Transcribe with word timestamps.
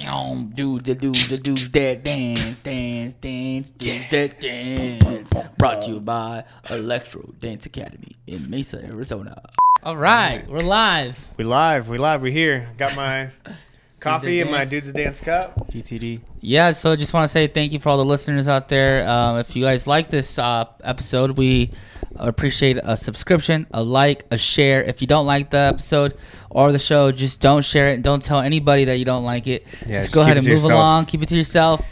Boom, 0.00 0.52
do 0.54 0.78
the 0.80 0.94
do 0.94 1.12
the 1.12 1.36
do 1.38 1.54
that 1.54 2.04
dance, 2.04 2.60
dance, 2.60 3.14
dance, 3.14 3.70
do 3.70 3.98
that 4.10 4.40
dance. 4.40 5.30
Brought 5.58 5.82
to 5.82 5.90
you 5.90 6.00
by 6.00 6.44
Electro 6.70 7.28
Dance 7.40 7.66
Academy 7.66 8.16
in 8.26 8.48
Mesa, 8.48 8.82
Arizona. 8.84 9.42
All 9.82 9.96
right, 9.96 10.48
we're 10.48 10.60
live. 10.60 11.28
We 11.36 11.44
live, 11.44 11.88
we 11.88 11.98
live, 11.98 12.22
We're 12.22 12.32
here. 12.32 12.68
Got 12.78 12.94
my 12.96 13.30
coffee 14.00 14.40
and 14.40 14.50
my 14.50 14.58
Dance. 14.58 14.70
dudes 14.70 14.92
dance 14.92 15.20
cup. 15.20 15.70
GTD. 15.72 16.20
Yeah, 16.40 16.72
so 16.72 16.94
just 16.94 17.12
want 17.12 17.24
to 17.24 17.28
say 17.28 17.48
thank 17.48 17.72
you 17.72 17.80
for 17.80 17.88
all 17.88 17.98
the 17.98 18.04
listeners 18.04 18.46
out 18.46 18.68
there. 18.68 19.08
Um, 19.08 19.38
if 19.38 19.56
you 19.56 19.64
guys 19.64 19.86
like 19.86 20.10
this 20.10 20.38
uh, 20.38 20.66
episode, 20.84 21.32
we 21.32 21.70
appreciate 22.16 22.78
a 22.82 22.96
subscription, 22.96 23.66
a 23.72 23.82
like, 23.82 24.24
a 24.30 24.38
share. 24.38 24.82
If 24.82 25.00
you 25.00 25.06
don't 25.06 25.26
like 25.26 25.50
the 25.50 25.58
episode 25.58 26.16
or 26.50 26.72
the 26.72 26.78
show, 26.78 27.12
just 27.12 27.40
don't 27.40 27.64
share 27.64 27.88
it. 27.88 28.02
Don't 28.02 28.22
tell 28.22 28.40
anybody 28.40 28.84
that 28.86 28.98
you 28.98 29.04
don't 29.04 29.24
like 29.24 29.46
it. 29.46 29.64
Yeah, 29.86 29.94
just 29.94 30.06
just 30.06 30.12
go 30.12 30.22
ahead 30.22 30.36
and 30.36 30.46
move 30.46 30.52
yourself. 30.54 30.72
along. 30.72 31.06
Keep 31.06 31.22
it 31.22 31.28
to 31.30 31.36
yourself. 31.36 31.84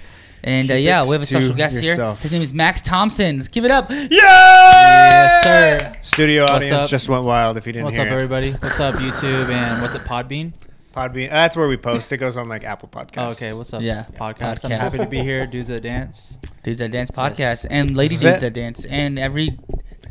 And 0.45 0.71
uh, 0.71 0.75
yeah, 0.75 1.03
we 1.03 1.11
have 1.11 1.23
a 1.23 1.27
special 1.27 1.55
guest 1.55 1.83
yourself. 1.83 2.19
here. 2.19 2.23
His 2.23 2.33
name 2.33 2.43
is 2.43 2.55
Max 2.55 2.81
Thompson. 2.81 3.39
Let's 3.39 3.49
give 3.49 3.65
it 3.65 3.71
up. 3.73 3.91
Yeah! 3.91 4.07
Yes, 4.11 5.43
sir. 5.43 5.93
Studio 6.03 6.43
What's 6.43 6.53
audience 6.53 6.85
up? 6.85 6.91
just 6.91 7.09
went 7.09 7.25
wild 7.25 7.57
if 7.57 7.67
you 7.67 7.73
didn't 7.73 7.85
What's 7.87 7.97
hear 7.97 8.07
up, 8.07 8.13
it. 8.13 8.15
everybody? 8.15 8.53
What's 8.61 8.79
up, 8.79 8.95
YouTube? 8.97 9.49
And 9.51 9.83
what's 9.83 9.95
it, 9.97 10.03
Podbean? 10.03 10.53
Podbean. 10.95 11.31
That's 11.31 11.57
where 11.57 11.67
we 11.69 11.77
post. 11.77 12.13
It 12.13 12.19
goes 12.19 12.37
on 12.37 12.49
like 12.49 12.63
Apple 12.65 12.89
Podcasts. 12.89 13.13
Oh, 13.19 13.29
okay. 13.31 13.53
What's 13.55 13.73
up, 13.75 13.83
Yeah, 13.83 14.05
podcast? 14.15 14.65
I'm 14.65 14.71
happy 14.71 14.99
to 14.99 15.07
be 15.07 15.21
here. 15.21 15.47
Dudes 15.47 15.69
that 15.69 15.83
dance. 15.83 16.39
Dudes 16.63 16.79
that 16.79 16.91
Dance 16.93 17.11
podcast 17.11 17.67
and 17.69 17.97
Lady 17.97 18.15
Is 18.15 18.21
Dudes 18.21 18.41
that- 18.41 18.55
that 18.55 18.59
Dance 18.61 18.85
and 18.85 19.19
every 19.19 19.59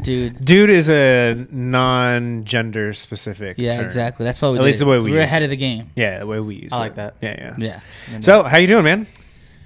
dude. 0.03 0.43
Dude 0.43 0.69
is 0.69 0.89
a 0.89 1.45
non-gender 1.51 2.93
specific. 2.93 3.57
Yeah, 3.57 3.75
term. 3.75 3.85
exactly. 3.85 4.23
That's 4.25 4.41
what 4.41 4.51
we 4.51 4.57
At 4.57 4.61
did. 4.61 4.65
least 4.67 4.79
the 4.79 4.85
way 4.85 4.97
we 4.99 5.11
We're 5.11 5.21
use 5.21 5.25
ahead 5.25 5.41
it. 5.41 5.45
of 5.45 5.49
the 5.51 5.57
game. 5.57 5.91
Yeah, 5.95 6.19
the 6.19 6.27
way 6.27 6.39
we 6.39 6.55
use 6.55 6.73
I 6.73 6.75
it. 6.75 6.79
like 6.79 6.95
that. 6.95 7.15
Yeah, 7.21 7.53
yeah. 7.57 7.79
Yeah. 8.11 8.19
So, 8.21 8.43
how 8.43 8.57
you 8.57 8.67
doing, 8.67 8.83
man? 8.83 9.07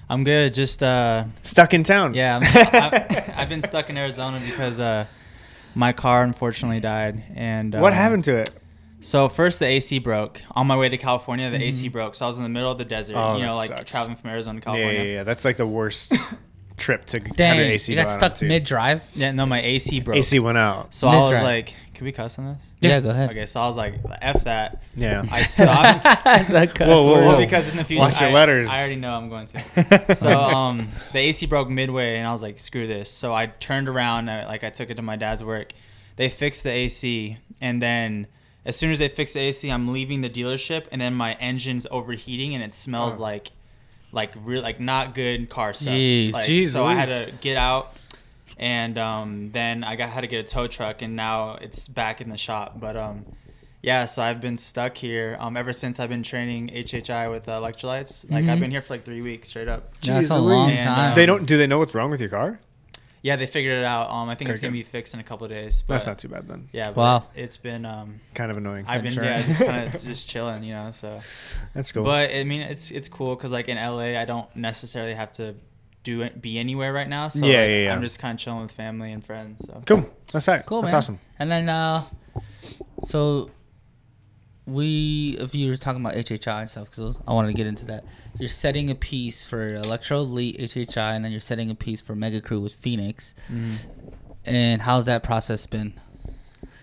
I'm 0.10 0.24
good. 0.24 0.54
Just 0.54 0.82
uh, 0.82 1.26
Stuck 1.44 1.74
in 1.74 1.84
town. 1.84 2.14
yeah, 2.16 2.38
I'm, 2.38 2.44
I, 2.44 3.34
I've 3.38 3.50
been 3.50 3.62
stuck 3.62 3.90
in 3.92 3.98
Arizona 3.98 4.40
because 4.44 4.80
uh, 4.80 5.06
my 5.76 5.94
car 5.94 6.24
unfortunately 6.24 6.80
died. 6.80 7.24
And 7.36 7.74
what 7.74 7.94
um, 7.94 7.98
happened 7.98 8.24
to 8.26 8.38
it? 8.38 8.50
So 9.02 9.30
first 9.30 9.60
the 9.60 9.66
AC 9.66 10.00
broke 10.00 10.42
on 10.52 10.68
my 10.68 10.76
way 10.76 10.90
to 10.90 10.98
California. 10.98 11.50
The 11.52 11.64
AC 11.64 11.88
broke, 11.90 12.16
so 12.16 12.26
I 12.26 12.28
was 12.28 12.38
in 12.38 12.44
the 12.44 12.50
middle 12.50 12.72
of 12.72 12.78
the 12.78 12.86
desert. 12.86 13.16
Oh, 13.16 13.38
you 13.38 13.46
know, 13.46 13.56
like 13.56 13.70
sucks. 13.70 13.90
traveling 13.90 14.18
from 14.18 14.30
Arizona 14.32 14.60
to 14.60 14.66
Yeah, 14.68 14.74
California. 14.76 15.04
yeah, 15.04 15.14
yeah. 15.18 15.24
That's 15.24 15.46
like 15.46 15.56
the 15.58 15.66
worst 15.68 16.16
trip 16.80 17.06
to 17.08 17.20
have 17.20 17.36
Dang, 17.36 17.58
your 17.58 17.66
AC 17.68 17.92
you 17.92 17.98
go 17.98 18.04
got 18.04 18.12
out 18.12 18.38
stuck 18.38 18.42
mid 18.48 18.64
drive. 18.64 19.04
Yeah, 19.14 19.32
no, 19.32 19.46
my 19.46 19.62
AC 19.62 20.00
broke. 20.00 20.18
AC 20.18 20.40
went 20.40 20.58
out. 20.58 20.94
So 20.94 21.08
I 21.08 21.16
was 21.18 21.32
Mid-drive. 21.34 21.44
like, 21.44 21.74
"Can 21.94 22.06
we 22.06 22.12
cuss 22.12 22.40
on 22.40 22.46
this?" 22.54 22.64
Yeah, 22.82 23.00
go 23.02 23.10
ahead. 23.10 23.30
Okay, 23.32 23.46
so 23.46 23.60
I 23.62 23.68
was 23.68 23.78
like, 23.78 23.96
"F 24.22 24.44
that." 24.46 24.82
Yeah. 24.96 25.24
I 25.32 25.44
stopped. 25.44 26.06
Whoa, 26.80 26.88
Whoa, 26.88 27.04
whoa, 27.06 27.14
Well, 27.14 27.32
whoa. 27.34 27.38
because 27.38 27.68
in 27.70 27.78
the 27.78 27.84
future, 27.84 28.00
Watch 28.02 28.20
your 28.20 28.30
I, 28.30 28.34
letters. 28.34 28.68
I 28.70 28.80
already 28.80 28.96
know 28.96 29.14
I'm 29.16 29.30
going 29.30 29.48
to. 29.48 30.16
So 30.16 30.32
um, 30.40 30.90
the 31.14 31.20
AC 31.20 31.46
broke 31.46 31.70
midway, 31.70 32.18
and 32.18 32.28
I 32.28 32.32
was 32.32 32.42
like, 32.42 32.60
"Screw 32.60 32.88
this!" 32.88 33.10
So 33.12 33.34
I 33.34 33.48
turned 33.48 33.88
around, 33.90 34.30
uh, 34.30 34.46
like 34.48 34.64
I 34.64 34.70
took 34.70 34.90
it 34.90 34.96
to 34.96 35.02
my 35.02 35.16
dad's 35.16 35.44
work. 35.44 35.74
They 36.16 36.30
fixed 36.30 36.64
the 36.64 36.72
AC, 36.72 37.38
and 37.62 37.82
then 37.82 38.28
as 38.66 38.76
soon 38.76 38.92
as 38.92 39.00
they 39.00 39.08
fixed 39.08 39.34
the 39.36 39.40
AC, 39.40 39.70
I'm 39.72 39.88
leaving 39.94 40.22
the 40.22 40.30
dealership, 40.30 40.86
and 40.92 41.00
then 41.00 41.14
my 41.14 41.34
engine's 41.36 41.88
overheating, 41.92 42.54
and 42.54 42.64
it 42.64 42.74
smells 42.74 43.20
Oh. 43.20 43.24
like, 43.24 43.52
like 44.12 44.32
real, 44.44 44.62
like 44.62 44.80
not 44.80 45.14
good 45.16 45.50
car 45.50 45.74
stuff. 45.74 45.94
Jeez. 45.94 46.32
Like, 46.32 46.46
Jeez 46.48 46.68
so 46.74 46.86
I 46.86 46.96
had 46.96 47.08
to 47.08 47.32
get 47.42 47.58
out, 47.58 47.94
and 48.58 48.98
um, 48.98 49.52
then 49.52 49.84
I 49.84 49.96
got 49.96 50.10
had 50.10 50.22
to 50.22 50.28
get 50.28 50.40
a 50.44 50.48
tow 50.48 50.68
truck, 50.68 51.02
and 51.02 51.16
now 51.16 51.56
it's 51.62 51.88
back 51.88 52.22
in 52.22 52.30
the 52.30 52.38
shop. 52.38 52.80
But 52.80 52.96
um, 52.98 53.26
yeah, 53.82 54.06
so 54.06 54.22
I've 54.22 54.42
been 54.42 54.58
stuck 54.58 54.98
here 54.98 55.38
um, 55.40 55.56
ever 55.56 55.72
since 55.74 56.00
I've 56.00 56.10
been 56.10 56.24
training 56.24 56.68
HHI 56.70 57.32
with 57.32 57.48
uh, 57.48 57.60
electrolytes. 57.62 58.30
Like 58.30 58.46
Mhm. 58.46 58.50
I've 58.50 58.60
been 58.60 58.72
here 58.72 58.82
for 58.82 58.94
like 58.96 59.06
three 59.06 59.22
weeks 59.22 59.50
straight 59.50 59.68
up. 59.68 59.94
That's 60.02 60.28
Jeez 60.28 60.36
a 60.36 60.40
long 60.40 60.68
Louise. 60.70 60.84
time. 60.84 61.16
They 61.16 61.26
don't. 61.26 61.46
Do 61.46 61.58
they 61.58 61.68
know 61.68 61.80
what's 61.80 61.94
wrong 61.94 62.10
with 62.12 62.20
your 62.20 62.30
car? 62.30 62.60
Yeah, 63.22 63.36
they 63.36 63.48
figured 63.48 63.78
it 63.80 63.84
out. 63.84 64.10
Um, 64.10 64.30
I 64.30 64.36
think 64.36 64.50
it's 64.50 64.60
gonna 64.60 64.72
good. 64.72 64.78
be 64.78 64.84
fixed 64.84 65.14
in 65.14 65.20
a 65.20 65.24
couple 65.24 65.46
of 65.46 65.52
days. 65.52 65.84
But 65.86 65.96
That's 65.96 66.08
not 66.08 66.20
too 66.20 66.30
bad 66.30 66.48
then. 66.48 66.70
Yeah. 66.72 66.88
But 66.92 66.98
Wow. 66.98 67.24
It's 67.36 67.58
been 67.58 67.86
um, 67.86 68.22
Kind 68.34 68.50
of 68.52 68.58
annoying. 68.58 68.86
I've 68.88 69.04
been 69.04 69.12
sure. 69.14 69.24
yeah 69.26 69.42
just 69.46 69.60
kind 69.60 69.94
of 69.94 70.02
just 70.12 70.28
chilling, 70.30 70.64
you 70.64 70.74
know. 70.74 70.92
So, 70.92 71.20
That's 71.74 71.92
cool. 71.92 72.04
but 72.04 72.32
I 72.32 72.44
mean 72.46 72.62
it's 72.62 72.92
it's 72.92 73.10
cool 73.10 73.36
because 73.36 73.52
like 73.52 73.68
in 73.68 73.78
LA 73.78 74.20
I 74.20 74.26
don't 74.26 74.54
necessarily 74.56 75.14
have 75.14 75.32
to 75.34 75.56
do 76.04 76.22
it 76.22 76.42
be 76.42 76.58
anywhere 76.58 76.94
right 76.94 77.10
now. 77.10 77.28
So 77.28 77.46
Yeah, 77.46 77.60
like, 77.62 77.70
yeah, 77.70 77.78
yeah. 77.84 77.94
I'm 77.94 78.02
just 78.02 78.20
kind 78.20 78.36
of 78.36 78.40
chilling 78.42 78.62
with 78.62 78.72
family 78.72 79.12
and 79.12 79.24
friends. 79.26 79.62
So 79.66 79.82
cool. 79.86 80.10
That's 80.32 80.48
right. 80.48 80.66
Cool, 80.66 80.82
That's 80.82 80.94
man. 80.94 80.98
awesome. 80.98 81.20
And 81.40 81.52
then, 81.52 81.68
uh, 81.70 82.04
so 83.06 83.50
we, 84.70 85.38
if 85.40 85.54
you 85.56 85.70
were 85.70 85.76
talking 85.76 86.02
about 86.02 86.16
HHI 86.16 86.62
and 86.62 86.70
stuff, 86.70 86.90
because 86.90 87.20
I 87.28 87.34
wanted 87.34 87.50
to 87.50 87.54
get 87.54 87.68
into 87.68 87.86
that. 87.86 88.06
You're 88.40 88.50
setting 88.50 88.90
a 88.90 88.96
piece 88.96 89.46
for 89.46 89.74
Electro 89.76 90.20
Elite 90.20 90.58
HHI, 90.60 91.16
and 91.16 91.24
then 91.26 91.32
you're 91.32 91.42
setting 91.42 91.70
a 91.72 91.76
piece 91.76 92.02
for 92.02 92.16
Mega 92.16 92.42
Crew 92.42 92.62
with 92.62 92.74
Phoenix. 92.76 93.34
And 94.46 94.82
how's 94.82 95.06
that 95.08 95.24
process 95.24 95.66
been? 95.66 95.94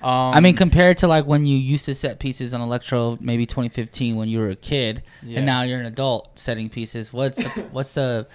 Um, 0.03 0.35
I 0.35 0.41
mean, 0.41 0.55
compared 0.55 0.99
to 0.99 1.09
like 1.09 1.25
when 1.27 1.47
you 1.47 1.57
used 1.57 1.87
to 1.87 1.95
set 1.95 2.19
pieces 2.19 2.53
on 2.53 2.61
Electro, 2.61 3.17
maybe 3.21 3.47
2015 3.47 4.15
when 4.17 4.29
you 4.29 4.39
were 4.39 4.51
a 4.51 4.57
kid, 4.57 5.03
Yeah. 5.23 5.39
and 5.39 5.47
now 5.47 5.63
you're 5.63 5.81
an 5.81 5.87
adult 5.87 6.39
setting 6.39 6.69
pieces. 6.69 7.13
What's 7.13 7.39
the, 7.39 7.49
what's 7.73 7.95
the 7.95 8.27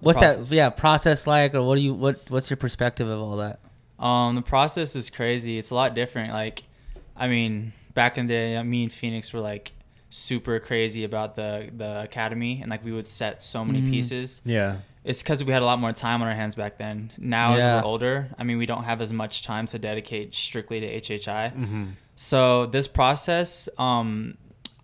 what's 0.00 0.18
process. 0.18 0.48
that 0.48 0.54
yeah 0.54 0.70
process 0.70 1.26
like, 1.26 1.54
or 1.54 1.62
what 1.62 1.76
do 1.76 1.80
you 1.82 1.94
what 1.94 2.20
what's 2.28 2.50
your 2.50 2.56
perspective 2.56 3.08
of 3.08 3.20
all 3.20 3.36
that? 3.36 3.60
Um, 3.98 4.34
the 4.34 4.42
process 4.42 4.94
is 4.96 5.08
crazy. 5.10 5.58
It's 5.58 5.70
a 5.70 5.74
lot 5.74 5.94
different. 5.94 6.32
Like, 6.32 6.64
I 7.16 7.28
mean, 7.28 7.72
back 7.96 8.16
in 8.18 8.26
the 8.28 8.32
day, 8.34 8.62
me 8.62 8.84
and 8.84 8.92
Phoenix 8.92 9.32
were 9.32 9.40
like 9.40 9.72
super 10.10 10.60
crazy 10.60 11.02
about 11.02 11.34
the 11.34 11.68
the 11.76 12.02
academy, 12.02 12.60
and 12.62 12.70
like 12.70 12.84
we 12.84 12.92
would 12.92 13.06
set 13.08 13.42
so 13.42 13.64
many 13.64 13.80
Mhm. 13.82 13.90
pieces. 13.90 14.40
Yeah. 14.44 14.76
It's 15.02 15.22
because 15.22 15.42
we 15.42 15.52
had 15.52 15.62
a 15.62 15.64
lot 15.64 15.78
more 15.80 15.92
time 15.92 16.20
on 16.22 16.28
our 16.28 16.34
hands 16.34 16.54
back 16.54 16.78
then. 16.78 17.12
Now, 17.18 17.50
Yeah. 17.50 17.56
as 17.56 17.82
we're 17.84 17.88
older, 17.88 18.28
I 18.38 18.42
mean, 18.44 18.58
we 18.58 18.66
don't 18.66 18.84
have 18.84 19.00
as 19.00 19.12
much 19.12 19.42
time 19.44 19.66
to 19.68 19.78
dedicate 19.78 20.34
strictly 20.34 20.80
to 20.80 20.86
HHI. 20.86 21.52
Mm-hmm. 21.56 21.84
So 22.16 22.66
this 22.66 22.88
process, 22.88 23.68
um, 23.78 24.36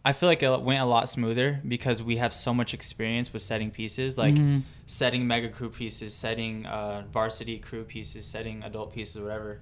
I 0.04 0.12
feel 0.12 0.28
like 0.28 0.42
it 0.42 0.62
went 0.62 0.80
a 0.80 0.84
lot 0.84 1.08
smoother 1.08 1.60
because 1.66 2.02
we 2.02 2.16
have 2.16 2.32
so 2.34 2.52
much 2.54 2.72
experience 2.74 3.32
with 3.32 3.42
setting 3.42 3.70
pieces, 3.70 4.16
like 4.18 4.34
Mhm. 4.34 4.62
setting 4.86 5.26
mega 5.26 5.48
crew 5.48 5.70
pieces, 5.70 6.14
setting 6.14 6.66
uh, 6.66 7.02
varsity 7.12 7.58
crew 7.58 7.84
pieces, 7.84 8.24
setting 8.26 8.62
adult 8.64 8.92
pieces, 8.92 9.20
whatever. 9.20 9.60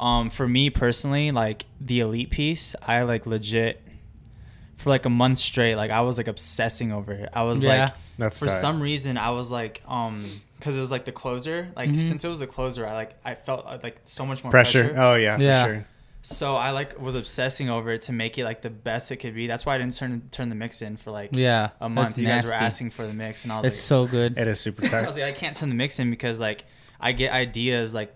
Um, 0.00 0.30
for 0.30 0.48
me 0.48 0.70
personally, 0.70 1.30
like 1.30 1.66
the 1.80 2.00
elite 2.00 2.30
piece, 2.30 2.74
I 2.80 3.02
like 3.02 3.26
legit 3.26 3.82
for 4.76 4.88
like 4.90 5.04
a 5.04 5.10
month 5.10 5.36
straight, 5.38 5.76
like 5.76 5.90
I 5.90 6.00
was 6.00 6.16
like 6.16 6.26
obsessing 6.28 6.90
over 6.90 7.12
it. 7.12 7.28
I 7.34 7.42
was 7.42 7.62
Yeah. 7.62 7.68
like, 7.84 7.92
That's 8.18 8.38
for 8.38 8.46
tight. 8.46 8.60
some 8.60 8.80
reason, 8.80 9.18
I 9.18 9.30
was 9.30 9.50
like, 9.50 9.82
um, 9.86 10.24
because 10.58 10.74
it 10.76 10.80
was 10.80 10.90
like 10.90 11.04
the 11.04 11.12
closer. 11.12 11.68
Like 11.76 11.90
Mhm. 11.90 12.00
since 12.08 12.24
it 12.24 12.28
was 12.28 12.38
the 12.38 12.46
closer, 12.46 12.86
I 12.86 12.94
like 12.94 13.14
I 13.24 13.34
felt 13.34 13.66
uh, 13.66 13.78
like 13.82 14.00
so 14.04 14.24
much 14.24 14.42
more 14.42 14.50
pressure. 14.50 14.84
pressure. 14.88 15.00
Oh 15.00 15.14
yeah, 15.16 15.38
Yeah. 15.38 15.64
for 15.64 15.70
sure. 15.74 15.86
So 16.22 16.56
I 16.56 16.70
like 16.70 16.98
was 17.00 17.14
obsessing 17.14 17.68
over 17.70 17.92
it 17.92 18.02
to 18.02 18.12
make 18.12 18.36
it 18.38 18.44
like 18.44 18.60
the 18.62 18.68
best 18.70 19.10
it 19.12 19.16
could 19.16 19.34
be. 19.34 19.46
That's 19.46 19.64
why 19.66 19.74
I 19.74 19.78
didn't 19.78 19.96
turn 19.96 20.22
turn 20.30 20.48
the 20.50 20.54
mix 20.54 20.80
in 20.82 20.96
for 20.98 21.10
like 21.10 21.30
Yeah, 21.32 21.70
a 21.80 21.88
month. 21.90 22.08
that's 22.08 22.18
You 22.18 22.26
guys 22.26 22.44
were 22.44 22.52
asking 22.54 22.90
for 22.90 23.06
the 23.06 23.14
mix, 23.14 23.44
and 23.44 23.52
I 23.52 23.56
was 23.58 23.66
It's 23.66 23.76
like, 23.76 23.82
so 23.82 24.06
good. 24.06 24.36
It 24.38 24.46
is 24.48 24.60
super 24.60 24.82
tight. 24.88 24.88
I 24.88 25.00
tight. 25.00 25.06
was 25.08 25.16
like, 25.16 25.24
I 25.24 25.32
can't 25.32 25.56
turn 25.56 25.68
the 25.70 25.74
mix 25.74 25.98
in 25.98 26.10
because 26.10 26.38
like 26.40 26.64
I 27.00 27.12
get 27.12 27.32
ideas 27.32 27.94
like 27.94 28.14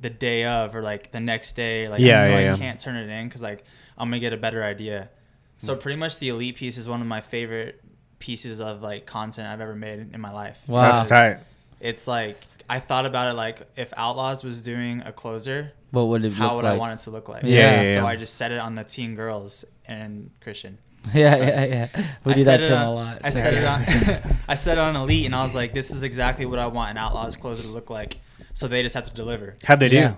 the 0.00 0.10
day 0.10 0.44
of 0.44 0.74
or 0.74 0.82
like 0.82 1.12
the 1.12 1.20
next 1.20 1.56
day. 1.56 1.88
Like 1.88 2.00
Yeah, 2.00 2.24
so 2.26 2.30
yeah, 2.30 2.36
I 2.36 2.40
yeah. 2.42 2.56
can't 2.56 2.78
turn 2.80 2.96
it 2.96 3.08
in 3.08 3.28
because 3.28 3.42
like 3.42 3.64
I'm 3.98 4.08
gonna 4.08 4.20
get 4.20 4.32
a 4.32 4.36
better 4.36 4.62
idea. 4.62 5.10
So 5.58 5.74
Hmm. 5.74 5.80
pretty 5.80 5.96
much 5.96 6.18
the 6.18 6.28
elite 6.28 6.56
piece 6.56 6.76
is 6.76 6.88
one 6.88 7.00
of 7.00 7.06
my 7.06 7.20
favorite 7.20 7.80
pieces 8.18 8.60
of 8.60 8.82
like 8.82 9.06
content 9.06 9.46
I've 9.48 9.60
ever 9.60 9.74
made 9.74 10.12
in 10.14 10.20
my 10.20 10.32
life. 10.32 10.58
Wow. 10.66 10.92
That's 10.92 11.08
tight. 11.08 11.38
It's 11.80 12.06
like 12.06 12.38
I 12.68 12.80
thought 12.80 13.06
about 13.06 13.30
it 13.30 13.34
like 13.34 13.62
if 13.76 13.92
Outlaws 13.96 14.42
was 14.42 14.60
doing 14.60 15.02
a 15.04 15.12
closer, 15.12 15.72
What 15.92 16.08
would 16.08 16.24
it 16.24 16.32
how 16.32 16.56
would 16.56 16.64
like? 16.64 16.74
I 16.74 16.78
want 16.78 16.98
it 17.00 17.04
to 17.04 17.10
look 17.10 17.28
like? 17.28 17.44
Yeah, 17.44 17.48
yeah, 17.50 17.82
yeah. 17.82 17.94
So 17.94 18.06
I 18.06 18.16
just 18.16 18.34
set 18.34 18.50
it 18.52 18.58
on 18.58 18.74
the 18.74 18.84
teen 18.84 19.14
girls 19.14 19.64
and 19.86 20.30
Christian. 20.40 20.78
Yeah, 21.14 21.36
yeah, 21.36 21.64
yeah. 21.64 22.06
We 22.24 22.32
I 22.32 22.34
do 22.34 22.44
that 22.44 22.56
to 22.56 22.66
him 22.66 22.72
on- 22.78 22.86
a 22.86 22.90
lot. 22.94 23.18
I 23.22 23.30
set 23.30 23.54
it 23.54 23.62
on. 24.24 24.34
I 24.48 24.56
set 24.56 24.76
it 24.76 24.80
on 24.80 24.96
Elite, 24.96 25.24
and 25.26 25.36
I 25.36 25.44
was 25.44 25.54
like, 25.54 25.72
"This 25.72 25.92
is 25.92 26.02
exactly 26.02 26.46
what 26.46 26.58
I 26.58 26.66
want 26.66 26.90
an 26.90 26.96
Outlaws 26.98 27.36
closer 27.36 27.62
to 27.62 27.68
look 27.68 27.90
like." 27.90 28.16
So 28.56 28.66
they 28.68 28.82
just 28.82 28.94
have 28.94 29.04
to 29.04 29.12
deliver. 29.12 29.54
How'd 29.64 29.80
they 29.80 29.88
Yeah. 29.90 30.08
do? 30.08 30.16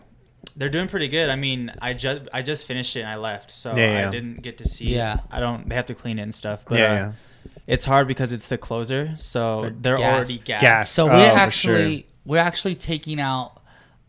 They're 0.54 0.68
doing 0.68 0.86
pretty 0.86 1.08
good. 1.08 1.28
I 1.28 1.34
mean, 1.34 1.72
I 1.82 1.92
just 1.92 2.28
I 2.32 2.42
just 2.42 2.66
finished 2.68 2.94
it 2.94 3.00
and 3.00 3.08
I 3.08 3.16
left, 3.16 3.50
so 3.50 3.74
Yeah, 3.74 4.00
yeah. 4.02 4.08
I 4.08 4.10
didn't 4.12 4.42
get 4.42 4.58
to 4.58 4.68
see. 4.68 4.94
Yeah. 4.94 5.18
I 5.32 5.40
don't. 5.40 5.68
They 5.68 5.74
have 5.74 5.86
to 5.86 5.94
clean 5.94 6.20
it 6.20 6.22
and 6.22 6.32
stuff. 6.32 6.64
But 6.68 6.78
yeah, 6.78 6.84
uh, 6.84 6.94
yeah. 6.94 7.12
it's 7.66 7.84
hard 7.84 8.06
because 8.06 8.30
it's 8.30 8.46
the 8.46 8.56
closer, 8.56 9.16
so 9.18 9.62
They're 9.62 9.70
they're 9.80 9.96
gassed. 9.98 10.14
already 10.14 10.38
gassed. 10.38 10.62
Gassed. 10.62 10.92
So 10.92 11.10
Oh, 11.10 11.14
we're 11.18 11.30
for 11.32 11.36
actually 11.36 12.06
we're 12.24 12.38
actually 12.38 12.76
taking 12.76 13.20
out. 13.20 13.57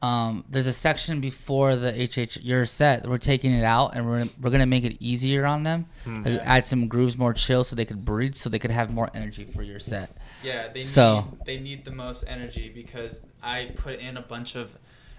Um, 0.01 0.45
there's 0.49 0.67
a 0.67 0.71
section 0.73 1.19
before 1.19 1.75
the 1.75 1.91
HH 1.91 2.37
your 2.41 2.65
set. 2.65 3.05
We're 3.05 3.17
taking 3.17 3.51
it 3.51 3.63
out 3.65 3.95
and 3.95 4.05
we're 4.05 4.25
we're 4.41 4.49
gonna 4.49 4.65
make 4.65 4.85
it 4.85 4.95
easier 5.01 5.45
on 5.45 5.63
them. 5.63 5.87
Hmm. 6.05 6.23
Like, 6.23 6.39
add 6.43 6.63
some 6.65 6.87
grooves, 6.87 7.17
more 7.17 7.33
chill, 7.33 7.63
so 7.65 7.75
they 7.75 7.83
could 7.85 8.05
breathe, 8.05 8.35
so 8.35 8.49
they 8.49 8.59
could 8.59 8.71
have 8.71 8.91
more 8.93 9.09
energy 9.13 9.43
for 9.53 9.61
your 9.61 9.79
set. 9.79 10.15
Yeah, 10.41 10.69
they 10.73 10.83
So- 10.83 11.21
need 11.21 11.45
they 11.45 11.57
need 11.59 11.85
the 11.85 11.91
most 11.91 12.23
energy 12.27 12.71
because 12.73 13.21
I 13.43 13.71
put 13.75 13.99
in 13.99 14.15
a 14.15 14.21
bunch 14.21 14.55
of 14.55 14.69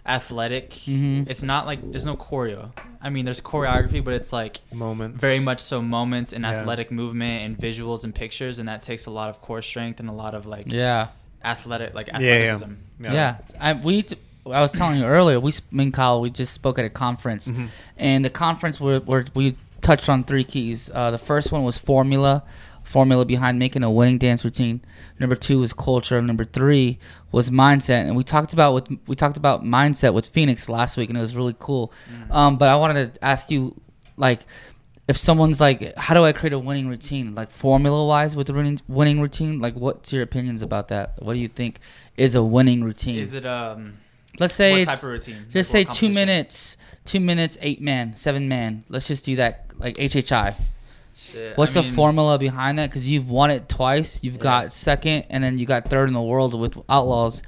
athletic. 0.07 0.71
Mhm. 0.87 1.29
It's 1.29 1.43
not 1.43 1.67
like 1.67 1.91
there's 1.91 2.07
no 2.07 2.17
choreo. 2.17 2.73
I 3.03 3.11
mean, 3.11 3.27
there's 3.27 3.41
choreography, 3.41 4.03
but 4.03 4.15
it's 4.15 4.33
like 4.33 4.61
Moments. 4.73 5.21
very 5.21 5.41
much 5.41 5.61
so 5.61 5.83
moments 5.83 6.33
and 6.33 6.43
Yeah. 6.45 6.53
athletic 6.53 6.91
movement 6.91 7.45
and 7.45 7.59
visuals 7.59 8.03
and 8.05 8.15
pictures, 8.15 8.59
and 8.59 8.67
that 8.69 8.81
takes 8.83 9.05
a 9.05 9.11
lot 9.11 9.29
of 9.29 9.43
core 9.43 9.61
strength 9.63 10.01
and 10.01 10.09
a 10.09 10.13
lot 10.13 10.35
of 10.35 10.47
like 10.47 10.65
Yeah. 10.73 11.09
athletic 11.45 11.95
like 11.95 12.09
Yeah, 12.09 12.19
yeah. 12.21 12.27
athleticism. 12.29 12.73
Yeah. 13.01 13.37
I 13.61 13.73
we 13.75 14.03
t- 14.03 14.17
I 14.53 14.61
was 14.61 14.73
telling 14.73 14.99
you 14.99 15.05
earlier. 15.05 15.39
We 15.41 15.53
me 15.71 15.85
and 15.85 15.93
Kyle 15.95 16.21
we 16.21 16.31
just 16.31 16.53
spoke 16.53 16.79
at 16.79 16.85
a 16.85 16.91
conference, 16.91 17.49
Mhm. 17.49 17.69
and 17.97 18.25
the 18.25 18.31
conference 18.31 18.81
where, 18.81 19.01
where 19.01 19.27
we 19.35 19.57
touched 19.81 20.09
on 20.09 20.25
three 20.25 20.45
keys. 20.45 20.91
Uh, 20.93 21.11
the 21.11 21.19
first 21.19 21.53
one 21.53 21.65
was 21.65 21.79
formula, 21.79 22.43
formula 22.85 23.25
behind 23.25 23.59
making 23.59 23.83
a 23.83 23.91
winning 23.91 24.19
dance 24.19 24.45
routine. 24.45 24.81
Number 25.19 25.37
two 25.37 25.61
was 25.61 25.73
culture. 25.73 26.21
Number 26.21 26.45
three 26.45 26.99
was 27.33 27.51
mindset. 27.51 28.07
And 28.07 28.17
we 28.17 28.25
talked 28.25 28.53
about 28.53 28.75
with 28.75 28.89
we 29.07 29.17
talked 29.17 29.37
about 29.37 29.65
mindset 29.65 30.13
with 30.15 30.27
Phoenix 30.27 30.69
last 30.69 30.97
week, 30.97 31.09
and 31.09 31.17
it 31.17 31.21
was 31.21 31.35
really 31.37 31.57
cool. 31.59 31.93
Um, 32.31 32.57
but 32.57 32.69
I 32.69 32.77
wanted 32.77 33.15
to 33.15 33.25
ask 33.25 33.51
you, 33.51 33.75
like, 34.17 34.41
if 35.09 35.17
someone's 35.17 35.61
like, 35.61 35.97
how 35.97 36.15
do 36.15 36.25
I 36.25 36.33
create 36.33 36.53
a 36.53 36.59
winning 36.59 36.89
routine? 36.89 37.35
Like 37.35 37.51
formula 37.51 38.07
wise 38.07 38.37
with 38.37 38.47
the 38.47 38.53
winning 38.55 38.81
winning 38.87 39.21
routine, 39.21 39.59
like, 39.61 39.75
what's 39.75 40.13
your 40.13 40.23
opinions 40.23 40.63
about 40.63 40.89
that? 40.89 41.15
What 41.23 41.33
do 41.35 41.39
you 41.41 41.49
think 41.49 41.81
is 42.17 42.35
a 42.35 42.43
winning 42.45 42.85
routine? 42.85 43.17
Is 43.17 43.35
it 43.35 43.45
um? 43.47 43.95
Let's 44.41 44.55
say 44.55 44.81
what 44.81 44.85
type 44.87 44.99
of 44.99 45.05
routine? 45.05 45.37
just 45.51 45.73
Like, 45.73 45.93
say 45.93 45.99
two 45.99 46.09
minutes, 46.13 46.77
two 47.05 47.21
minutes, 47.21 47.57
eight 47.61 47.81
man, 47.81 48.17
seven 48.17 48.49
man. 48.49 48.83
Let's 48.89 49.07
just 49.07 49.25
do 49.25 49.37
that, 49.37 49.67
like 49.79 49.97
HHI. 49.97 50.55
Shit, 51.15 51.57
What's 51.57 51.77
I 51.77 51.81
the 51.83 51.87
mean, 51.87 51.95
formula 51.95 52.39
behind 52.39 52.79
that? 52.79 52.89
Because 52.91 53.09
you've 53.09 53.29
won 53.29 53.51
it 53.51 53.69
twice. 53.69 54.19
You've 54.25 54.37
Yeah. 54.37 54.41
got 54.41 54.73
second, 54.73 55.27
and 55.29 55.45
then 55.45 55.59
you 55.59 55.67
got 55.67 55.91
third 55.91 56.09
in 56.09 56.15
the 56.15 56.23
world 56.23 56.59
with 56.59 56.79
Outlaws. 56.89 57.43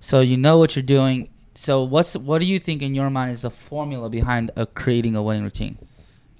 So 0.00 0.20
you 0.20 0.36
know 0.36 0.58
what 0.58 0.74
you're 0.74 0.82
doing. 0.82 1.28
So 1.54 1.84
what's 1.84 2.16
what 2.16 2.40
do 2.40 2.46
you 2.46 2.58
think 2.58 2.82
in 2.82 2.94
your 2.94 3.08
mind 3.10 3.30
is 3.32 3.42
the 3.42 3.50
formula 3.50 4.10
behind 4.10 4.50
a 4.56 4.66
creating 4.66 5.14
a 5.14 5.22
winning 5.22 5.44
routine? 5.44 5.78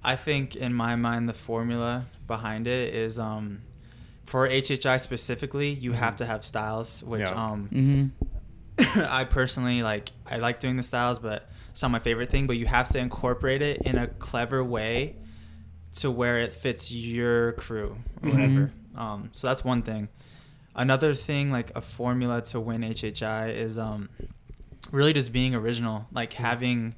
I 0.02 0.16
think 0.16 0.56
in 0.56 0.74
my 0.74 0.96
mind 0.96 1.28
the 1.28 1.34
formula 1.34 2.06
behind 2.26 2.66
it 2.66 2.92
is 2.92 3.20
um, 3.20 3.60
for 4.24 4.48
HHI 4.48 4.98
specifically, 4.98 5.70
you 5.70 5.92
have 5.92 6.16
to 6.16 6.26
have 6.26 6.44
styles, 6.44 7.04
which 7.04 7.20
Yeah. 7.20 7.28
um, 7.50 7.68
Mm-hmm. 7.72 8.26
I 8.96 9.24
personally 9.24 9.82
like. 9.82 10.10
I 10.26 10.36
like 10.38 10.60
doing 10.60 10.76
the 10.76 10.82
styles, 10.82 11.18
but 11.18 11.48
it's 11.70 11.82
not 11.82 11.90
my 11.90 11.98
favorite 11.98 12.30
thing. 12.30 12.46
But 12.46 12.56
you 12.56 12.66
have 12.66 12.88
to 12.90 12.98
incorporate 12.98 13.62
it 13.62 13.82
in 13.82 13.96
a 13.98 14.06
clever 14.06 14.62
way 14.64 15.16
to 15.94 16.10
where 16.10 16.40
it 16.40 16.54
fits 16.54 16.90
your 16.90 17.52
crew 17.52 17.96
or 18.22 18.28
Mhm. 18.28 18.32
whatever. 18.32 18.72
Um, 18.96 19.28
so 19.32 19.46
that's 19.46 19.62
one 19.64 19.82
thing. 19.82 20.08
Another 20.74 21.14
thing, 21.14 21.50
like 21.50 21.70
a 21.74 21.82
formula 21.82 22.40
to 22.42 22.60
win 22.60 22.82
HHI, 22.82 23.48
is 23.52 23.78
um, 23.78 24.08
really 24.90 25.12
just 25.12 25.32
being 25.32 25.54
original, 25.54 26.06
like 26.12 26.32
having 26.32 26.94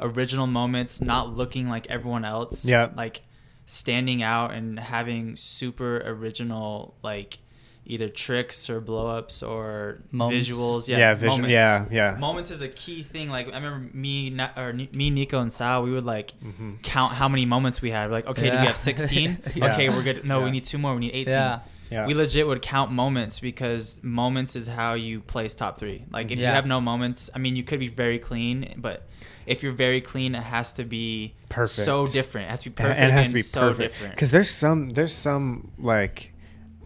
original 0.00 0.46
moments, 0.46 1.00
not 1.00 1.34
looking 1.34 1.68
like 1.70 1.86
everyone 1.88 2.24
else. 2.26 2.64
Yeah. 2.66 2.90
Like 2.94 3.22
standing 3.64 4.22
out 4.22 4.52
and 4.52 4.78
having 4.78 5.36
super 5.36 6.02
original, 6.04 6.94
like 7.02 7.38
either 7.86 8.08
tricks 8.08 8.70
or 8.70 8.80
blow 8.80 9.06
ups 9.08 9.42
or 9.42 9.98
Moments. 10.10 10.48
visuals. 10.48 10.88
Yeah. 10.88 10.98
Yeah, 10.98 11.14
vision. 11.14 11.42
moments. 11.42 11.52
Yeah, 11.52 11.84
yeah. 11.90 12.16
Moments 12.18 12.50
is 12.50 12.62
a 12.62 12.68
key 12.68 13.02
thing. 13.02 13.28
Like 13.28 13.48
I 13.52 13.56
remember 13.56 13.90
me, 13.96 14.34
or 14.56 14.72
me, 14.72 15.10
Nico, 15.10 15.40
and 15.40 15.52
Sal. 15.52 15.82
We 15.82 15.90
would 15.92 16.04
like 16.04 16.32
Mhm. 16.42 16.82
count 16.82 17.12
how 17.12 17.28
many 17.28 17.44
moments 17.46 17.82
we 17.82 17.90
had. 17.90 18.06
We're 18.08 18.14
like, 18.16 18.26
okay, 18.26 18.50
do 18.50 18.56
we 18.58 18.66
have 18.66 18.76
16? 18.76 19.38
Yeah. 19.54 19.72
Okay, 19.74 19.88
we're 19.90 20.02
good. 20.02 20.24
No, 20.24 20.38
Yeah. 20.40 20.44
we 20.46 20.50
need 20.52 20.64
two 20.64 20.78
more. 20.78 20.94
We 20.94 21.00
need 21.00 21.12
18. 21.14 21.34
Yeah. 21.34 21.58
Yeah. 21.90 22.06
We 22.06 22.14
legit 22.14 22.46
would 22.46 22.62
count 22.62 22.90
moments 22.90 23.38
because 23.40 23.98
moments 24.02 24.56
is 24.56 24.66
how 24.66 24.94
you 24.94 25.20
place 25.20 25.54
top 25.54 25.78
three. 25.78 26.04
Like 26.10 26.30
if 26.30 26.38
you 26.40 26.46
have 26.46 26.66
no 26.66 26.80
moments, 26.80 27.28
I 27.34 27.38
mean, 27.38 27.54
you 27.54 27.62
could 27.62 27.78
be 27.78 27.88
very 27.88 28.18
clean, 28.18 28.74
but 28.78 29.06
if 29.46 29.62
you're 29.62 29.72
very 29.72 30.00
clean, 30.00 30.34
it 30.34 30.42
has 30.42 30.72
to 30.72 30.84
be 30.84 31.34
Perfect. 31.50 31.84
so 31.84 32.06
different. 32.06 32.46
It 32.48 32.50
has 32.50 32.62
to 32.62 32.70
be 32.70 32.74
perfect 32.74 32.98
and 32.98 33.10
it 33.10 33.12
has 33.12 33.28
to 33.28 33.34
be 33.34 33.42
so 33.42 33.60
perfect 33.68 33.92
different. 33.92 34.14
because 34.14 34.30
there's 34.30 34.50
some 34.50 34.90
there's 34.90 35.14
some 35.14 35.70
like 35.78 36.32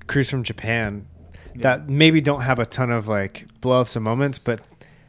crews 0.08 0.28
from 0.30 0.42
Japan 0.42 1.06
Yeah. 1.54 1.62
that 1.62 1.88
maybe 1.88 2.20
don't 2.20 2.40
have 2.42 2.58
a 2.58 2.66
ton 2.66 2.90
of 2.90 3.06
like 3.08 3.46
blow 3.60 3.80
ups 3.82 3.94
and 3.96 4.04
moments, 4.04 4.38
but 4.38 4.60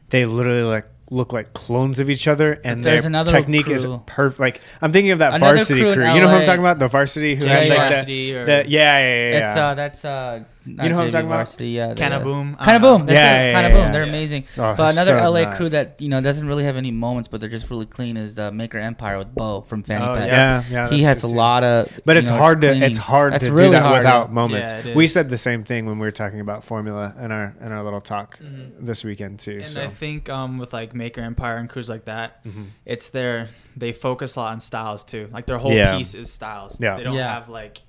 they 0.10 0.26
literally 0.26 0.64
like 0.64 0.86
look 1.12 1.34
like 1.34 1.54
clones 1.54 2.00
of 2.00 2.08
each 2.10 2.28
other, 2.28 2.62
and 2.64 2.84
There's 2.84 3.02
their 3.02 3.08
another 3.10 3.32
technique 3.32 3.68
is 3.68 3.84
perfect. 4.06 4.40
Like 4.40 4.62
I'm 4.82 4.92
thinking 4.92 5.12
of 5.12 5.20
that 5.20 5.34
Another 5.34 5.56
varsity 5.56 5.80
crew 5.82 5.94
crew. 5.96 6.14
You 6.14 6.22
know 6.22 6.28
who 6.30 6.36
I'm 6.36 6.46
talking 6.46 6.60
about? 6.60 6.78
The 6.78 6.88
varsity 6.88 7.36
who 7.36 7.46
Yeah, 7.46 7.58
had 7.58 7.70
like 7.70 7.78
Varsity 7.80 8.32
the, 8.34 8.38
or- 8.38 8.46
the 8.46 8.52
yeah 8.52 9.00
yeah 9.00 9.30
yeah. 9.32 9.38
It's 9.50 9.58
uh 9.58 9.74
that's 9.74 10.06
uh 10.06 10.44
not 10.76 10.84
You 10.84 10.90
know 10.90 10.96
what 10.98 11.02
I'm 11.04 11.08
JV 11.10 11.12
talking 11.12 11.28
about? 11.28 11.36
varsity, 11.38 11.70
Yeah, 11.70 11.94
Kinda 11.94 12.20
Boom? 12.20 12.58
Kinda 12.64 12.80
boom. 12.80 13.06
That's 13.06 13.18
Yeah, 13.18 13.42
it. 13.42 13.52
yeah, 13.52 13.62
Kinda 13.62 13.70
yeah, 13.78 13.84
boom. 13.84 13.92
They're 13.94 14.04
yeah. 14.04 14.10
amazing. 14.10 14.44
Oh, 14.58 14.74
but 14.78 14.94
another 14.94 15.18
so 15.20 15.32
LA 15.32 15.42
nuts. 15.44 15.58
crew 15.58 15.70
that 15.70 16.00
you 16.02 16.10
know 16.10 16.22
doesn't 16.22 16.48
really 16.48 16.64
have 16.64 16.76
any 16.78 16.92
moments, 16.92 17.28
but 17.28 17.40
they're 17.42 17.50
just 17.50 17.70
really 17.70 17.86
clean 17.86 18.18
is 18.18 18.36
the 18.36 18.52
Maker 18.52 18.78
Empire 18.78 19.18
with 19.18 19.34
Bo 19.34 19.62
from 19.62 19.84
Fanny 19.84 20.06
Oh, 20.06 20.16
Pack. 20.16 20.28
yeah 20.28 20.64
yeah. 20.70 20.90
he 20.90 21.04
has 21.04 21.24
a 21.24 21.28
too. 21.28 21.34
lot 21.34 21.64
of. 21.64 21.90
But 22.06 22.18
it's 22.18 22.30
know, 22.30 22.38
hard 22.38 22.62
to 22.62 22.68
it's 22.76 22.98
hard 22.98 23.34
That's 23.34 23.46
to 23.46 23.52
really 23.52 23.68
do 23.70 23.72
that 23.74 23.84
hard. 23.84 23.98
without 24.00 24.32
moments. 24.34 24.74
Yeah, 24.74 24.94
we 24.96 25.08
said 25.08 25.30
the 25.30 25.38
same 25.38 25.64
thing 25.64 25.86
when 25.86 26.00
we 26.00 26.06
were 26.08 26.12
talking 26.12 26.40
about 26.40 26.64
formula 26.64 27.14
in 27.22 27.32
our 27.32 27.56
in 27.62 27.72
our 27.72 27.84
little 27.84 28.02
talk 28.02 28.38
Mhm. 28.40 28.72
this 28.80 29.04
weekend 29.04 29.40
too. 29.40 29.58
And 29.60 29.68
so 29.68 29.82
I 29.82 29.88
think 29.88 30.30
um, 30.30 30.58
with 30.58 30.74
like 30.74 30.94
Maker 30.96 31.22
Empire 31.22 31.58
and 31.58 31.70
crews 31.70 31.90
like 31.90 32.06
that, 32.06 32.44
Mhm. 32.46 32.68
it's 32.86 33.10
their 33.10 33.50
they 33.76 33.92
focus 33.94 34.36
a 34.36 34.40
lot 34.42 34.52
on 34.52 34.60
styles 34.60 35.04
too. 35.04 35.30
Like 35.32 35.46
their 35.46 35.58
whole 35.58 35.74
Yeah. 35.74 35.98
piece 35.98 36.14
is 36.16 36.32
styles. 36.32 36.80
Yeah. 36.82 36.98
They 36.98 37.04
don't 37.04 37.16
have 37.16 37.48
like 37.50 37.82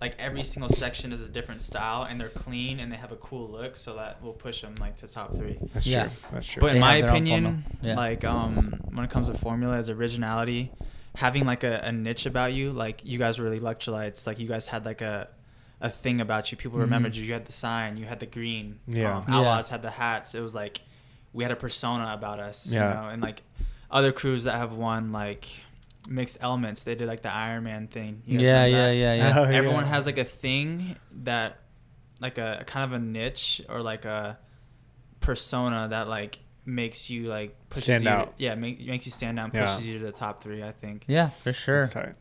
like 0.00 0.14
every 0.18 0.44
single 0.44 0.68
section 0.70 1.12
is 1.12 1.22
a 1.22 1.28
different 1.28 1.60
style 1.60 2.04
and 2.04 2.20
they're 2.20 2.28
clean 2.28 2.78
and 2.80 2.92
they 2.92 2.96
have 2.96 3.10
a 3.12 3.16
cool 3.16 3.48
look 3.48 3.74
so 3.76 3.96
that 3.96 4.22
will 4.22 4.32
push 4.32 4.62
them 4.62 4.74
like 4.80 4.96
to 4.96 5.08
top 5.08 5.34
3. 5.36 5.58
that's 5.72 5.86
Yeah. 5.86 6.04
true. 6.04 6.12
That's 6.32 6.46
true. 6.46 6.60
But 6.60 6.66
in 6.68 6.74
They 6.74 6.80
my 6.80 6.92
have 6.94 7.02
their 7.02 7.10
own 7.10 7.16
opinion. 7.16 7.64
Yeah. 7.82 7.96
like 7.96 8.24
um 8.24 8.80
when 8.92 9.04
it 9.04 9.10
comes 9.10 9.28
to 9.28 9.34
formula 9.36 9.76
is 9.78 9.88
originality, 9.90 10.70
having 11.16 11.44
like 11.46 11.64
a, 11.64 11.80
a 11.84 11.90
niche 11.92 12.26
about 12.26 12.52
you, 12.52 12.70
like 12.72 13.00
you 13.04 13.18
guys 13.18 13.38
were 13.38 13.44
really 13.44 13.60
electrolytes, 13.60 14.26
like 14.26 14.38
you 14.38 14.46
guys 14.48 14.66
had 14.68 14.84
like 14.84 15.00
a 15.00 15.28
a 15.80 15.88
thing 15.90 16.20
about 16.20 16.50
you. 16.50 16.56
People 16.58 16.78
Mhm. 16.78 16.82
remembered 16.82 17.14
you. 17.16 17.24
You 17.24 17.32
had 17.34 17.46
the 17.46 17.52
sign, 17.52 17.96
you 17.96 18.04
had 18.06 18.18
the 18.20 18.26
green. 18.26 18.80
Yeah. 18.88 19.16
Um, 19.18 19.24
Yeah. 19.28 19.34
Outlaws 19.36 19.68
had 19.70 19.82
the 19.82 19.90
hats. 19.90 20.34
It 20.34 20.40
was 20.40 20.54
like 20.54 20.80
we 21.32 21.44
had 21.44 21.52
a 21.52 21.56
persona 21.56 22.12
about 22.14 22.40
us, 22.40 22.66
Yeah. 22.66 22.88
you 22.88 22.94
know, 23.02 23.08
and 23.10 23.22
like 23.22 23.42
other 23.90 24.12
crews 24.12 24.44
that 24.44 24.56
have 24.56 24.72
won 24.72 25.12
like 25.12 25.46
mixed 26.08 26.38
elements, 26.40 26.82
they 26.82 26.94
did 26.94 27.06
like 27.06 27.22
the 27.22 27.32
Iron 27.32 27.64
Man 27.64 27.86
thing. 27.86 28.22
You 28.26 28.38
guys 28.38 28.42
Yeah, 28.44 28.64
remember 28.64 28.92
yeah, 28.94 29.14
yeah, 29.14 29.14
yeah. 29.28 29.38
Oh, 29.38 29.44
Everyone 29.44 29.84
yeah. 29.84 29.90
has 29.90 30.06
like 30.06 30.18
a 30.18 30.24
thing 30.24 30.96
that 31.22 31.58
like 32.20 32.38
a 32.38 32.64
kind 32.66 32.84
of 32.84 32.92
a 32.92 32.98
niche 32.98 33.60
or 33.68 33.80
like 33.82 34.04
a 34.04 34.38
persona 35.20 35.88
that 35.90 36.08
like 36.08 36.38
makes 36.64 37.08
you 37.10 37.24
like 37.28 37.56
pushes 37.70 37.84
Stand 37.84 38.04
you 38.04 38.10
out. 38.10 38.34
yeah 38.38 38.54
make, 38.54 38.84
makes 38.86 39.06
you 39.06 39.12
stand 39.12 39.38
out 39.38 39.46
and 39.46 39.54
Yeah. 39.54 39.64
pushes 39.66 39.86
you 39.86 39.98
to 40.00 40.04
the 40.04 40.12
top 40.12 40.42
three 40.42 40.62
i 40.62 40.72
think 40.72 41.04
Yeah, 41.06 41.30
for 41.42 41.52
sure. 41.52 41.80
That's 41.82 41.92
tight. 41.94 42.14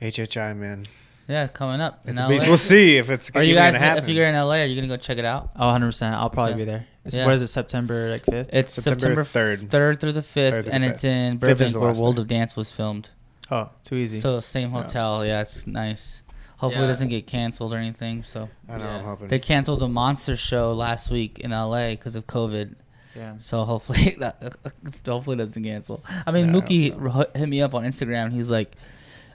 HHI 0.00 0.56
man. 0.56 0.84
Yeah, 1.28 1.48
coming 1.48 1.80
up. 1.80 2.02
in 2.04 2.10
It's 2.12 2.20
LA. 2.20 2.28
We'll 2.28 2.56
see 2.56 2.98
if 2.98 3.10
it's 3.10 3.30
Are 3.34 3.42
you 3.42 3.54
guys? 3.54 3.72
gonna 3.74 3.84
happen. 3.84 4.04
If 4.04 4.10
you're 4.10 4.26
in 4.26 4.34
LA, 4.34 4.60
are 4.60 4.64
you 4.66 4.76
gonna 4.80 4.88
go 4.88 4.96
check 4.96 5.18
it 5.18 5.24
out? 5.24 5.50
oh 5.56 5.66
100% 5.66 6.12
i'll 6.12 6.30
probably 6.30 6.52
Yeah. 6.52 6.56
be 6.58 6.64
there 6.64 6.86
it's, 7.06 7.16
Yeah. 7.16 7.24
what 7.24 7.34
is 7.34 7.42
it 7.42 7.46
september 7.48 8.10
like 8.10 8.24
5th 8.26 8.48
It's 8.52 8.72
September 8.74 9.24
September, 9.24 9.56
3rd. 9.56 9.68
3rd. 9.68 10.00
through 10.00 10.12
the 10.12 10.20
5th, 10.22 10.68
and 10.70 10.84
the 10.84 10.88
it's 10.88 11.04
in 11.04 11.38
Burbank 11.38 11.74
where 11.74 11.92
World 11.92 12.16
day. 12.16 12.22
of 12.22 12.28
Dance 12.28 12.56
was 12.56 12.70
filmed. 12.70 13.10
oh 13.50 13.70
too 13.84 13.96
easy 13.96 14.20
So 14.20 14.40
same 14.40 14.70
hotel. 14.70 15.24
Yeah, 15.24 15.40
it's 15.42 15.66
nice. 15.66 16.22
Hopefully 16.58 16.82
Yeah. 16.84 16.88
it 16.88 16.92
doesn't 16.92 17.08
get 17.08 17.26
canceled 17.26 17.74
or 17.74 17.76
anything. 17.76 18.22
So 18.24 18.48
I 18.68 18.78
know. 18.78 18.84
Yeah. 18.84 18.96
I'm 18.98 19.04
hoping. 19.04 19.28
they 19.28 19.38
canceled 19.38 19.80
the 19.80 19.88
monster 19.88 20.36
show 20.36 20.72
last 20.72 21.10
week 21.10 21.38
in 21.40 21.50
LA 21.50 21.90
because 21.90 22.16
of 22.16 22.26
COVID. 22.26 22.74
yeah 23.14 23.34
So 23.38 23.64
hopefully 23.64 24.16
that 24.20 24.54
hopefully 25.06 25.34
it 25.34 25.38
doesn't 25.38 25.62
cancel. 25.62 26.02
I 26.26 26.32
mean, 26.32 26.46
Yeah, 26.46 26.52
Mookie 26.60 27.10
hope 27.10 27.30
so. 27.34 27.38
hit 27.40 27.48
me 27.48 27.60
up 27.62 27.74
on 27.74 27.84
Instagram. 27.84 28.32
He's 28.32 28.48
like, 28.50 28.74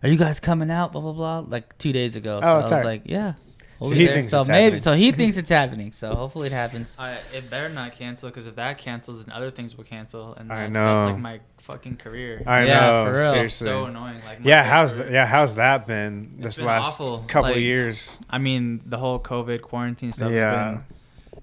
"Are 0.04 0.10
you 0.10 0.18
guys 0.18 0.40
coming 0.40 0.72
out?" 0.72 0.92
Blah 0.94 1.02
blah 1.02 1.14
blah. 1.14 1.40
Like 1.48 1.78
two 1.78 1.94
days 1.94 2.16
ago. 2.16 2.40
So 2.42 2.48
Oh, 2.48 2.60
I 2.60 2.62
was 2.64 2.86
like, 2.86 3.04
"Yeah." 3.06 3.34
We'll 3.82 3.90
So 3.90 3.96
he 3.96 4.06
thinks 4.06 4.30
so 4.30 4.42
it's 4.42 4.48
maybe 4.50 4.64
happening. 4.64 4.82
so 4.84 4.94
he 4.94 5.12
thinks 5.12 5.38
it's 5.38 5.50
happening. 5.50 5.92
So 5.92 6.14
hopefully 6.16 6.48
it 6.48 6.54
happens. 6.54 6.96
I, 7.00 7.18
it 7.34 7.50
better 7.50 7.68
not 7.74 7.94
cancel 7.96 8.30
because 8.30 8.46
if 8.46 8.56
that 8.58 8.78
cancels, 8.78 9.26
then 9.26 9.34
other 9.36 9.50
things 9.50 9.76
will 9.76 9.84
cancel, 9.84 10.36
and 10.36 10.54
I 10.54 10.62
then 10.62 10.74
know. 10.74 11.00
that's 11.02 11.12
like 11.14 11.20
my 11.20 11.40
fucking 11.58 11.98
career. 11.98 12.44
I 12.46 12.66
Yeah, 12.66 12.80
know. 12.92 13.06
for 13.06 13.12
real. 13.14 13.22
It's 13.24 13.32
Seriously. 13.56 13.66
so 13.66 13.86
annoying. 13.86 14.22
Like 14.26 14.40
my 14.42 14.48
yeah. 14.50 14.62
career. 14.62 14.72
How's 14.72 14.96
that? 14.98 15.12
Yeah. 15.12 15.26
How's 15.26 15.56
that 15.56 15.88
been 15.88 16.36
this 16.38 16.58
been 16.58 16.66
last 16.68 17.02
awful. 17.02 17.26
couple 17.28 17.52
Like, 17.52 17.60
years? 17.60 18.20
I 18.30 18.38
mean, 18.38 18.82
the 18.86 18.98
whole 19.00 19.20
COVID 19.20 19.62
quarantine 19.64 20.14
stuff 20.14 20.32
Yeah. 20.32 20.54
has 20.54 20.74
been 20.76 20.84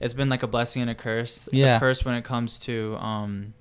it's 0.01 0.15
been 0.15 0.29
like 0.29 0.45
a 0.45 0.47
blessing 0.47 0.83
and 0.83 0.91
a 0.93 0.95
curse. 0.95 1.49
Yeah. 1.53 1.77
A 1.77 1.81
curse 1.81 2.05
when 2.05 2.15
it 2.15 2.23
comes 2.25 2.59
to 2.61 2.97
um 3.01 3.55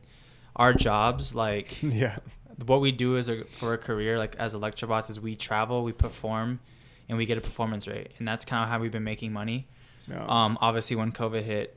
our 0.55 0.73
jobs, 0.73 1.33
like 1.33 1.81
yeah. 1.83 2.17
what 2.65 2.79
we 2.81 2.91
do 2.91 3.17
as 3.17 3.27
a 3.27 3.43
for 3.45 3.73
a 3.73 3.77
career, 3.79 4.19
like 4.19 4.35
as 4.37 4.53
electrobots, 4.53 5.09
is 5.09 5.19
we 5.19 5.35
travel, 5.35 5.83
we 5.83 5.93
perform, 5.93 6.59
and 7.09 7.17
we 7.17 7.25
get 7.25 7.37
a 7.37 7.41
performance 7.41 7.87
rate, 7.87 8.11
and 8.19 8.27
that's 8.27 8.45
kind 8.45 8.63
of 8.63 8.69
how 8.69 8.79
we've 8.79 8.91
been 8.91 9.03
making 9.03 9.31
money. 9.33 9.67
No. 10.07 10.19
Um, 10.27 10.57
obviously, 10.61 10.95
when 10.95 11.11
COVID 11.11 11.41
hit, 11.43 11.75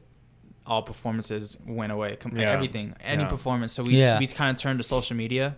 all 0.66 0.82
performances 0.82 1.56
went 1.66 1.90
away. 1.92 2.16
Com- 2.16 2.36
Yeah. 2.36 2.50
Everything, 2.52 2.94
any 3.02 3.22
Yeah. 3.22 3.28
performance. 3.28 3.72
So 3.72 3.82
we 3.82 3.96
Yeah. 3.98 4.18
we 4.18 4.26
kind 4.28 4.54
of 4.56 4.60
turned 4.62 4.78
to 4.78 4.84
social 4.84 5.16
media 5.16 5.56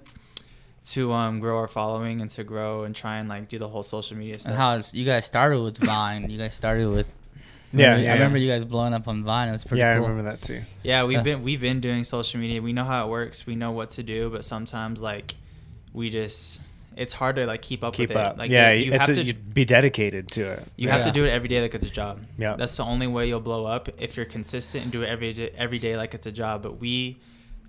to 0.85 1.13
um 1.13 1.39
grow 1.39 1.59
our 1.59 1.69
following 1.69 2.21
and 2.21 2.31
to 2.31 2.43
grow 2.45 2.85
and 2.85 2.95
try 2.97 3.19
and 3.19 3.29
like 3.29 3.49
do 3.49 3.59
the 3.59 3.69
whole 3.69 3.83
social 3.83 4.17
media 4.17 4.39
stuff. 4.39 4.51
And 4.51 4.59
how 4.59 4.81
you 4.93 5.05
guys 5.05 5.27
started 5.27 5.61
with 5.61 5.79
Vine. 5.79 6.29
You 6.31 6.39
guys 6.39 6.55
started 6.55 6.89
with 6.89 7.07
Yeah, 7.75 7.87
Remember- 7.87 8.03
yeah, 8.05 8.11
I 8.11 8.15
remember 8.15 8.39
yeah. 8.39 8.55
you 8.55 8.61
guys 8.61 8.69
blowing 8.71 8.93
up 8.93 9.09
on 9.09 9.25
Vine. 9.25 9.49
It 9.49 9.53
was 9.53 9.65
pretty 9.65 9.81
yeah, 9.81 9.95
cool. 9.97 10.05
I 10.05 10.09
remember 10.09 10.31
that 10.31 10.43
too. 10.43 10.61
Yeah, 10.83 11.05
we've 11.05 11.19
Yeah. 11.19 11.23
been 11.23 11.43
we've 11.43 11.61
been 11.61 11.81
doing 11.81 12.05
social 12.05 12.41
media. 12.41 12.61
We 12.61 12.73
know 12.73 12.85
how 12.85 13.07
it 13.07 13.11
works. 13.11 13.47
We 13.47 13.55
know 13.55 13.71
what 13.73 13.91
to 13.91 14.03
do, 14.03 14.29
but 14.31 14.45
sometimes 14.45 15.01
like 15.03 15.35
we 15.93 16.11
just 16.11 16.61
it's 16.97 17.13
hard 17.13 17.37
to 17.37 17.47
like 17.47 17.63
keep 17.63 17.83
up 17.85 17.95
Keep 17.95 18.11
with 18.11 18.19
up. 18.19 18.35
it. 18.35 18.39
Like 18.39 18.51
yeah, 18.51 18.71
you, 18.73 18.87
you 18.87 18.93
it's 18.93 19.01
have 19.07 19.11
a, 19.11 19.15
to 19.15 19.23
you'd 19.23 19.55
be 19.55 19.65
dedicated 19.65 20.29
to 20.33 20.51
it. 20.53 20.69
you 20.77 20.89
have 20.89 21.05
to 21.05 21.11
do 21.13 21.25
it 21.25 21.31
every 21.31 21.49
day 21.49 21.61
like 21.63 21.75
it's 21.75 21.85
a 21.87 21.91
job. 21.91 22.21
Yeah. 22.39 22.57
That's 22.57 22.77
the 22.77 22.85
only 22.85 23.07
way 23.07 23.29
you'll 23.29 23.41
blow 23.41 23.67
up 23.67 23.89
if 23.99 24.17
you're 24.17 24.27
consistent 24.27 24.85
and 24.85 24.93
do 24.93 25.03
it 25.03 25.09
every 25.09 25.33
day, 25.33 25.53
every 25.57 25.79
day 25.79 25.97
like 25.97 26.15
it's 26.15 26.27
a 26.27 26.33
job. 26.33 26.63
But 26.63 26.79
we 26.81 27.21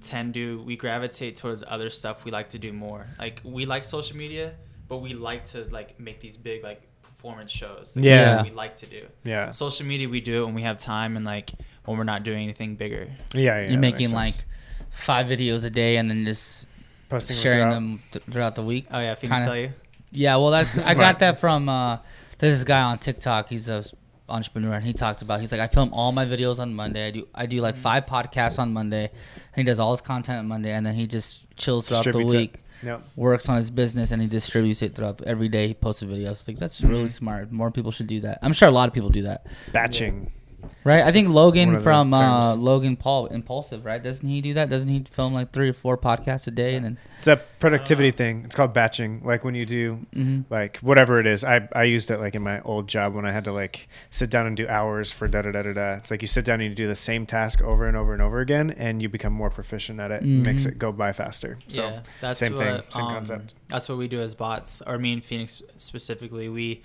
tend 0.02 0.34
to 0.34 0.62
we 0.64 0.76
gravitate 0.76 1.36
towards 1.36 1.64
other 1.68 1.90
stuff 1.90 2.26
we 2.26 2.32
like 2.32 2.50
to 2.50 2.60
do 2.60 2.74
more. 2.74 3.08
Like 3.20 3.42
we 3.44 3.66
like 3.66 3.86
social 3.86 4.18
media, 4.18 4.54
but 4.88 4.98
we 4.98 5.14
like 5.14 5.46
to 5.48 5.66
like 5.72 6.00
make 6.00 6.20
these 6.22 6.38
big 6.38 6.64
like 6.64 6.82
performance 7.02 7.52
shows. 7.52 7.94
Like, 7.96 8.06
Yeah. 8.06 8.44
we 8.44 8.52
like 8.52 8.76
to 8.78 8.86
do. 8.86 9.06
Yeah. 9.24 9.52
Social 9.52 9.86
media 9.86 10.10
we 10.10 10.20
do 10.22 10.44
it 10.44 10.46
when 10.46 10.56
we 10.56 10.64
have 10.64 10.78
time 10.78 11.16
and 11.16 11.26
like 11.26 11.52
when 11.86 11.98
we're 11.98 12.04
not 12.04 12.24
doing 12.24 12.44
anything 12.44 12.76
bigger. 12.76 13.10
Yeah, 13.34 13.62
yeah. 13.62 13.70
You're 13.72 13.80
making 13.80 14.12
like 14.12 14.34
five 14.90 15.28
videos 15.28 15.64
a 15.66 15.70
day 15.70 15.98
and 15.98 16.10
then 16.10 16.26
just 16.26 16.66
posting 17.14 17.38
sharing 17.38 17.60
throughout. 17.60 17.74
them 17.74 18.00
throughout 18.32 18.56
the 18.56 18.64
week. 18.64 18.88
Oh 18.92 19.00
yeah, 19.00 19.16
Phoenix 19.16 19.40
Kinda. 19.40 19.46
tell 19.46 19.58
you. 19.58 19.72
Yeah, 20.12 20.36
well, 20.38 20.52
that 20.52 20.68
I 20.88 20.94
got 20.94 21.20
that 21.20 21.40
from 21.40 21.70
uh, 21.70 21.98
there's 22.40 22.58
this 22.60 22.64
guy 22.64 22.82
on 22.82 23.00
TikTok. 23.00 23.50
He's 23.50 23.68
a 23.70 23.84
entrepreneur, 24.30 24.74
and 24.74 24.86
he 24.86 24.94
talked 24.94 25.22
about. 25.22 25.42
He's 25.42 25.52
like, 25.52 25.62
I 25.62 25.68
film 25.68 25.92
all 25.94 26.12
my 26.12 26.26
videos 26.26 26.60
on 26.60 26.74
Monday. 26.74 27.08
I 27.08 27.12
do 27.12 27.28
I 27.34 27.46
do 27.46 27.56
Mm-hmm. 27.58 27.64
like 27.64 27.76
five 27.76 28.06
podcasts 28.06 28.60
on 28.60 28.74
Monday, 28.74 29.06
and 29.56 29.56
he 29.56 29.64
does 29.64 29.80
all 29.80 29.92
his 29.92 30.02
content 30.02 30.40
on 30.40 30.48
Monday, 30.48 30.72
and 30.72 30.86
then 30.86 30.96
he 30.96 31.08
just 31.08 31.42
chills 31.58 31.88
throughout 31.88 32.04
the 32.06 32.12
Distributes 32.12 32.34
it. 32.34 32.38
week. 32.38 32.60
Yep. 32.84 33.02
Works 33.16 33.48
on 33.48 33.56
his 33.56 33.72
business 33.72 34.12
and 34.12 34.22
he 34.22 34.28
distributes 34.28 34.82
it 34.82 34.94
throughout 34.94 35.20
the, 35.20 35.26
every 35.26 35.48
day. 35.48 35.70
He 35.70 35.74
posts 35.74 36.02
a 36.02 36.06
video. 36.06 36.28
I 36.28 36.30
was 36.32 36.46
like, 36.46 36.58
that's 36.60 36.82
really 36.82 37.06
Mm-hmm. 37.06 37.08
smart. 37.08 37.50
More 37.50 37.72
people 37.72 37.92
should 37.94 38.08
do 38.08 38.20
that. 38.22 38.40
I'm 38.42 38.52
sure 38.52 38.68
a 38.68 38.72
lot 38.72 38.90
of 38.90 38.94
people 38.94 39.10
do 39.10 39.22
that, 39.22 39.48
Batching. 39.72 40.30
Right? 40.84 41.02
I 41.04 41.12
think 41.12 41.28
That's 41.28 41.36
Logan 41.36 41.80
from 41.82 42.14
uh. 42.14 42.56
Logan 42.56 42.96
Paul, 42.98 43.28
Impulsive, 43.28 43.86
right? 43.86 44.02
Doesn't 44.02 44.28
he 44.28 44.42
do 44.42 44.54
that? 44.56 44.70
Doesn't 44.70 44.90
he 44.90 45.04
film 45.12 45.34
like 45.34 45.52
three 45.52 45.70
or 45.70 45.74
four 45.74 45.98
podcasts 45.98 46.48
a 46.48 46.52
day 46.52 46.76
and 46.76 46.86
then? 46.86 46.98
It's 47.20 47.28
a 47.28 47.38
productivity 47.60 48.12
thing. 48.12 48.44
It's 48.46 48.56
called 48.56 48.74
batching. 48.74 49.22
Like 49.24 49.44
when 49.46 49.56
you 49.56 49.66
do 49.66 50.00
Mhm. 50.14 50.44
like 50.50 50.78
whatever 50.80 51.20
it 51.20 51.28
is. 51.28 51.44
I, 51.44 51.68
I 51.74 51.84
used 51.84 52.12
it 52.12 52.20
like 52.20 52.36
in 52.36 52.42
my 52.42 52.60
old 52.62 52.88
job 52.88 53.14
when 53.14 53.26
I 53.26 53.32
had 53.32 53.46
to 53.46 53.54
like 53.54 53.88
sit 54.10 54.30
down 54.30 54.46
and 54.46 54.58
do 54.58 54.68
hours 54.68 55.12
for 55.12 55.28
da 55.28 55.42
da 55.42 55.52
da 55.52 55.62
da 55.62 55.74
da. 55.74 55.94
It's 55.94 56.12
like 56.12 56.22
you 56.22 56.28
sit 56.28 56.44
down 56.44 56.60
and 56.60 56.70
you 56.70 56.76
do 56.76 56.88
the 56.88 56.96
same 56.96 57.26
task 57.26 57.62
over 57.62 57.88
and 57.88 57.96
over 57.96 58.14
and 58.14 58.22
over 58.22 58.42
again, 58.42 58.72
and 58.72 59.02
you 59.02 59.08
become 59.10 59.32
more 59.34 59.50
proficient 59.50 60.00
at 60.00 60.12
it. 60.12 60.24
It 60.24 60.26
makes 60.26 60.66
it 60.66 60.78
go 60.78 60.92
by 60.92 61.14
faster. 61.14 61.58
So 61.70 61.84
yeah, 61.88 62.02
that's 62.20 62.40
same 62.40 62.58
thing, 62.58 62.82
same 62.90 63.06
um, 63.06 63.14
concept. 63.14 63.54
That's 63.70 63.88
what 63.88 63.98
we 63.98 64.08
do 64.08 64.20
as 64.20 64.36
bots, 64.36 64.82
or 64.86 64.98
me 64.98 65.14
and 65.14 65.24
Phoenix 65.24 65.62
specifically. 65.78 66.50
We 66.50 66.84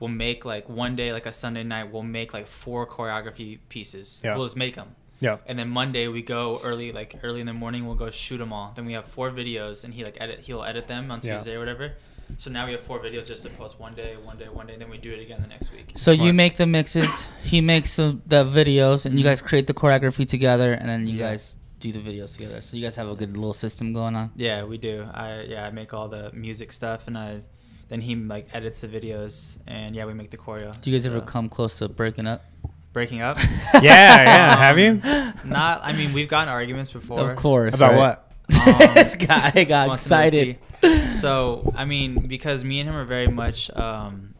will 0.00 0.08
make 0.08 0.44
like 0.44 0.68
one 0.68 0.96
day, 0.96 1.12
like 1.12 1.26
a 1.26 1.32
Sunday 1.32 1.62
night, 1.62 1.92
we'll 1.92 2.02
make 2.02 2.34
like 2.34 2.46
four 2.46 2.86
choreography 2.86 3.58
pieces. 3.68 4.20
Yeah. 4.24 4.34
We'll 4.34 4.46
just 4.46 4.56
make 4.56 4.74
them. 4.74 4.96
yeah, 5.20 5.36
And 5.46 5.58
then 5.58 5.68
Monday 5.68 6.08
we 6.08 6.22
go 6.22 6.60
early, 6.64 6.90
like 6.92 7.20
early 7.22 7.40
in 7.40 7.46
the 7.46 7.52
morning, 7.52 7.86
we'll 7.86 7.94
go 8.06 8.10
shoot 8.10 8.38
them 8.38 8.52
all. 8.52 8.72
Then 8.74 8.86
we 8.86 8.94
have 8.94 9.04
four 9.04 9.30
videos, 9.30 9.84
and 9.84 9.92
he 9.92 10.02
like 10.04 10.16
edit, 10.18 10.40
he'll 10.40 10.64
edit 10.64 10.88
them 10.88 11.10
on 11.10 11.20
Yeah. 11.22 11.36
Tuesday 11.36 11.54
or 11.54 11.58
whatever. 11.60 11.92
So 12.38 12.50
now 12.50 12.64
we 12.64 12.72
have 12.72 12.82
four 12.82 13.00
videos 13.00 13.26
just 13.26 13.42
to 13.42 13.50
post 13.50 13.78
one 13.80 13.94
day, 13.94 14.16
one 14.24 14.38
day, 14.38 14.48
one 14.48 14.66
day, 14.66 14.74
and 14.74 14.82
then 14.82 14.88
we 14.88 14.98
do 14.98 15.12
it 15.12 15.20
again 15.20 15.42
the 15.42 15.48
next 15.48 15.72
week. 15.72 15.92
So 15.96 16.12
you 16.12 16.32
make 16.32 16.56
the 16.56 16.66
mixes, 16.66 17.28
he 17.42 17.60
makes 17.60 17.96
the, 17.96 18.18
the 18.26 18.44
videos, 18.44 19.04
and 19.04 19.14
you 19.18 19.20
mm-hmm. 19.20 19.30
guys 19.30 19.42
create 19.42 19.66
the 19.66 19.74
choreography 19.74 20.26
together, 20.26 20.72
and 20.72 20.88
then 20.88 21.06
you 21.06 21.18
Yeah. 21.18 21.30
guys 21.30 21.56
do 21.80 21.92
the 21.92 21.98
videos 21.98 22.32
together. 22.32 22.62
So 22.62 22.76
you 22.76 22.82
guys 22.82 22.94
have 22.96 23.08
a 23.08 23.16
good 23.16 23.36
little 23.36 23.52
system 23.52 23.92
going 23.92 24.14
on. 24.14 24.30
Yeah, 24.36 24.64
we 24.64 24.78
do. 24.78 25.06
I 25.12 25.42
yeah, 25.42 25.66
I 25.66 25.70
make 25.70 25.92
all 25.92 26.08
the 26.08 26.30
music 26.32 26.72
stuff, 26.72 27.06
and 27.08 27.18
I 27.18 27.42
then 27.90 28.00
he 28.00 28.14
like 28.16 28.48
edits 28.54 28.80
the 28.80 28.88
videos, 28.88 29.58
and 29.66 29.94
yeah, 29.94 30.06
we 30.06 30.14
make 30.14 30.30
the 30.30 30.38
choreo. 30.38 30.80
Do 30.80 30.90
you 30.90 30.96
guys 30.96 31.04
ever 31.04 31.20
come 31.20 31.48
close 31.50 31.76
to 31.78 31.88
breaking 31.88 32.26
up? 32.26 32.42
breaking 32.92 33.20
up? 33.20 33.38
yeah, 33.74 33.82
yeah. 33.82 34.56
Have 34.56 34.78
you? 34.78 34.94
Not. 35.44 35.80
I 35.82 35.92
mean, 35.92 36.12
we've 36.12 36.28
gotten 36.28 36.48
arguments 36.48 36.90
before. 36.90 37.32
Of 37.32 37.36
course. 37.36 37.74
About 37.74 37.92
right? 37.92 37.98
what? 37.98 38.32
Um, 38.66 38.94
this 38.94 39.16
guy 39.16 39.64
got 39.64 39.88
wants 39.88 40.04
to 40.04 40.10
know 40.10 40.30
the 40.30 40.50
excited. 40.82 41.16
So 41.16 41.72
I 41.76 41.84
mean, 41.84 42.26
because 42.26 42.64
me 42.64 42.80
and 42.80 42.88
him 42.88 42.96
are 42.96 43.04
very 43.04 43.28
much, 43.28 43.70
um, 43.76 44.34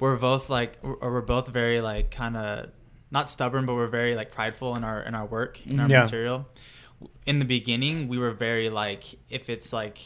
we're 0.00 0.16
both 0.16 0.48
like, 0.48 0.78
or 0.82 1.12
we're 1.12 1.20
both 1.20 1.48
very 1.48 1.80
like 1.80 2.10
kind 2.10 2.36
of 2.36 2.70
not 3.10 3.28
stubborn, 3.28 3.66
but 3.66 3.74
we're 3.74 3.86
very 3.86 4.14
like 4.14 4.32
prideful 4.32 4.76
in 4.76 4.84
our 4.84 5.02
in 5.02 5.14
our 5.14 5.26
work 5.26 5.64
in 5.66 5.80
our 5.80 5.88
Yeah. 5.88 6.02
material. 6.02 6.48
In 7.26 7.38
the 7.38 7.44
beginning, 7.44 8.08
we 8.08 8.18
were 8.18 8.32
very 8.32 8.70
like, 8.70 9.04
if 9.28 9.50
it's 9.50 9.72
like 9.72 9.98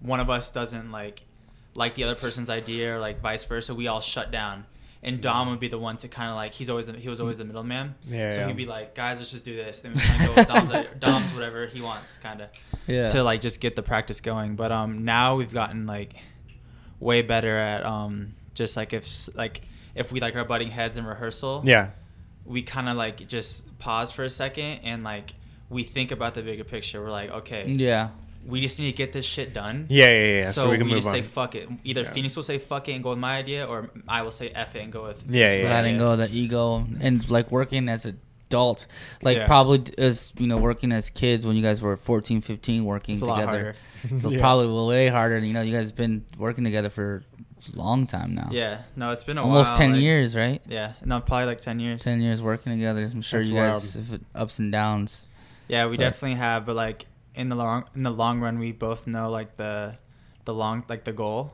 one 0.00 0.20
of 0.20 0.28
us 0.28 0.50
doesn't 0.50 0.90
like 0.92 1.22
like 1.76 1.94
the 1.94 2.04
other 2.04 2.14
person's 2.14 2.50
idea 2.50 2.94
or 2.96 2.98
like 2.98 3.20
vice 3.20 3.44
versa, 3.44 3.74
we 3.74 3.86
all 3.86 4.00
shut 4.00 4.30
down. 4.30 4.66
And 5.02 5.20
Dom 5.20 5.50
would 5.50 5.60
be 5.60 5.68
the 5.68 5.78
one 5.78 5.96
to 5.98 6.08
kind 6.08 6.30
of 6.30 6.36
like 6.36 6.52
he's 6.52 6.68
always 6.68 6.86
the, 6.86 6.94
he 6.94 7.08
was 7.08 7.20
always 7.20 7.36
the 7.36 7.44
middleman. 7.44 7.94
Yeah, 8.08 8.30
So 8.32 8.40
yeah. 8.40 8.46
he'd 8.48 8.56
be 8.56 8.66
like, 8.66 8.94
guys, 8.94 9.18
let's 9.18 9.30
just 9.30 9.44
do 9.44 9.54
this. 9.54 9.80
Then 9.80 9.92
we 9.94 10.00
kind 10.00 10.22
of 10.22 10.26
go 10.28 10.34
with 10.34 10.48
Dom's, 10.48 10.70
like, 10.70 10.98
Dom's 11.00 11.32
whatever 11.34 11.66
he 11.66 11.80
wants, 11.80 12.18
kind 12.18 12.40
of 12.40 12.48
Yeah. 12.88 13.04
to 13.12 13.22
like 13.22 13.40
just 13.40 13.60
get 13.60 13.76
the 13.76 13.82
practice 13.82 14.20
going. 14.20 14.56
But 14.56 14.72
um, 14.72 15.04
now 15.04 15.36
we've 15.36 15.52
gotten 15.52 15.86
like 15.86 16.14
way 16.98 17.22
better 17.22 17.56
at 17.56 17.84
um, 17.84 18.34
just 18.54 18.76
like 18.76 18.92
if 18.92 19.28
like 19.36 19.60
if 19.94 20.10
we 20.10 20.18
like 20.20 20.34
are 20.34 20.44
butting 20.44 20.70
heads 20.70 20.96
in 20.98 21.04
rehearsal, 21.06 21.62
Yeah, 21.64 21.90
we 22.44 22.62
kind 22.62 22.88
of 22.88 22.96
like 22.96 23.28
just 23.28 23.78
pause 23.78 24.10
for 24.10 24.24
a 24.24 24.30
second 24.30 24.80
and 24.82 25.04
like 25.04 25.34
we 25.68 25.82
think 25.84 26.10
about 26.10 26.34
the 26.34 26.42
bigger 26.42 26.64
picture. 26.64 27.00
We're 27.02 27.10
like, 27.10 27.30
okay, 27.30 27.68
yeah. 27.68 28.08
We 28.46 28.60
just 28.60 28.78
need 28.78 28.90
to 28.90 28.96
get 28.96 29.12
this 29.12 29.26
shit 29.26 29.52
done. 29.52 29.86
yeah, 29.88 30.06
yeah, 30.06 30.24
yeah. 30.40 30.50
So, 30.50 30.62
So, 30.62 30.70
we 30.70 30.78
can 30.78 30.86
move 30.86 30.96
just 30.98 31.08
on. 31.08 31.14
say 31.14 31.22
fuck 31.22 31.54
it. 31.54 31.68
Either 31.84 32.02
Yeah. 32.02 32.10
Phoenix 32.10 32.36
will 32.36 32.42
say 32.42 32.58
fuck 32.58 32.88
it 32.88 32.92
and 32.92 33.02
go 33.02 33.10
with 33.10 33.18
my 33.18 33.36
idea, 33.38 33.64
or 33.66 33.90
I 34.08 34.22
will 34.22 34.30
say 34.30 34.48
f 34.50 34.76
it 34.76 34.80
and 34.82 34.92
go 34.92 35.02
with 35.04 35.24
Yeah, 35.28 35.48
Phoenix's 35.48 35.62
yeah, 35.64 35.70
letting 35.70 35.94
idea. 35.96 36.06
go 36.06 36.12
of 36.12 36.18
the 36.18 36.30
ego 36.32 36.86
and 37.00 37.28
like 37.30 37.50
working 37.50 37.88
as 37.88 38.06
adults 38.06 38.86
like 39.22 39.38
Yeah. 39.38 39.46
probably 39.46 39.82
as 39.98 40.32
you 40.38 40.46
know 40.46 40.58
working 40.58 40.92
as 40.92 41.10
kids 41.10 41.44
when 41.44 41.56
you 41.56 41.62
guys 41.62 41.80
were 41.82 41.96
14 41.96 42.40
15 42.40 42.84
working 42.84 43.14
It's 43.14 43.22
a 43.22 43.26
lot 43.26 43.40
together 43.40 43.74
harder. 44.08 44.20
so 44.20 44.30
Yeah. 44.30 44.38
probably 44.38 44.68
way 44.86 45.08
harder 45.08 45.38
you 45.40 45.52
know 45.52 45.62
you 45.62 45.72
guys 45.76 45.86
have 45.86 45.96
been 45.96 46.24
working 46.38 46.62
together 46.62 46.88
for 46.88 47.24
a 47.74 47.76
long 47.76 48.06
time 48.06 48.36
now 48.36 48.48
Yeah, 48.52 48.82
no, 48.94 49.10
it's 49.10 49.24
been 49.24 49.38
a 49.38 49.42
almost 49.42 49.70
while, 49.70 49.78
10 49.78 49.92
like- 49.94 50.00
years 50.00 50.36
right 50.36 50.62
Yeah, 50.68 50.92
no, 51.04 51.18
probably 51.20 51.46
like 51.46 51.60
ten 51.60 51.80
years. 51.80 52.04
10 52.04 52.20
years 52.20 52.40
working 52.40 52.72
together 52.72 53.02
i'm 53.12 53.20
sure 53.20 53.40
That's 53.40 53.48
you 53.50 53.56
guys 53.56 53.94
have 53.94 54.20
ups 54.36 54.60
and 54.60 54.70
downs 54.70 55.26
Yeah, 55.66 55.86
we 55.86 55.96
But- 55.96 56.04
definitely 56.04 56.36
have, 56.38 56.64
but 56.66 56.76
like 56.76 57.06
in 57.36 57.48
the 57.48 57.56
long 57.56 57.84
in 57.94 58.02
the 58.02 58.10
long 58.10 58.40
run, 58.40 58.58
we 58.58 58.72
both 58.72 59.06
know 59.06 59.30
like 59.30 59.56
the 59.56 59.94
the 60.44 60.54
long 60.54 60.84
like 60.88 61.04
the 61.04 61.12
goal. 61.12 61.52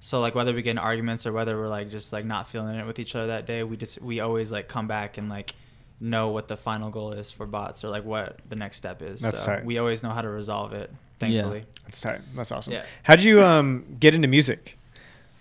So 0.00 0.20
like 0.20 0.34
whether 0.34 0.54
we 0.54 0.62
get 0.62 0.72
in 0.72 0.78
arguments 0.78 1.26
or 1.26 1.32
whether 1.32 1.56
we're 1.58 1.68
like 1.68 1.90
just 1.90 2.12
like 2.12 2.24
not 2.24 2.48
feeling 2.48 2.76
it 2.76 2.86
with 2.86 2.98
each 2.98 3.14
other 3.14 3.26
that 3.28 3.46
day, 3.46 3.62
we 3.62 3.76
just 3.76 4.00
we 4.00 4.20
always 4.20 4.50
like 4.50 4.66
come 4.68 4.86
back 4.86 5.18
and 5.18 5.28
like 5.28 5.54
know 6.00 6.30
what 6.30 6.48
the 6.48 6.56
final 6.56 6.88
goal 6.88 7.12
is 7.12 7.30
for 7.30 7.44
bots 7.44 7.84
or 7.84 7.90
like 7.90 8.04
what 8.04 8.38
the 8.48 8.56
next 8.56 8.78
step 8.78 9.02
is. 9.02 9.20
That's 9.20 9.40
so 9.40 9.56
tight. 9.56 9.64
we 9.66 9.76
always 9.78 10.02
know 10.02 10.10
how 10.10 10.22
to 10.22 10.28
resolve 10.30 10.72
it. 10.72 10.90
Thankfully. 11.18 11.64
That's 11.84 12.00
tight. 12.00 12.22
That's 12.34 12.50
awesome. 12.50 12.72
Yeah. 12.72 12.86
How'd 13.02 13.22
you 13.22 13.42
um 13.42 13.84
get 14.00 14.14
into 14.14 14.26
music? 14.28 14.78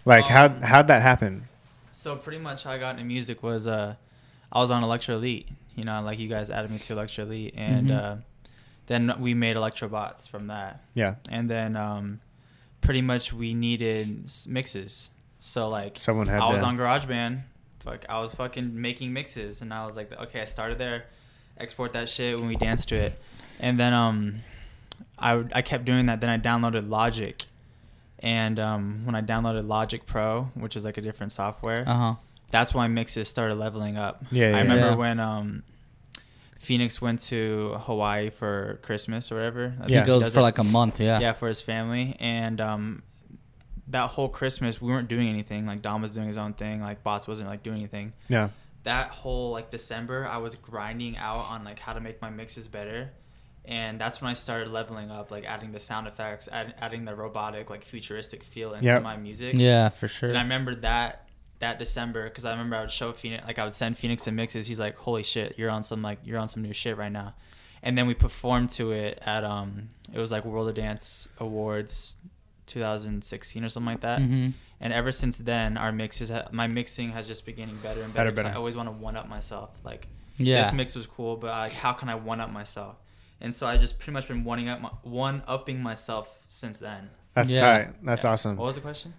Like 0.03 0.25
how 0.25 0.45
Um, 0.48 0.62
how'd 0.62 0.88
that 0.89 1.01
happen? 1.01 1.43
So 1.91 2.15
pretty 2.17 2.39
much 2.39 2.63
how 2.63 2.71
I 2.71 2.77
got 2.77 2.91
into 2.95 3.05
music 3.05 3.41
was 3.41 3.65
uh 3.65 3.95
I 4.51 4.59
was 4.59 4.71
on 4.71 4.83
Electro 4.83 5.15
Elite. 5.15 5.48
You 5.75 5.86
know, 5.86 6.01
like 6.01 6.19
you 6.19 6.27
guys 6.27 6.50
added 6.50 6.69
me 6.71 6.79
to 6.79 6.93
Electro 6.93 7.24
Elite 7.24 7.53
and 7.55 7.88
Mhm. 7.88 7.98
uh 7.98 8.15
then 8.89 9.13
we 9.22 9.34
made 9.34 9.55
Electrobots 9.55 10.27
from 10.27 10.48
that. 10.48 10.81
Yeah. 10.93 11.15
and 11.29 11.50
then 11.50 11.77
um, 11.77 12.19
pretty 12.81 13.01
much 13.01 13.31
we 13.31 13.53
needed 13.53 14.29
mixes. 14.46 15.10
So 15.39 15.69
like 15.69 15.98
Someone 15.98 16.27
had 16.27 16.41
I 16.41 16.51
was 16.51 16.60
to- 16.60 16.67
on 16.67 16.77
GarageBand, 16.77 17.43
fuck, 17.79 18.05
I 18.10 18.19
was 18.19 18.36
fucking 18.36 18.81
making 18.81 19.13
mixes, 19.13 19.62
and 19.62 19.74
I 19.74 19.86
was 19.86 19.96
like, 19.96 20.12
okay, 20.12 20.41
I 20.41 20.46
started 20.46 20.77
there, 20.77 21.05
export 21.58 21.93
that 21.93 22.10
shit 22.10 22.38
when 22.38 22.50
we 22.50 22.58
dance 22.58 22.84
to 22.86 22.96
it, 22.96 23.17
and 23.62 23.79
then 23.79 23.93
um, 23.93 24.36
I 25.17 25.36
would- 25.36 25.53
I 25.55 25.62
kept 25.62 25.86
doing 25.86 26.08
that. 26.08 26.19
Then 26.19 26.29
I 26.29 26.38
downloaded 26.38 26.89
Logic, 26.89 27.46
and 28.19 28.60
um, 28.60 29.05
when 29.05 29.15
I 29.15 29.22
downloaded 29.22 29.65
Logic 29.67 30.05
Pro, 30.05 30.50
which 30.55 30.75
is 30.75 30.84
like 30.84 30.98
a 30.98 31.01
different 31.01 31.31
software, 31.31 31.86
uh-huh 31.88 32.15
that's 32.51 32.74
why 32.74 32.88
mixes 32.88 33.27
started 33.27 33.55
leveling 33.60 33.96
up. 33.96 34.24
Yeah, 34.31 34.50
yeah, 34.50 34.58
I 34.58 34.62
remember 34.62 34.88
yeah. 34.88 34.96
when 34.96 35.19
um, 35.19 35.63
Phoenix 36.59 37.01
went 37.01 37.21
to 37.23 37.75
Hawaii 37.79 38.29
for 38.29 38.79
Christmas 38.83 39.31
or 39.31 39.35
whatever. 39.35 39.73
That's 39.79 39.91
Yeah. 39.91 40.01
he 40.01 40.05
goes 40.05 40.23
does 40.23 40.33
for 40.33 40.39
it 40.41 40.43
like 40.43 40.57
a 40.59 40.63
month 40.63 40.99
yeah. 40.99 41.19
Yeah 41.19 41.33
for 41.33 41.47
his 41.47 41.61
family. 41.61 42.15
And 42.19 42.59
um 42.61 43.03
that 43.87 44.11
whole 44.11 44.29
christmas 44.29 44.79
we 44.79 44.91
weren't 44.91 45.07
doing 45.07 45.27
anything. 45.29 45.65
Like 45.65 45.81
dom 45.81 46.01
was 46.01 46.11
doing 46.11 46.27
his 46.27 46.37
own 46.37 46.53
thing. 46.53 46.81
Like 46.81 47.01
bots 47.03 47.27
wasn't 47.27 47.49
like 47.49 47.63
doing 47.63 47.77
anything. 47.77 48.13
Yeah. 48.27 48.49
that 48.83 49.09
whole 49.09 49.51
like 49.51 49.69
december 49.71 50.25
i 50.25 50.37
was 50.37 50.55
grinding 50.55 51.17
out 51.17 51.45
on 51.49 51.63
like 51.65 51.79
how 51.79 51.93
to 51.93 51.99
make 52.01 52.21
my 52.21 52.29
mixes 52.29 52.67
better. 52.67 53.09
And 53.65 53.99
that's 53.99 54.21
when 54.21 54.29
i 54.29 54.33
started 54.33 54.67
leveling 54.69 55.11
up 55.11 55.31
like 55.31 55.45
adding 55.45 55.71
the 55.71 55.79
sound 55.79 56.07
effects 56.07 56.49
add, 56.51 56.75
adding 56.79 57.05
the 57.05 57.15
robotic 57.15 57.69
like 57.69 57.85
futuristic 57.85 58.43
feel 58.43 58.73
into 58.73 58.85
Yep. 58.85 59.03
my 59.03 59.15
music. 59.15 59.55
Yeah 59.55 59.89
for 59.89 60.07
sure. 60.09 60.27
And 60.29 60.37
i 60.37 60.41
remember 60.41 60.75
that 60.75 61.28
that 61.59 61.77
december 61.79 62.23
because 62.29 62.45
i 62.45 62.51
remember 62.51 62.75
i 62.75 62.81
would 62.81 62.91
show 62.91 63.11
phoenix 63.11 63.45
like 63.45 63.59
i 63.59 63.63
would 63.63 63.73
send 63.73 63.97
phoenix 63.97 64.23
the 64.25 64.31
mixes 64.31 64.65
he's 64.67 64.79
like 64.79 64.95
holy 64.97 65.23
shit 65.23 65.55
you're 65.57 65.69
on 65.69 65.83
some 65.83 66.01
like 66.01 66.19
you're 66.23 66.39
on 66.39 66.47
some 66.47 66.63
new 66.63 66.73
shit 66.73 66.95
right 66.97 67.11
now 67.11 67.33
and 67.83 67.97
then 67.97 68.07
we 68.07 68.13
performed 68.13 68.69
to 68.69 68.91
it 68.91 69.19
at 69.25 69.43
um 69.43 69.89
it 70.13 70.19
was 70.19 70.31
like 70.31 70.45
world 70.45 70.67
of 70.69 70.75
dance 70.75 71.27
awards 71.39 72.17
2016 72.73 73.63
or 73.63 73.69
something 73.69 73.91
like 73.93 74.01
that. 74.01 74.19
hmm 74.21 74.49
And 74.81 74.93
ever 74.93 75.11
since 75.11 75.37
then, 75.39 75.75
our 75.75 75.91
mixes, 75.91 76.29
ha- 76.29 76.47
my 76.51 76.67
mixing 76.67 77.11
has 77.11 77.27
just 77.27 77.45
been 77.45 77.55
getting 77.55 77.75
better 77.77 78.01
and 78.01 78.13
better. 78.13 78.29
Better, 78.29 78.31
'cause 78.31 78.43
better. 78.43 78.55
I 78.55 78.57
always 78.57 78.77
want 78.77 78.87
to 78.87 78.93
one 78.93 79.17
up 79.17 79.27
myself. 79.27 79.71
Like 79.83 80.07
Yeah. 80.37 80.63
this 80.63 80.71
mix 80.73 80.95
was 80.95 81.05
cool, 81.07 81.35
but 81.35 81.49
like 81.51 81.71
how 81.73 81.93
can 81.93 82.07
I 82.09 82.15
one 82.15 82.39
up 82.39 82.49
myself? 82.51 82.95
And 83.41 83.53
so 83.53 83.67
I 83.67 83.77
just 83.77 83.97
pretty 83.99 84.11
much 84.13 84.27
been 84.27 84.43
one 84.43 84.65
up 84.69 84.81
my, 84.81 84.89
one 85.03 85.43
upping 85.47 85.81
myself 85.81 86.39
since 86.47 86.77
then. 86.77 87.09
That's 87.33 87.53
Yeah. 87.53 87.59
tight. 87.61 88.05
That's 88.05 88.23
Yeah. 88.23 88.31
awesome. 88.31 88.55
What 88.55 88.65
was 88.65 88.75
the 88.75 88.81
question? 88.81 89.13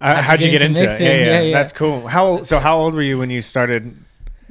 Uh, 0.00 0.22
how'd 0.22 0.42
you 0.42 0.50
get 0.50 0.62
into, 0.62 0.82
mixing? 0.82 1.06
it? 1.06 1.10
Yeah, 1.10 1.16
yeah, 1.16 1.24
Yeah, 1.24 1.40
yeah. 1.42 1.52
That's 1.58 1.72
cool. 1.72 2.06
How 2.06 2.26
old, 2.26 2.46
so 2.46 2.58
how 2.58 2.78
old 2.78 2.94
were 2.94 3.02
you 3.02 3.18
when 3.18 3.30
you 3.30 3.40
started 3.42 3.96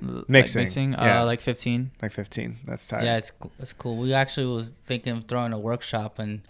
Like 0.01 0.29
Mixing, 0.29 0.61
mixing, 0.61 0.91
yeah. 0.93 1.21
uh, 1.21 1.25
like 1.25 1.41
15. 1.41 1.91
like 2.01 2.11
15? 2.11 2.57
That's 2.65 2.85
tight. 2.87 3.03
Yeah, 3.03 3.17
it's 3.17 3.31
cool. 3.31 3.51
It's 3.59 3.73
cool. 3.73 3.97
We 3.97 4.13
actually 4.13 4.47
was 4.47 4.73
thinking 4.85 5.13
of 5.17 5.25
throwing 5.25 5.53
a 5.53 5.59
workshop 5.59 6.19
and 6.19 6.41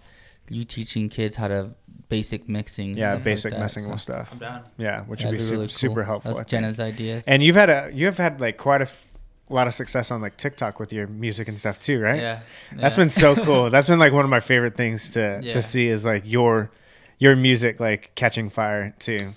you 0.50 0.63
teaching 0.63 1.10
kids 1.10 1.36
how 1.36 1.48
to 1.48 1.70
basic 2.10 2.48
mixing. 2.50 2.96
yeah, 2.98 3.12
stuff 3.12 3.13
like 3.15 3.24
basic 3.24 3.51
that, 3.53 3.60
messing 3.60 3.84
so 3.86 3.96
stuff. 3.98 4.29
I'm 4.32 4.38
down. 4.39 4.63
Yeah, 4.77 5.01
which 5.01 5.22
would 5.22 5.27
that'd 5.27 5.39
be 5.39 5.44
super, 5.44 5.55
really 5.58 5.67
super 5.70 6.03
helpful. 6.03 6.34
That's. 6.36 6.50
Jenna's 6.50 6.79
idea. 6.79 7.24
And 7.27 7.41
you've 7.44 7.55
had 7.55 7.70
a 7.70 7.89
you 7.94 8.05
have 8.08 8.17
had 8.17 8.39
like 8.41 8.58
quite 8.58 8.82
a 8.82 8.86
f- 8.86 9.08
lot 9.50 9.65
of 9.67 9.74
success 9.74 10.12
on 10.12 10.22
like 10.22 10.38
TikTok 10.38 10.79
with 10.79 10.91
your 10.94 11.08
music 11.08 11.48
and 11.48 11.60
stuff 11.60 11.79
too, 11.79 12.00
right? 12.00 12.20
Yeah. 12.20 12.39
That's 12.75 12.96
yeah. 12.96 13.03
been 13.03 13.10
so 13.10 13.36
cool. 13.36 13.70
That's 13.72 13.88
been 13.88 14.00
like 14.00 14.13
one 14.13 14.24
of 14.24 14.29
my 14.29 14.39
favorite 14.39 14.75
things 14.75 15.12
to 15.12 15.39
Yeah. 15.41 15.51
to 15.53 15.62
see 15.62 15.88
is 15.88 16.05
like 16.05 16.24
your 16.25 16.70
your 17.19 17.36
music 17.36 17.79
like 17.79 18.13
catching 18.15 18.50
fire 18.50 18.93
too. 19.00 19.34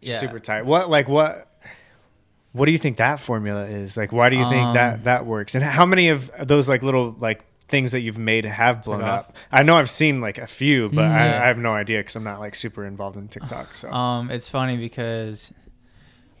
Yeah. 0.00 0.18
Super 0.18 0.38
tight. 0.40 0.64
What 0.66 0.88
like 0.90 1.08
what 1.08 1.46
what 2.52 2.66
do 2.66 2.72
you 2.72 2.78
think 2.78 2.96
that 2.96 3.20
formula 3.20 3.66
is? 3.66 3.96
Like 3.96 4.12
why 4.12 4.28
do 4.30 4.36
you 4.36 4.44
think 4.48 4.66
Um, 4.68 4.74
that 4.74 5.04
that 5.04 5.26
works? 5.26 5.54
And 5.54 5.62
how 5.64 5.86
many 5.86 6.08
of 6.08 6.30
those 6.42 6.68
like 6.68 6.82
little 6.82 7.14
like 7.20 7.44
things 7.68 7.92
that 7.92 8.00
you've 8.00 8.18
made 8.18 8.44
have 8.44 8.82
blown 8.82 9.02
up? 9.02 9.36
I 9.52 9.62
know 9.62 9.76
I've 9.76 9.90
seen 9.90 10.20
like 10.20 10.38
a 10.38 10.46
few, 10.46 10.88
but 10.88 11.04
Mm, 11.04 11.12
I. 11.12 11.44
I 11.44 11.46
have 11.46 11.58
no 11.58 11.72
idea 11.74 12.00
because 12.00 12.16
I'm 12.16 12.24
not 12.24 12.40
like 12.40 12.54
super 12.56 12.84
involved 12.84 13.16
in 13.16 13.28
TikTok. 13.28 13.74
So 13.74 13.92
Um, 13.92 14.30
it's 14.30 14.48
funny 14.48 14.76
because 14.76 15.52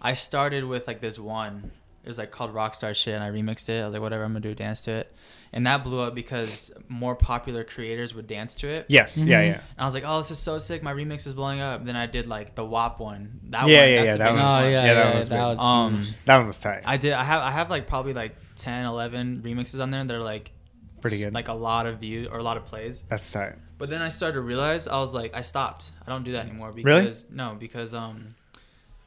I 0.02 0.14
started 0.14 0.64
with 0.64 0.86
like 0.86 1.00
this 1.00 1.18
one. 1.18 1.70
It 2.02 2.08
was 2.08 2.16
like 2.18 2.30
called 2.30 2.54
Rockstar 2.54 2.94
Shit, 2.94 3.14
and 3.14 3.22
I 3.22 3.28
remixed 3.30 3.68
it. 3.68 3.82
I 3.82 3.84
was 3.84 3.92
like, 3.92 4.02
whatever, 4.02 4.24
I'm 4.24 4.32
gonna 4.32 4.40
do 4.40 4.50
a 4.50 4.54
dance 4.54 4.80
to 4.82 4.90
it, 4.92 5.14
and 5.52 5.66
that 5.66 5.82
blew 5.84 6.00
up 6.00 6.14
because 6.14 6.72
more 6.88 7.14
popular 7.16 7.64
creators 7.64 8.14
would 8.14 8.26
dance 8.26 8.54
to 8.56 8.68
it. 8.68 8.86
yes, 8.88 9.16
yeah, 9.18 9.42
Mhm. 9.42 9.46
yeah. 9.46 9.52
And 9.54 9.60
I 9.78 9.84
was 9.84 9.94
like, 9.94 10.04
oh, 10.06 10.18
this 10.18 10.30
is 10.30 10.38
so 10.38 10.58
sick. 10.58 10.82
My 10.82 10.92
remix 10.92 11.26
is 11.26 11.34
blowing 11.34 11.60
up. 11.60 11.84
Then 11.84 11.96
I 11.96 12.06
did 12.06 12.28
like 12.28 12.54
the 12.54 12.64
WAP 12.64 13.00
one. 13.00 13.40
That 13.50 13.66
Yeah, 13.68 13.80
one, 13.80 13.88
yeah, 13.90 14.02
yeah, 14.04 14.16
that 14.16 14.18
biggest 14.18 14.36
was- 14.36 14.48
oh 14.48 14.62
one. 14.62 14.64
yeah, 14.64 14.70
yeah, 14.70 14.84
yeah, 14.86 14.94
that 14.94 15.28
that 15.28 15.46
was 15.48 15.56
was. 15.58 15.58
Um. 15.58 16.06
That 16.26 16.36
one 16.38 16.46
was 16.46 16.60
tight. 16.60 16.82
I 16.84 16.96
did. 16.96 17.12
I 17.12 17.24
have. 17.24 17.42
I 17.42 17.50
have 17.50 17.68
like 17.70 17.86
probably 17.86 18.12
like 18.14 18.36
10, 18.56 18.84
11 18.84 19.42
remixes 19.42 19.80
on 19.82 19.90
there 19.90 20.04
that 20.04 20.14
are 20.14 20.20
like 20.22 20.52
Pretty 21.00 21.16
good. 21.18 21.32
Like 21.32 21.48
a 21.48 21.54
lot 21.54 21.86
of 21.86 21.98
views 22.00 22.28
or 22.30 22.38
a 22.38 22.42
lot 22.42 22.58
of 22.58 22.66
plays. 22.66 23.02
That's 23.08 23.32
tight. 23.32 23.54
But 23.78 23.88
then 23.88 24.02
I 24.02 24.10
started 24.10 24.34
to 24.34 24.42
realize 24.42 24.86
I 24.86 24.98
was 24.98 25.14
like, 25.14 25.34
I 25.34 25.40
stopped. 25.40 25.90
I 26.06 26.10
don't 26.10 26.24
do 26.24 26.32
that 26.32 26.44
anymore 26.44 26.72
Really? 26.72 27.00
because 27.04 27.24
no, 27.30 27.56
because 27.58 27.94
um, 27.94 28.34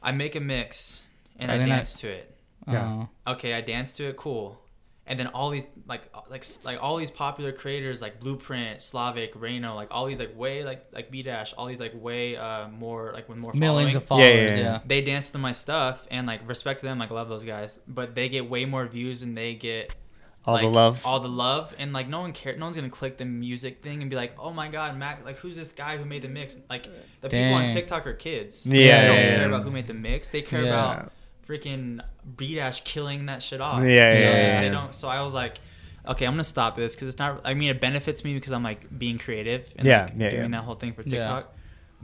I 0.02 0.10
make 0.10 0.34
a 0.34 0.40
mix 0.40 1.02
and 1.38 1.52
I 1.52 1.54
And 1.54 1.62
then 1.62 1.70
I- 1.72 1.76
dance 1.76 1.94
to 1.94 2.08
it. 2.08 2.36
Yeah. 2.66 3.06
Oh. 3.26 3.32
Okay, 3.34 3.54
I 3.54 3.60
dance 3.60 3.92
to 3.94 4.08
it, 4.08 4.16
cool. 4.16 4.60
And 5.06 5.18
then 5.18 5.26
all 5.28 5.50
these 5.50 5.66
like 5.86 6.02
like 6.30 6.46
like 6.64 6.82
all 6.82 6.96
these 6.96 7.10
popular 7.10 7.52
creators 7.52 8.00
like 8.00 8.20
Blueprint, 8.20 8.80
Slavic, 8.80 9.32
Reno, 9.36 9.74
like 9.74 9.88
all 9.90 10.06
these 10.06 10.18
like 10.18 10.34
way 10.36 10.64
like 10.64 10.86
like 10.92 11.10
B 11.10 11.22
Dash, 11.22 11.52
all 11.52 11.66
these 11.66 11.78
like 11.80 11.92
way 11.94 12.36
uh 12.36 12.68
more 12.68 13.12
like 13.12 13.28
with 13.28 13.36
more 13.36 13.52
millions 13.52 13.92
following 13.92 13.96
of 13.96 14.04
followers. 14.04 14.26
Yeah, 14.26 14.34
Yeah, 14.34 14.56
yeah, 14.56 14.62
yeah. 14.62 14.80
they 14.86 15.02
dance 15.02 15.30
to 15.32 15.38
my 15.38 15.52
stuff 15.52 16.06
and 16.10 16.26
like 16.26 16.48
respect 16.48 16.80
to 16.80 16.86
them 16.86 16.98
like 16.98 17.10
love 17.10 17.28
those 17.28 17.44
guys 17.44 17.80
but 17.86 18.14
they 18.14 18.30
get 18.30 18.48
way 18.48 18.64
more 18.64 18.86
views 18.86 19.22
and 19.22 19.36
they 19.36 19.54
get 19.54 19.94
All 20.46 20.56
the 20.58 20.68
love. 20.68 21.02
all 21.04 21.20
the 21.20 21.28
love 21.28 21.74
and 21.78 21.92
like 21.92 22.08
no 22.08 22.20
one 22.20 22.32
care 22.32 22.56
no 22.56 22.64
one's 22.64 22.76
gonna 22.76 22.88
click 22.88 23.18
the 23.18 23.24
music 23.26 23.82
thing 23.82 24.00
and 24.00 24.08
be 24.10 24.16
like 24.16 24.34
oh 24.38 24.52
my 24.52 24.68
god 24.68 24.96
mac 24.96 25.22
like 25.24 25.36
who's 25.36 25.56
this 25.56 25.72
guy 25.72 25.98
who 25.98 26.06
made 26.06 26.22
the 26.22 26.28
mix 26.28 26.56
like 26.70 26.86
the 27.20 27.28
people 27.28 27.52
on 27.54 27.68
tiktok 27.68 28.06
are 28.06 28.14
kids 28.14 28.66
Yeah, 28.66 28.72
they 29.02 29.06
don't 29.06 29.16
yeah, 29.16 29.28
care 29.28 29.38
yeah. 29.40 29.46
about 29.48 29.64
who 29.64 29.70
made 29.70 29.86
the 29.86 29.94
mix 29.94 30.28
they 30.30 30.40
care 30.42 30.62
Yeah. 30.62 30.68
about 30.68 31.12
freaking 31.46 32.00
b-dash 32.36 32.82
killing 32.84 33.26
that 33.26 33.42
shit 33.42 33.60
off 33.60 33.82
Yeah, 33.82 33.88
yeah, 33.88 33.94
Yeah, 33.96 34.18
yeah. 34.18 34.36
yeah. 34.36 34.60
they 34.62 34.70
don't 34.70 34.94
so 34.94 35.08
i 35.08 35.22
was 35.22 35.34
like 35.34 35.58
okay 36.06 36.26
i'm 36.26 36.32
gonna 36.34 36.44
stop 36.44 36.74
this 36.76 36.94
because 36.94 37.08
it's 37.08 37.18
not 37.18 37.40
i 37.44 37.54
mean 37.54 37.68
it 37.70 37.80
benefits 37.80 38.24
me 38.24 38.34
because 38.34 38.52
i'm 38.52 38.62
like 38.62 38.98
being 38.98 39.18
creative 39.18 39.72
and 39.76 39.86
Yeah, 39.86 40.02
like, 40.04 40.12
yeah, 40.16 40.30
doing 40.30 40.42
yeah. 40.44 40.48
that 40.58 40.64
whole 40.64 40.74
thing 40.76 40.92
for 40.94 41.02
Yeah. 41.02 41.18
tiktok 41.18 41.54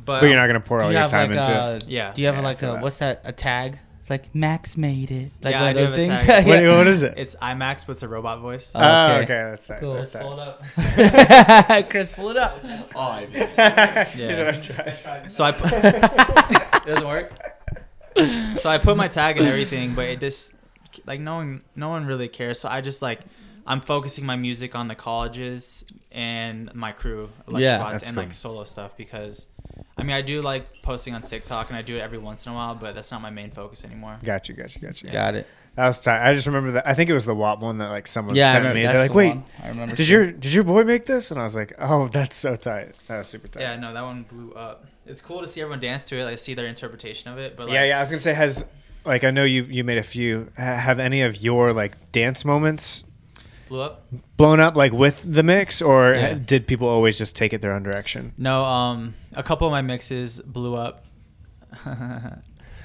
but, 0.02 0.20
But 0.20 0.30
you're 0.30 0.38
um, 0.38 0.42
not 0.42 0.47
gonna 0.47 0.61
pour 0.61 0.82
all 0.82 0.88
you 0.88 0.92
your 0.92 1.00
have 1.02 1.11
time 1.11 1.30
like 1.30 1.38
into 1.38 1.52
a 1.52 1.76
it. 1.76 1.85
Yeah. 1.88 2.12
Do 2.12 2.23
you 2.23 2.26
have 2.28 2.37
Yeah, 2.37 2.40
I 2.40 2.44
like 2.44 2.59
feel 2.61 2.70
a 2.70 2.75
that. 2.75 2.82
what's 2.82 2.99
that 3.00 3.20
a 3.25 3.32
tag? 3.32 3.78
It's 4.00 4.09
like 4.09 4.35
Max 4.35 4.78
made 4.78 5.11
it. 5.11 5.30
Like 5.42 5.52
Yeah, 5.52 5.61
one 5.61 5.66
I 5.66 5.70
of 5.73 5.76
do 5.76 5.80
those 5.80 5.88
have 5.90 5.99
a 5.99 6.16
things. 6.16 6.25
tag. 6.47 6.47
What, 6.47 6.76
what 6.78 6.87
is 6.87 7.02
it? 7.02 7.14
it's 7.18 7.35
imax 7.37 7.85
but 7.85 7.92
it's 7.92 8.03
a 8.03 8.09
robot 8.09 8.40
voice 8.40 8.72
Oh, 8.74 8.81
oh, 8.81 9.07
okay. 9.16 9.24
okay. 9.24 9.50
That's 9.50 9.66
tight. 9.66 9.81
Cool. 9.81 9.94
That's 9.94 10.14
Let's 10.14 10.26
pull 10.26 10.40
it 10.40 11.68
up. 11.79 11.90
Chris, 11.90 12.12
pull 12.12 12.31
it 12.31 12.37
up. 12.38 12.64
Oh, 12.94 13.12
Here's 13.12 14.38
what 14.38 14.79
I 14.88 14.96
tried. 15.03 15.31
So 15.33 15.44
I 15.44 15.53
put 15.53 15.70
it 15.72 16.87
doesn't 16.87 17.07
work. 17.07 17.33
So 18.16 18.68
I 18.68 18.79
put 18.79 18.96
my 18.96 19.09
tag 19.09 19.38
and 19.38 19.46
everything, 19.46 19.94
but 19.94 20.09
it 20.09 20.20
just 20.20 20.55
like 21.07 21.20
no 21.20 21.37
one 21.37 21.62
no 21.77 21.88
one 21.88 22.07
really 22.07 22.29
cares. 22.29 22.59
So 22.61 22.68
I 22.68 22.81
just 22.81 23.03
like 23.03 23.20
I'm 23.66 23.81
focusing 23.81 24.27
my 24.27 24.37
music 24.37 24.75
on 24.75 24.88
the 24.88 24.94
colleges 24.94 25.85
and 26.11 26.75
my 26.75 26.92
crew, 26.92 27.31
Yeah, 27.49 27.79
Electrobots, 27.79 27.90
that's 27.92 28.09
and 28.09 28.16
cool. 28.16 28.25
like 28.25 28.35
solo 28.35 28.64
stuff 28.64 28.96
because 28.96 29.46
I 29.96 30.03
mean 30.03 30.16
I 30.16 30.23
do 30.23 30.42
like 30.42 30.83
posting 30.83 31.14
on 31.14 31.23
TikTok 31.23 31.68
and 31.68 31.77
I 31.77 31.83
do 31.83 31.96
it 31.96 32.01
every 32.01 32.18
once 32.18 32.46
in 32.46 32.53
a 32.53 32.55
while, 32.55 32.75
but 32.75 32.94
that's 32.94 33.11
not 33.11 33.20
my 33.23 33.31
main 33.31 33.51
focus 33.51 33.85
anymore. 33.85 34.18
Got 34.25 34.49
you, 34.49 34.55
got 34.55 34.75
you, 34.75 34.81
got 34.81 35.03
you. 35.03 35.11
Got 35.11 35.35
it. 35.37 35.46
That 35.76 35.87
was 35.87 35.98
tight. 35.98 36.28
I 36.28 36.35
just 36.35 36.46
remember 36.46 36.72
that. 36.72 36.87
I 36.87 36.94
think 36.94 37.09
it 37.09 37.14
was 37.14 37.24
the 37.24 37.35
WAP 37.35 37.61
one 37.61 37.78
that 37.78 37.90
like 37.90 38.06
someone 38.06 38.35
Yeah, 38.35 38.52
sent 38.52 38.64
remember, 38.64 38.80
me. 38.80 38.87
They're 38.87 38.98
like, 38.98 39.11
the 39.12 39.16
"Wait, 39.16 39.28
one. 39.30 39.44
I 39.62 39.68
remember. 39.68 39.94
did 39.94 40.06
too. 40.06 40.12
your 40.12 40.30
did 40.33 40.52
your 40.52 40.64
boy 40.64 40.83
make 40.85 41.06
this?" 41.06 41.30
And 41.30 41.38
I 41.40 41.44
was 41.44 41.54
like, 41.56 41.72
"Oh, 41.78 42.09
that's 42.09 42.37
so 42.37 42.56
tight. 42.56 42.94
That 43.06 43.18
was 43.18 43.28
super 43.28 43.48
tight." 43.48 43.61
Yeah, 43.62 43.76
no, 43.76 43.94
that 43.94 44.02
one 44.02 44.24
blew 44.24 44.52
up. 44.54 44.87
It's 45.06 45.20
cool 45.20 45.40
to 45.40 45.48
see 45.48 45.61
everyone 45.62 45.80
dance 45.80 46.04
to 46.06 46.16
it, 46.18 46.24
like 46.24 46.38
see 46.38 46.54
their 46.54 46.66
interpretation 46.66 47.30
of 47.33 47.38
it. 47.38 47.56
But 47.56 47.66
like, 47.66 47.74
yeah, 47.74 47.85
yeah. 47.85 47.96
I 47.96 48.00
was 48.00 48.11
gonna 48.11 48.18
say, 48.20 48.35
has 48.35 48.64
like 49.04 49.24
I 49.24 49.30
know 49.30 49.44
you 49.44 49.62
you 49.64 49.85
made 49.85 49.98
a 49.98 50.02
few. 50.02 50.50
Have 50.56 50.98
any 50.98 51.22
of 51.22 51.40
your 51.40 51.72
like 51.72 52.12
dance 52.12 52.44
moments 52.44 53.04
blew 53.68 53.80
up. 53.83 54.04
blown 54.37 54.59
up 54.61 54.74
like 54.76 54.92
with 54.92 55.22
the 55.24 55.42
mix, 55.44 55.80
or 55.80 56.12
Yeah. 56.14 56.35
did 56.35 56.66
people 56.66 56.88
always 56.88 57.16
just 57.16 57.37
take 57.37 57.52
it 57.52 57.61
their 57.62 57.72
own 57.72 57.85
direction? 57.85 58.33
No, 58.37 58.64
um, 58.64 59.14
a 59.35 59.42
couple 59.44 59.66
of 59.68 59.70
my 59.70 59.83
mixes 59.83 60.40
blew 60.40 60.74
up. 60.74 61.04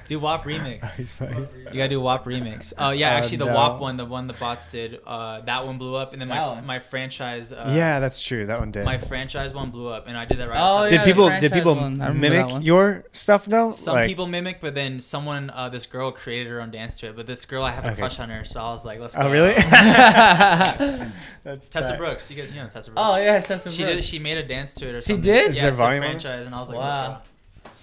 do 0.08 0.18
WAP 0.20 0.44
remix. 0.44 0.82
You 1.66 1.78
gotta 1.78 1.88
do 1.88 2.00
WAP 2.00 2.24
remix. 2.24 2.72
Oh 2.78 2.90
yeah, 2.90 3.14
Oh, 3.14 3.16
actually 3.18 3.38
the 3.38 3.46
no. 3.46 3.54
WAP 3.54 3.80
one, 3.80 3.96
the 3.96 4.04
one 4.04 4.26
the 4.26 4.32
bots 4.34 4.66
did, 4.68 5.00
uh, 5.06 5.40
that 5.42 5.66
one 5.66 5.78
blew 5.78 5.94
up, 5.96 6.12
and 6.12 6.20
then 6.22 6.28
my 6.28 6.60
my 6.60 6.78
franchise. 6.78 7.52
Uh, 7.52 7.72
yeah, 7.74 7.98
that's 8.00 8.22
true. 8.22 8.46
That 8.46 8.58
one 8.60 8.70
did. 8.70 8.84
My 8.84 8.98
franchise 8.98 9.52
one 9.52 9.70
blew 9.70 9.88
up, 9.88 10.06
and 10.06 10.16
I 10.16 10.24
did 10.24 10.38
that 10.38 10.48
right. 10.48 10.56
Oh, 10.58 10.62
outside. 10.84 10.88
did 10.88 10.94
yeah, 10.94 11.00
the 11.00 11.06
people 11.06 11.28
did 11.40 11.52
people 11.52 11.74
one. 11.74 12.00
I 12.00 12.08
remember 12.08 12.36
that 12.36 12.48
mimic 12.48 12.64
your 12.64 13.04
stuff 13.12 13.46
though? 13.46 13.70
Some 13.70 13.94
Like- 13.96 14.06
people 14.08 14.26
mimic, 14.26 14.60
but 14.60 14.74
then 14.74 15.00
someone, 15.00 15.50
uh, 15.50 15.68
this 15.68 15.86
girl 15.86 16.12
created 16.12 16.48
her 16.50 16.60
own 16.60 16.70
dance 16.70 16.96
to 16.98 17.08
it. 17.08 17.16
But 17.16 17.26
this 17.26 17.44
girl, 17.44 17.62
I 17.64 17.72
have 17.72 17.84
a 17.84 17.88
Okay. 17.88 17.96
crush 17.96 18.18
on 18.20 18.30
her, 18.30 18.44
so 18.44 18.60
I 18.60 18.70
was 18.70 18.84
like, 18.84 19.00
let's 19.00 19.14
go. 19.16 19.22
Oh 19.22 19.30
really? 19.30 19.54
oh 19.56 19.60
that's 21.44 21.68
Tessa 21.68 21.90
tight. 21.90 21.98
Brooks, 21.98 22.30
you, 22.30 22.36
get, 22.36 22.48
you 22.50 22.56
know 22.56 22.68
Tessa 22.68 22.90
Brooks. 22.90 23.02
Oh 23.04 23.16
yeah, 23.16 23.40
Tessa 23.40 23.64
Brooks. 23.64 23.76
She 23.76 23.84
did. 23.84 24.04
She 24.04 24.18
made 24.18 24.38
a 24.38 24.46
dance 24.46 24.72
to 24.74 24.88
it 24.88 24.94
or 24.94 25.00
something. 25.00 25.22
She 25.24 25.28
something. 25.30 25.42
did? 25.44 25.50
Is 25.50 25.56
Yeah, 25.56 25.62
there 25.62 25.70
it's 25.70 25.78
a 25.78 25.82
volume 25.82 26.02
on 26.04 26.08
it? 26.10 26.12
franchise, 26.22 26.46
and 26.46 26.54
I 26.54 26.58
was 26.58 26.68
like, 26.70 26.78
Wow. 26.78 27.22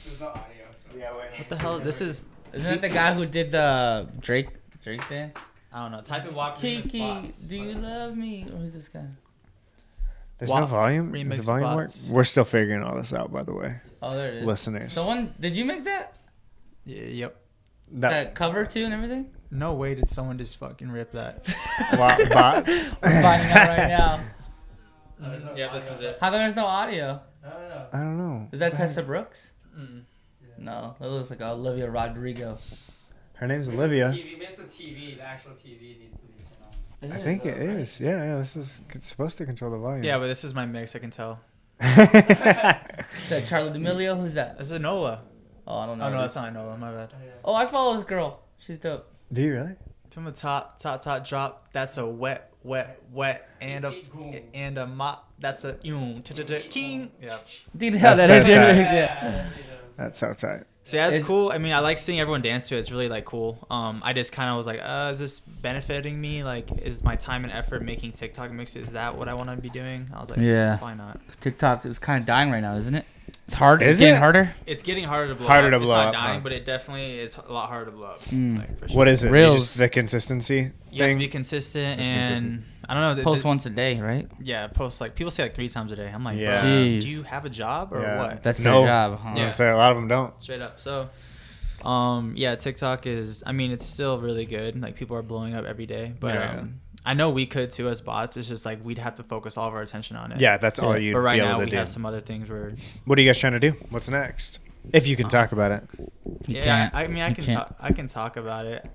let's 0.05 0.17
go. 0.19 0.39
Yeah, 0.97 1.15
wait. 1.17 1.37
What 1.39 1.49
the 1.49 1.57
hell? 1.57 1.79
This 1.79 2.01
is. 2.01 2.25
Isn't 2.53 2.67
that 2.67 2.81
the 2.81 2.89
guy 2.89 3.13
who 3.13 3.25
did 3.25 3.51
the 3.51 4.07
Drake 4.19 4.49
Drake 4.83 5.01
dance? 5.09 5.35
I 5.71 5.81
don't 5.83 5.91
know. 5.91 6.01
Type 6.01 6.27
in 6.27 6.35
WAP 6.35 6.57
remix 6.59 6.83
Kiki, 6.83 6.99
bots. 6.99 7.37
do 7.39 7.55
you 7.55 7.73
love 7.73 8.15
me? 8.15 8.45
Or 8.55 8.63
is 8.63 8.73
this 8.73 8.87
guy? 8.89 9.05
There's 10.37 10.49
no 10.51 10.61
WAP 10.61 10.69
volume. 10.69 11.15
Is 11.15 11.37
the 11.37 11.43
volume 11.43 11.75
work? 11.75 11.89
We're 12.11 12.23
still 12.25 12.43
figuring 12.43 12.83
all 12.83 12.95
this 12.95 13.11
out, 13.13 13.31
by 13.31 13.41
the 13.43 13.53
way, 13.53 13.77
Oh, 14.01 14.15
there 14.15 14.29
it 14.29 14.35
is. 14.35 14.45
listeners. 14.45 14.93
So 14.93 15.07
one, 15.07 15.33
did 15.39 15.55
you 15.55 15.65
make 15.65 15.85
that? 15.85 16.17
Y- 16.85 16.93
yep. 16.93 17.37
that 17.93 18.09
That 18.09 18.35
cover 18.35 18.65
too 18.65 18.83
and 18.85 18.93
everything? 18.93 19.31
No 19.49 19.73
way 19.73 19.95
did 19.95 20.09
someone 20.09 20.37
just 20.37 20.57
fucking 20.57 20.89
rip 20.91 21.11
that. 21.13 21.45
WAP 21.93 22.29
bot. 22.29 22.67
We're 22.67 23.21
finding 23.21 23.51
out 23.51 23.67
right 23.67 23.87
now. 23.87 24.19
yeah, 25.55 25.79
this 25.79 25.89
is 25.89 25.99
it. 26.01 26.17
How 26.19 26.29
come 26.29 26.39
there's 26.39 26.55
no 26.55 26.65
audio? 26.65 27.19
I 27.43 27.97
don't 27.99 28.17
know. 28.17 28.47
Is 28.51 28.59
that 28.59 28.73
Tessa 28.73 29.01
Brooks? 29.03 29.51
Mm. 29.77 30.03
No, 30.57 30.95
that 30.99 31.09
looks 31.09 31.29
like 31.29 31.41
Olivia 31.41 31.89
Rodrigo. 31.89 32.57
Her 33.35 33.47
name's 33.47 33.67
Olivia. 33.67 34.05
TV, 34.09 34.39
it's 34.41 34.57
the 34.57 34.63
TV. 34.63 35.17
The 35.17 35.23
actual 35.23 35.51
TV 35.51 35.99
needs 35.99 36.17
to 36.17 36.27
be 36.27 36.43
turned 37.01 37.13
on. 37.13 37.19
I 37.19 37.21
think 37.21 37.45
it 37.45 37.57
is. 37.57 37.99
Yeah, 37.99 38.23
yeah. 38.23 38.35
This 38.37 38.55
is 38.55 38.81
supposed 39.01 39.37
to 39.39 39.45
control 39.45 39.71
the 39.71 39.77
volume. 39.77 40.03
Yeah, 40.03 40.17
but 40.17 40.27
this 40.27 40.43
is 40.43 40.53
my 40.53 40.65
mix. 40.65 40.95
I 40.95 40.99
can 40.99 41.09
tell. 41.09 41.39
Is 41.81 41.87
that 41.95 43.05
Charli 43.29 43.73
D'Amelio? 43.73 44.19
Who's 44.19 44.35
that? 44.35 44.57
This 44.57 44.71
is 44.71 44.79
Nola. 44.79 45.23
Oh, 45.67 45.77
I 45.77 45.85
don't 45.85 45.99
oh, 46.01 46.03
know. 46.03 46.07
Oh 46.07 46.17
no, 46.17 46.21
that's 46.21 46.35
not 46.35 46.53
Nola. 46.53 46.77
My 46.77 46.93
bad. 46.93 47.13
Oh, 47.43 47.51
oh, 47.51 47.55
I 47.55 47.65
follow 47.65 47.95
this 47.95 48.03
girl. 48.03 48.41
She's 48.59 48.77
dope. 48.77 49.11
Do 49.31 49.41
you 49.41 49.53
really? 49.53 49.75
From 50.11 50.25
the 50.25 50.31
top, 50.31 50.77
top, 50.77 51.01
top 51.01 51.27
drop. 51.27 51.71
That's 51.71 51.97
a 51.97 52.05
wet, 52.05 52.53
wet, 52.63 53.01
wet, 53.11 53.49
and 53.59 53.83
a 53.83 54.01
and 54.53 54.77
a 54.77 54.85
mop. 54.85 55.31
That's 55.39 55.63
a 55.63 55.73
mm, 55.73 55.85
yum, 55.85 56.23
ch- 56.23 56.35
ch- 56.35 56.47
ch- 56.47 56.69
king. 56.69 57.11
Yeah. 57.21 57.39
Dude, 57.75 57.93
yeah, 57.95 58.13
that 58.13 58.27
That's 58.27 58.47
your 58.47 58.57
so 58.57 58.73
mix, 58.73 58.91
yeah. 58.91 59.49
That's 59.97 60.19
so 60.19 60.33
tight. 60.33 60.63
So 60.85 60.97
yeah, 60.97 61.07
it's 61.07 61.19
Is- 61.19 61.25
cool. 61.25 61.49
I 61.51 61.59
mean, 61.59 61.71
I 61.71 61.79
like 61.79 61.97
seeing 61.97 62.19
everyone 62.19 62.41
dance 62.41 62.67
to 62.67 62.75
it. 62.75 62.79
It's 62.79 62.91
really 62.91 63.07
like 63.07 63.23
cool. 63.25 63.65
Um, 63.71 64.01
I 64.03 64.11
just 64.11 64.33
kind 64.33 64.49
of 64.49 64.57
was 64.57 64.67
like, 64.67 64.81
uh, 64.83 65.11
is 65.13 65.19
this 65.19 65.39
benefiting 65.39 66.19
me? 66.19 66.43
Like, 66.43 66.69
is 66.81 67.01
my 67.03 67.15
time 67.15 67.45
and 67.45 67.53
effort 67.53 67.83
making 67.83 68.11
TikTok 68.11 68.51
mixes? 68.51 68.87
Is 68.87 68.93
that 68.93 69.17
what 69.17 69.29
I 69.29 69.33
want 69.33 69.49
to 69.49 69.55
be 69.55 69.69
doing? 69.69 70.09
I 70.13 70.19
was 70.19 70.29
like, 70.29 70.39
Yeah. 70.39 70.79
why 70.79 70.93
not? 70.93 71.19
TikTok 71.39 71.85
is 71.85 71.99
kind 71.99 72.19
of 72.21 72.25
dying 72.25 72.51
right 72.51 72.59
now, 72.61 72.75
isn't 72.75 72.95
it? 72.95 73.05
It's 73.45 73.53
hard. 73.53 73.81
Is 73.81 73.89
It's 73.91 73.99
getting 74.01 74.15
it? 74.15 74.19
harder. 74.19 74.53
It's 74.65 74.83
getting 74.83 75.03
harder 75.05 75.29
to 75.29 75.35
blow 75.35 75.47
Harder 75.47 75.67
up. 75.67 75.71
to 75.71 75.77
it's 75.77 75.85
blow 75.85 75.95
not 75.95 76.07
up, 76.09 76.13
dying, 76.15 76.39
huh? 76.39 76.43
but 76.43 76.51
it 76.51 76.65
definitely 76.65 77.19
is 77.19 77.37
a 77.37 77.51
lot 77.51 77.69
harder 77.69 77.85
to 77.85 77.91
blow 77.91 78.07
up. 78.07 78.19
Mm. 78.25 78.57
Like, 78.59 78.79
for 78.79 78.87
sure. 78.89 78.97
What 78.97 79.07
is 79.07 79.23
it? 79.23 79.31
Reels. 79.31 79.59
Just 79.59 79.77
the 79.77 79.87
consistency 79.89 80.71
You 80.91 81.03
have 81.03 81.11
to 81.13 81.17
be 81.17 81.27
consistent 81.29 81.99
Just 81.99 82.09
and 82.09 82.25
consistent. 82.27 82.63
I 82.89 82.93
don't 82.93 83.01
know. 83.03 83.13
th- 83.15 83.23
Post 83.23 83.37
th- 83.39 83.45
once 83.45 83.65
a 83.65 83.69
day, 83.69 83.99
right? 84.01 84.27
Yeah, 84.41 84.67
post 84.67 84.99
like 85.01 85.15
people 85.15 85.31
say 85.31 85.43
like 85.43 85.55
three 85.55 85.69
times 85.69 85.91
a 85.91 85.95
day. 85.95 86.11
I'm 86.13 86.23
like, 86.23 86.37
Yeah. 86.37 86.61
bro, 86.61 86.69
Jeez. 86.69 87.01
do 87.01 87.07
you 87.07 87.23
have 87.23 87.45
a 87.45 87.49
job 87.49 87.93
or 87.93 88.01
Yeah. 88.01 88.17
what? 88.17 88.43
That's 88.43 88.59
No. 88.59 88.79
their 88.79 88.87
job. 88.87 89.19
Huh? 89.19 89.33
Yeah. 89.37 89.49
So 89.49 89.73
a 89.73 89.77
lot 89.77 89.91
of 89.91 89.97
them 89.97 90.07
don't. 90.07 90.41
Straight 90.41 90.61
up. 90.61 90.79
So, 90.79 91.09
um, 91.83 92.33
yeah, 92.35 92.55
TikTok 92.55 93.05
is. 93.07 93.43
I 93.45 93.51
mean, 93.51 93.71
it's 93.71 93.85
still 93.85 94.19
really 94.19 94.45
good. 94.45 94.79
Like 94.81 94.95
people 94.95 95.15
are 95.17 95.21
blowing 95.21 95.53
up 95.55 95.65
every 95.65 95.85
day, 95.85 96.13
but 96.19 96.35
Yeah. 96.35 96.59
um, 96.59 96.79
I 97.05 97.13
know 97.13 97.29
we 97.31 97.45
could 97.45 97.71
too 97.71 97.89
as 97.89 97.99
bots. 98.01 98.37
It's 98.37 98.47
just 98.47 98.65
like 98.65 98.79
we'd 98.83 98.97
have 98.99 99.15
to 99.15 99.23
focus 99.23 99.57
all 99.57 99.67
of 99.67 99.73
our 99.73 99.81
attention 99.81 100.15
on 100.15 100.31
it. 100.31 100.39
Yeah, 100.39 100.57
that's 100.57 100.79
all 100.79 100.93
Yeah. 100.93 100.99
you'd 100.99 101.13
But 101.13 101.19
right 101.19 101.35
be 101.35 101.39
able 101.41 101.49
now 101.49 101.57
to 101.59 101.65
we 101.65 101.71
do. 101.71 101.77
have 101.77 101.89
some 101.89 102.05
other 102.05 102.21
things 102.21 102.49
where. 102.49 102.71
What 103.05 103.17
are 103.17 103.21
you 103.21 103.27
guys 103.29 103.39
trying 103.39 103.53
to 103.53 103.59
do? 103.59 103.73
What's 103.89 104.09
next? 104.09 104.59
If 104.93 105.07
you 105.07 105.15
can 105.15 105.25
Uh, 105.27 105.29
talk 105.29 105.51
about 105.53 105.71
it. 105.71 105.83
You 106.47 106.55
yeah, 106.57 106.61
can't. 106.61 106.95
I, 106.95 107.03
I 107.03 107.07
mean, 107.07 107.23
I 107.23 107.29
You 107.29 107.35
can 107.35 107.43
can't. 107.45 107.57
talk. 107.59 107.75
I 107.79 107.91
can 107.93 108.07
talk 108.07 108.35
about 108.37 108.65
it. 108.65 108.85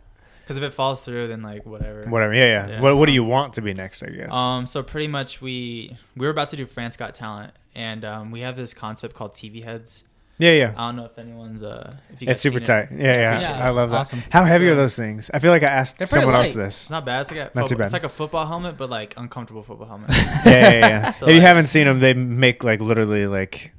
Because 0.48 0.56
if 0.56 0.64
it 0.64 0.72
falls 0.72 1.04
through, 1.04 1.28
then 1.28 1.42
like 1.42 1.66
whatever. 1.66 2.04
Whatever. 2.08 2.32
Yeah, 2.34 2.44
yeah. 2.44 2.68
Yeah. 2.68 2.80
What 2.80 2.96
What 2.96 3.04
do 3.06 3.12
you 3.12 3.22
want 3.22 3.52
to 3.54 3.60
be 3.62 3.74
next? 3.74 4.02
I 4.02 4.06
guess. 4.08 4.34
Um, 4.34 4.64
so 4.64 4.82
pretty 4.82 5.06
much 5.08 5.42
we 5.42 5.94
we 6.16 6.24
were 6.26 6.30
about 6.32 6.48
to 6.50 6.56
do 6.56 6.64
France 6.64 6.96
Got 6.96 7.12
Talent, 7.12 7.52
and 7.74 8.02
um, 8.04 8.30
we 8.30 8.40
have 8.40 8.56
this 8.56 8.72
concept 8.72 9.14
called 9.14 9.34
TV 9.34 9.62
Heads. 9.62 10.04
yeah, 10.38 10.52
yeah. 10.52 10.72
I 10.76 10.86
don't 10.86 10.96
know 10.96 11.04
if 11.04 11.18
anyone's 11.18 11.62
uh 11.62 11.96
if 12.14 12.22
you 12.22 12.28
It's 12.30 12.40
super 12.40 12.58
seen 12.58 12.62
it. 12.62 12.66
tight. 12.66 12.88
Yeah, 12.92 13.14
yeah. 13.14 13.40
Yeah, 13.40 13.66
I 13.66 13.70
love 13.70 13.90
that. 13.90 13.96
awesome. 13.98 14.22
How 14.30 14.44
heavy 14.44 14.68
are 14.68 14.74
those 14.76 14.96
things? 14.96 15.30
I 15.34 15.38
feel 15.38 15.50
like 15.50 15.64
I 15.64 15.66
asked 15.66 15.98
They're 15.98 16.06
pretty 16.06 16.22
someone 16.22 16.36
else 16.36 16.46
It's 16.48 16.56
this. 16.56 16.90
not 16.90 17.04
bad. 17.04 17.20
It's 17.22 17.30
like 17.30 17.40
a 17.40 17.50
Not 17.58 17.66
too 17.68 17.76
bad. 17.76 17.84
It's 17.84 17.92
like 17.92 18.04
a 18.04 18.08
football 18.08 18.46
helmet, 18.46 18.78
but 18.78 18.88
like 18.88 19.14
uncomfortable 19.18 19.62
football 19.64 19.88
helmet. 19.88 20.10
yeah, 20.16 20.42
yeah, 20.46 20.72
yeah. 20.88 21.10
So, 21.18 21.26
if 21.28 21.34
you 21.34 21.40
haven't 21.40 21.66
seen 21.66 21.86
them, 21.86 21.98
they 22.00 22.14
make 22.14 22.62
like 22.64 22.80
literally 22.80 23.26
like 23.26 23.72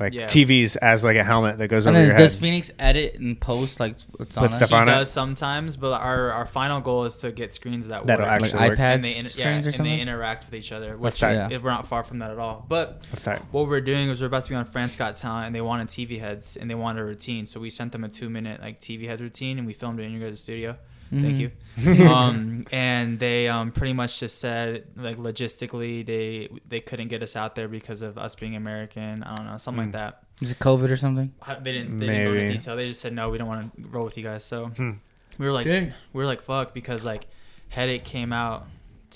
like 0.00 0.12
Yeah. 0.12 0.26
TVs 0.26 0.76
as 0.82 1.04
like 1.04 1.16
a 1.16 1.22
helmet 1.22 1.58
that 1.58 1.68
goes 1.68 1.86
And 1.86 1.94
over 1.96 2.00
then 2.06 2.08
your 2.16 2.18
does 2.18 2.34
head. 2.34 2.40
Phoenix 2.42 2.72
edit 2.78 3.16
and 3.20 3.40
post 3.40 3.78
like 3.78 3.94
what's 4.16 4.34
Put 4.34 4.44
on 4.50 4.52
stuff 4.52 4.70
it? 4.70 4.74
he 4.74 4.74
on 4.74 4.88
it? 4.88 4.92
does 4.92 5.10
sometimes, 5.10 5.76
but 5.76 5.92
our 6.00 6.32
our 6.32 6.46
final 6.46 6.80
goal 6.80 7.04
is 7.04 7.16
to 7.18 7.30
get 7.32 7.52
screens 7.52 7.88
that 7.88 8.04
That'll 8.06 8.26
work. 8.26 8.42
actually 8.42 8.58
like 8.58 8.70
work. 8.70 8.78
iPads 8.80 8.94
and 8.96 9.04
they, 9.04 9.16
in- 9.16 9.24
yeah, 9.26 9.30
screens 9.30 9.66
or 9.66 9.70
and 9.70 9.86
they 9.86 10.00
interact 10.00 10.46
with 10.46 10.54
each 10.54 10.72
other. 10.72 10.96
Which 10.96 11.18
tight. 11.20 11.34
Yeah. 11.34 11.48
it- 11.50 11.62
we're 11.62 11.70
not 11.70 11.86
far 11.86 12.02
from 12.02 12.18
that 12.18 12.30
at 12.30 12.38
all. 12.38 12.66
But 12.68 13.02
That's 13.10 13.22
tight. 13.22 13.42
what 13.52 13.68
we're 13.68 13.80
doing 13.80 14.08
is 14.10 14.20
we're 14.20 14.26
about 14.26 14.42
to 14.44 14.50
be 14.50 14.56
on 14.56 14.64
France 14.64 14.96
Got 14.96 15.14
Talent, 15.16 15.46
and 15.46 15.54
they 15.54 15.60
wanted 15.60 15.88
TV 15.88 16.18
heads, 16.18 16.56
and 16.56 16.68
they 16.68 16.74
wanted 16.74 17.00
a 17.00 17.04
routine. 17.04 17.46
So 17.46 17.60
we 17.60 17.70
sent 17.70 17.92
them 17.92 18.02
a 18.04 18.08
two 18.08 18.28
minute 18.28 18.60
like 18.60 18.80
TV 18.80 19.06
heads 19.06 19.22
routine, 19.22 19.58
and 19.58 19.66
we 19.66 19.72
filmed 19.74 20.00
it 20.00 20.04
in 20.04 20.12
your 20.12 20.28
guys' 20.28 20.40
studio. 20.40 20.76
Thank 21.22 21.38
you. 21.38 21.50
Mhm. 21.76 22.08
um, 22.14 22.66
and 22.72 23.18
they 23.18 23.48
um, 23.48 23.72
pretty 23.72 23.92
much 23.92 24.20
just 24.20 24.38
said 24.38 24.84
like 24.96 25.16
logistically 25.16 26.04
they 26.06 26.48
they 26.68 26.80
couldn't 26.80 27.08
get 27.08 27.22
us 27.22 27.34
out 27.36 27.54
there 27.54 27.68
because 27.68 28.02
of 28.02 28.16
us 28.18 28.34
being 28.34 28.54
American. 28.56 29.22
I 29.22 29.34
don't 29.34 29.46
know 29.46 29.56
something 29.56 29.84
Mm. 29.90 29.94
like 29.94 30.00
that. 30.00 30.22
Is 30.40 30.50
it 30.52 30.58
COVID 30.58 30.90
or 30.90 30.96
something? 30.96 31.32
I- 31.42 31.54
They 31.60 31.72
didn't 31.72 31.98
they 31.98 32.06
didn't 32.06 32.24
go 32.24 32.30
into 32.30 32.40
Maybe. 32.44 32.52
detail. 32.58 32.76
They 32.76 32.88
just 32.88 33.00
said 33.00 33.12
no, 33.12 33.30
we 33.30 33.38
don't 33.38 33.48
want 33.48 33.74
to 33.74 33.88
roll 33.88 34.04
with 34.04 34.16
you 34.16 34.24
guys. 34.24 34.44
So 34.44 34.66
Hmm. 34.66 34.92
we 35.38 35.46
were 35.46 35.52
like 35.52 35.66
Dang. 35.66 35.92
we 36.12 36.18
were 36.22 36.26
like 36.26 36.42
fuck 36.42 36.74
because 36.74 37.04
like 37.04 37.26
headache 37.68 38.04
came 38.04 38.32
out 38.32 38.66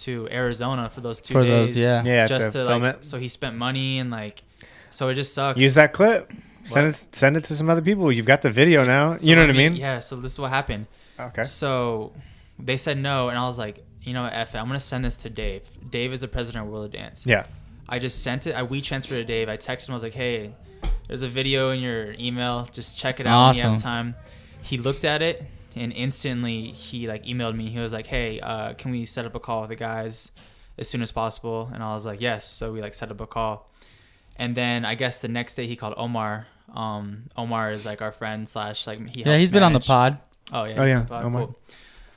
to 0.04 0.28
Arizona 0.30 0.88
for 0.90 1.00
those 1.00 1.20
two 1.20 1.34
For 1.34 1.42
days. 1.42 1.74
those, 1.74 1.76
yeah. 1.76 2.02
Yeah, 2.04 2.26
just 2.26 2.40
to 2.52 2.58
to 2.62 2.66
film 2.66 2.82
like 2.82 2.96
it. 2.96 3.04
so 3.04 3.18
he 3.18 3.28
spent 3.28 3.56
money 3.56 3.98
and 3.98 4.10
like 4.10 4.42
so 4.90 5.08
it 5.08 5.14
just 5.14 5.34
sucks. 5.34 5.60
Use 5.60 5.74
that 5.74 5.92
clip. 5.92 6.32
Send 6.64 6.88
it. 6.88 7.06
Send 7.14 7.36
it 7.36 7.44
to 7.46 7.56
some 7.56 7.70
other 7.70 7.80
people. 7.80 8.12
You've 8.12 8.26
got 8.26 8.42
the 8.42 8.50
video 8.50 8.84
now. 8.84 9.14
So 9.14 9.26
you 9.26 9.34
know 9.36 9.42
what 9.42 9.50
I 9.50 9.52
me- 9.54 9.68
mean? 9.70 9.76
Yeah. 9.76 10.00
So 10.00 10.16
this 10.16 10.32
is 10.32 10.38
what 10.38 10.50
happened. 10.50 10.86
Okay. 11.18 11.44
So 11.44 12.12
they 12.58 12.76
said 12.76 12.98
no, 12.98 13.28
and 13.28 13.38
I 13.38 13.46
was 13.46 13.58
like, 13.58 13.84
you 14.02 14.12
know, 14.12 14.22
what, 14.22 14.32
F 14.32 14.54
it. 14.54 14.58
I'm 14.58 14.66
gonna 14.66 14.80
send 14.80 15.04
this 15.04 15.16
to 15.18 15.30
Dave. 15.30 15.62
Dave 15.90 16.12
is 16.12 16.20
the 16.20 16.28
president 16.28 16.64
of 16.66 16.72
World 16.72 16.86
of 16.86 16.92
Dance. 16.92 17.26
Yeah. 17.26 17.46
I 17.88 17.98
just 17.98 18.22
sent 18.22 18.46
it. 18.46 18.52
I 18.52 18.62
we 18.62 18.80
transferred 18.80 19.16
to 19.16 19.24
Dave. 19.24 19.48
I 19.48 19.56
texted 19.56 19.88
him. 19.88 19.92
I 19.92 19.94
was 19.94 20.02
like, 20.02 20.14
hey, 20.14 20.54
there's 21.06 21.22
a 21.22 21.28
video 21.28 21.70
in 21.70 21.80
your 21.80 22.12
email. 22.12 22.68
Just 22.72 22.98
check 22.98 23.18
it 23.18 23.26
out 23.26 23.48
when 23.48 23.56
you 23.56 23.62
have 23.62 23.82
time. 23.82 24.14
He 24.62 24.76
looked 24.76 25.04
at 25.04 25.22
it 25.22 25.44
and 25.74 25.92
instantly 25.92 26.72
he 26.72 27.08
like 27.08 27.24
emailed 27.24 27.56
me. 27.56 27.70
He 27.70 27.78
was 27.78 27.92
like, 27.92 28.06
hey, 28.06 28.40
uh, 28.40 28.74
can 28.74 28.90
we 28.90 29.04
set 29.04 29.24
up 29.24 29.34
a 29.34 29.40
call 29.40 29.62
with 29.62 29.70
the 29.70 29.76
guys 29.76 30.32
as 30.76 30.88
soon 30.88 31.00
as 31.00 31.10
possible? 31.10 31.70
And 31.72 31.82
I 31.82 31.94
was 31.94 32.04
like, 32.04 32.20
yes. 32.20 32.46
So 32.50 32.72
we 32.72 32.82
like 32.82 32.94
set 32.94 33.10
up 33.10 33.20
a 33.20 33.26
call. 33.26 33.70
And 34.36 34.54
then 34.54 34.84
I 34.84 34.94
guess 34.94 35.18
the 35.18 35.28
next 35.28 35.54
day 35.54 35.66
he 35.66 35.76
called 35.76 35.94
Omar. 35.96 36.46
Um, 36.74 37.24
Omar 37.36 37.70
is 37.70 37.86
like 37.86 38.02
our 38.02 38.12
friend 38.12 38.46
slash 38.46 38.86
like 38.86 38.98
he. 39.08 39.20
Yeah, 39.20 39.28
helps 39.28 39.42
he's 39.42 39.52
been 39.52 39.62
on 39.62 39.72
the 39.72 39.80
pod. 39.80 40.18
Oh 40.52 40.64
yeah. 40.64 40.74
Oh, 40.80 40.84
yeah, 40.84 41.00
Pod, 41.02 41.24
Omar. 41.24 41.46
cool. 41.46 41.58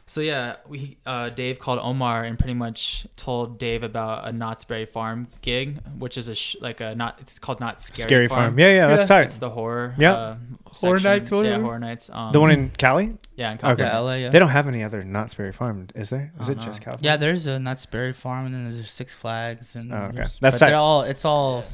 So 0.08 0.20
yeah, 0.20 0.58
we 0.68 0.98
uh, 1.06 1.30
Dave 1.30 1.58
called 1.60 1.80
Omar 1.82 2.26
and 2.26 2.38
pretty 2.38 2.54
much 2.54 3.08
told 3.16 3.58
Dave 3.60 3.82
about 3.82 4.28
a 4.28 4.34
Knott's 4.34 4.66
Berry 4.66 4.86
Farm 4.86 5.28
gig, 5.42 5.80
which 5.98 6.18
is 6.18 6.28
a 6.28 6.36
sh- 6.36 6.58
like 6.60 6.82
a 6.82 6.94
not 6.96 7.18
it's 7.22 7.40
called 7.40 7.62
Knott's 7.62 7.86
Scary, 7.86 8.04
Scary 8.04 8.28
farm. 8.28 8.60
Yeah, 8.60 8.74
yeah. 8.74 8.88
That's 8.96 9.10
It's 9.10 9.38
the 9.38 9.50
horror. 9.50 9.96
Yeah. 9.98 10.14
Uh, 10.14 10.36
Horror 10.74 11.00
section. 11.00 11.12
Nights, 11.12 11.32
whatever. 11.32 11.56
Yeah, 11.58 11.62
horror 11.62 11.80
nights. 11.80 12.10
Um, 12.10 12.32
The 12.32 12.40
one 12.40 12.52
in 12.52 12.70
Cali. 12.72 13.14
yeah, 13.36 13.52
in 13.52 13.60
Okay. 13.64 13.84
Yeah, 13.84 14.00
LA. 14.00 14.14
Yeah. 14.16 14.30
They 14.30 14.40
don't 14.40 14.50
have 14.50 14.68
any 14.68 14.84
other 14.84 15.04
Knott's 15.04 15.34
Berry 15.34 15.52
Farm, 15.52 15.88
is 15.96 16.10
there? 16.10 16.32
Is 16.40 16.48
it 16.50 16.56
don't 16.56 16.64
just 16.66 16.80
know. 16.80 16.86
California? 16.86 17.12
Yeah, 17.12 17.18
there's 17.18 17.46
a 17.46 17.60
Knott's 17.60 17.86
Berry 17.86 18.14
Farm, 18.14 18.46
and 18.46 18.56
then 18.56 18.72
there's 18.74 18.90
Six 18.90 19.14
Flags, 19.14 19.76
and 19.76 19.94
Oh, 19.94 20.10
okay. 20.14 20.26
That's 20.40 20.60
but 20.60 20.74
all 20.74 21.04
it's 21.04 21.24
all 21.26 21.60
Yeah. 21.60 21.70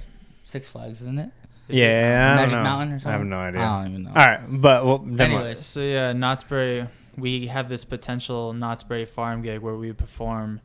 Six 0.45 0.67
Flags, 0.69 1.01
isn't 1.01 1.19
it? 1.19 1.29
Is 1.69 1.77
it- 1.77 1.81
Yeah. 1.81 2.33
I 2.33 2.35
don't 2.35 2.35
Magic 2.37 2.51
know. 2.53 2.63
Mountain 2.63 2.93
or 2.93 3.07
I 3.07 3.11
have 3.11 3.25
no 3.25 3.37
idea. 3.37 3.61
I 3.61 3.81
don't 3.83 3.91
even 3.91 4.03
know. 4.03 4.09
All 4.11 4.15
right, 4.25 4.39
but 4.49 4.85
well, 4.85 4.99
never 4.99 5.29
mind. 5.31 5.33
Anyways. 5.43 5.65
So 5.65 5.81
yeah, 5.81 6.13
Knott's 6.13 6.43
Berry. 6.43 6.87
We 7.17 7.47
have 7.47 7.67
this 7.67 7.83
potential 7.83 8.53
Knott's 8.53 8.83
Berry 8.83 9.05
Farm 9.05 9.41
gig 9.41 9.59
where 9.61 9.75
we 9.75 9.91
perform 9.91 10.61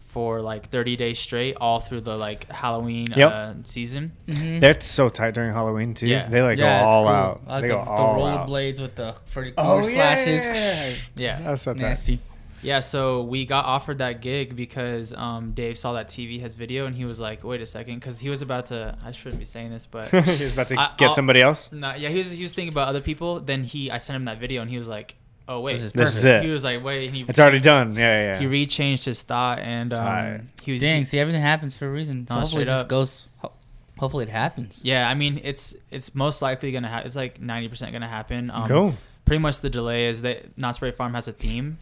for 0.00 0.40
like 0.40 0.68
30 0.70 0.94
days 0.96 1.18
straight, 1.18 1.56
all 1.60 1.80
through 1.80 2.00
the 2.02 2.16
like 2.16 2.48
Halloween 2.50 3.06
Yep. 3.16 3.32
uh, 3.32 3.52
season. 3.64 4.12
Mhm. 4.28 4.60
That's 4.60 4.86
so 4.86 5.08
tight 5.08 5.34
during 5.34 5.52
Halloween 5.52 5.92
too. 5.94 6.06
Yeah. 6.06 6.28
They 6.28 6.40
like 6.42 6.56
Yeah, 6.58 6.80
go 6.80 6.84
it's 6.86 6.92
all 6.92 7.02
cool. 7.04 7.12
out. 7.12 7.40
Like 7.48 7.60
they 7.62 7.68
the, 7.68 7.74
go 7.74 7.84
the 7.84 7.90
all 7.90 8.26
out. 8.26 8.48
rollerblades 8.48 8.80
with 8.80 8.94
the 8.94 9.14
Freddy 9.26 9.54
Oh 9.58 9.78
Krueger 9.78 9.92
yeah, 9.96 10.14
slashes. 10.14 10.44
yeah, 10.46 10.52
yeah. 10.54 10.94
Yeah. 11.16 11.42
That's 11.42 11.62
so 11.62 11.74
tight. 11.74 11.82
Nasty. 11.82 12.20
Yeah, 12.64 12.80
so 12.80 13.22
we 13.22 13.46
got 13.46 13.64
offered 13.66 13.98
that 13.98 14.20
gig 14.20 14.56
because 14.56 15.12
um, 15.14 15.52
Dave 15.52 15.76
saw 15.78 15.92
that 15.92 16.08
TV 16.08 16.40
has 16.40 16.54
video 16.54 16.86
and 16.86 16.96
he 16.96 17.04
was 17.04 17.20
like, 17.20 17.44
"Wait 17.44 17.60
a 17.60 17.66
second, 17.66 17.96
because 18.00 18.18
he 18.18 18.30
was 18.30 18.42
about 18.42 18.64
to. 18.66 18.96
I 19.04 19.12
shouldn't 19.12 19.38
be 19.38 19.44
saying 19.44 19.70
this, 19.70 19.86
but 19.86 20.08
he 20.10 20.16
was 20.16 20.54
about 20.54 20.66
to 20.68 20.80
I- 20.80 20.90
get 20.96 21.08
I'll- 21.08 21.14
somebody 21.14 21.40
else. 21.42 21.70
Nah, 21.72 21.94
yeah, 21.94 22.08
he 22.08 22.18
was 22.18 22.30
he 22.30 22.42
was 22.42 22.54
thinking 22.54 22.72
about 22.72 22.88
other 22.88 23.00
people. 23.00 23.38
Then 23.40 23.62
he, 23.64 23.90
I 23.90 23.98
sent 23.98 24.16
him 24.16 24.24
that 24.24 24.38
video 24.40 24.62
and 24.62 24.70
he 24.70 24.78
was 24.78 24.88
like, 24.88 25.14
"Oh 25.46 25.60
wait, 25.60 25.74
This 25.74 25.82
is 25.82 25.92
This 25.92 26.16
is 26.16 26.24
it. 26.24 26.42
He 26.42 26.50
was 26.50 26.64
like, 26.64 26.82
"Wait," 26.82 27.10
he 27.12 27.24
It's 27.28 27.38
already 27.38 27.60
done. 27.60 27.94
Yeah, 27.94 28.32
yeah. 28.34 28.38
He 28.38 28.46
rechanged 28.46 29.04
his 29.04 29.20
thought 29.22 29.58
and 29.58 29.90
Tight. 29.94 30.34
um, 30.36 30.48
he 30.62 30.72
was 30.72 30.80
Dang, 30.80 31.04
see, 31.04 31.18
everything 31.18 31.42
happens 31.42 31.76
for 31.76 31.86
a 31.86 31.90
reason. 31.92 32.26
So 32.26 32.34
No, 32.34 32.40
hopefully 32.40 32.62
it 32.62 32.66
just 32.66 32.82
up. 32.84 32.88
goes. 32.88 33.26
ho- 33.38 33.52
Hopefully 33.98 34.24
it 34.24 34.30
happens. 34.30 34.80
Yeah, 34.82 35.08
I 35.08 35.14
mean, 35.14 35.40
it's 35.44 35.76
it's 35.90 36.14
most 36.14 36.40
likely 36.42 36.72
gonna 36.72 36.88
happen. 36.88 37.06
It's 37.06 37.14
like 37.16 37.40
ninety 37.42 37.68
percent 37.68 37.92
gonna 37.92 38.08
happen. 38.08 38.50
Um, 38.50 38.66
cool. 38.68 38.94
Pretty 39.26 39.40
much 39.40 39.60
the 39.60 39.70
delay 39.70 40.06
is 40.06 40.22
that 40.22 40.58
Knott's 40.58 40.78
Berry 40.80 40.92
Farm 40.92 41.14
has 41.14 41.28
a 41.28 41.32
theme, 41.32 41.78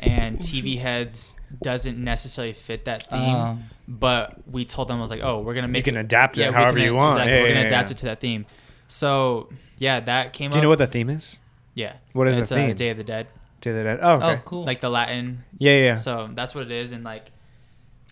and 0.00 0.38
TV 0.38 0.78
Heads 0.78 1.36
doesn't 1.62 2.02
necessarily 2.02 2.52
fit 2.52 2.84
that 2.86 3.08
theme. 3.10 3.20
Uh, 3.34 3.56
but 3.86 4.36
we 4.48 4.64
told 4.64 4.88
them 4.88 4.98
I 4.98 5.00
was 5.00 5.10
like, 5.10 5.20
oh, 5.22 5.40
we're 5.40 5.54
gonna 5.54 5.68
make. 5.68 5.86
You 5.86 5.92
make 5.92 5.96
can 5.96 5.96
it, 5.96 6.00
adapt 6.06 6.38
it 6.38 6.42
yeah, 6.42 6.48
we 6.48 6.54
however 6.54 6.76
can- 6.78 6.84
you 6.86 6.94
want. 6.94 7.14
Exactly, 7.14 7.32
Yeah, 7.34 7.42
we're 7.42 7.48
gonna 7.48 7.60
yeah, 7.60 7.66
adapt 7.66 7.90
yeah. 7.90 7.94
it 7.94 7.98
to 7.98 8.06
that 8.06 8.20
theme. 8.20 8.46
So 8.88 9.48
yeah, 9.78 10.00
that 10.00 10.32
came. 10.32 10.50
Do 10.50 10.58
you 10.58 10.62
know 10.62 10.68
what 10.68 10.78
the 10.78 10.86
theme 10.86 11.10
is? 11.10 11.38
Yeah. 11.74 11.94
What 12.12 12.28
is 12.28 12.38
it's 12.38 12.48
the 12.50 12.54
uh, 12.54 12.58
theme? 12.66 12.76
Day 12.76 12.90
of 12.90 12.96
the 12.96 13.04
Dead. 13.04 13.26
Day 13.60 13.70
of 13.70 13.76
the 13.76 13.82
Dead. 13.84 13.98
Oh, 14.02 14.10
okay. 14.12 14.26
Oh, 14.26 14.40
cool. 14.44 14.64
Like 14.64 14.80
the 14.80 14.90
Latin. 14.90 15.44
yeah, 15.58 15.72
yeah. 15.72 15.84
yeah. 15.84 15.96
So 15.96 16.28
that's 16.32 16.54
what 16.54 16.64
it 16.64 16.70
is, 16.70 16.92
and 16.92 17.02
like 17.04 17.30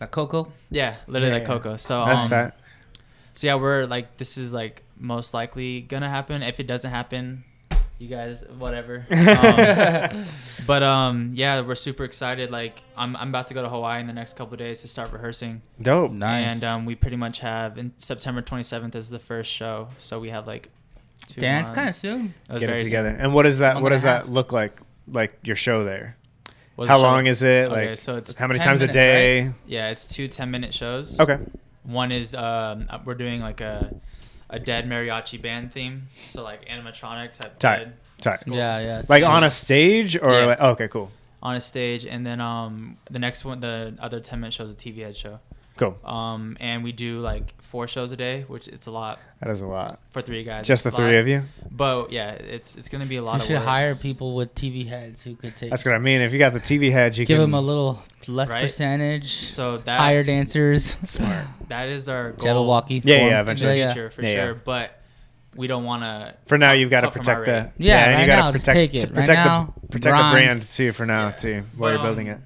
like 0.01 0.11
Coco. 0.11 0.51
yeah, 0.71 0.97
literally 1.07 1.29
Yeah, 1.29 1.35
like 1.35 1.42
yeah. 1.42 1.55
Coco. 1.55 1.77
So 1.77 2.05
That's 2.05 2.25
um, 2.25 2.29
tight. 2.31 2.53
So 3.35 3.47
yeah, 3.47 3.55
we're 3.55 3.87
like 3.87 4.16
this 4.16 4.37
is 4.37 4.53
like 4.53 4.83
most 4.99 5.33
likely 5.35 5.81
gonna 5.83 6.09
happen. 6.11 6.42
If 6.42 6.59
it 6.61 6.66
doesn't 6.66 6.90
happen, 6.90 7.45
you 8.03 8.09
guys 8.09 8.45
whatever. 8.59 9.07
Um, 9.11 10.25
but 10.67 10.83
um 10.83 11.31
yeah, 11.35 11.61
we're 11.61 11.75
super 11.75 12.05
excited. 12.05 12.51
Like 12.51 12.83
I'm 12.97 13.17
I'm 13.17 13.29
about 13.29 13.47
to 13.49 13.55
go 13.55 13.62
to 13.62 13.69
Hawaii 13.69 14.01
in 14.01 14.07
the 14.07 14.12
next 14.12 14.37
couple 14.37 14.55
of 14.55 14.59
days 14.59 14.81
to 14.83 14.88
start 14.88 15.12
rehearsing. 15.12 15.62
Dope. 15.81 16.12
Nice. 16.12 16.55
And 16.55 16.65
um 16.65 16.85
we 16.85 16.95
pretty 16.95 17.17
much 17.17 17.38
have 17.41 17.79
in 17.79 17.93
September 17.99 18.43
27th 18.43 18.95
is 18.95 19.11
the 19.11 19.19
first 19.19 19.51
show. 19.51 19.88
So 19.99 20.19
we 20.21 20.31
have 20.31 20.47
like 20.47 20.69
two 21.27 21.41
Dance 21.41 21.71
kind 21.71 21.88
of 21.88 21.95
soon. 21.95 22.35
It 22.53 22.61
Get 22.61 22.71
it 22.71 22.85
together. 22.85 23.11
soon. 23.11 23.21
And 23.21 23.35
what 23.35 23.43
does 23.45 23.59
that? 23.59 23.75
Month 23.75 23.83
What 23.85 23.93
and 23.93 23.95
a 23.95 23.97
does 23.97 24.03
that 24.03 24.29
look 24.29 24.53
like? 24.53 24.81
Like 25.09 25.38
your 25.43 25.57
show 25.57 25.83
there? 25.85 26.17
Was 26.77 26.88
How 26.88 26.99
the 26.99 27.03
show- 27.05 27.09
long 27.09 27.27
is 27.27 27.43
it? 27.43 27.69
Okay, 27.69 27.88
Like 27.91 27.99
so 27.99 28.17
it's 28.17 28.35
how 28.35 28.47
many 28.47 28.59
10 28.59 28.67
times 28.67 28.83
a 28.83 28.87
minutes, 28.87 28.95
day? 28.97 29.53
Yeah, 29.67 29.91
it's 29.91 30.07
two 30.07 30.27
10 30.29 30.51
minute 30.51 30.73
shows. 30.73 31.19
Okay. 31.21 31.38
One 31.83 32.12
is 32.12 32.35
um 32.35 32.87
uh, 32.88 32.99
we're 33.05 33.15
doing 33.15 33.41
like 33.41 33.61
a 33.61 33.93
a 34.53 34.59
dead 34.61 34.87
mariachi 34.88 35.41
band 35.43 35.73
theme. 35.73 36.05
So 36.27 36.43
like 36.43 36.69
animatronic 36.69 37.33
type 37.33 37.59
Tight, 37.59 37.88
tight. 38.21 38.35
It's. 38.35 38.47
Yeah, 38.47 38.79
yeah. 38.81 39.03
Like 39.09 39.23
so- 39.23 39.29
on 39.29 39.43
a 39.45 39.51
stage 39.51 40.17
or 40.17 40.33
Yeah. 40.33 40.45
like 40.47 40.61
okay, 40.61 40.88
cool, 40.88 41.11
on 41.43 41.57
a 41.57 41.61
stage, 41.61 42.05
and 42.07 42.25
then 42.27 42.41
um 42.41 42.97
the 43.11 43.19
next 43.19 43.45
one, 43.45 43.61
the 43.61 43.95
other 43.99 44.21
ten 44.21 44.41
minute 44.41 44.53
show 44.55 44.65
is 44.65 44.71
a 44.71 44.75
TV 44.75 44.99
head 45.03 45.17
show. 45.17 45.41
Cool. 45.77 45.99
Um, 46.05 46.57
and 46.61 46.85
we 46.85 46.93
do 46.93 47.19
like 47.21 47.55
four 47.63 47.89
shows 47.89 48.13
a 48.13 48.17
day, 48.17 48.45
which 48.47 48.69
it's 48.69 48.87
a 48.87 48.91
lot 48.91 49.19
That 49.41 49.51
is 49.51 49.63
a 49.63 49.67
lot. 49.67 49.99
for 50.11 50.21
three 50.21 50.45
guys. 50.45 50.67
Just 50.67 50.85
the 50.85 50.89
It's 50.91 50.97
three 50.97 51.07
lot. 51.13 51.15
of 51.17 51.29
you. 51.29 51.43
But 51.71 52.13
yeah, 52.13 52.33
it's 52.33 52.77
it's 52.77 52.89
gonna 52.91 53.07
be 53.07 53.17
a 53.17 53.23
lot 53.23 53.37
You 53.37 53.41
of 53.41 53.47
should 53.47 53.57
work. 53.57 53.65
hire 53.65 53.95
people 53.95 54.35
with 54.35 54.55
TV 54.55 54.87
heads 54.87 55.23
who 55.23 55.35
could 55.35 55.57
take. 55.57 55.71
That's 55.71 55.85
what 55.85 55.95
I 55.95 55.99
mean. 55.99 56.21
If 56.21 56.33
you 56.33 56.39
got 56.39 56.53
the 56.53 56.61
TV 56.61 56.93
heads, 56.93 57.19
you 57.19 57.25
Give 57.25 57.37
can 57.39 57.43
them 57.51 57.55
a 57.55 57.61
little 57.61 58.03
less 58.29 58.51
Right? 58.51 58.63
percentage. 58.63 59.33
So 59.33 59.79
that 59.79 59.99
hire 59.99 60.23
dancers. 60.25 60.95
Smart. 61.05 61.47
that 61.69 61.89
is 61.89 62.09
our 62.09 62.33
goal. 62.33 62.67
Jabbawockeez. 62.67 63.03
Yeah, 63.05 63.17
form. 63.19 63.29
yeah, 63.31 63.35
in 63.35 63.41
eventually. 63.41 63.79
Yeah, 63.79 63.87
yeah. 63.87 63.93
future 63.95 64.11
for 64.11 64.23
Yeah, 64.23 64.29
yeah. 64.29 64.35
sure. 64.45 64.55
But 64.55 64.99
we 65.57 65.67
don't 65.67 65.85
want 65.85 66.03
to. 66.03 66.35
For 66.47 66.59
now, 66.59 66.73
you've 66.73 66.91
got 66.91 67.01
to 67.03 67.11
protect 67.11 67.47
the 67.47 67.71
Yeah, 67.79 68.05
and 68.05 68.15
right 68.15 68.21
you 68.21 68.27
gotta 68.27 68.59
protect 68.59 68.75
take 68.77 68.95
it. 68.95 69.01
to 69.01 69.07
Right 69.07 69.15
protect 69.15 69.47
now, 69.47 69.75
the 69.81 69.89
protect 69.89 70.13
grind. 70.13 70.37
the 70.37 70.47
brand 70.47 70.63
too. 70.63 70.93
For 70.93 71.07
now, 71.07 71.27
Yeah. 71.29 71.31
too, 71.33 71.55
while 71.77 71.91
But, 71.91 71.95
you're 71.95 72.03
building 72.07 72.29
um, 72.31 72.37
it. 72.37 72.41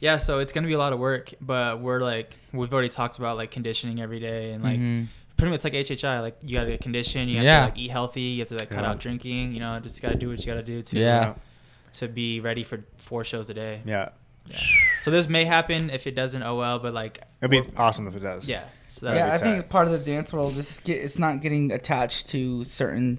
Yeah, 0.00 0.16
so 0.18 0.38
it's 0.40 0.52
gonna 0.52 0.66
be 0.66 0.74
a 0.74 0.78
lot 0.78 0.92
of 0.92 0.98
work, 0.98 1.32
but 1.40 1.80
we're 1.80 2.00
like 2.00 2.34
we've 2.52 2.72
already 2.72 2.88
talked 2.88 3.18
about 3.18 3.36
like 3.36 3.50
conditioning 3.50 4.00
every 4.00 4.20
day 4.20 4.52
and 4.52 4.62
like 4.62 4.78
Mhm. 4.78 5.06
pretty 5.36 5.50
much 5.50 5.64
like 5.64 5.74
HHI. 5.74 6.20
Like 6.20 6.36
you 6.42 6.58
gotta 6.58 6.76
condition, 6.78 7.28
you 7.28 7.36
have 7.36 7.44
Yeah. 7.44 7.60
to 7.60 7.64
like 7.66 7.78
eat 7.78 7.90
healthy, 7.90 8.20
you 8.20 8.40
have 8.40 8.48
to 8.48 8.54
like 8.56 8.70
cut 8.70 8.84
Yeah. 8.84 8.90
out 8.90 9.00
drinking. 9.00 9.52
You 9.54 9.60
know, 9.60 9.78
just 9.80 10.00
gotta 10.02 10.16
do 10.16 10.28
what 10.28 10.38
you 10.40 10.46
gotta 10.46 10.62
do 10.62 10.82
to 10.82 10.98
Yeah. 10.98 11.34
to 11.94 12.08
be 12.08 12.40
ready 12.40 12.62
for 12.62 12.84
four 12.98 13.24
shows 13.24 13.48
a 13.50 13.54
day. 13.54 13.80
Yeah, 13.86 14.10
Yeah. 14.50 14.58
So 15.00 15.10
this 15.10 15.28
may 15.28 15.44
happen 15.44 15.88
if 15.90 16.06
it 16.06 16.14
doesn't. 16.14 16.42
Oh 16.42 16.56
well, 16.56 16.78
but 16.78 16.92
like 16.94 17.20
it'd 17.40 17.50
be 17.50 17.62
awesome 17.76 18.06
if 18.06 18.14
it 18.16 18.20
does. 18.20 18.48
Yeah. 18.48 18.62
So 18.88 19.06
That'd 19.06 19.18
yeah, 19.20 19.26
I 19.26 19.30
tight. 19.30 19.38
think 19.40 19.68
part 19.68 19.86
of 19.86 19.92
the 19.92 19.98
dance 19.98 20.32
world 20.32 20.56
is 20.56 20.80
get, 20.84 21.02
it's 21.02 21.18
not 21.18 21.40
getting 21.40 21.72
attached 21.72 22.28
to 22.28 22.64
certain 22.64 23.18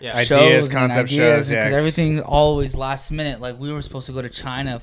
yeah. 0.00 0.12
Ideas, 0.12 0.28
shows 0.28 0.64
and 0.66 0.72
concept 0.74 1.08
ideas, 1.10 1.18
shows, 1.46 1.50
yeah, 1.50 1.56
because 1.60 1.70
'cause- 1.70 1.76
everything 1.76 2.20
always 2.20 2.74
last 2.76 3.10
minute. 3.10 3.40
Like 3.40 3.58
we 3.58 3.72
were 3.72 3.82
supposed 3.82 4.06
to 4.06 4.12
go 4.12 4.22
to 4.22 4.28
China. 4.28 4.80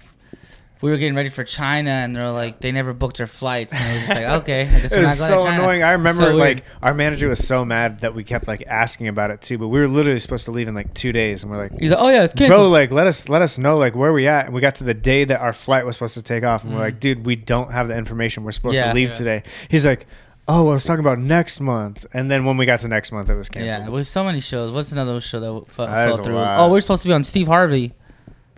F- 0.76 0.82
We 0.84 0.92
were 0.92 0.98
getting 0.98 1.16
ready 1.16 1.30
for 1.30 1.44
China, 1.44 1.90
and 1.90 2.16
they're 2.16 2.30
like, 2.32 2.60
they 2.60 2.72
never 2.72 2.94
booked 2.94 3.20
our 3.20 3.28
flights, 3.28 3.74
and 3.74 3.84
it 3.84 3.94
was 3.94 4.02
just 4.08 4.10
like, 4.22 4.26
okay, 4.42 4.62
I 4.62 4.80
guess 4.82 4.92
It 4.92 4.96
we're 4.98 5.02
not 5.04 5.10
was 5.10 5.20
going 5.20 5.30
so 5.32 5.38
to 5.40 5.44
China. 5.46 5.62
annoying. 5.64 5.84
I 5.84 5.92
remember 5.92 6.22
So 6.24 6.28
weird. 6.36 6.58
like 6.58 6.66
our 6.82 6.94
manager 6.94 7.30
was 7.30 7.46
so 7.46 7.66
mad 7.66 8.00
that 8.02 8.14
we 8.14 8.24
kept 8.24 8.48
like 8.48 8.64
asking 8.68 9.08
about 9.08 9.32
it 9.32 9.42
too. 9.42 9.58
But 9.58 9.68
we 9.70 9.80
were 9.80 9.88
literally 9.88 10.20
supposed 10.20 10.46
to 10.46 10.52
leave 10.52 10.68
in 10.68 10.76
like 10.76 10.94
two 10.94 11.12
days, 11.12 11.44
and 11.44 11.52
we're 11.52 11.58
like, 11.64 11.80
he's 11.80 11.92
like, 11.92 12.00
oh 12.00 12.10
yeah, 12.10 12.24
it's 12.24 12.34
canceled. 12.34 12.60
bro, 12.60 12.70
like 12.70 12.92
let 12.92 13.08
us 13.08 13.30
let 13.30 13.42
us 13.42 13.58
know 13.58 13.78
like 13.78 13.96
where 13.96 14.14
we 14.14 14.28
at. 14.28 14.46
And 14.46 14.54
we 14.54 14.62
got 14.62 14.76
to 14.76 14.84
the 14.84 14.94
day 14.94 15.24
that 15.26 15.40
our 15.40 15.54
flight 15.54 15.86
was 15.86 15.96
supposed 15.96 16.14
to 16.16 16.22
take 16.22 16.44
off, 16.44 16.64
and 16.64 16.74
we're 16.74 16.80
Mhm. 16.80 16.84
like, 16.84 17.00
dude, 17.00 17.26
we 17.26 17.36
don't 17.36 17.72
have 17.72 17.88
the 17.88 17.96
information. 17.96 18.44
We're 18.44 18.52
supposed 18.52 18.76
Yeah. 18.76 18.88
to 18.90 18.94
leave 18.94 19.10
Yeah. 19.12 19.16
today. 19.18 19.44
He's 19.70 19.86
like, 19.86 20.06
oh, 20.48 20.70
I 20.70 20.74
was 20.74 20.84
talking 20.84 21.00
about 21.04 21.18
next 21.18 21.60
month. 21.60 22.06
And 22.14 22.30
then 22.30 22.46
when 22.46 22.56
we 22.58 22.68
got 22.68 22.82
to 22.82 22.88
next 22.88 23.12
month, 23.12 23.30
it 23.32 23.36
was 23.36 23.50
canceled. 23.50 23.86
yeah, 23.86 23.90
with 23.90 24.08
so 24.08 24.24
many 24.24 24.42
shows. 24.42 24.72
What's 24.72 24.92
another 24.92 25.20
show 25.20 25.40
that 25.40 25.72
fell, 25.72 25.88
That 25.88 26.10
is 26.10 26.16
fell 26.18 26.22
a 26.22 26.24
through? 26.24 26.36
lot. 26.36 26.58
Oh, 26.60 26.70
we're 26.70 26.82
supposed 26.82 27.02
to 27.02 27.08
be 27.08 27.14
on 27.16 27.24
Steve 27.24 27.48
Harvey. 27.48 27.94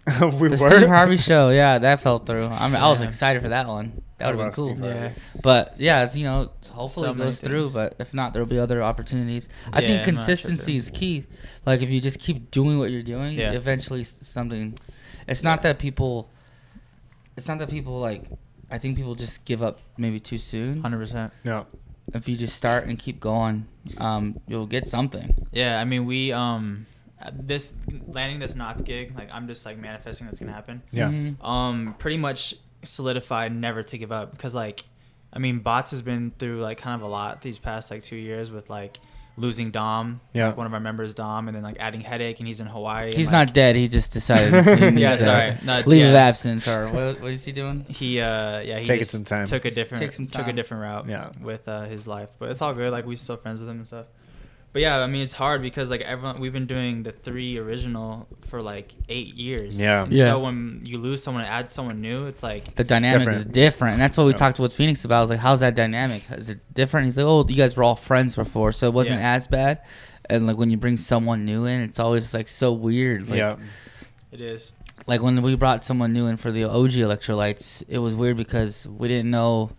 we 0.40 0.48
the 0.50 0.58
were. 0.62 0.70
Steve 0.70 0.88
Harvey 0.88 1.18
show. 1.18 1.50
Yeah, 1.50 1.80
that 1.80 2.02
fell 2.02 2.20
through. 2.20 2.46
I 2.48 2.68
mean, 2.68 2.78
I 2.78 2.90
was 2.90 3.02
excited 3.02 3.42
for 3.42 3.50
that 3.50 3.68
one. 3.68 4.02
That 4.18 4.36
would 4.36 4.42
have 4.44 4.56
been 4.56 4.78
cool. 4.78 4.88
Yeah. 4.88 5.12
But 5.44 5.76
yeah, 5.80 6.04
it's, 6.04 6.16
you 6.16 6.24
know, 6.26 6.52
hopefully 6.72 7.06
So 7.06 7.12
it 7.12 7.18
many 7.18 7.28
goes 7.30 7.40
through. 7.40 7.70
But 7.70 7.96
if 8.00 8.14
not, 8.14 8.34
there'll 8.34 8.48
be 8.48 8.58
other 8.58 8.82
opportunities. 8.82 9.48
I 9.72 9.82
Yeah, 9.82 9.88
think 9.88 10.00
I'm 10.00 10.06
sure 10.06 10.14
consistency 10.26 10.76
is 10.76 10.90
key. 10.90 11.26
Like 11.66 11.82
if 11.82 11.90
you 11.90 12.02
just 12.02 12.20
keep 12.20 12.50
doing 12.50 12.80
what 12.80 12.90
you're 12.90 13.04
doing, 13.04 13.38
Yeah. 13.38 13.52
eventually 13.52 14.04
something. 14.04 14.78
It's 15.28 15.44
not 15.44 15.62
that 15.64 15.78
people. 15.78 16.30
It's 17.36 17.48
not 17.48 17.60
that 17.60 17.70
people 17.70 18.00
like. 18.00 18.24
I 18.72 18.78
think 18.80 18.98
people 18.98 19.16
just 19.16 19.46
give 19.46 19.62
up 19.62 19.80
maybe 19.98 20.20
too 20.20 20.38
soon. 20.38 20.82
Hundred 20.82 20.98
percent. 20.98 21.32
No. 21.46 21.68
If 22.14 22.28
you 22.28 22.36
just 22.38 22.56
start 22.56 22.86
and 22.88 22.98
keep 22.98 23.20
going, 23.20 23.68
um, 23.98 24.40
you'll 24.48 24.66
get 24.68 24.88
something. 24.88 25.36
Yeah, 25.52 25.80
I 25.80 25.84
mean 25.84 26.06
we 26.06 26.32
um 26.32 26.86
this 27.34 27.74
landing 28.08 28.40
this 28.40 28.56
Knott's 28.56 28.82
gig 28.82 29.18
like 29.18 29.30
I'm 29.32 29.48
just 29.48 29.66
like 29.66 29.78
manifesting 29.78 30.28
that's 30.28 30.40
gonna 30.40 30.52
happen. 30.54 30.82
Yeah. 30.92 31.10
Mhm. 31.10 31.44
um 31.44 31.96
pretty 32.00 32.18
much 32.18 32.56
solidified 32.84 33.54
never 33.56 33.84
to 33.84 33.98
give 33.98 34.12
up 34.12 34.32
because 34.32 34.54
like 34.56 34.86
i 35.34 35.40
mean 35.40 35.60
bots 35.60 35.92
has 35.92 36.02
been 36.04 36.32
through 36.38 36.62
like 36.62 36.78
kind 36.78 36.96
of 37.02 37.06
a 37.06 37.10
lot 37.10 37.42
these 37.42 37.58
past 37.58 37.90
like 37.92 38.02
two 38.04 38.16
years 38.16 38.50
with 38.52 38.70
like 38.70 39.00
losing 39.36 39.72
dom 39.72 40.22
Yeah. 40.34 40.48
like, 40.48 40.58
one 40.58 40.68
of 40.68 40.74
our 40.74 40.80
members 40.80 41.14
dom 41.16 41.48
and 41.48 41.56
then 41.56 41.64
like 41.64 41.78
adding 41.80 42.02
headache 42.02 42.40
and 42.40 42.48
he's 42.48 42.60
in 42.60 42.68
hawaii 42.68 43.08
and, 43.08 43.14
He's 43.16 43.28
like, 43.28 43.48
not 43.48 43.54
dead. 43.54 43.76
He 43.76 43.88
just 43.88 44.12
decided. 44.12 44.54
He 44.80 44.86
needs 44.92 44.98
Yeah, 45.02 45.14
a 45.14 45.18
sorry. 45.18 45.56
No, 45.64 45.84
leave 45.88 46.02
yeah. 46.02 46.10
of 46.10 46.16
absence 46.16 46.68
or 46.68 46.88
what? 46.90 47.22
What 47.22 47.32
is 47.32 47.46
he 47.46 47.52
doing? 47.52 47.86
he 47.90 48.20
uh 48.22 48.60
yeah 48.62 48.80
he 48.80 48.86
Taking 48.86 49.00
just 49.00 49.12
some 49.12 49.24
time. 49.26 49.46
took 49.46 49.66
a 49.66 49.72
different 49.72 50.02
Take 50.02 50.12
some 50.14 50.26
took 50.28 50.48
a 50.48 50.54
different 50.54 50.82
route 50.84 51.08
Yeah. 51.10 51.30
with 51.42 51.68
uh 51.68 51.82
his 51.86 52.08
life 52.08 52.30
but 52.40 52.50
it's 52.50 52.62
all 52.62 52.74
good 52.74 52.92
like 52.92 53.06
we're 53.06 53.16
still 53.18 53.38
friends 53.38 53.60
with 53.62 53.70
him 53.70 53.78
and 53.78 53.88
stuff 53.88 54.08
but 54.74 54.82
yeah 54.82 55.00
i 55.00 55.08
mean 55.08 55.22
it's 55.22 55.34
hard 55.34 55.62
because 55.62 55.90
like 55.90 56.02
everyone 56.02 56.40
we've 56.40 56.54
been 56.54 56.66
doing 56.68 57.04
the 57.04 57.12
three 57.12 57.58
original 57.58 58.28
for 58.42 58.62
like 58.62 58.94
eight 59.10 59.34
years 59.36 59.80
Yeah. 59.80 60.04
and 60.04 60.14
Yeah. 60.14 60.26
so 60.26 60.40
when 60.40 60.82
you 60.84 60.98
lose 60.98 61.24
someone 61.24 61.44
and 61.44 61.52
add 61.52 61.72
someone 61.72 62.02
new 62.02 62.26
it's 62.26 62.44
like 62.44 62.76
the 62.76 62.84
dynamic 62.84 63.20
Different. 63.20 63.40
is 63.40 63.46
different, 63.46 63.94
and 63.94 64.02
that's 64.02 64.18
what 64.18 64.26
we 64.26 64.32
Yeah. 64.32 64.38
talked 64.38 64.60
with 64.60 64.74
Phoenix 64.74 65.04
about. 65.06 65.18
I 65.20 65.22
was 65.22 65.30
like, 65.30 65.40
"How's 65.40 65.60
that 65.62 65.76
dynamic? 65.76 66.24
Is 66.32 66.50
it 66.50 66.60
different?" 66.74 67.06
He's 67.06 67.18
like, 67.18 67.26
"Oh, 67.26 67.46
you 67.48 67.56
guys 67.56 67.76
were 67.76 67.84
all 67.84 67.96
friends 67.96 68.36
before, 68.36 68.72
so 68.72 68.88
it 68.88 68.94
wasn't 68.94 69.20
Yeah. 69.20 69.34
as 69.34 69.48
bad." 69.48 69.80
And 70.30 70.46
like 70.48 70.58
when 70.58 70.70
you 70.70 70.78
bring 70.78 70.98
someone 70.98 71.46
new 71.46 71.66
in, 71.66 71.82
it's 71.82 72.00
always 72.00 72.34
like 72.34 72.48
so 72.48 72.72
weird. 72.74 73.30
Like, 73.30 73.40
yeah. 73.40 73.56
it 74.32 74.42
is 74.42 74.74
like 75.08 75.22
when 75.22 75.42
we 75.42 75.56
brought 75.56 75.86
someone 75.86 76.12
new 76.14 76.28
in 76.28 76.38
for 76.38 76.52
the 76.52 76.66
OG 76.66 77.02
electrolytes, 77.02 77.84
it 77.88 78.00
was 78.00 78.14
weird 78.14 78.36
because 78.38 78.88
we 78.88 79.08
didn't 79.08 79.32
know 79.32 79.72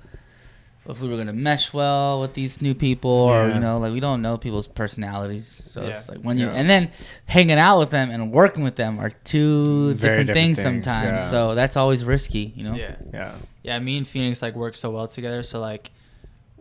if 0.89 1.01
we 1.01 1.09
were 1.09 1.17
gonna 1.17 1.33
mesh 1.33 1.73
well 1.73 2.21
with 2.21 2.35
these 2.35 2.63
new 2.63 2.75
people, 2.75 3.11
or 3.11 3.47
Yeah. 3.49 3.55
you 3.55 3.61
know, 3.61 3.79
like 3.79 3.93
we 3.93 4.01
don't 4.01 4.23
know 4.23 4.37
people's 4.39 4.67
personalities. 4.67 5.47
So 5.47 5.83
Yeah. 5.83 5.89
it's 5.91 6.09
like 6.09 6.19
when 6.23 6.39
you 6.39 6.47
Yeah. 6.47 6.53
and 6.55 6.69
then 6.71 6.91
hanging 7.27 7.59
out 7.59 7.79
with 7.79 7.91
them 7.91 8.11
and 8.11 8.33
working 8.33 8.63
with 8.65 8.77
them 8.77 8.99
are 8.99 9.11
two 9.25 9.65
Very 9.95 9.95
different, 9.95 9.99
different 10.29 10.31
things, 10.35 10.57
things, 10.63 10.85
sometimes. 10.85 11.23
yeah. 11.23 11.29
So 11.31 11.55
that's 11.55 11.77
always 11.77 12.05
risky, 12.05 12.53
you 12.57 12.65
know. 12.65 12.75
yeah 12.75 12.97
Yeah. 13.13 13.33
yeah, 13.63 13.79
me 13.79 13.99
and 13.99 14.09
Phoenix 14.09 14.41
like 14.43 14.55
work 14.55 14.77
so 14.77 14.91
well 14.91 15.07
together. 15.07 15.43
So 15.43 15.61
like 15.61 15.91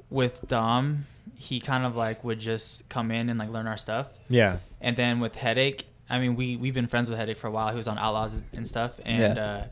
with 0.10 0.48
Dom, 0.48 1.06
he 1.36 1.60
kind 1.60 1.86
of 1.86 1.96
like 1.96 2.24
would 2.24 2.40
just 2.40 2.88
come 2.90 3.12
in 3.12 3.30
and 3.30 3.38
like 3.40 3.50
learn 3.50 3.68
our 3.68 3.78
stuff. 3.78 4.10
Yeah. 4.30 4.58
And 4.82 4.96
then 4.98 5.20
with 5.20 5.36
Headache, 5.36 5.88
I 6.10 6.20
mean 6.20 6.36
we 6.36 6.56
we've 6.58 6.74
been 6.74 6.88
friends 6.88 7.10
with 7.10 7.18
Headache 7.20 7.38
for 7.38 7.48
a 7.48 7.52
while. 7.52 7.70
He 7.72 7.78
was 7.78 7.88
on 7.88 7.98
Outlaws 7.98 8.44
and 8.54 8.68
stuff, 8.68 8.94
and 9.06 9.36
Yeah. 9.38 9.44
uh, 9.44 9.64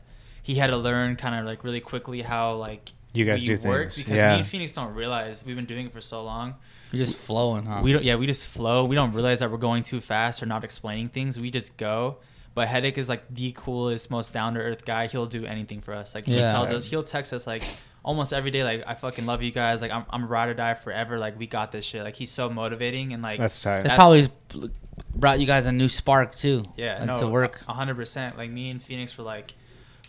he 0.42 0.54
had 0.56 0.68
to 0.68 0.76
learn 0.76 1.16
kind 1.16 1.34
of 1.34 1.44
like 1.46 1.64
really 1.64 1.80
quickly 1.80 2.22
how 2.22 2.54
like 2.54 2.92
You 3.16 3.24
guys 3.24 3.42
we 3.42 3.56
do 3.56 3.68
work 3.68 3.88
things, 3.90 3.98
because 3.98 4.14
yeah. 4.16 4.32
me 4.34 4.38
and 4.40 4.46
Phoenix 4.46 4.72
don't 4.74 4.94
realize 4.94 5.44
we've 5.44 5.56
been 5.56 5.64
doing 5.66 5.86
it 5.86 5.92
for 5.92 6.00
so 6.00 6.22
long. 6.24 6.54
You're 6.92 7.04
just 7.04 7.18
flowing, 7.18 7.64
huh? 7.66 7.80
We 7.82 7.92
don't 7.92 8.04
yeah 8.04 8.14
we 8.16 8.26
just 8.26 8.48
flow. 8.48 8.84
We 8.84 8.94
don't 8.94 9.12
realize 9.12 9.40
that 9.40 9.50
we're 9.50 9.56
going 9.58 9.82
too 9.82 10.00
fast 10.00 10.42
or 10.42 10.46
not 10.46 10.62
explaining 10.64 11.08
things. 11.08 11.38
We 11.38 11.50
just 11.50 11.76
go. 11.76 12.18
But 12.54 12.68
Headache 12.68 12.96
is 12.96 13.08
like 13.10 13.22
the 13.34 13.52
coolest, 13.54 14.10
most 14.10 14.32
down 14.32 14.54
to 14.54 14.60
earth 14.60 14.86
guy. 14.86 15.08
He'll 15.08 15.26
do 15.26 15.44
anything 15.44 15.82
for 15.82 15.92
us. 15.92 16.14
Like 16.14 16.24
he 16.24 16.36
Yeah. 16.38 16.52
tells 16.52 16.70
us, 16.70 16.86
he'll 16.86 17.02
text 17.02 17.34
us 17.34 17.46
like 17.46 17.62
almost 18.02 18.32
every 18.32 18.50
day. 18.50 18.64
Like 18.64 18.84
I 18.86 18.94
fucking 18.94 19.26
love 19.26 19.42
you 19.42 19.50
guys. 19.50 19.82
Like 19.82 19.90
I'm 19.90 20.06
I'm 20.10 20.26
ride 20.26 20.48
or 20.48 20.54
die 20.54 20.72
forever. 20.74 21.18
Like 21.18 21.38
we 21.38 21.46
got 21.46 21.70
this 21.72 21.84
shit. 21.84 22.02
Like 22.02 22.14
he's 22.16 22.30
so 22.30 22.48
motivating 22.48 23.12
and 23.12 23.22
like 23.22 23.38
That's 23.40 23.60
tight. 23.60 23.80
It's 23.80 23.88
That's- 23.90 23.98
probably 23.98 24.70
brought 25.14 25.38
you 25.40 25.46
guys 25.46 25.66
a 25.66 25.72
new 25.72 25.88
spark 25.88 26.34
too. 26.34 26.62
yeah 26.76 26.98
like 27.00 27.06
no 27.08 27.16
to 27.20 27.28
work. 27.28 27.60
hundred 27.66 27.96
percent. 27.96 28.38
Like 28.38 28.50
me 28.50 28.70
and 28.70 28.82
Phoenix 28.82 29.18
were 29.18 29.24
like, 29.24 29.52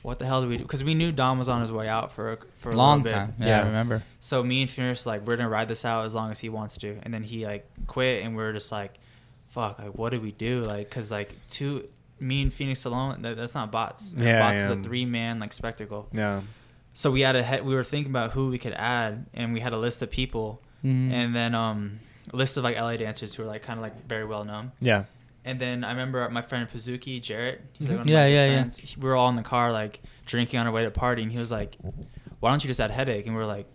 what 0.04 0.20
the 0.20 0.26
hell 0.26 0.42
do 0.42 0.48
we 0.48 0.58
do? 0.58 0.64
Because 0.64 0.84
we 0.84 0.94
knew 0.94 1.12
Dom 1.12 1.38
was 1.40 1.50
on 1.50 1.62
his 1.62 1.72
way 1.72 1.88
out 1.88 2.12
for 2.12 2.34
a, 2.34 2.38
for 2.58 2.72
a 2.72 2.76
Long 2.76 3.04
bit. 3.04 3.12
time. 3.14 3.34
Yeah, 3.40 3.48
Yeah. 3.48 3.62
I 3.62 3.66
remember. 3.66 4.04
So 4.20 4.44
me 4.44 4.62
and 4.62 4.70
Phoenix 4.70 5.06
like 5.06 5.26
we're 5.26 5.38
gonna 5.38 5.50
ride 5.50 5.68
this 5.68 5.84
out 5.86 6.06
as 6.06 6.14
long 6.16 6.32
as 6.32 6.40
he 6.40 6.50
wants 6.50 6.78
to, 6.80 6.98
and 7.04 7.14
then 7.14 7.24
he 7.24 7.46
like 7.46 7.68
quit, 7.88 8.24
and 8.24 8.36
we 8.36 8.44
are 8.44 8.54
just 8.54 8.72
like, 8.72 8.94
fuck, 9.50 9.80
like 9.80 9.96
what 9.98 10.10
do 10.12 10.20
we 10.22 10.32
do? 10.32 10.62
Like, 10.64 10.90
cause 10.90 11.12
like 11.12 11.34
two, 11.50 11.88
me 12.20 12.42
and 12.42 12.54
Phoenix 12.54 12.86
alone, 12.86 13.22
that, 13.24 13.38
that's 13.38 13.56
not 13.56 13.72
bots. 13.72 14.14
You 14.14 14.24
know, 14.24 14.30
Yeah, 14.30 14.40
bots 14.40 14.60
is 14.62 14.70
a 14.70 14.76
three 14.78 15.06
man 15.06 15.40
like 15.40 15.54
spectacle. 15.54 16.08
Yeah. 16.14 16.42
So 16.94 17.12
we 17.12 17.22
had 17.22 17.36
a 17.36 17.44
he- 17.44 17.62
we 17.62 17.76
were 17.76 17.84
thinking 17.84 18.12
about 18.12 18.32
who 18.32 18.50
we 18.50 18.58
could 18.58 18.74
add, 18.74 19.26
and 19.34 19.54
we 19.54 19.60
had 19.60 19.74
a 19.74 19.78
list 19.78 20.02
of 20.02 20.10
people, 20.12 20.62
Mhm. 20.84 21.12
and 21.12 21.36
then 21.36 21.54
um 21.56 22.00
a 22.34 22.36
list 22.36 22.58
of 22.58 22.64
like 22.64 22.76
LA 22.76 22.98
dancers 22.98 23.34
who 23.36 23.44
are 23.44 23.46
like 23.46 23.62
kind 23.64 23.80
of 23.80 23.84
like 23.84 24.08
very 24.08 24.26
well 24.26 24.44
known. 24.44 24.72
Yeah. 24.82 25.04
And 25.48 25.62
then 25.62 25.86
I 25.86 25.92
remember 25.92 26.28
my 26.30 26.42
friend 26.42 26.68
Pazuki, 26.70 27.22
Jarrett. 27.22 27.62
He's 27.72 27.88
like 27.88 27.94
mm-hmm. 27.94 27.98
one 28.00 28.08
of 28.08 28.10
Yeah, 28.10 28.20
my 28.24 28.28
yeah, 28.28 28.46
yeah. 28.48 28.56
friends. 28.56 28.78
He- 28.80 29.00
we 29.00 29.08
were 29.08 29.16
all 29.16 29.30
in 29.30 29.38
the 29.38 29.44
car 29.44 29.72
like 29.72 30.02
drinking 30.26 30.60
on 30.60 30.68
our 30.68 30.74
way 30.74 30.84
to 30.84 30.92
party, 30.92 31.24
and 31.24 31.32
he 31.32 31.40
was 31.40 31.52
like, 31.52 31.78
"Why 32.42 32.50
don't 32.52 32.62
you 32.62 32.68
just 32.68 32.82
add 32.82 32.92
headache?" 32.92 33.26
And 33.28 33.34
we 33.36 33.42
are 33.42 33.46
like, 33.46 33.66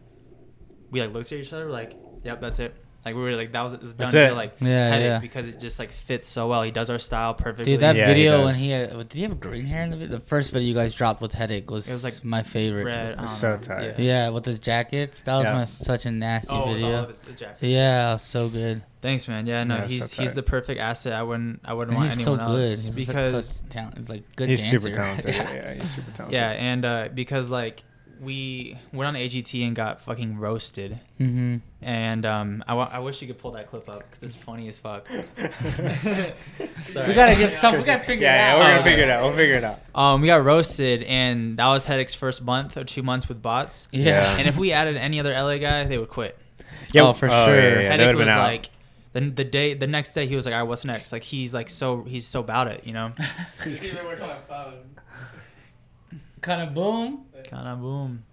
we 0.91 1.01
like 1.01 1.15
looked 1.15 1.33
at 1.33 1.39
each 1.39 1.51
other, 1.51 1.65
we're 1.65 1.73
like, 1.73 1.97
"Yep, 2.25 2.43
that's 2.43 2.59
it." 2.59 2.77
Like 3.05 3.17
we 3.17 3.21
were 3.23 3.33
like, 3.35 3.51
"That 3.53 3.63
was 3.63 3.73
it's 3.73 3.83
done." 3.93 3.97
That's 3.97 4.13
deal, 4.13 4.27
it. 4.31 4.35
Like 4.37 4.55
Yeah, 4.61 4.89
headache 4.91 5.05
yeah. 5.07 5.19
because 5.19 5.49
it 5.49 5.59
just 5.59 5.79
like 5.81 5.91
fits 5.91 6.29
so 6.29 6.47
well. 6.49 6.63
He 6.63 6.71
does 6.71 6.89
our 6.89 7.01
style 7.01 7.35
perfectly. 7.35 7.73
Dude, 7.73 7.81
that 7.81 7.97
Yeah, 7.97 8.07
he 8.07 8.15
video 8.15 8.45
when 8.45 8.55
he 8.55 8.71
had, 8.71 8.91
did 8.91 9.13
he 9.13 9.23
have 9.23 9.41
green 9.41 9.67
hair 9.67 9.83
in 9.83 9.91
the 9.91 9.97
video? 9.97 10.19
The 10.19 10.25
first 10.25 10.53
video 10.53 10.69
you 10.69 10.75
guys 10.75 10.95
dropped 10.95 11.21
with 11.21 11.33
headache 11.33 11.69
was, 11.69 11.89
It 11.89 11.93
was, 11.95 12.05
like, 12.05 12.25
my 12.25 12.45
favorite. 12.45 12.85
red. 12.85 13.15
I 13.15 13.17
don't 13.17 13.27
So 13.27 13.51
know. 13.51 13.57
tight. 13.57 13.99
Yeah, 13.99 14.29
with 14.29 14.45
his 14.45 14.61
jackets. 14.61 15.21
That 15.23 15.35
was 15.35 15.45
Yeah. 15.47 15.53
my, 15.55 15.65
such 15.65 16.07
a 16.07 16.13
nasty 16.13 16.55
Oh, 16.55 16.59
with 16.61 16.67
all 16.69 16.75
video. 16.75 17.03
of 17.03 17.25
the, 17.25 17.31
the 17.33 17.37
jackets. 17.37 17.63
Yeah, 17.63 18.17
so 18.19 18.49
good. 18.49 18.83
Thanks, 19.01 19.27
man. 19.27 19.47
Yeah, 19.49 19.65
no, 19.65 19.79
Yeah, 19.79 19.87
he's 19.89 20.13
so 20.13 20.23
he's 20.23 20.35
the 20.35 20.45
perfect 20.45 20.79
asset. 20.81 21.13
I 21.15 21.25
wouldn't 21.25 21.59
I 21.65 21.73
wouldn't 21.75 21.97
And 21.97 22.05
want 22.05 22.15
he's 22.15 22.23
so 22.25 22.35
anyone 22.35 22.53
good. 22.53 22.67
else 22.71 22.85
He's 22.85 22.95
because 22.95 23.33
such, 23.47 23.57
such 23.57 23.69
talent. 23.69 23.99
He's 23.99 24.09
like 24.09 24.37
good. 24.37 24.49
He's 24.49 24.61
dancer. 24.63 24.81
super 24.81 24.95
talented. 24.95 25.35
yeah. 25.35 25.53
yeah. 25.55 25.75
he's 25.75 25.91
super 25.93 26.11
talented. 26.13 26.35
yeah, 26.39 26.51
and 26.51 26.85
uh, 26.85 27.09
because 27.13 27.51
like 27.51 27.83
we 28.23 28.79
went 28.93 29.09
on 29.09 29.15
AGT 29.15 29.67
and 29.67 29.75
got 29.75 30.01
fucking 30.01 30.39
roasted. 30.39 31.01
Mm-hmm. 31.19 31.57
And 31.83 32.25
um, 32.25 32.65
I, 32.69 33.01
wish 33.01 33.21
you 33.21 33.27
could 33.27 33.39
pull 33.39 33.53
that 33.53 33.69
clip 33.69 33.89
up 33.89 34.09
because 34.11 34.29
it's 34.29 34.37
funny 34.37 34.69
as 34.69 34.79
fuck. 34.79 35.09
Sorry. 35.09 37.09
We 37.09 37.15
gotta 37.15 37.35
get 37.35 37.61
some. 37.61 37.77
We 37.77 37.83
gotta 37.83 38.05
figure 38.05 38.25
yeah, 38.25 38.55
it 38.55 38.59
yeah, 38.59 38.59
we're 38.59 38.73
gonna 38.73 38.85
figure 38.85 39.05
it 39.05 39.11
out. 39.11 39.25
We'll 39.25 39.37
figure 39.37 39.57
it 39.57 39.65
out. 39.65 39.81
Um, 39.95 40.21
we 40.21 40.29
got 40.29 40.45
roasted, 40.45 41.03
and 41.03 41.59
that 41.59 41.67
was 41.67 41.85
Headache's 41.85 42.15
first 42.15 42.43
month 42.43 42.77
or 42.77 42.85
two 42.85 43.03
months 43.03 43.29
with 43.29 43.43
bots. 43.43 43.89
Yeah. 43.91 44.37
And 44.39 44.47
if 44.47 44.57
we 44.57 44.73
added 44.73 44.97
any 44.97 45.19
other 45.19 45.33
LA 45.33 45.59
guy, 45.59 45.85
they 45.85 45.99
would 45.99 46.09
quit. 46.09 46.39
Oh, 46.97 47.13
for 47.13 47.29
sure. 47.29 47.35
Yeah, 47.35 47.47
yeah, 47.47 47.81
yeah. 47.81 47.91
Headache 47.91 48.07
would've 48.07 48.19
been 48.19 48.27
was 48.27 48.31
out. 48.31 48.43
like, 48.43 48.71
the, 49.13 49.21
the 49.21 49.45
day, 49.45 49.75
the 49.75 49.87
next 49.87 50.15
day, 50.15 50.27
he 50.27 50.37
was 50.37 50.47
like, 50.47 50.55
"All 50.55 50.61
right, 50.61 50.69
what's 50.69 50.85
next?" 50.85 51.13
Like 51.13 51.23
he's 51.23 51.53
like 51.53 51.71
so 51.71 52.03
he's 52.05 52.27
so 52.27 52.41
about 52.41 52.69
it, 52.69 52.87
you 52.87 52.93
know. 52.93 53.13
He 53.65 53.73
even 53.73 54.05
works 54.05 54.21
on 54.21 54.29
my 54.29 54.37
phone. 54.49 54.93
Kind 56.43 56.61
of 56.63 56.75
boom. 56.75 57.25
kind 57.49 57.69
of 57.69 57.81
boom. 57.81 58.25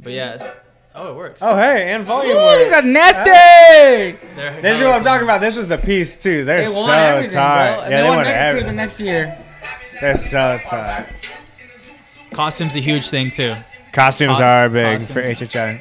But 0.00 0.12
yes, 0.12 0.54
Oh, 0.96 1.12
it 1.12 1.16
works. 1.16 1.42
Oh, 1.42 1.56
hey, 1.56 1.92
and 1.92 2.04
volume 2.04 2.36
Ooh, 2.36 2.40
you 2.40 2.44
work. 2.46 2.70
got 2.70 2.84
nasty. 2.84 4.16
There- 4.36 4.60
This 4.62 4.78
is 4.78 4.84
what 4.84 4.94
I'm 4.94 5.02
talking 5.02 5.24
about. 5.24 5.40
This 5.40 5.56
was 5.56 5.66
the 5.66 5.76
piece 5.78 6.22
too. 6.22 6.44
They're 6.44 6.68
They 6.68 6.74
won 6.74 6.86
so 6.86 6.92
everything, 6.92 7.34
tight. 7.34 7.74
bro. 7.74 7.82
And 7.82 7.90
Yeah, 7.90 7.96
they, 7.96 8.02
they 8.02 8.08
won 8.08 8.16
won 8.18 8.26
Mega 8.26 8.52
Crew 8.54 8.62
the 8.62 8.72
next 8.72 9.00
year. 9.00 9.38
They're 10.00 10.16
so 10.16 10.58
tight. 10.64 11.06
Costume's 12.32 12.76
a 12.76 12.80
huge 12.80 13.08
thing 13.08 13.30
too. 13.32 13.54
Costumes 13.92 14.38
Co- 14.38 14.44
are 14.44 14.68
big 14.68 15.02
for 15.02 15.20
costumes. 15.22 15.50
HHI. 15.50 15.80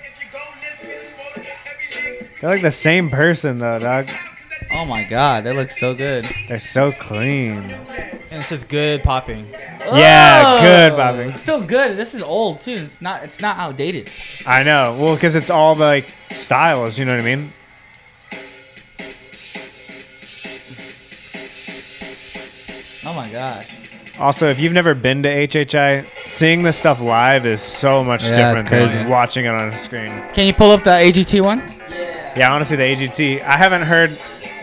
They're 2.41 2.49
like 2.49 2.61
the 2.63 2.71
same 2.71 3.09
person 3.11 3.59
though, 3.59 3.77
dog. 3.79 4.07
Oh 4.75 4.85
my 4.85 5.03
god, 5.03 5.43
they 5.43 5.55
look 5.55 5.69
so 5.71 5.93
good. 5.93 6.25
They're 6.47 6.59
so 6.59 6.91
clean. 6.91 7.57
And 7.57 8.39
it's 8.39 8.49
just 8.49 8.67
good 8.67 9.03
popping. 9.03 9.47
Yeah, 9.93 10.43
oh, 10.45 10.61
good, 10.61 10.93
popping. 10.95 11.29
It's 11.29 11.41
still 11.41 11.61
good. 11.61 11.95
This 11.95 12.15
is 12.15 12.23
old 12.23 12.61
too. 12.61 12.71
It's 12.71 12.99
not. 12.99 13.23
It's 13.23 13.39
not 13.39 13.57
outdated. 13.57 14.09
I 14.47 14.63
know. 14.63 14.97
Well, 14.99 15.15
because 15.15 15.35
it's 15.35 15.49
all 15.49 15.75
the, 15.75 15.85
like 15.85 16.03
styles. 16.05 16.97
You 16.97 17.05
know 17.05 17.15
what 17.15 17.21
I 17.21 17.35
mean? 17.35 17.53
Oh 23.05 23.13
my 23.13 23.29
god. 23.29 23.65
Also, 24.19 24.47
if 24.47 24.59
you've 24.59 24.73
never 24.73 24.95
been 24.95 25.23
to 25.23 25.29
HHI, 25.29 26.03
seeing 26.03 26.63
this 26.63 26.77
stuff 26.77 26.99
live 26.99 27.45
is 27.45 27.61
so 27.61 28.03
much 28.03 28.23
Yeah, 28.23 28.53
different 28.53 28.69
than 28.69 29.09
watching 29.09 29.45
it 29.45 29.49
on 29.49 29.69
a 29.69 29.77
screen. 29.77 30.11
Can 30.33 30.47
you 30.47 30.53
pull 30.53 30.71
up 30.71 30.83
the 30.83 30.91
AGT 30.91 31.41
one? 31.41 31.59
Yeah. 31.89 32.33
Yeah, 32.35 32.53
honestly, 32.53 32.77
the 32.77 32.83
AGT. 32.83 33.41
I 33.41 33.57
haven't 33.57 33.83
heard. 33.83 34.09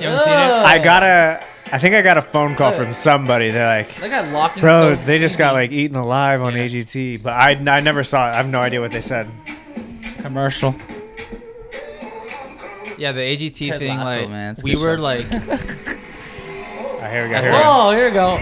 You 0.00 0.08
haven't 0.08 0.24
seen 0.24 0.32
it? 0.34 0.38
I 0.38 0.82
got 0.82 1.02
a. 1.02 1.40
I 1.72 1.78
think 1.78 1.94
I 1.94 2.02
got 2.02 2.18
a 2.18 2.22
phone 2.22 2.56
call 2.56 2.72
from 2.72 2.92
somebody. 2.92 3.50
They're 3.50 3.78
like, 3.84 3.94
They 3.94 4.08
got 4.08 4.28
locking. 4.32 4.60
"Bro, 4.60 4.96
so 4.96 5.04
they 5.04 5.18
just 5.18 5.38
got 5.38 5.52
like 5.54 5.70
eaten 5.70 5.96
alive 5.96 6.42
on 6.42 6.54
Yeah. 6.56 6.64
AGT," 6.64 7.22
but 7.22 7.32
I, 7.34 7.50
I 7.52 7.80
never 7.80 8.02
saw 8.02 8.26
it. 8.26 8.30
I 8.32 8.36
have 8.38 8.48
no 8.48 8.60
idea 8.60 8.80
what 8.80 8.90
they 8.90 9.00
said. 9.00 9.30
commercial. 10.22 10.74
Yeah, 12.98 13.12
the 13.12 13.20
AGT 13.20 13.68
Ted 13.70 13.78
thing, 13.78 13.96
Lasso, 13.98 14.20
like 14.22 14.28
man, 14.30 14.50
it's 14.52 14.60
a 14.62 14.64
we 14.64 14.74
good 14.74 14.80
were 14.82 14.96
show. 14.96 15.02
like, 15.02 15.26
here 15.30 15.40
we 15.48 17.06
go. 17.06 17.08
Here 17.08 17.24
we 17.24 17.30
go. 17.30 17.62
Oh, 17.64 17.90
here 17.92 18.04
we 18.06 18.10
go. 18.10 18.38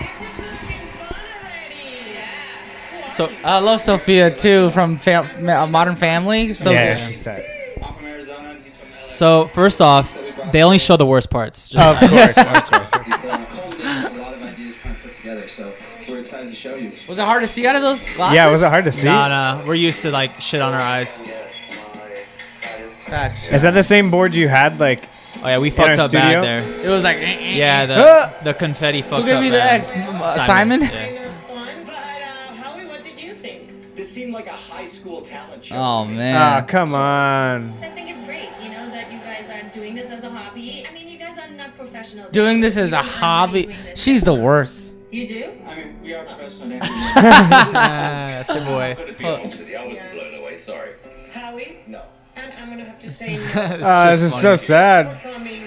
so 3.13 3.31
I 3.45 3.59
love 3.61 3.81
Sofia 3.81 4.35
too 4.35 4.71
from 4.71 4.97
fam- 4.99 5.45
Ma- 5.45 5.67
Modern 5.67 5.97
Family. 5.97 6.53
So 6.55 6.71
yeah, 6.71 6.95
good. 6.97 7.05
she's 7.07 7.23
tight. 7.23 7.45
So 9.19 9.47
first 9.49 9.81
off, 9.81 10.17
they 10.53 10.63
only 10.63 10.79
show 10.79 10.97
the 10.97 11.07
worst 11.07 11.29
parts. 11.31 11.69
Just- 11.69 12.03
Of 12.03 12.11
course, 12.11 12.37
of 12.39 12.71
course. 12.71 12.91
It's 13.07 13.25
a 13.25 13.29
culmination 13.29 14.07
of 14.07 14.17
a 14.17 14.23
lot 14.23 14.35
of 14.35 14.43
ideas 14.43 14.79
kind 14.79 14.95
of 14.97 15.03
put 15.03 15.13
together, 15.13 15.47
so 15.49 15.73
we're 16.09 16.21
excited 16.21 16.49
to 16.49 16.55
show 16.55 16.75
you. 16.77 16.91
Was 17.09 17.19
it 17.19 17.25
hard 17.25 17.43
to 17.43 17.49
see 17.49 17.67
out 17.67 17.77
of 17.77 17.83
those 17.83 18.01
glasses? 18.17 18.35
Yeah, 18.37 18.51
was 18.51 18.63
it 18.63 18.69
hard 18.69 18.85
to 18.87 18.93
see? 18.93 19.05
Nah, 19.07 19.29
nah, 19.29 19.67
we're 19.67 19.75
used 19.75 20.03
to 20.03 20.11
like 20.11 20.35
shit 20.37 20.61
on 20.61 20.73
our 20.73 20.81
eyes. 20.81 21.23
Facts. 23.09 23.49
Is 23.51 23.63
that 23.63 23.73
the 23.73 23.83
same 23.83 24.11
board 24.11 24.35
you 24.35 24.49
had? 24.49 24.79
Like, 24.79 25.09
Oh 25.43 25.47
yeah, 25.49 25.59
we 25.59 25.71
fucked 25.71 25.99
up 25.99 26.11
studio? 26.11 26.43
bad 26.43 26.45
there. 26.65 26.85
It 26.85 26.89
was 26.91 27.05
like. 27.05 27.17
eh, 27.19 27.21
eh, 27.21 27.55
Yeah, 27.57 27.83
eh. 27.83 27.87
the 27.87 28.35
the 28.53 28.55
confetti 28.55 29.03
fucked 29.03 29.23
Who 29.23 29.29
gave 29.29 29.37
up 29.37 29.43
me 29.43 29.51
the 29.51 29.57
bad. 29.59 29.81
X? 29.81 29.93
M- 29.95 30.17
uh, 30.21 30.37
Simon. 30.39 30.81
Yeah. 30.83 31.31
fun, 31.47 31.85
but 31.85 31.95
uh, 31.95 32.55
Howie, 32.63 32.87
what 32.87 33.05
did 33.05 33.21
you 33.21 33.35
think? 33.35 33.71
This 33.95 34.11
seemed 34.11 34.33
like 34.35 34.49
a 34.49 34.51
high 34.53 34.87
school 34.87 35.21
talent 35.23 35.65
show. 35.65 35.77
Oh 35.77 35.79
ah, 35.81 36.05
man. 36.07 36.67
come 36.67 36.93
on. 36.95 37.73
I 37.83 37.91
think 37.95 38.11
it's 38.11 38.25
great, 38.25 38.49
you 38.61 38.71
know, 38.71 38.91
that 38.91 39.13
you 39.13 39.21
guys 39.21 39.49
are 39.49 39.63
doing 39.71 39.95
this 39.95 40.11
as 40.11 40.25
a 40.25 40.31
hobby. 40.31 40.85
I 40.89 40.93
mean, 40.93 41.09
you 41.09 41.19
guys 41.19 41.39
are 41.39 41.49
not 41.51 41.77
professional. 42.11 42.31
Doing 42.31 42.61
this 42.61 42.77
as 42.77 42.85
a 42.85 42.87
You 42.87 42.91
guys 43.03 43.05
are 43.07 43.19
hobby. 43.19 43.75
She's 43.95 44.23
the 44.23 44.35
worst. 44.35 44.95
You 45.11 45.27
do? 45.27 45.53
I 45.67 45.77
mean, 45.77 46.03
we 46.03 46.15
are 46.15 46.25
professional 46.25 46.69
dancers. 46.81 46.91
Ah, 46.93 47.21
that's 48.43 48.49
your 48.55 48.65
boy. 48.65 48.95
to 49.07 49.13
be 49.15 49.25
honest 49.25 49.59
with 49.59 49.69
you, 49.69 49.77
I 49.77 49.87
was 49.87 49.99
blown 50.13 50.35
away. 50.35 50.57
Sorry. 50.57 50.91
Howie, 51.33 51.79
no. 51.87 52.03
and 52.37 52.53
I'm 52.59 52.69
gonna 52.69 52.85
have 52.85 52.99
to 53.01 53.11
say 53.11 53.37
no. 53.55 53.63
It's 53.73 53.83
Uh, 53.83 54.11
this 54.11 54.23
is 54.23 54.35
so 54.41 54.57
sad. 54.57 55.17
for 55.19 55.29
coming. 55.33 55.63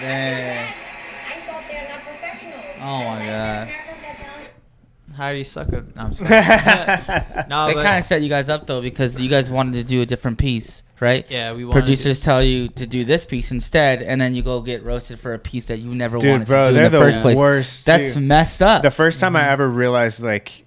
Damn. 0.00 0.68
I 0.68 1.40
thought 1.46 1.62
they're 1.70 1.88
not 1.88 2.00
professional. 2.02 2.60
Oh 2.80 3.04
my 3.04 3.26
god. 3.26 3.68
Heidi 5.14 5.44
suck 5.44 5.72
at. 5.72 5.94
No, 5.94 6.02
I'm 6.02 6.12
sorry. 6.14 6.30
no, 7.48 7.68
They 7.68 7.74
kind 7.74 7.98
of 7.98 8.04
set 8.04 8.22
you 8.22 8.28
guys 8.28 8.48
up 8.48 8.66
though 8.66 8.82
because 8.82 9.20
you 9.20 9.28
guys 9.28 9.50
wanted 9.50 9.74
to 9.74 9.84
do 9.84 10.02
a 10.02 10.06
different 10.06 10.38
piece, 10.38 10.82
right? 11.00 11.24
Yeah, 11.30 11.52
we 11.54 11.64
wanted 11.64 11.80
Producers 11.80 12.20
tell 12.20 12.42
you 12.42 12.68
to 12.68 12.86
do 12.86 13.04
this 13.04 13.24
piece 13.24 13.50
instead, 13.52 14.02
and 14.02 14.20
then 14.20 14.34
you 14.34 14.42
go 14.42 14.60
get 14.60 14.82
roasted 14.84 15.20
for 15.20 15.34
a 15.34 15.38
piece 15.38 15.66
that 15.66 15.78
you 15.78 15.94
never 15.94 16.18
Dude, 16.18 16.30
wanted 16.30 16.48
bro, 16.48 16.64
to 16.66 16.70
do 16.72 16.76
in 16.76 16.82
the 16.84 16.90
the 16.90 16.98
first 16.98 17.20
place. 17.20 17.36
worst. 17.36 17.86
That's 17.86 18.14
too. 18.14 18.20
messed 18.20 18.62
up. 18.62 18.82
the 18.82 18.90
first 18.90 19.20
time 19.20 19.36
I 19.36 19.42
mm-hmm. 19.42 19.52
ever 19.52 19.68
realized 19.68 20.22
like 20.22 20.64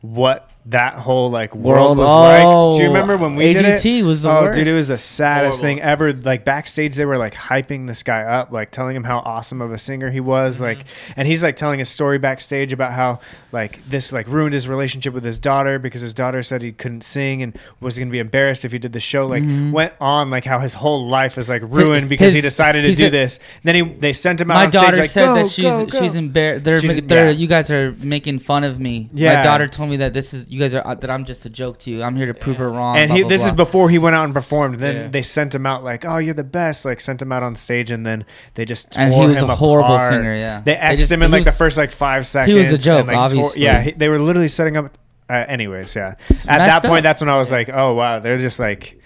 what 0.00 0.48
that 0.66 0.94
whole 0.94 1.28
like 1.30 1.54
World- 1.56 1.96
world 1.96 1.98
was 1.98 2.10
oh, 2.10 2.70
like. 2.70 2.76
Do 2.76 2.82
you 2.82 2.88
remember 2.88 3.16
when 3.16 3.34
we 3.34 3.52
did 3.52 3.64
it? 3.64 4.04
Was 4.04 4.22
the 4.22 4.30
oh, 4.30 4.42
worst. 4.42 4.56
dude, 4.58 4.68
it 4.68 4.72
was 4.74 4.88
the 4.88 4.98
saddest 4.98 5.60
Horrible. 5.60 5.76
thing 5.80 5.82
ever. 5.82 6.12
Like 6.12 6.44
backstage, 6.44 6.94
they 6.94 7.04
were 7.04 7.18
like 7.18 7.34
hyping 7.34 7.86
this 7.88 8.02
guy 8.04 8.22
up, 8.22 8.52
like 8.52 8.70
telling 8.70 8.94
him 8.94 9.02
how 9.04 9.18
awesome 9.18 9.60
of 9.60 9.72
a 9.72 9.78
singer 9.78 10.10
he 10.10 10.20
was. 10.20 10.56
Mm-hmm. 10.56 10.64
Like, 10.64 10.84
and 11.16 11.26
he's 11.26 11.42
like 11.42 11.56
telling 11.56 11.80
a 11.80 11.84
story 11.84 12.18
backstage 12.18 12.72
about 12.72 12.92
how 12.92 13.18
like 13.50 13.84
this 13.86 14.12
like 14.12 14.28
ruined 14.28 14.54
his 14.54 14.68
relationship 14.68 15.12
with 15.14 15.24
his 15.24 15.38
daughter 15.38 15.78
because 15.80 16.00
his 16.00 16.14
daughter 16.14 16.42
said 16.44 16.62
he 16.62 16.70
couldn't 16.72 17.02
sing 17.02 17.42
and 17.42 17.58
was 17.80 17.98
gonna 17.98 18.10
be 18.10 18.20
embarrassed 18.20 18.64
if 18.64 18.70
he 18.72 18.78
did 18.78 18.92
the 18.92 19.00
show. 19.00 19.26
Like, 19.26 19.42
went 19.72 19.94
on 20.00 20.30
like 20.30 20.44
how 20.44 20.60
his 20.60 20.74
whole 20.74 21.08
life 21.08 21.36
was 21.36 21.48
like 21.48 21.62
ruined 21.64 22.08
because 22.08 22.32
he 22.32 22.38
Mm-hmm. 22.38 22.46
decided 22.46 22.82
to 22.82 22.94
do 22.94 23.06
a- 23.06 23.10
this. 23.10 23.38
Then 23.64 23.74
he 23.74 23.82
they 23.82 24.12
sent 24.12 24.40
him 24.40 24.50
out. 24.50 24.54
My 24.54 24.64
on 24.66 24.70
stage, 24.70 24.80
daughter 24.82 24.96
like, 24.98 25.10
said 25.10 25.24
"Go, 25.26 25.34
that 25.34 25.50
she's 25.50 25.64
go, 25.64 25.86
go." 25.86 26.00
she's 26.00 26.14
embarrassed. 26.14 26.64
They're, 26.64 26.80
She's- 26.80 27.00
they're 27.04 27.26
yeah. 27.26 27.30
you 27.32 27.46
guys 27.48 27.70
are 27.70 27.92
making 27.98 28.38
fun 28.38 28.62
of 28.64 28.78
me. 28.78 29.10
Yeah. 29.12 29.36
My 29.36 29.42
daughter 29.42 29.66
told 29.68 29.90
me 29.90 29.96
that 29.96 30.12
this 30.12 30.32
is 30.34 30.46
you 30.52 30.60
guys 30.60 30.74
are 30.74 30.86
uh, 30.86 30.94
that 30.96 31.10
I'm 31.10 31.24
just 31.24 31.46
a 31.46 31.50
joke 31.50 31.78
to 31.80 31.90
you. 31.90 32.02
I'm 32.02 32.14
here 32.14 32.26
to 32.26 32.34
prove 32.34 32.58
her 32.58 32.68
wrong. 32.70 32.98
and 32.98 33.08
blah, 33.08 33.16
he, 33.16 33.22
blah, 33.22 33.28
this 33.30 33.44
is 33.44 33.52
before 33.52 33.88
he 33.88 33.98
went 33.98 34.14
out 34.14 34.24
and 34.26 34.34
performed. 34.34 34.78
Then 34.80 34.96
Yeah. 34.96 35.08
they 35.08 35.22
sent 35.22 35.54
him 35.54 35.64
out 35.64 35.82
like, 35.82 36.04
"Oh, 36.04 36.18
you're 36.18 36.34
the 36.34 36.44
best!" 36.44 36.84
Like 36.84 37.00
sent 37.00 37.22
him 37.22 37.32
out 37.32 37.42
on 37.42 37.54
stage, 37.54 37.90
and 37.90 38.04
then 38.04 38.24
they 38.54 38.64
just 38.64 38.90
tore 38.92 39.02
And 39.04 39.14
he 39.14 39.26
was 39.26 39.38
him 39.38 39.48
a 39.50 39.56
horrible 39.56 39.94
apart. 39.94 40.12
singer, 40.12 40.34
yeah. 40.34 40.60
they 40.64 40.74
They 40.74 40.96
just- 40.96 41.10
him 41.10 41.22
in 41.22 41.30
he 41.30 41.38
like 41.38 41.44
the 41.44 41.52
first 41.52 41.78
like 41.78 41.90
five 41.90 42.26
seconds. 42.26 42.52
he 42.54 42.58
was 42.58 42.68
a 42.68 42.74
and, 42.74 42.80
joke, 42.82 43.06
like, 43.06 43.14
tore- 43.14 43.24
obviously. 43.24 43.62
yeah, 43.62 43.82
he, 43.82 43.92
they 43.92 44.08
were 44.08 44.18
literally 44.18 44.48
setting 44.48 44.76
up. 44.76 44.98
Uh, 45.30 45.44
anyways, 45.48 45.96
yeah. 45.96 46.16
It's 46.28 46.46
At 46.46 46.58
that 46.58 46.66
messed 46.66 46.84
point, 46.84 46.98
up. 46.98 47.02
that's 47.04 47.20
when 47.22 47.30
I 47.30 47.36
was 47.38 47.50
like, 47.50 47.70
"Oh 47.72 47.94
wow, 47.94 48.18
they're 48.20 48.38
just 48.38 48.60
like." 48.60 48.98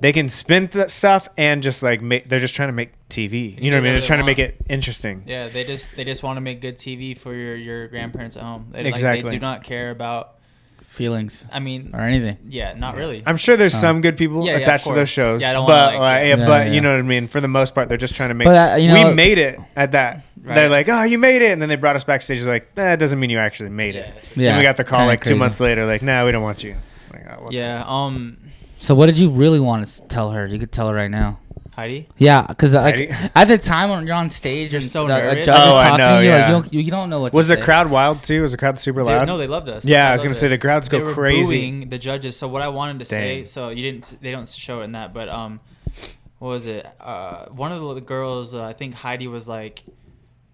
They 0.00 0.12
can 0.12 0.28
spin 0.28 0.68
that 0.72 0.90
stuff 0.90 1.28
and 1.38 1.62
just 1.62 1.80
like 1.82 2.02
make, 2.02 2.28
they're 2.28 2.40
just 2.40 2.54
trying 2.54 2.68
to 2.68 2.72
make 2.74 2.90
TV. 3.08 3.56
You 3.62 3.70
know 3.70 3.76
what 3.76 3.80
I 3.80 3.84
mean? 3.84 3.92
They're 3.92 4.00
they 4.00 4.06
trying 4.06 4.18
to 4.18 4.24
make 4.24 4.40
it 4.40 4.56
interesting. 4.68 5.22
Yeah, 5.24 5.48
they 5.48 5.62
just 5.64 5.94
they 5.96 6.04
just 6.04 6.22
want 6.24 6.36
to 6.36 6.40
make 6.40 6.60
good 6.60 6.76
TV 6.78 7.16
for 7.16 7.32
your 7.32 7.54
your 7.56 7.88
grandparents 7.88 8.36
at 8.36 8.42
home. 8.42 8.66
They, 8.72 8.82
Like, 8.82 8.92
Exactly. 8.92 9.30
they 9.30 9.36
do 9.36 9.40
not 9.40 9.62
care 9.62 9.90
about. 9.90 10.34
Feelings 10.94 11.44
I 11.52 11.58
mean, 11.60 11.90
or 11.92 12.00
anything. 12.00 12.38
yeah, 12.48 12.72
not 12.74 12.94
really. 12.94 13.22
I'm 13.26 13.36
sure 13.36 13.56
there's 13.56 13.74
some 13.74 14.00
good 14.00 14.16
people 14.16 14.44
Yeah, 14.44 14.52
yeah, 14.52 14.56
of 14.56 14.62
attached 14.62 14.84
to 14.84 14.90
those 14.90 14.96
course. 15.00 15.10
shows. 15.10 15.40
Yeah, 15.42 15.50
I 15.50 15.52
don't 15.52 15.66
but 15.66 15.92
wanna, 15.94 15.98
like, 16.04 16.22
uh, 16.22 16.24
yeah. 16.24 16.36
yeah, 16.36 16.46
but 16.46 16.66
Yeah, 16.66 16.72
you 16.72 16.80
know 16.80 16.92
what 16.92 16.98
I 17.00 17.02
mean. 17.02 17.28
For 17.28 17.40
the 17.40 17.48
most 17.48 17.74
part, 17.74 17.88
they're 17.88 17.98
just 17.98 18.14
trying 18.14 18.30
to 18.30 18.34
make. 18.34 18.46
But, 18.46 18.72
uh, 18.72 18.76
you 18.76 18.88
know- 18.88 19.08
we 19.08 19.14
made 19.14 19.38
it 19.38 19.58
at 19.76 19.92
that. 19.92 20.24
Right. 20.42 20.54
They're 20.54 20.68
like, 20.68 20.88
oh, 20.88 21.02
you 21.02 21.18
made 21.18 21.42
it, 21.42 21.52
and 21.52 21.60
then 21.60 21.68
they 21.68 21.76
brought 21.76 21.96
us 21.96 22.04
backstage. 22.04 22.44
Like, 22.46 22.74
that 22.76 22.98
doesn't 22.98 23.18
mean 23.18 23.30
you 23.30 23.38
actually 23.38 23.70
made 23.70 23.94
Yeah, 23.94 24.02
it. 24.02 24.14
that's 24.14 24.26
Yeah, 24.36 24.50
Then 24.50 24.58
we 24.58 24.62
got 24.64 24.76
the 24.76 24.84
call 24.84 24.98
kinda 25.00 25.10
like 25.12 25.20
two 25.24 25.30
crazy. 25.30 25.38
months 25.38 25.58
later. 25.60 25.86
Like, 25.86 26.02
nah, 26.02 26.24
we 26.24 26.32
don't 26.32 26.42
want 26.42 26.62
you. 26.62 26.76
Like, 27.12 27.26
oh, 27.30 27.42
what 27.44 27.50
the- 27.50 27.56
yeah. 27.56 27.82
Um, 27.86 28.36
So 28.78 28.94
what 28.94 29.06
did 29.06 29.18
you 29.18 29.30
really 29.30 29.60
want 29.60 29.86
to 29.86 30.02
tell 30.08 30.30
her? 30.32 30.46
You 30.46 30.58
could 30.58 30.70
tell 30.70 30.88
her 30.88 30.94
right 30.94 31.10
now. 31.10 31.38
Heidi. 31.74 32.08
Yeah, 32.18 32.46
because 32.46 32.72
like 32.74 32.94
Ready? 32.94 33.08
at 33.34 33.46
the 33.46 33.58
time 33.58 33.90
when 33.90 34.06
you're 34.06 34.16
on 34.16 34.30
stage 34.30 34.72
You're 34.72 34.80
so 34.80 35.06
the, 35.08 35.14
a 35.16 35.18
nervous. 35.22 35.46
judge 35.46 35.58
is 35.58 35.64
Oh, 35.72 35.76
I 35.76 35.96
know, 35.96 36.16
to 36.18 36.22
you, 36.24 36.28
yeah. 36.30 36.36
like, 36.38 36.46
you, 36.46 36.52
don't, 36.62 36.72
you, 36.74 36.80
you 36.80 36.90
don't 36.90 37.10
know 37.10 37.20
what. 37.20 37.32
Was 37.32 37.46
to 37.48 37.54
the 37.56 37.60
say. 37.60 37.64
crowd 37.64 37.90
wild 37.90 38.22
too? 38.22 38.42
Was 38.42 38.52
the 38.52 38.58
crowd 38.58 38.78
super 38.78 39.02
They, 39.04 39.12
loud? 39.12 39.26
no, 39.26 39.36
they 39.38 39.46
loved 39.48 39.68
us. 39.68 39.84
Yeah, 39.84 40.04
They 40.04 40.08
I 40.08 40.12
was 40.12 40.22
gonna 40.22 40.34
say 40.34 40.48
the 40.48 40.58
crowds 40.58 40.88
go 40.88 40.98
They 40.98 41.04
were 41.04 41.12
crazy. 41.14 41.58
booing 41.58 41.88
the 41.90 41.98
judges. 41.98 42.36
So 42.36 42.46
what 42.48 42.62
I 42.62 42.68
wanted 42.68 42.98
to 43.00 43.04
say, 43.04 43.44
so 43.44 43.70
you 43.70 43.82
didn't, 43.82 44.18
they 44.20 44.30
don't 44.30 44.46
show 44.48 44.80
it 44.80 44.84
in 44.84 44.92
that, 44.92 45.12
but 45.12 45.28
um, 45.28 45.60
what 46.38 46.48
was 46.48 46.66
it? 46.66 46.86
Uh, 47.00 47.46
one 47.46 47.72
of 47.72 47.94
the 47.94 48.00
girls, 48.00 48.54
uh, 48.54 48.64
I 48.64 48.72
think 48.72 48.94
Heidi 48.94 49.26
was 49.26 49.48
like, 49.48 49.82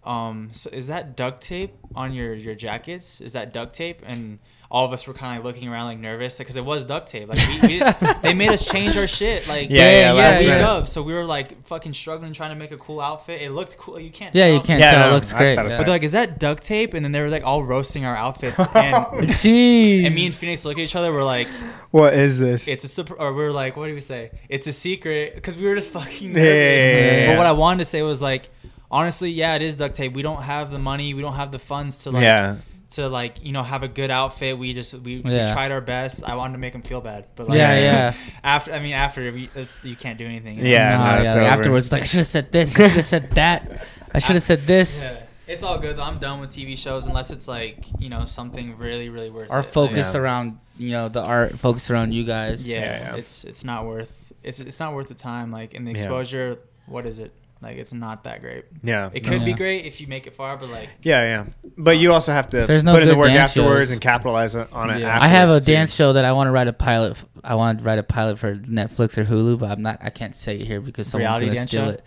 um, 0.04 0.48
so 0.52 0.70
is 0.70 0.86
that 0.86 1.16
duct 1.16 1.42
tape 1.42 1.74
on 1.94 2.12
your 2.14 2.32
your 2.34 2.54
jackets? 2.54 3.20
Is 3.20 3.34
that 3.34 3.52
duct 3.52 3.74
tape? 3.74 4.00
And 4.06 4.38
all 4.72 4.84
of 4.86 4.92
us 4.92 5.04
were 5.04 5.14
kind 5.14 5.36
of 5.36 5.44
looking 5.44 5.68
around 5.68 5.86
like 5.86 5.98
nervous 5.98 6.38
because 6.38 6.54
it 6.54 6.64
was 6.64 6.84
duct 6.84 7.08
tape. 7.08 7.28
Like 7.28 7.38
we, 7.48 7.60
we 7.80 7.82
they 8.22 8.34
made 8.34 8.50
us 8.50 8.64
change 8.64 8.96
our 8.96 9.08
shit. 9.08 9.48
Like 9.48 9.68
Yeah, 9.68 9.90
yeah, 9.90 10.12
the 10.12 10.18
last 10.18 10.38
week 10.38 10.48
minute. 10.48 10.86
So 10.88 11.02
we 11.02 11.12
were 11.12 11.24
like 11.24 11.64
fucking 11.66 11.92
struggling 11.92 12.32
trying 12.32 12.50
to 12.50 12.54
make 12.56 12.70
a 12.70 12.76
cool 12.76 13.00
outfit. 13.00 13.42
It 13.42 13.50
looked 13.50 13.76
cool. 13.78 13.98
You 13.98 14.10
can't. 14.10 14.32
Yeah, 14.32 14.46
you 14.46 14.60
can't 14.60 14.78
Yeah, 14.78 14.92
tell. 14.92 15.00
no, 15.06 15.10
it 15.10 15.14
looks 15.14 15.34
I 15.34 15.38
great. 15.38 15.54
thought 15.56 15.62
it 15.62 15.64
was 15.64 15.72
yeah. 15.72 15.78
But 15.78 15.84
they're 15.86 15.94
like, 15.94 16.02
is 16.04 16.12
that 16.12 16.38
duct 16.38 16.62
tape? 16.62 16.94
And 16.94 17.04
then 17.04 17.10
they 17.10 17.20
were 17.20 17.28
like 17.28 17.42
all 17.42 17.64
roasting 17.64 18.04
our 18.04 18.16
outfits. 18.16 18.58
And, 18.76 19.28
Jeez. 19.28 20.06
and 20.06 20.14
me 20.14 20.26
and 20.26 20.34
Phoenix 20.34 20.64
look 20.64 20.78
at 20.78 20.82
each 20.82 20.94
other. 20.94 21.12
We're 21.12 21.24
like, 21.24 21.48
What 21.90 22.14
is 22.14 22.38
this? 22.38 22.68
it's 22.68 22.84
a 22.84 22.88
super. 22.88 23.14
Or 23.14 23.32
we 23.34 23.42
are 23.44 23.50
like, 23.52 23.76
what 23.76 23.88
do 23.88 23.94
we 23.94 24.00
say? 24.00 24.30
It's 24.48 24.68
a 24.68 24.72
secret 24.72 25.34
because 25.34 25.56
we 25.56 25.64
were 25.64 25.74
just 25.74 25.90
fucking 25.90 26.28
Yeah, 26.28 26.34
nervous. 26.34 26.46
yeah, 26.54 26.96
yeah, 26.96 27.20
yeah, 27.22 27.28
But 27.32 27.38
what. 27.38 27.46
I 27.46 27.52
wanted 27.52 27.78
to 27.80 27.84
say 27.86 28.02
was 28.02 28.22
like, 28.22 28.50
honestly, 28.88 29.30
yeah, 29.32 29.56
it 29.56 29.62
is 29.62 29.74
duct 29.76 29.96
tape. 29.96 30.12
We 30.12 30.22
don't 30.22 30.42
have 30.42 30.70
the 30.70 30.78
money. 30.78 31.12
We 31.14 31.22
don't 31.22 31.34
have 31.34 31.50
the 31.50 31.58
funds 31.58 31.96
to 32.04 32.12
like. 32.12 32.22
yeah. 32.22 32.56
To 32.94 33.08
like 33.08 33.44
you 33.44 33.52
know 33.52 33.62
have 33.62 33.84
a 33.84 33.88
good 33.88 34.10
outfit, 34.10 34.58
we 34.58 34.72
just 34.74 34.92
we, 34.94 35.16
Yeah. 35.24 35.46
we 35.48 35.52
tried 35.52 35.70
our 35.70 35.80
best. 35.80 36.24
I 36.24 36.34
wanted 36.34 36.54
to 36.54 36.58
make 36.58 36.72
them 36.72 36.82
feel 36.82 37.00
bad, 37.00 37.26
but 37.36 37.48
like, 37.48 37.56
Yeah, 37.58 37.78
yeah. 37.78 38.14
After 38.42 38.72
I 38.72 38.80
mean 38.80 38.94
after 38.94 39.30
we, 39.32 39.48
it's, 39.54 39.78
you 39.84 39.94
can't 39.94 40.18
do 40.18 40.26
anything. 40.26 40.58
you 40.58 40.64
know? 40.64 40.70
Yeah, 40.70 40.96
Nah, 40.98 41.16
no, 41.16 41.22
yeah, 41.22 41.26
it's 41.28 41.34
like 41.36 41.44
afterwards, 41.46 41.92
like 41.92 42.02
I 42.02 42.06
should 42.06 42.18
have 42.18 42.26
said 42.26 42.50
this. 42.50 42.74
I 42.74 42.78
should 42.82 42.90
have 42.92 43.04
said 43.04 43.30
that. 43.36 43.86
I 44.12 44.18
should 44.18 44.34
have 44.34 44.42
said 44.42 44.60
this. 44.62 45.02
Yeah. 45.04 45.22
It's 45.46 45.62
all 45.62 45.78
good. 45.78 45.96
though. 45.96 46.02
I'm 46.02 46.18
done 46.18 46.40
with 46.40 46.50
TV 46.50 46.76
shows 46.76 47.06
unless 47.06 47.30
it's 47.30 47.46
like 47.46 47.84
you 48.00 48.08
know 48.08 48.24
something 48.24 48.76
really 48.76 49.08
really 49.08 49.30
worth 49.30 49.50
Our 49.52 49.60
it. 49.60 49.64
focus 49.64 50.14
Yeah. 50.14 50.20
around 50.20 50.58
you 50.76 50.90
know 50.90 51.08
the 51.08 51.22
art, 51.22 51.58
focus 51.60 51.90
around 51.90 52.12
you 52.12 52.24
guys. 52.24 52.66
yeah, 52.68 52.78
Yeah, 52.80 52.82
yeah. 53.12 53.16
it's 53.16 53.44
it's 53.44 53.62
not 53.64 53.86
worth 53.86 54.32
it's 54.42 54.58
it's 54.58 54.80
not 54.80 54.94
worth 54.94 55.06
the 55.08 55.14
time. 55.14 55.52
Like 55.52 55.74
and 55.74 55.86
the 55.86 55.92
Yeah. 55.92 55.98
exposure. 55.98 56.58
What 56.86 57.06
is 57.06 57.20
it? 57.20 57.32
Like 57.62 57.76
it's 57.76 57.92
not 57.92 58.24
that 58.24 58.40
great. 58.40 58.64
Yeah. 58.82 59.10
It 59.12 59.20
could 59.20 59.44
be 59.44 59.52
great 59.52 59.84
if 59.84 60.00
you 60.00 60.06
make 60.06 60.26
it 60.26 60.34
far, 60.34 60.56
but 60.56 60.70
like 60.70 60.88
Yeah, 61.02 61.22
yeah. 61.24 61.44
But 61.76 61.98
you 61.98 62.12
also 62.12 62.32
have 62.32 62.48
to 62.50 62.64
There's 62.64 62.82
no 62.82 62.94
put 62.94 63.02
in 63.02 63.08
the 63.10 63.16
work 63.18 63.28
afterwards 63.30 63.88
shows. 63.88 63.90
and 63.90 64.00
capitalize 64.00 64.56
on 64.56 64.66
on 64.72 64.88
it. 64.90 65.00
Yeah. 65.00 65.18
I 65.20 65.26
have 65.28 65.50
a 65.50 65.60
too. 65.60 65.72
dance 65.72 65.94
show 65.94 66.14
that 66.14 66.24
I 66.24 66.32
want 66.32 66.48
to 66.48 66.52
write 66.52 66.68
a 66.68 66.72
pilot. 66.72 67.18
I 67.44 67.56
want 67.56 67.78
to 67.80 67.84
write 67.84 67.98
a 67.98 68.02
pilot 68.02 68.38
for 68.38 68.54
Netflix 68.56 69.18
or 69.18 69.24
Hulu, 69.26 69.58
but 69.58 69.70
I'm 69.70 69.82
not. 69.82 69.98
I 70.00 70.08
can't 70.08 70.34
say 70.34 70.56
it 70.56 70.66
here 70.66 70.80
because 70.80 71.06
someone's 71.08 71.28
Reality 71.40 71.46
gonna 71.46 71.54
dance 71.56 71.70
steal 71.70 71.84
show? 71.84 71.90
it. 71.90 72.02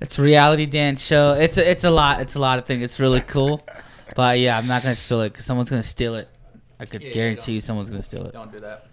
It's 0.00 0.18
a 0.18 0.22
reality 0.22 0.66
dance 0.66 1.00
show. 1.04 1.32
It's 1.34 1.56
a, 1.56 1.70
it's 1.70 1.84
a 1.84 1.90
lot. 1.90 2.20
It's 2.20 2.34
a 2.34 2.40
lot 2.40 2.58
of 2.58 2.66
things. 2.66 2.82
It's 2.82 2.98
really 2.98 3.20
cool, 3.20 3.60
but 4.16 4.40
yeah, 4.40 4.58
I'm 4.58 4.66
not 4.66 4.82
gonna 4.82 4.96
steal 4.96 5.20
it 5.22 5.30
because 5.30 5.44
someone's 5.44 5.70
gonna 5.70 5.82
steal 5.84 6.16
it. 6.16 6.28
I 6.80 6.84
could 6.84 7.02
Yeah, 7.02 7.12
guarantee 7.12 7.52
you 7.52 7.60
someone's 7.60 7.90
gonna 7.90 8.02
steal 8.02 8.26
it. 8.26 8.32
don't 8.32 8.50
do 8.52 8.58
that. 8.58 8.86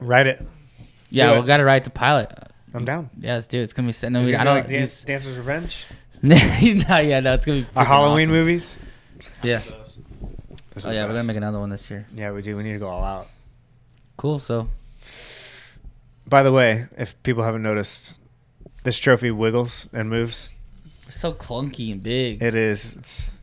Write 0.00 0.26
it. 0.26 0.42
Yeah, 1.10 1.34
do 1.34 1.40
we 1.42 1.46
got 1.46 1.58
to 1.58 1.64
write 1.64 1.84
the 1.84 1.90
pilot. 1.90 2.32
I'm 2.74 2.84
down. 2.84 3.10
Yeah, 3.20 3.34
let's 3.34 3.46
do 3.46 3.58
it. 3.58 3.62
It's 3.64 3.72
gonna 3.72 3.86
be. 3.86 3.90
s- 3.90 4.02
No, 4.04 4.20
Is 4.20 4.26
we, 4.28 4.34
it 4.34 4.36
I 4.40 4.44
gonna 4.44 4.62
be 4.62 4.62
don't. 4.62 4.70
like 4.70 4.78
Dance, 4.80 5.04
Dancer's 5.04 5.36
Revenge? 5.36 5.84
no, 6.22 6.36
yeah, 6.98 7.20
no, 7.20 7.34
it's 7.34 7.44
gonna 7.44 7.60
be. 7.62 7.66
Our 7.76 7.84
Halloween 7.84 8.28
awesome. 8.28 8.32
movies? 8.32 8.80
Yeah. 9.42 9.58
Those 9.58 10.86
Oh 10.86 10.90
yeah, 10.90 11.02
the 11.02 11.08
we're 11.08 11.14
gonna 11.16 11.26
make 11.26 11.36
another 11.36 11.58
one 11.58 11.68
this 11.70 11.90
year. 11.90 12.06
Yeah, 12.14 12.32
we 12.32 12.40
do. 12.42 12.56
We 12.56 12.62
need 12.62 12.72
to 12.74 12.78
go 12.78 12.88
all 12.88 13.04
out. 13.04 13.28
Cool. 14.16 14.38
So 14.38 14.68
By 16.26 16.42
the 16.42 16.52
way, 16.52 16.86
if 16.96 17.20
people 17.22 17.42
haven't 17.44 17.62
noticed, 17.62 18.18
this 18.84 18.98
trophy 18.98 19.30
wiggles 19.30 19.88
and 19.92 20.08
moves. 20.08 20.52
it's 21.06 21.18
so 21.20 21.32
clunky 21.34 21.92
and 21.92 22.02
big. 22.02 22.42
It 22.42 22.54
is. 22.54 22.94
It's 22.96 23.34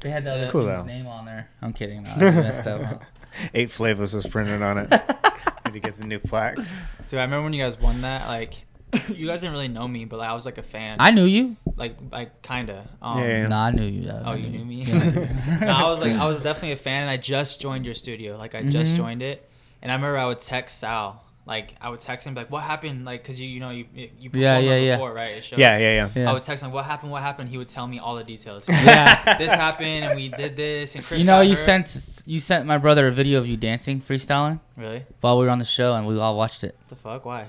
they 0.00 0.10
had 0.10 0.24
the 0.24 0.34
other 0.34 0.50
cool, 0.50 0.64
though. 0.66 0.84
name 0.84 1.06
on 1.06 1.24
there. 1.24 1.48
I'm 1.60 1.72
kidding. 1.72 2.02
No, 2.02 2.10
I 2.28 2.30
messed 2.30 2.66
up. 2.66 3.02
eight 3.54 3.70
flavors 3.70 4.14
was 4.14 4.26
printed 4.26 4.62
on 4.62 4.78
it. 4.78 4.92
need 5.66 5.72
to 5.74 5.80
get 5.80 5.96
the 5.96 6.04
new 6.04 6.18
plaque. 6.18 6.56
Dude, 6.56 7.18
I 7.18 7.22
remember 7.22 7.42
when 7.44 7.52
you 7.52 7.62
guys 7.62 7.78
won 7.78 8.02
that. 8.02 8.26
Like, 8.28 8.54
you 9.08 9.26
guys 9.26 9.40
didn't 9.40 9.52
really 9.52 9.68
know 9.68 9.86
me, 9.88 10.04
but 10.04 10.18
like, 10.18 10.28
I 10.28 10.34
was 10.34 10.44
like 10.44 10.58
a 10.58 10.62
fan. 10.62 10.96
I 11.00 11.10
knew 11.10 11.24
you. 11.24 11.56
like 11.76 11.96
like 12.10 12.42
kinda. 12.42 12.86
Um, 13.00 13.18
Yeah, 13.20 13.26
yeah. 13.42 13.46
No, 13.48 13.56
I 13.56 13.70
knew 13.70 13.84
you. 13.86 14.10
Oh, 14.24 14.34
you 14.34 14.48
knew 14.50 14.64
me. 14.64 14.82
Yeah, 14.82 14.98
I 15.60 15.64
no, 15.64 15.72
I 15.72 15.88
was 15.88 16.00
like, 16.00 16.12
I 16.12 16.26
was 16.26 16.42
definitely 16.42 16.72
a 16.72 16.76
fan. 16.76 17.02
And 17.02 17.10
I 17.10 17.16
just 17.16 17.60
joined 17.60 17.84
your 17.86 17.94
studio. 17.94 18.36
Like, 18.36 18.54
I 18.54 18.62
just 18.64 18.92
Mhm. 18.94 18.96
joined 18.96 19.22
it, 19.22 19.48
and 19.80 19.90
I 19.90 19.94
remember 19.94 20.18
I 20.18 20.26
would 20.26 20.40
text 20.40 20.78
Sal. 20.78 21.24
Like, 21.44 21.74
I 21.80 21.88
would 21.88 21.98
text 21.98 22.24
him 22.24 22.34
like, 22.36 22.52
"What 22.52 22.62
happened?" 22.62 23.04
Like, 23.04 23.24
cause 23.24 23.40
you, 23.40 23.48
you 23.48 23.58
know, 23.58 23.70
you 23.70 23.86
you 23.94 24.30
performed 24.30 24.34
Yeah, 24.44 24.58
yeah, 24.58 24.76
yeah. 24.76 24.96
before, 24.96 25.12
right? 25.12 25.32
It 25.32 25.42
shows. 25.44 25.58
Yeah, 25.58 25.76
yeah, 25.78 25.94
yeah. 25.94 26.10
Yeah. 26.22 26.30
I 26.30 26.32
would 26.34 26.42
text 26.44 26.62
him, 26.62 26.70
"What 26.70 26.84
happened? 26.84 27.10
What 27.10 27.20
happened?" 27.22 27.48
He 27.48 27.58
would 27.58 27.66
tell 27.66 27.88
me 27.88 27.98
all 27.98 28.14
the 28.14 28.22
details. 28.22 28.68
Yeah. 28.68 29.38
this 29.38 29.50
happened, 29.50 30.04
and 30.04 30.14
we 30.14 30.28
did 30.28 30.54
this, 30.56 30.94
and 30.94 31.04
Chris. 31.04 31.18
you 31.18 31.26
know, 31.26 31.40
you 31.40 31.56
hurt. 31.56 31.88
sent 31.88 32.22
you 32.26 32.38
sent 32.38 32.64
my 32.64 32.78
brother 32.78 33.08
a 33.08 33.10
video 33.12 33.40
of 33.40 33.46
you 33.48 33.56
dancing, 33.56 34.00
freestyling 34.00 34.60
Really? 34.76 35.04
while 35.20 35.36
we 35.38 35.44
were 35.46 35.50
on 35.50 35.58
the 35.58 35.64
show, 35.64 35.94
and 35.96 36.06
we 36.06 36.16
all 36.16 36.36
watched 36.36 36.62
it. 36.62 36.76
What 36.78 36.88
the 36.90 36.94
fuck? 36.96 37.24
Why? 37.24 37.46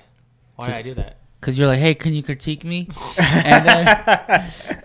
Why 0.56 0.68
did 0.68 0.76
I 0.76 0.82
do 0.82 0.94
that? 0.96 1.18
Cause 1.41 1.58
you're 1.60 1.68
like, 1.68 1.80
hey, 1.80 1.94
can 1.94 2.14
you 2.14 2.24
critique 2.24 2.64
me? 2.64 2.88
and 3.20 3.66
then 3.66 3.88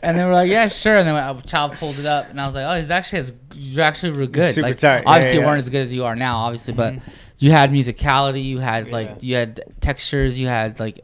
and 0.03 0.19
then 0.19 0.27
we're 0.27 0.35
like, 0.35 0.51
yeah, 0.51 0.67
sure. 0.69 0.97
And 0.99 1.07
then 1.09 1.15
a 1.15 1.41
child 1.47 1.73
pulled 1.75 1.99
it 1.99 2.05
up, 2.05 2.29
and 2.29 2.39
I 2.39 2.45
was 2.47 2.55
like, 2.57 2.67
oh, 2.67 2.77
he's 2.77 2.91
actually 2.91 3.21
as 3.21 3.33
you're 3.55 3.85
actually 3.85 4.11
real 4.11 4.27
good. 4.27 4.55
Super 4.55 4.69
like, 4.69 4.79
tight. 4.79 4.99
Yeah, 4.99 5.03
obviously, 5.07 5.35
yeah, 5.39 5.41
you 5.41 5.47
weren't 5.47 5.61
as 5.61 5.69
good 5.71 5.83
as 5.83 5.95
you 5.95 6.05
are 6.05 6.15
now, 6.17 6.37
obviously, 6.39 6.75
but 6.75 6.95
Mhm. 6.95 7.03
You 7.39 7.53
had 7.53 7.71
musicality, 7.71 8.45
you 8.45 8.59
had 8.59 8.87
Yeah. 8.87 8.93
like 8.93 9.23
you 9.23 9.35
had 9.37 9.63
textures, 9.81 10.39
you 10.39 10.47
had 10.49 10.81
like 10.81 11.01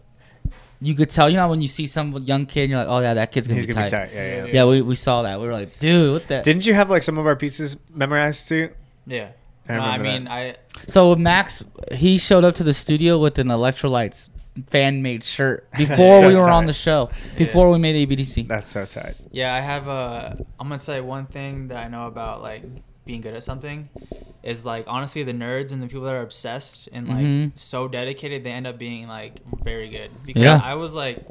you 0.81 0.95
could 0.95 1.09
tell. 1.11 1.31
You 1.31 1.37
know, 1.37 1.49
when 1.49 1.61
you 1.61 1.69
see 1.69 1.87
some 1.87 2.13
young 2.19 2.45
kid, 2.47 2.69
you're 2.69 2.79
like, 2.79 2.89
oh 2.89 2.99
yeah, 2.99 3.15
that 3.15 3.33
kid's 3.33 3.47
gonna 3.47 3.61
He's 3.61 3.67
be 3.67 3.73
gonna 3.73 3.89
tight. 3.89 4.07
be 4.11 4.15
tight. 4.15 4.15
Yeah, 4.17 4.45
yeah. 4.45 4.53
Yeah, 4.53 4.65
we, 4.67 4.83
we 4.83 4.95
saw 4.97 5.23
that. 5.23 5.41
We 5.41 5.47
were 5.47 5.53
like, 5.53 5.79
dude, 5.79 6.13
what 6.13 6.29
the? 6.29 6.43
Didn't 6.43 6.67
you 6.67 6.75
have 6.75 6.91
like 6.91 7.03
some 7.03 7.17
of 7.19 7.27
our 7.27 7.37
pieces 7.37 7.77
memorized 7.95 8.49
too? 8.49 8.71
Yeah. 9.07 9.29
I 9.69 9.73
no, 9.77 9.81
I 9.81 9.99
mean, 9.99 10.25
that. 10.25 10.31
I 10.33 10.57
So 10.89 11.15
Max, 11.15 11.65
he 11.93 12.19
showed 12.19 12.45
up 12.45 12.55
to 12.57 12.65
the 12.65 12.75
studio 12.75 13.19
with 13.19 13.39
an 13.39 13.47
Elektrolytes 13.49 14.29
fan 14.69 15.01
made 15.03 15.25
shirt 15.25 15.71
before 15.79 16.21
So 16.21 16.29
we 16.29 16.35
were 16.35 16.51
on 16.51 16.67
the 16.67 16.73
show. 16.75 17.11
Before 17.39 17.71
we 17.71 17.79
made 17.79 18.07
ABDC. 18.09 18.47
That's 18.47 18.73
so 18.73 18.85
tight. 18.85 19.15
Yeah, 19.33 19.55
I 19.55 19.61
have 19.61 19.89
a. 19.89 20.37
I'm 20.61 20.69
gonna 20.69 20.79
say 20.79 21.01
one 21.01 21.27
thing 21.27 21.69
that 21.69 21.79
I 21.79 21.89
know 21.89 22.09
about 22.09 22.43
like 22.43 22.63
being 23.05 23.21
good 23.21 23.35
at 23.35 23.43
something 23.43 23.89
is 24.43 24.65
like 24.65 24.85
honestly 24.87 25.23
the 25.23 25.33
nerds 25.33 25.73
and 25.73 25.83
the 25.83 25.87
people 25.87 26.03
that 26.05 26.15
are 26.15 26.23
obsessed 26.23 26.89
and 26.93 27.09
like 27.09 27.25
Mhm. 27.25 27.59
so 27.59 27.89
dedicated 27.89 28.45
they 28.45 28.51
end 28.53 28.67
up 28.67 28.79
being 28.79 29.07
like 29.09 29.35
very 29.63 29.89
good 29.89 30.11
because 30.25 30.43
Yeah. 30.43 30.61
I 30.63 30.75
was 30.75 30.95
like 30.95 31.25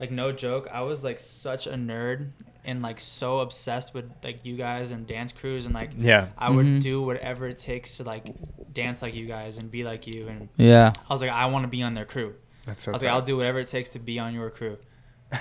like 0.00 0.10
no 0.10 0.32
joke 0.32 0.68
I 0.72 0.80
was 0.82 1.04
like 1.04 1.18
such 1.20 1.66
a 1.66 1.72
nerd 1.74 2.30
and 2.64 2.80
like 2.80 2.98
so 3.00 3.40
obsessed 3.40 3.92
with 3.92 4.06
like 4.22 4.40
you 4.44 4.56
guys 4.56 4.90
and 4.90 5.06
dance 5.06 5.32
crews 5.32 5.66
and 5.66 5.74
like 5.74 5.90
Yeah. 5.98 6.28
I 6.38 6.50
would 6.50 6.64
Mhm. 6.66 6.80
do 6.82 7.02
whatever 7.02 7.46
it 7.48 7.58
takes 7.58 7.98
to 7.98 8.04
like 8.04 8.24
dance 8.72 9.02
like 9.02 9.14
you 9.14 9.26
guys 9.26 9.58
and 9.58 9.70
be 9.70 9.84
like 9.84 10.06
you 10.06 10.28
and 10.28 10.48
Yeah. 10.56 10.92
I 11.08 11.12
was 11.12 11.20
like 11.20 11.30
I 11.30 11.46
want 11.46 11.64
to 11.64 11.68
be 11.68 11.82
on 11.82 11.94
their 11.94 12.06
crew. 12.06 12.34
That's 12.66 12.84
so 12.84 12.92
I 12.92 12.94
was 12.94 13.02
tight. 13.02 13.08
like 13.08 13.14
I'll 13.14 13.22
do 13.22 13.36
whatever 13.36 13.58
it 13.60 13.68
takes 13.68 13.90
to 13.90 13.98
be 13.98 14.18
on 14.18 14.32
your 14.34 14.48
crew. 14.50 14.78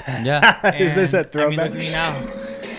Yeah. 0.08 0.76
is 0.78 0.96
this 0.96 1.14
a 1.14 1.20
And, 1.20 1.26
I 1.36 1.46
mean, 1.48 1.56
throwback? 1.58 1.72
look 1.72 1.80
at 1.80 1.86
me 1.86 1.92
now. 1.92 2.73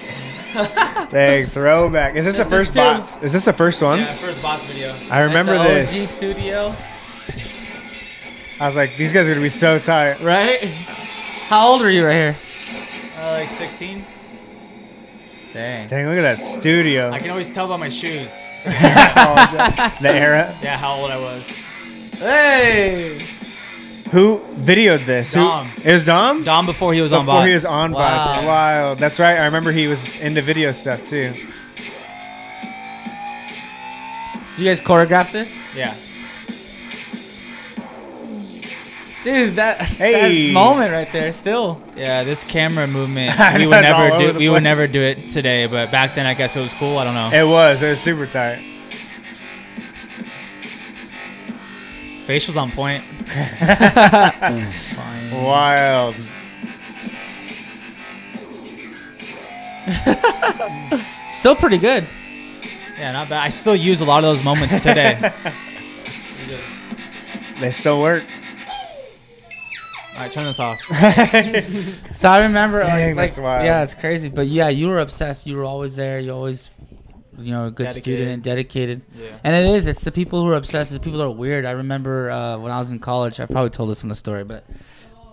Dang, 1.11 1.47
throwback. 1.47 2.15
Is 2.15 2.25
this 2.25 2.37
the 2.37 2.45
first 2.45 2.73
Two. 2.73 2.79
bots? 2.81 3.19
Is 3.23 3.33
this 3.33 3.45
the 3.45 3.53
first 3.53 3.83
one? 3.83 3.99
Yeah, 3.99 4.13
first 4.15 4.41
bots 4.43 4.65
video. 4.65 4.95
I 5.11 5.21
remember 5.23 5.55
At 5.55 5.63
the 5.67 5.75
this. 5.75 6.03
OG 6.03 6.09
studio, 6.09 6.75
I 8.61 8.67
was 8.69 8.77
like, 8.77 8.97
these 8.97 9.13
guys 9.13 9.27
are 9.27 9.31
gonna 9.31 9.43
be 9.43 9.49
so 9.49 9.79
tight. 9.79 10.21
right? 10.21 10.61
How 11.49 11.67
old 11.69 11.83
are 11.83 11.91
you 11.91 12.05
right 12.07 12.13
here? 12.15 12.37
Uh, 13.19 13.33
like 13.33 13.49
16. 13.49 14.05
Dang. 15.53 15.89
Dang, 15.89 16.07
look 16.07 16.17
at 16.17 16.23
that 16.23 16.39
studio. 16.39 17.11
I 17.11 17.19
can 17.19 17.31
always 17.31 17.53
tell 17.53 17.69
by 17.69 17.77
my 17.77 17.89
shoes. 17.89 18.41
the 18.65 20.11
era. 20.11 20.53
Yeah, 20.63 20.77
how 20.79 20.95
old 20.95 21.11
I 21.11 21.19
was. 21.19 22.19
Hey. 22.19 23.19
Who 24.15 24.39
videoed 24.55 25.05
this? 25.07 25.35
Who- 25.35 25.41
Dom. 25.41 25.69
it 25.85 25.93
was 25.93 26.05
Dom. 26.05 26.45
Dom 26.45 26.67
before 26.67 26.95
he 26.95 27.01
was 27.01 27.13
on 27.13 27.27
Before 27.27 27.45
he 27.47 27.53
was 27.53 27.65
on 27.65 27.91
bots. 27.93 28.39
Wow. 28.43 28.47
Wild. 28.47 28.99
That's 28.99 29.19
right. 29.19 29.39
I 29.39 29.47
remember 29.47 29.73
he 29.73 29.89
was 29.89 30.21
into 30.23 30.41
video 30.41 30.71
stuff 30.71 31.09
too. 31.09 31.33
You 34.57 34.65
guys 34.71 34.81
choreographed 34.81 35.33
this? 35.33 35.51
Yeah. 35.77 35.93
Dude, 39.25 39.57
that, 39.57 39.79
Hey. 39.81 40.47
that 40.49 40.53
moment 40.53 40.93
right 40.93 41.09
there, 41.11 41.33
still. 41.33 41.83
Yeah, 41.97 42.23
this 42.23 42.45
camera 42.45 42.87
movement 42.87 43.37
we 43.57 43.67
would 43.67 43.81
never 43.81 44.17
do. 44.19 44.33
the 44.33 44.39
We 44.39 44.49
would 44.49 44.63
never 44.63 44.87
do 44.87 45.01
it 45.01 45.17
today, 45.33 45.67
but 45.67 45.91
back 45.91 46.15
then 46.15 46.25
I 46.27 46.35
guess 46.35 46.55
it 46.55 46.61
was 46.61 46.73
cool. 46.75 46.99
I 46.99 47.05
don't 47.05 47.15
know. 47.15 47.31
It 47.37 47.51
was. 47.51 47.83
It 47.83 47.91
was 47.91 48.01
super 48.01 48.27
tight. 48.27 48.59
Facials 52.29 52.57
on 52.61 52.71
point. 52.71 53.03
Wild. 55.33 56.15
Still 61.33 61.57
pretty 61.57 61.79
good. 61.79 62.05
Yeah, 62.99 63.13
not 63.13 63.29
bad. 63.29 63.43
I 63.43 63.49
still 63.49 63.77
use 63.77 64.01
a 64.01 64.05
lot 64.05 64.25
of 64.25 64.35
those 64.35 64.45
moments 64.45 64.79
today. 64.83 65.31
They 67.61 67.71
still 67.71 68.01
work. 68.01 68.25
All 70.17 70.21
right, 70.21 70.31
turn 70.31 70.45
this 70.45 70.59
off. 70.59 70.81
So 72.15 72.29
I 72.29 72.43
remember, 72.43 72.83
Dang, 72.83 73.17
like, 73.17 73.37
like 73.37 73.65
yeah, 73.65 73.83
it's 73.83 73.95
crazy. 73.95 74.29
But 74.29 74.47
yeah, 74.47 74.69
you 74.69 74.89
were 74.89 74.99
obsessed. 75.01 75.47
You 75.47 75.57
were 75.57 75.65
always 75.65 75.97
there. 75.97 76.19
You 76.19 76.33
always, 76.33 76.71
you 77.39 77.51
know, 77.53 77.67
a 77.67 77.71
good 77.71 77.85
Dedicated. 77.85 78.03
student 78.03 78.31
and 78.31 78.43
dedicated. 78.43 79.03
Yeah. 79.19 79.29
And 79.45 79.57
it 79.57 79.67
is. 79.75 79.87
It's 79.87 80.03
the 80.03 80.13
people 80.13 80.43
who 80.43 80.49
are 80.49 80.55
obsessed. 80.55 80.91
It's 80.93 80.99
the 80.99 81.05
people 81.05 81.19
that 81.19 81.27
are 81.27 81.31
weird. 81.31 81.65
I 81.65 81.73
remember 81.73 82.31
uh, 82.31 82.59
when 82.59 82.71
I 82.73 82.79
was 82.79 82.91
in 82.91 82.99
college. 82.99 83.41
I 83.41 83.47
probably 83.47 83.71
told 83.71 83.91
this 83.91 84.03
in 84.03 84.09
the 84.09 84.15
story, 84.15 84.45
but 84.45 84.65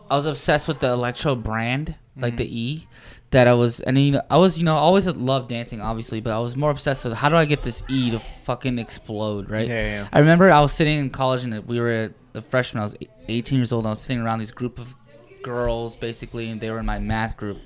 I 0.10 0.16
was 0.16 0.26
obsessed 0.26 0.68
with 0.68 0.80
the 0.80 0.90
electro 0.92 1.36
brand, 1.36 1.96
like 2.18 2.38
the 2.38 2.46
E. 2.60 2.88
That 3.32 3.48
I 3.48 3.54
was, 3.54 3.80
and 3.80 3.98
you 3.98 4.12
know, 4.12 4.22
I 4.30 4.36
was, 4.36 4.58
you 4.58 4.66
know, 4.66 4.76
I 4.76 4.80
always 4.80 5.08
loved 5.08 5.48
dancing, 5.48 5.80
obviously, 5.80 6.20
but 6.20 6.32
I 6.32 6.40
was 6.40 6.58
more 6.58 6.70
obsessed 6.70 7.06
with 7.06 7.14
how 7.14 7.30
do 7.30 7.38
I 7.38 7.46
get 7.46 7.64
this 7.64 7.82
E 7.88 8.12
to 8.12 8.20
fucking 8.44 8.78
explode, 8.78 9.50
right? 9.50 9.70
Yeah, 9.70 9.86
yeah. 10.02 10.08
I 10.12 10.20
remember 10.20 10.52
I 10.52 10.60
was 10.60 10.74
sitting 10.74 11.00
in 11.00 11.10
college 11.12 11.46
and 11.46 11.66
we 11.66 11.80
were 11.80 12.12
a 12.34 12.42
freshman. 12.42 12.82
I 12.82 12.84
was 12.84 12.96
18 13.30 13.58
years 13.58 13.72
old. 13.72 13.86
And 13.86 13.88
I 13.88 13.92
was 13.92 14.02
sitting 14.02 14.22
around 14.22 14.40
these 14.40 14.52
group 14.52 14.80
of 14.80 14.94
girls, 15.44 15.96
basically, 15.96 16.50
and 16.50 16.60
they 16.62 16.70
were 16.72 16.80
in 16.80 16.86
my 16.86 17.00
math 17.00 17.38
group. 17.38 17.60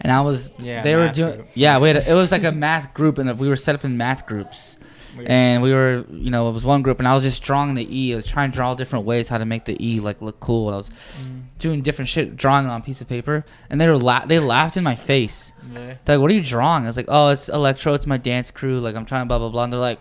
And 0.00 0.10
I 0.12 0.20
was, 0.20 0.52
Yeah, 0.58 0.82
they 0.82 0.94
were 0.96 1.08
doing, 1.10 1.36
group. 1.36 1.48
yeah, 1.54 1.80
we 1.80 1.88
had, 1.88 1.96
a, 1.98 2.10
it 2.10 2.14
was 2.14 2.30
like 2.32 2.44
a 2.44 2.52
math 2.52 2.94
group, 2.94 3.18
and 3.18 3.38
we 3.38 3.48
were 3.48 3.56
set 3.56 3.74
up 3.74 3.84
in 3.84 3.96
math 3.96 4.26
groups. 4.26 4.76
Weird. 5.16 5.28
And 5.30 5.62
we 5.62 5.72
were, 5.72 6.04
you 6.10 6.30
know, 6.30 6.48
it 6.48 6.52
was 6.52 6.64
one 6.64 6.82
group, 6.82 6.98
and 7.00 7.08
I 7.08 7.14
was 7.14 7.24
just 7.24 7.42
drawing 7.42 7.74
the 7.74 7.86
E. 7.90 8.12
I 8.12 8.16
was 8.16 8.26
trying 8.26 8.50
to 8.52 8.54
draw 8.54 8.74
different 8.74 9.04
ways 9.04 9.28
how 9.28 9.38
to 9.38 9.44
make 9.46 9.64
the 9.64 9.76
E 9.84 10.00
like 10.00 10.20
look 10.22 10.38
cool. 10.40 10.68
And 10.68 10.74
I 10.74 10.78
was 10.78 10.90
Mm. 11.22 11.37
Doing 11.58 11.82
different 11.82 12.08
shit, 12.08 12.36
drawing 12.36 12.66
on 12.66 12.80
a 12.80 12.84
piece 12.84 13.00
of 13.00 13.08
paper, 13.08 13.44
and 13.68 13.80
they 13.80 13.86
were 13.88 13.98
la- 13.98 14.24
they 14.26 14.38
laughed 14.38 14.76
in 14.76 14.84
my 14.84 14.94
face. 14.94 15.52
Really? 15.72 15.98
They're 16.04 16.16
like, 16.16 16.22
"What 16.22 16.30
are 16.30 16.34
you 16.34 16.42
drawing?" 16.42 16.84
I 16.84 16.86
was 16.86 16.96
like, 16.96 17.06
"Oh, 17.08 17.28
it's 17.28 17.48
electro. 17.48 17.92
It's 17.94 18.06
my 18.06 18.16
dance 18.16 18.50
crew. 18.50 18.80
Like 18.80 18.94
I'm 18.96 19.04
trying 19.04 19.22
to 19.22 19.26
blah 19.26 19.38
blah 19.38 19.50
blah." 19.50 19.64
And 19.64 19.72
they're 19.72 19.80
like, 19.80 19.98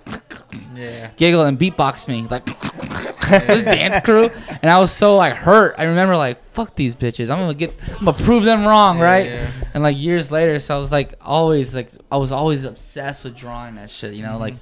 Yeah. 0.75 1.09
giggle 1.17 1.41
and 1.43 1.57
beatbox 1.59 2.07
me 2.07 2.27
like 2.29 2.45
this 3.47 3.65
dance 3.65 4.03
crew, 4.05 4.29
and 4.61 4.69
I 4.71 4.79
was 4.79 4.91
so 4.91 5.15
like 5.15 5.35
hurt. 5.35 5.75
I 5.77 5.83
remember 5.85 6.15
like 6.15 6.37
fuck 6.53 6.75
these 6.75 6.95
bitches. 6.95 7.29
I'm 7.29 7.37
gonna 7.39 7.53
get, 7.53 7.73
I'm 7.99 8.05
gonna 8.05 8.17
prove 8.17 8.43
them 8.45 8.65
wrong, 8.65 8.99
Yeah, 8.99 9.03
right? 9.05 9.25
yeah. 9.25 9.47
And 9.73 9.83
like 9.83 9.97
years 9.97 10.31
later, 10.31 10.59
so 10.59 10.75
I 10.75 10.79
was 10.79 10.91
like 10.91 11.15
always 11.21 11.75
like 11.75 11.89
I 12.11 12.17
was 12.17 12.31
always 12.31 12.63
obsessed 12.63 13.23
with 13.25 13.35
drawing 13.35 13.75
that 13.75 13.89
shit, 13.89 14.13
you 14.13 14.21
know, 14.23 14.29
Mm-hmm. 14.33 14.39
like. 14.41 14.55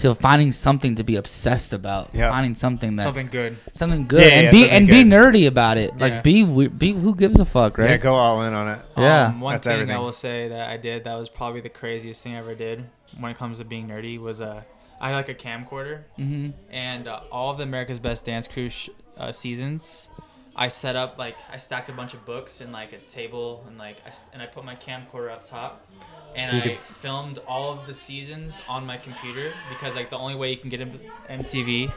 So 0.00 0.14
finding 0.14 0.50
something 0.50 0.94
to 0.94 1.04
be 1.04 1.16
obsessed 1.16 1.74
about, 1.74 2.08
Yeah. 2.14 2.30
finding 2.30 2.54
something 2.54 2.96
that 2.96 3.02
Something 3.04 3.26
good. 3.26 3.58
something 3.74 4.06
good, 4.06 4.22
Yeah, 4.22 4.28
and 4.28 4.44
yeah, 4.46 4.50
be 4.50 4.60
something 4.60 4.76
and 4.76 4.86
be 4.88 5.04
nerdy 5.04 5.46
about 5.46 5.76
it. 5.76 5.92
Yeah. 5.94 6.02
Like 6.02 6.22
be 6.22 6.42
be 6.68 6.92
who 6.94 7.14
gives 7.14 7.38
a 7.38 7.44
fuck, 7.44 7.76
right? 7.76 7.90
Yeah, 7.90 7.96
go 7.98 8.14
all 8.14 8.42
in 8.44 8.54
on 8.54 8.68
it. 8.68 8.78
Yeah. 8.96 9.26
Um, 9.26 9.40
one 9.42 9.54
That's 9.56 9.66
thing 9.66 9.74
everything. 9.74 9.94
I 9.96 9.98
will 9.98 10.12
say 10.12 10.48
that 10.48 10.70
I 10.70 10.78
did 10.78 11.04
that 11.04 11.16
was 11.18 11.28
probably 11.28 11.60
the 11.60 11.68
craziest 11.68 12.22
thing 12.22 12.34
I 12.34 12.38
ever 12.38 12.54
did 12.54 12.82
when 13.18 13.30
it 13.30 13.36
comes 13.36 13.58
to 13.58 13.64
being 13.66 13.88
nerdy 13.88 14.18
was 14.18 14.40
uh, 14.40 14.62
I 15.02 15.08
had 15.10 15.16
like 15.16 15.28
a 15.28 15.34
camcorder 15.34 16.04
mm-hmm. 16.18 16.50
and 16.72 17.06
uh, 17.06 17.20
all 17.30 17.50
of 17.50 17.58
the 17.58 17.64
America's 17.64 17.98
Best 17.98 18.24
Dance 18.24 18.48
Crew 18.48 18.70
sh- 18.70 18.88
uh, 19.18 19.32
seasons. 19.32 20.08
I 20.56 20.68
set 20.68 20.96
up 20.96 21.18
like 21.18 21.36
I 21.52 21.58
stacked 21.58 21.90
a 21.90 21.92
bunch 21.92 22.14
of 22.14 22.24
books 22.24 22.62
in 22.62 22.72
like 22.72 22.94
a 22.94 22.98
table 23.00 23.64
and 23.68 23.76
like 23.76 23.98
I, 24.06 24.08
s- 24.08 24.30
and 24.32 24.40
I 24.40 24.46
put 24.46 24.64
my 24.64 24.76
camcorder 24.76 25.30
up 25.30 25.44
top 25.44 25.86
and 26.36 26.46
So 26.50 26.56
I 26.56 26.60
could- 26.60 26.78
filmed 26.80 27.38
all 27.46 27.72
of 27.72 27.86
the 27.86 27.94
seasons 27.94 28.60
on 28.68 28.86
my 28.86 28.96
computer 28.96 29.52
because 29.68 29.94
like 29.94 30.10
the 30.10 30.18
only 30.18 30.34
way 30.34 30.50
you 30.50 30.56
can 30.56 30.70
get 30.70 30.80
into 30.80 30.98
MTV, 31.28 31.92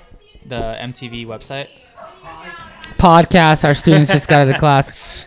the 0.45 0.77
MTV 0.81 1.25
website. 1.25 1.67
Podcast. 2.97 3.63
Our 3.65 3.75
students 3.75 4.11
just 4.11 4.27
got 4.27 4.47
out 4.47 4.53
of 4.55 4.59
class. 4.59 5.25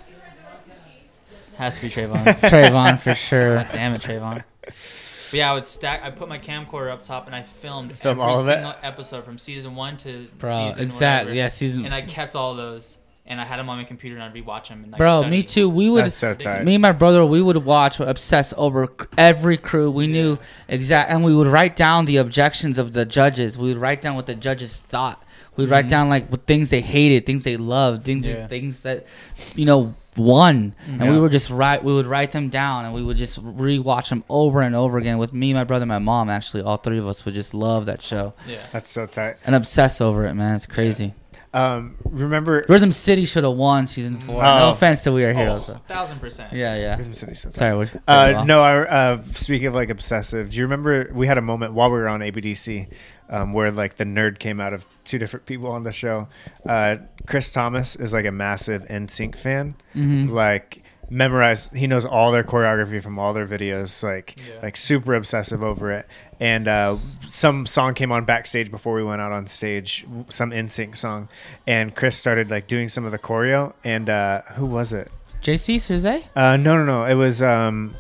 Has 1.57 1.77
to 1.77 1.81
be 1.83 1.89
Trayvon. 1.91 2.25
Trayvon 2.25 3.01
for 3.01 3.15
sure. 3.15 3.57
God 3.57 3.69
damn 3.73 3.95
it, 3.95 4.03
Trayvon. 4.03 4.45
But 4.65 5.33
yeah, 5.33 5.51
I 5.51 5.55
would 5.55 5.65
stack. 5.65 6.03
I 6.03 6.11
put 6.11 6.29
my 6.29 6.39
camcorder 6.39 6.91
up 6.93 7.03
top 7.03 7.27
and 7.27 7.35
I 7.35 7.43
filmed 7.43 7.97
Film 7.97 8.21
every 8.21 8.23
all 8.31 8.39
of 8.41 8.49
it? 8.49 8.53
single 8.53 8.75
episode 8.83 9.25
from 9.25 9.39
season 9.39 9.75
one 9.75 9.97
to 9.99 10.29
Bro, 10.39 10.69
season 10.71 10.85
exactly. 10.85 11.31
whatever. 11.31 11.35
Yeah, 11.35 11.49
season. 11.49 11.85
And 11.85 11.95
I 11.95 12.03
kept 12.03 12.37
all 12.37 12.55
those, 12.55 12.99
and 13.29 13.41
I 13.41 13.45
had 13.45 13.59
them 13.59 13.69
on 13.69 13.79
my 13.79 13.85
computer, 13.85 14.17
and 14.17 14.25
I'd 14.25 14.35
rewatch 14.35 14.69
them. 14.69 14.83
And 14.85 14.93
like, 14.93 14.99
Bro, 14.99 15.23
study. 15.23 15.31
me 15.37 15.43
too. 15.43 15.69
We 15.69 15.91
would. 15.91 16.05
That's 16.05 16.17
so 16.17 16.35
tight. 16.35 16.65
Me 16.65 16.75
and 16.77 16.83
my 16.83 16.93
brother, 16.93 17.25
we 17.27 17.43
would 17.43 17.57
watch, 17.59 17.99
obsess 18.01 18.55
over 18.57 18.89
every 19.19 19.57
crew. 19.57 19.91
We 19.91 20.07
knew 20.07 20.39
exact, 20.69 21.11
and 21.11 21.25
we 21.25 21.35
would 21.35 21.49
write 21.49 21.77
down 21.77 22.05
the 22.05 22.19
objections 22.19 22.79
of 22.79 22.93
the 22.93 23.05
judges. 23.05 23.59
We 23.59 23.69
would 23.69 23.79
write 23.79 24.01
down 24.01 24.15
what 24.17 24.27
the 24.27 24.35
judges 24.35 24.75
thought. 24.75 25.23
We'd 25.57 25.71
write 25.71 25.87
mm-hmm. 25.87 25.91
down 25.91 26.09
like 26.11 26.29
what 26.29 26.47
things 26.47 26.69
they 26.71 26.83
hated, 26.83 27.25
things 27.25 27.43
they 27.45 27.57
loved, 27.57 28.05
things 28.05 28.27
Yeah. 28.27 28.47
things 28.47 28.83
that, 28.83 29.07
you 29.55 29.65
know, 29.65 29.95
won. 30.15 30.75
And 30.87 31.01
we 31.01 31.07
Yeah. 31.09 31.19
would 31.19 31.33
just 31.33 31.49
write. 31.51 31.83
We 31.83 31.95
would 31.95 32.07
write 32.07 32.33
them 32.33 32.51
down, 32.51 32.85
and 32.85 32.93
we 32.95 33.03
would 33.03 33.17
just 33.17 33.43
rewatch 33.43 34.11
them 34.11 34.23
over 34.29 34.61
and 34.61 34.75
over 34.75 34.99
again. 34.99 35.17
With 35.17 35.33
me, 35.33 35.55
my 35.55 35.65
brother, 35.65 35.87
my 35.87 35.99
mom, 35.99 36.29
actually, 36.29 36.63
all 36.63 36.77
three 36.77 36.99
of 36.99 37.07
us 37.07 37.25
would 37.25 37.35
just 37.35 37.55
love 37.55 37.87
that 37.87 38.03
show 38.03 38.35
Yeah. 38.47 38.59
That's 38.73 38.91
so 38.91 39.07
tight. 39.07 39.37
and 39.47 39.55
obsess 39.55 40.01
over 40.01 40.27
it, 40.27 40.35
man. 40.35 40.57
It's 40.57 40.67
crazy. 40.67 41.15
Um, 41.57 41.97
remember 42.05 42.65
Rhythm 42.69 42.93
City 42.93 43.25
should 43.25 43.45
have 43.45 43.55
won 43.55 43.87
season 43.87 44.19
four. 44.19 44.45
Oh. 44.45 44.59
No 44.59 44.71
offense 44.71 45.01
to 45.03 45.13
We 45.13 45.25
Are 45.25 45.31
Oh, 45.31 45.35
Heroes. 45.35 45.67
though. 45.67 45.81
thousand 45.89 46.19
percent. 46.21 46.53
Yeah, 46.53 46.77
yeah. 46.77 46.97
Rhythm 46.99 47.15
City's 47.15 47.41
so. 47.41 47.51
Sorry, 47.51 47.77
what? 47.77 47.95
Uh, 48.07 48.45
no, 48.47 48.63
I, 48.63 48.79
uh, 48.83 49.23
speaking 49.33 49.69
of 49.69 49.75
like 49.75 49.89
obsessive, 49.91 50.51
do 50.51 50.57
you 50.59 50.65
remember 50.65 51.11
we 51.15 51.27
had 51.27 51.39
a 51.39 51.43
moment 51.43 51.73
while 51.73 51.89
we 51.91 51.99
were 51.99 52.09
on 52.09 52.21
ABDC 52.21 52.89
um, 53.31 53.53
where 53.55 53.71
like 53.73 53.97
the 53.97 54.05
nerd 54.05 54.39
came 54.39 54.61
out 54.61 54.73
of 54.75 54.85
two 55.05 55.19
different 55.19 55.47
people 55.47 55.71
on 55.71 55.83
the 55.85 55.93
show? 55.93 56.29
Uh, 56.69 56.97
Chris 57.27 57.51
Thomas 57.51 57.97
is 57.97 58.13
like 58.13 58.27
a 58.27 58.33
massive 58.33 58.85
NSYNC 58.89 59.37
fan. 59.37 59.75
Mhm. 59.95 60.31
Like 60.31 60.83
memorized, 61.09 61.73
he 61.73 61.87
knows 61.87 62.05
all 62.05 62.33
their 62.33 62.43
choreography 62.43 63.01
from 63.01 63.17
all 63.19 63.33
their 63.33 63.47
videos. 63.47 64.03
Like 64.03 64.37
Yeah. 64.39 64.61
like 64.63 64.77
super 64.77 65.15
obsessive 65.15 65.63
over 65.63 65.93
it. 65.93 66.07
And 66.39 66.69
uh, 66.69 66.97
some 67.29 67.65
song 67.67 67.95
came 67.95 68.13
on 68.13 68.25
backstage 68.25 68.71
before 68.71 68.95
we 68.95 69.03
went 69.03 69.23
out 69.23 69.33
on 69.33 69.47
stage, 69.47 70.07
some 70.29 70.51
NSYNC 70.51 70.97
song, 70.97 71.29
and 71.67 71.95
Chris 71.95 72.17
started 72.17 72.51
like 72.51 72.67
doing 72.67 72.89
some 72.89 73.07
of 73.07 73.13
the 73.13 73.19
choreo. 73.19 73.73
And 73.85 74.11
uh, 74.11 74.43
who 74.55 74.67
was 74.67 74.93
it? 74.93 75.11
JC 75.43 75.77
Chasez? 75.77 76.25
Uh, 76.35 76.57
no, 76.57 76.77
no, 76.77 76.85
no. 76.85 77.05
It 77.05 77.15
was 77.15 77.43
um, 77.43 77.95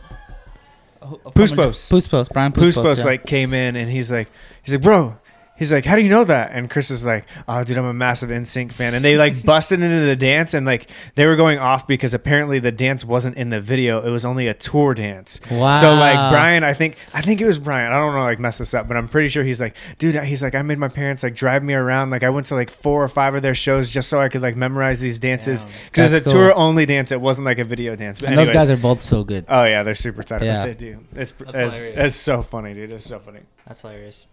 Puspos. 1.00 1.32
Puspos. 1.32 1.88
Puspos. 1.88 2.32
Brian 2.32 2.52
Puspos. 2.52 2.82
Puspos 2.82 2.98
yeah. 2.98 3.04
like 3.04 3.26
came 3.26 3.54
in 3.54 3.76
and 3.76 3.90
he's 3.90 4.10
like, 4.10 4.28
he's 4.62 4.74
like, 4.74 4.82
bro, 4.82 5.16
he's 5.56 5.72
like, 5.72 5.84
how 5.84 5.96
do 5.96 6.02
you 6.02 6.10
know 6.10 6.24
that? 6.24 6.52
And 6.52 6.70
Chris 6.70 6.90
is 6.90 7.04
like, 7.04 7.24
oh, 7.48 7.64
dude, 7.64 7.78
I'm 7.78 7.84
a 7.84 7.94
massive 7.94 8.30
NSYNC 8.30 8.72
fan. 8.72 8.94
And 8.94 9.04
they 9.04 9.16
like 9.16 9.42
busted 9.44 9.80
into 9.80 10.04
the 10.06 10.16
dance 10.16 10.54
and 10.54 10.66
like 10.66 10.88
they 11.14 11.26
were 11.26 11.36
going 11.36 11.58
off 11.58 11.86
because 11.86 12.14
apparently 12.14 12.58
the 12.58 12.72
dance 12.72 13.04
wasn't 13.04 13.36
in 13.36 13.50
the 13.50 13.60
video. 13.60 14.06
It 14.06 14.10
was 14.10 14.24
only 14.24 14.46
a 14.48 14.54
tour 14.54 14.94
dance. 14.94 15.40
Wow. 15.50 15.80
So 15.80 15.94
like 15.94 16.32
Brian, 16.32 16.64
I 16.64 16.74
think, 16.74 16.96
I 17.14 17.22
think 17.22 17.40
it 17.40 17.46
was 17.46 17.58
Brian. 17.58 17.92
I 17.92 17.96
don't 17.96 18.14
know, 18.14 18.24
like 18.24 18.38
mess 18.38 18.58
this 18.58 18.74
up, 18.74 18.88
but 18.88 18.96
I'm 18.96 19.08
pretty 19.08 19.28
sure 19.28 19.42
he's 19.44 19.60
like, 19.60 19.76
dude, 19.98 20.14
he's 20.24 20.42
like, 20.42 20.54
I 20.54 20.62
made 20.62 20.78
my 20.78 20.88
parents 20.88 21.22
like 21.22 21.34
drive 21.34 21.62
me 21.62 21.74
around. 21.74 22.10
Like 22.10 22.22
I 22.22 22.30
went 22.30 22.46
to 22.48 22.54
like 22.54 22.70
four 22.70 23.02
or 23.02 23.08
five 23.08 23.34
of 23.34 23.42
their 23.42 23.54
shows 23.54 23.90
just 23.90 24.08
so 24.08 24.20
I 24.20 24.28
could 24.28 24.42
like 24.42 24.56
memorize 24.56 25.00
these 25.00 25.18
dances 25.18 25.66
because 25.86 26.12
it's 26.12 26.26
a 26.26 26.30
cool. 26.30 26.40
tour 26.40 26.54
only 26.54 26.86
dance. 26.86 27.12
It 27.12 27.20
wasn't 27.20 27.44
like 27.46 27.58
a 27.58 27.64
video 27.64 27.96
dance. 27.96 28.20
But 28.20 28.30
And 28.30 28.38
those 28.38 28.50
guys 28.50 28.70
are 28.70 28.76
both 28.76 29.02
so 29.02 29.24
good. 29.24 29.44
Oh 29.48 29.64
yeah, 29.64 29.82
they're 29.82 29.94
super 29.94 30.22
tight 30.22 30.42
Yeah. 30.42 30.60
what 30.60 30.66
they 30.66 30.74
do. 30.74 30.98
It's 31.14 31.32
That's 31.32 31.50
it's, 31.54 31.74
hilarious. 31.76 32.04
it's 32.06 32.16
so 32.16 32.42
funny, 32.42 32.74
dude. 32.74 32.92
It's 32.92 33.04
so 33.04 33.18
funny. 33.18 33.40
That's 33.66 33.80
hilarious. 33.80 34.26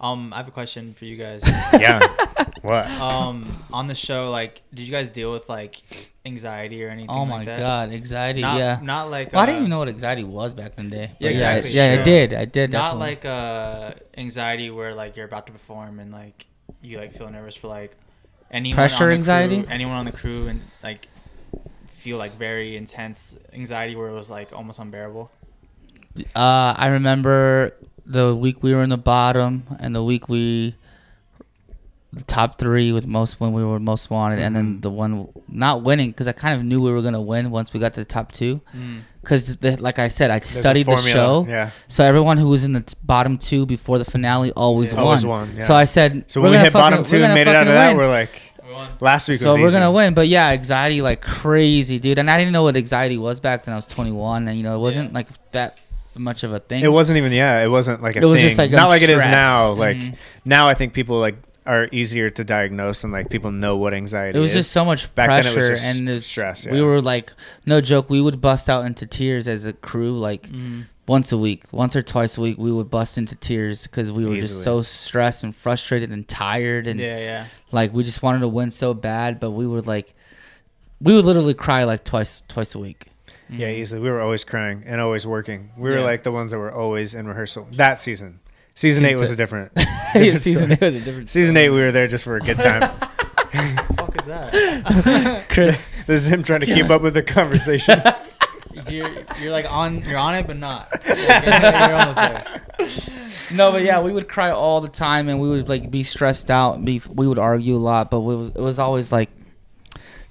Um, 0.00 0.32
I 0.32 0.38
have 0.38 0.48
a 0.48 0.50
question 0.50 0.94
for 0.94 1.04
you 1.04 1.16
guys. 1.16 1.42
Yeah. 1.80 2.00
what? 2.62 2.86
um, 2.86 3.64
on 3.72 3.86
the 3.86 3.94
show, 3.94 4.30
like, 4.30 4.62
did 4.72 4.86
you 4.86 4.92
guys 4.92 5.10
deal 5.10 5.32
with 5.32 5.48
like 5.48 5.82
anxiety 6.26 6.84
or 6.84 6.88
anything? 6.88 7.10
Oh 7.10 7.24
my 7.24 7.38
like 7.38 7.46
that? 7.46 7.58
god, 7.58 7.92
anxiety. 7.92 8.40
Not, 8.42 8.58
yeah. 8.58 8.80
Not 8.82 9.10
like. 9.10 9.32
well, 9.32 9.42
I 9.42 9.46
didn't 9.46 9.56
uh, 9.56 9.60
even 9.60 9.70
know 9.70 9.78
what 9.78 9.88
anxiety 9.88 10.24
was 10.24 10.54
back 10.54 10.72
in 10.78 10.88
the 10.88 10.96
day. 10.96 11.10
Yeah, 11.20 11.30
exactly, 11.30 11.70
Yeah, 11.70 11.92
I 11.92 11.94
sure. 11.96 12.04
did. 12.04 12.32
I 12.34 12.44
did. 12.44 12.72
Not 12.72 12.98
definitely. 12.98 13.08
like 13.08 13.24
uh 13.24 13.92
anxiety 14.16 14.70
where 14.70 14.94
like 14.94 15.16
you're 15.16 15.26
about 15.26 15.46
to 15.46 15.52
perform 15.52 16.00
and 16.00 16.12
like 16.12 16.46
you 16.82 16.98
like 16.98 17.12
feel 17.12 17.30
nervous 17.30 17.54
for 17.54 17.68
like 17.68 17.96
anyone 18.50 18.74
Pressure 18.76 19.04
on 19.04 19.08
the 19.10 19.14
anxiety? 19.16 19.62
crew, 19.62 19.72
anyone 19.72 19.96
on 19.96 20.04
the 20.04 20.12
crew 20.12 20.48
and 20.48 20.60
like 20.82 21.08
feel 21.88 22.18
like 22.18 22.36
very 22.36 22.76
intense 22.76 23.36
anxiety 23.52 23.96
where 23.96 24.08
it 24.08 24.14
was 24.14 24.30
like 24.30 24.52
almost 24.52 24.78
unbearable. 24.78 25.30
Uh, 26.36 26.74
I 26.76 26.88
remember 26.88 27.74
the 28.06 28.34
week 28.34 28.62
we 28.62 28.74
were 28.74 28.82
in 28.82 28.90
the 28.90 28.96
bottom, 28.98 29.64
and 29.80 29.94
the 29.94 30.02
week 30.04 30.28
we 30.28 30.74
the 32.12 32.22
top 32.24 32.58
three 32.60 32.92
was 32.92 33.08
most 33.08 33.40
when 33.40 33.52
we 33.52 33.64
were 33.64 33.80
most 33.80 34.08
wanted, 34.08 34.38
and 34.38 34.54
then 34.54 34.76
Mhm. 34.78 34.82
the 34.82 34.90
one 34.90 35.28
not 35.48 35.82
winning 35.82 36.10
because 36.10 36.28
I 36.28 36.32
kind 36.32 36.56
of 36.56 36.64
knew 36.64 36.80
we 36.80 36.92
were 36.92 37.02
gonna 37.02 37.20
win 37.20 37.50
once 37.50 37.72
we 37.72 37.80
got 37.80 37.92
to 37.94 38.00
the 38.00 38.04
top 38.06 38.30
two. 38.30 38.60
Mm. 38.76 38.98
Because 39.20 39.58
like 39.80 39.98
I 39.98 40.06
said, 40.08 40.30
I 40.30 40.34
There's 40.34 40.46
studied 40.46 40.86
the 40.86 40.96
show, 40.98 41.44
Yeah. 41.48 41.70
so 41.88 42.04
everyone 42.04 42.36
who 42.38 42.48
was 42.48 42.62
in 42.62 42.72
the 42.74 42.82
t- 42.82 42.94
bottom 43.02 43.36
two 43.36 43.66
before 43.66 43.98
the 43.98 44.04
finale 44.04 44.52
always 44.52 44.90
Yeah. 44.92 44.98
won. 44.98 45.04
Always 45.06 45.24
won, 45.26 45.54
yeah. 45.56 45.64
So 45.66 45.74
I 45.74 45.86
said, 45.86 46.24
So 46.28 46.40
when 46.40 46.52
we 46.52 46.58
hit 46.58 46.72
bottom 46.72 47.02
two 47.02 47.16
and 47.24 47.34
made 47.34 47.48
it 47.48 47.56
out 47.56 47.62
of 47.66 47.68
fucking 47.68 47.74
that, 47.74 47.96
we're 47.96 48.08
like 48.08 48.30
last 49.00 49.26
week 49.28 49.40
So 49.40 49.54
we're 49.56 49.66
easy. 49.66 49.78
gonna 49.78 49.90
win, 49.90 50.14
but 50.14 50.28
yeah, 50.28 50.50
anxiety 50.50 51.02
like 51.02 51.20
crazy, 51.20 51.98
dude. 51.98 52.18
And 52.20 52.30
I 52.30 52.38
didn't 52.38 52.52
know 52.52 52.62
what 52.62 52.76
anxiety 52.76 53.18
was 53.18 53.40
back 53.40 53.64
then. 53.64 53.72
I 53.72 53.76
was 53.76 53.88
21, 53.88 54.46
and 54.46 54.56
you 54.56 54.62
know 54.62 54.76
it 54.76 54.80
wasn't 54.80 55.10
Yeah. 55.10 55.14
like 55.14 55.26
that 55.50 55.78
much 56.16 56.42
of 56.44 56.52
a 56.52 56.58
thing. 56.60 56.82
It 56.84 56.92
wasn't 56.92 57.18
even 57.18 57.32
yeah. 57.32 57.62
It 57.62 57.68
wasn't 57.68 58.02
like 58.02 58.16
a 58.16 58.20
It 58.20 58.24
was 58.24 58.38
thing. 58.40 58.48
just 58.48 58.58
like, 58.58 58.70
not 58.70 58.82
I'm 58.82 58.88
like 58.88 59.02
it 59.02 59.10
is 59.10 59.24
now. 59.24 59.74
stressed. 59.74 59.80
Like 59.80 59.96
Mhm. 59.96 60.16
now, 60.44 60.68
I 60.68 60.74
think 60.74 60.92
people 60.92 61.18
like 61.20 61.36
are 61.66 61.88
easier 61.92 62.28
to 62.28 62.44
diagnose 62.44 63.04
and 63.04 63.12
like 63.12 63.30
people 63.30 63.50
know 63.50 63.76
what 63.76 63.94
anxiety 63.94 64.38
It 64.38 64.42
was 64.42 64.50
is. 64.50 64.58
just 64.64 64.72
so 64.72 64.84
much 64.84 65.12
Back 65.14 65.30
then 65.30 65.38
it 65.40 65.44
was 65.46 65.54
pressure, 65.54 65.70
just 65.76 65.84
and 65.84 66.08
it's, 66.10 66.26
stress, 66.26 66.66
we 66.66 66.82
were 66.82 67.00
like, 67.00 67.32
no 67.64 67.80
joke, 67.80 68.10
we 68.10 68.20
would 68.20 68.38
bust 68.40 68.68
out 68.68 68.84
into 68.84 69.06
tears 69.06 69.48
as 69.48 69.64
a 69.64 69.72
crew, 69.72 70.18
like 70.18 70.42
Mm. 70.50 70.84
once 71.08 71.32
a 71.32 71.38
week, 71.38 71.64
once 71.72 71.96
or 71.96 72.02
twice 72.02 72.36
a 72.36 72.42
week. 72.42 72.58
We 72.58 72.70
would 72.70 72.90
bust 72.90 73.16
into 73.16 73.34
tears 73.34 73.84
because 73.84 74.12
we 74.12 74.26
were 74.26 74.36
just 74.36 74.62
so 74.62 74.82
stressed 74.82 75.42
and 75.42 75.56
frustrated 75.56 76.10
and 76.10 76.28
tired, 76.28 76.86
and 76.86 77.00
Yeah, 77.00 77.18
yeah. 77.18 77.44
like 77.72 77.94
we 77.94 78.04
just 78.04 78.22
wanted 78.22 78.40
to 78.40 78.48
win 78.48 78.70
so 78.70 78.92
bad, 78.92 79.40
but 79.40 79.52
we 79.52 79.66
would 79.66 79.86
like, 79.86 80.12
we 81.00 81.14
would 81.14 81.24
literally 81.24 81.54
cry 81.54 81.84
like 81.84 82.04
twice, 82.04 82.42
twice 82.46 82.74
a 82.74 82.78
week. 82.78 83.06
Mm-hmm. 83.50 83.60
yeah, 83.60 83.68
easily. 83.68 84.00
We 84.00 84.10
were 84.10 84.20
always 84.22 84.42
crying 84.44 84.84
and 84.86 85.00
always 85.00 85.26
working. 85.26 85.70
We 85.76 85.90
were 85.90 85.96
Yeah. 85.98 86.04
like 86.04 86.22
the 86.22 86.32
ones 86.32 86.50
that 86.52 86.58
were 86.58 86.72
always 86.72 87.14
in 87.14 87.26
rehearsal. 87.28 87.68
That 87.72 88.00
season, 88.00 88.40
season 88.74 89.04
eight 89.04 89.16
was 89.18 89.30
a 89.30 89.36
different. 89.36 89.72
Yeah, 90.14 90.20
different 90.38 90.42
season 90.42 90.62
story. 90.70 90.72
eight 90.72 90.80
was 90.80 90.94
a 90.94 91.00
different. 91.04 91.30
Season 91.30 91.56
eight, 91.56 91.70
we 91.70 91.80
were 91.80 91.90
there 91.92 92.06
just 92.06 92.22
for 92.24 92.36
a 92.36 92.40
good 92.40 92.58
time. 92.58 92.82
fuck 93.96 94.18
is 94.20 94.26
that? 94.26 95.46
Chris. 95.50 95.88
this 96.06 96.22
is 96.22 96.28
him 96.28 96.42
trying 96.44 96.60
to 96.60 96.66
keep 96.66 96.88
up 96.90 97.02
with 97.02 97.14
the 97.14 97.22
conversation. 97.22 98.00
you're 98.88 99.08
you're 99.40 99.50
like 99.52 99.70
on 99.70 100.02
you're 100.02 100.18
on 100.18 100.34
it 100.36 100.46
but 100.46 100.56
not. 100.56 100.88
you're 101.06 101.94
almost 101.96 102.16
there. 102.16 102.60
No, 103.52 103.72
but 103.72 103.82
yeah, 103.82 104.00
we 104.00 104.12
would 104.12 104.28
cry 104.28 104.50
all 104.50 104.80
the 104.80 104.88
time, 104.88 105.28
and 105.28 105.40
we 105.40 105.48
would 105.48 105.68
like 105.68 105.90
be 105.90 106.02
stressed 106.02 106.50
out. 106.50 106.76
And 106.76 106.86
be 106.86 107.02
we 107.12 107.26
would 107.26 107.38
argue 107.38 107.76
a 107.76 107.78
lot, 107.78 108.10
but 108.10 108.20
we 108.20 108.36
was, 108.36 108.48
it 108.50 108.60
was 108.60 108.78
always 108.78 109.10
like 109.12 109.30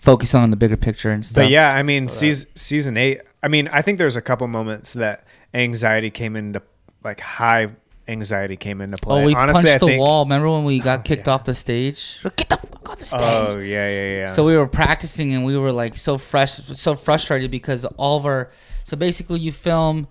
focusing 0.03 0.41
on 0.41 0.49
the 0.49 0.57
bigger 0.57 0.75
picture 0.75 1.11
and 1.11 1.23
stuff. 1.23 1.43
But 1.45 1.49
yeah, 1.49 1.69
I 1.73 1.81
mean, 1.81 2.07
uh, 2.07 2.11
season 2.11 2.49
season 2.55 2.97
eight. 2.97 3.21
I 3.41 3.47
mean, 3.47 3.69
I 3.69 3.81
think 3.81 3.97
there's 3.97 4.17
a 4.17 4.21
couple 4.21 4.45
moments 4.47 4.93
that 4.93 5.25
anxiety 5.53 6.11
came 6.11 6.35
into 6.35 6.61
like 7.03 7.21
high 7.21 7.69
anxiety 8.07 8.57
came 8.57 8.81
into 8.81 8.97
play. 8.97 9.21
Oh, 9.21 9.25
we 9.25 9.33
Honestly, 9.33 9.63
punched 9.63 9.75
I 9.75 9.77
the 9.77 9.85
think, 9.87 10.01
wall. 10.01 10.25
Remember 10.25 10.49
when 10.49 10.65
we 10.65 10.79
got 10.79 10.99
Oh, 10.99 11.03
kicked 11.03 11.27
yeah. 11.27 11.33
off 11.33 11.45
the 11.45 11.55
stage? 11.55 12.19
Get 12.35 12.49
the 12.49 12.57
fuck 12.57 12.89
off 12.89 12.99
the 12.99 13.05
oh, 13.05 13.17
stage. 13.17 13.21
Oh 13.21 13.59
yeah, 13.59 13.89
yeah, 13.89 14.17
yeah. 14.17 14.27
So 14.33 14.43
we 14.43 14.57
were 14.57 14.67
practicing 14.67 15.33
and 15.33 15.45
we 15.45 15.57
were 15.57 15.71
like 15.71 15.97
so 15.97 16.17
fresh, 16.17 16.55
so 16.55 16.95
frustrated 16.95 17.49
because 17.49 17.85
all 17.97 18.17
of 18.17 18.25
our. 18.25 18.51
So 18.83 18.97
basically, 18.97 19.39
you 19.39 19.53
film, 19.53 20.07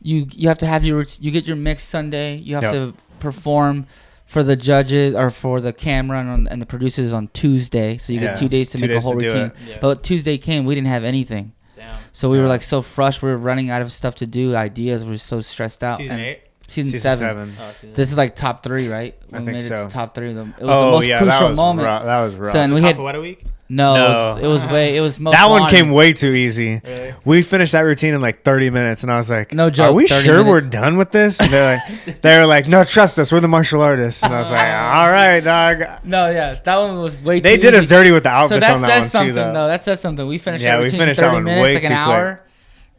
you 0.00 0.26
you 0.32 0.48
have 0.48 0.58
to 0.58 0.66
have 0.66 0.84
your 0.84 1.04
you 1.20 1.30
get 1.30 1.44
your 1.44 1.56
mix 1.56 1.82
Sunday. 1.82 2.36
You 2.36 2.54
have 2.54 2.64
Yep. 2.64 2.72
to 2.72 2.94
perform 3.20 3.86
for 4.24 4.42
the 4.42 4.56
judges 4.56 5.14
or 5.14 5.30
for 5.30 5.60
the 5.60 5.72
camera 5.72 6.20
and, 6.20 6.48
and 6.48 6.60
the 6.62 6.66
producers 6.66 7.12
on 7.12 7.28
Tuesday. 7.28 7.98
So 7.98 8.12
you 8.12 8.20
Yeah, 8.20 8.28
get 8.28 8.38
two 8.38 8.48
days 8.48 8.70
to 8.70 8.78
two 8.78 8.86
make 8.86 8.94
days 8.96 9.04
a 9.04 9.06
whole 9.06 9.16
routine. 9.16 9.52
Yeah. 9.68 9.78
But 9.80 10.02
Tuesday 10.02 10.38
came, 10.38 10.64
we 10.64 10.74
didn't 10.74 10.88
have 10.88 11.04
anything. 11.04 11.52
Damn. 11.76 11.96
So 12.12 12.30
we 12.30 12.38
were 12.38 12.48
like 12.48 12.62
so 12.62 12.82
fresh. 12.82 13.20
We 13.20 13.28
were 13.30 13.36
running 13.38 13.70
out 13.70 13.82
of 13.82 13.92
stuff 13.92 14.14
to 14.16 14.26
do, 14.26 14.54
ideas. 14.56 15.04
We 15.04 15.10
were 15.12 15.18
so 15.18 15.40
stressed 15.40 15.82
out. 15.84 15.98
Season 15.98 16.16
And 16.16 16.24
eight. 16.26 16.40
Season, 16.66 16.92
Season 16.92 17.16
seven. 17.16 17.18
seven. 17.18 17.56
Oh, 17.60 17.72
season 17.80 17.96
This 17.96 18.10
is 18.10 18.16
like 18.16 18.34
top 18.34 18.62
three, 18.62 18.88
right? 18.88 19.14
I 19.32 19.38
we 19.38 19.44
think 19.44 19.56
made 19.56 19.56
it 19.56 19.68
so. 19.68 19.86
to 19.86 19.92
top 19.92 20.14
three 20.14 20.30
of 20.30 20.34
them. 20.36 20.54
It 20.58 20.64
was 20.64 20.70
oh 20.70 20.84
the 20.86 20.90
most 20.92 21.06
yeah, 21.06 21.18
crucial 21.18 21.38
that 21.40 21.48
was 21.50 21.56
moment. 21.58 21.86
rough. 21.86 22.04
That 22.04 22.20
was 22.22 22.34
rough. 22.34 22.52
So 22.52 22.58
and 22.60 22.74
we 22.74 22.80
had 22.82 22.96
Capoeira 22.96 23.20
week. 23.20 23.44
no, 23.68 23.94
No. 23.94 24.04
It, 24.04 24.08
was, 24.34 24.38
it 24.42 24.46
was 24.48 24.66
way. 24.72 24.96
It 24.96 25.00
was 25.00 25.20
most. 25.20 25.32
that 25.32 25.48
one 25.50 25.62
wanted. 25.62 25.76
came 25.76 25.90
way 25.92 26.12
too 26.12 26.32
easy. 26.32 26.80
Really? 26.84 27.14
We 27.24 27.42
finished 27.42 27.72
that 27.72 27.80
routine 27.80 28.14
in 28.14 28.20
like 28.20 28.42
30 28.44 28.70
minutes, 28.70 29.02
and 29.04 29.12
I 29.12 29.16
was 29.16 29.30
like, 29.30 29.52
No 29.52 29.70
joke, 29.70 29.90
Are 29.90 29.92
we 29.92 30.06
sure 30.06 30.42
minutes. 30.42 30.48
we're 30.48 30.60
done 30.70 30.96
with 30.96 31.10
this?" 31.12 31.38
And 31.40 31.50
they're 31.52 31.80
like, 32.06 32.20
"They 32.22 32.38
were 32.38 32.46
like, 32.46 32.66
no, 32.66 32.82
trust 32.84 33.18
us. 33.20 33.30
We're 33.30 33.40
the 33.40 33.48
martial 33.48 33.80
artists." 33.82 34.22
And 34.22 34.34
I 34.34 34.38
was 34.38 34.50
like, 34.50 34.60
"All 34.64 35.10
right, 35.10 35.40
dog." 35.40 36.04
No, 36.04 36.28
yes, 36.30 36.60
that 36.62 36.76
one 36.78 36.98
was 36.98 37.18
way. 37.20 37.40
They 37.40 37.56
too 37.56 37.62
did 37.62 37.74
us 37.74 37.86
dirty 37.86 38.10
with 38.10 38.24
the 38.24 38.30
So 38.30 38.56
outfits 38.56 38.60
that 38.66 38.74
on 38.74 38.80
that 38.82 38.88
says 38.88 39.02
one 39.02 39.10
something 39.10 39.28
too, 39.30 39.34
though. 39.34 39.52
though. 39.52 39.66
That 39.68 39.82
says 39.84 40.00
something. 40.00 40.26
We 40.26 40.38
finished 40.38 40.64
Yeah, 40.64 40.76
that 40.78 40.82
we 40.84 40.90
finished 40.90 41.20
in 41.20 41.26
that 41.26 41.34
one 41.34 41.44
minutes, 41.44 41.62
way 41.62 41.74
like 41.74 41.84
an 41.84 41.90
too 41.90 41.96
quick. 42.34 42.43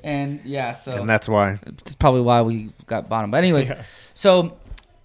And 0.06 0.40
yeah, 0.46 0.72
so 0.74 0.98
and 1.02 1.10
that's 1.10 1.28
why. 1.28 1.60
it's 1.66 1.96
probably 1.96 2.22
why 2.22 2.44
we 2.44 2.72
got 2.86 3.10
bottom. 3.10 3.32
But 3.32 3.38
anyways, 3.38 3.72
so 4.14 4.56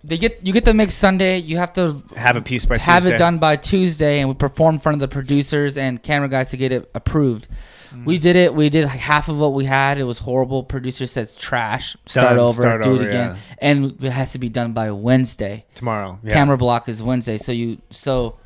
they 0.04 0.18
get 0.18 0.40
you 0.42 0.52
get 0.52 0.66
the 0.66 0.74
mix 0.74 0.94
Sunday. 0.94 1.38
You 1.38 1.56
have 1.56 1.72
to 1.72 2.02
Have 2.16 2.36
a 2.36 2.42
piece 2.42 2.66
by 2.66 2.76
Tuesday. 2.76 2.92
have 2.92 3.02
Tuesday. 3.04 3.14
it 3.14 3.18
done 3.18 3.38
by 3.38 3.56
Tuesday, 3.56 4.20
and 4.20 4.28
we 4.28 4.34
perform 4.34 4.74
in 4.74 4.80
front 4.80 4.96
of 4.96 5.00
the 5.00 5.08
producers 5.08 5.78
and 5.78 6.02
camera 6.02 6.28
guys 6.28 6.50
to 6.50 6.58
get 6.58 6.70
it 6.70 6.90
approved. 6.94 7.48
Mm. 7.94 8.04
We 8.04 8.18
did 8.18 8.36
it. 8.36 8.54
We 8.54 8.68
did 8.68 8.84
like 8.84 9.00
half 9.00 9.30
of 9.30 9.38
what 9.38 9.54
we 9.54 9.64
had. 9.64 9.96
It 9.96 10.04
was 10.04 10.18
horrible. 10.18 10.64
Producer 10.64 11.06
says 11.06 11.34
trash. 11.34 11.96
Start 12.04 12.30
Done. 12.36 12.38
over. 12.38 12.60
Start 12.60 12.82
do 12.82 12.90
over, 12.90 13.04
it 13.04 13.08
again. 13.08 13.28
yeah. 13.30 13.36
And 13.58 14.04
it 14.04 14.12
has 14.12 14.32
to 14.32 14.38
be 14.38 14.50
done 14.50 14.74
by 14.74 14.90
Wednesday. 14.90 15.64
tomorrow. 15.74 16.18
Yeah. 16.22 16.34
Camera 16.34 16.58
block 16.58 16.90
is 16.90 17.02
Wednesday. 17.02 17.38
So 17.38 17.52
you 17.52 17.78
so 17.88 18.36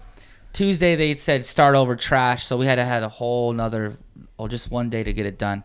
Tuesday 0.53 0.95
they 0.95 1.17
said 1.17 1.45
start 1.45 1.75
over 1.75 1.97
trash. 1.97 2.47
So 2.47 2.57
we 2.57 2.65
had 2.65 2.77
to 2.77 2.85
had 2.85 3.03
a 3.03 3.09
whole 3.09 3.51
another 3.51 3.97
or 4.39 4.49
just 4.49 4.71
one 4.71 4.89
day 4.89 5.03
to 5.03 5.13
get 5.13 5.27
it 5.27 5.37
done. 5.37 5.65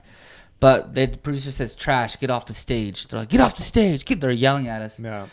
But 0.60 0.94
the 0.94 1.08
producer 1.08 1.52
says 1.52 1.76
trash. 1.76 2.18
Get 2.18 2.30
off 2.30 2.46
the 2.46 2.54
stage. 2.54 3.08
They're 3.08 3.20
like 3.22 3.30
get 3.30 3.40
off 3.42 3.56
the 3.56 3.64
stage. 3.64 4.04
Get. 4.06 4.20
They're 4.20 4.32
yelling 4.32 4.68
at 4.68 4.82
us 4.82 5.00
Yeah. 5.00 5.28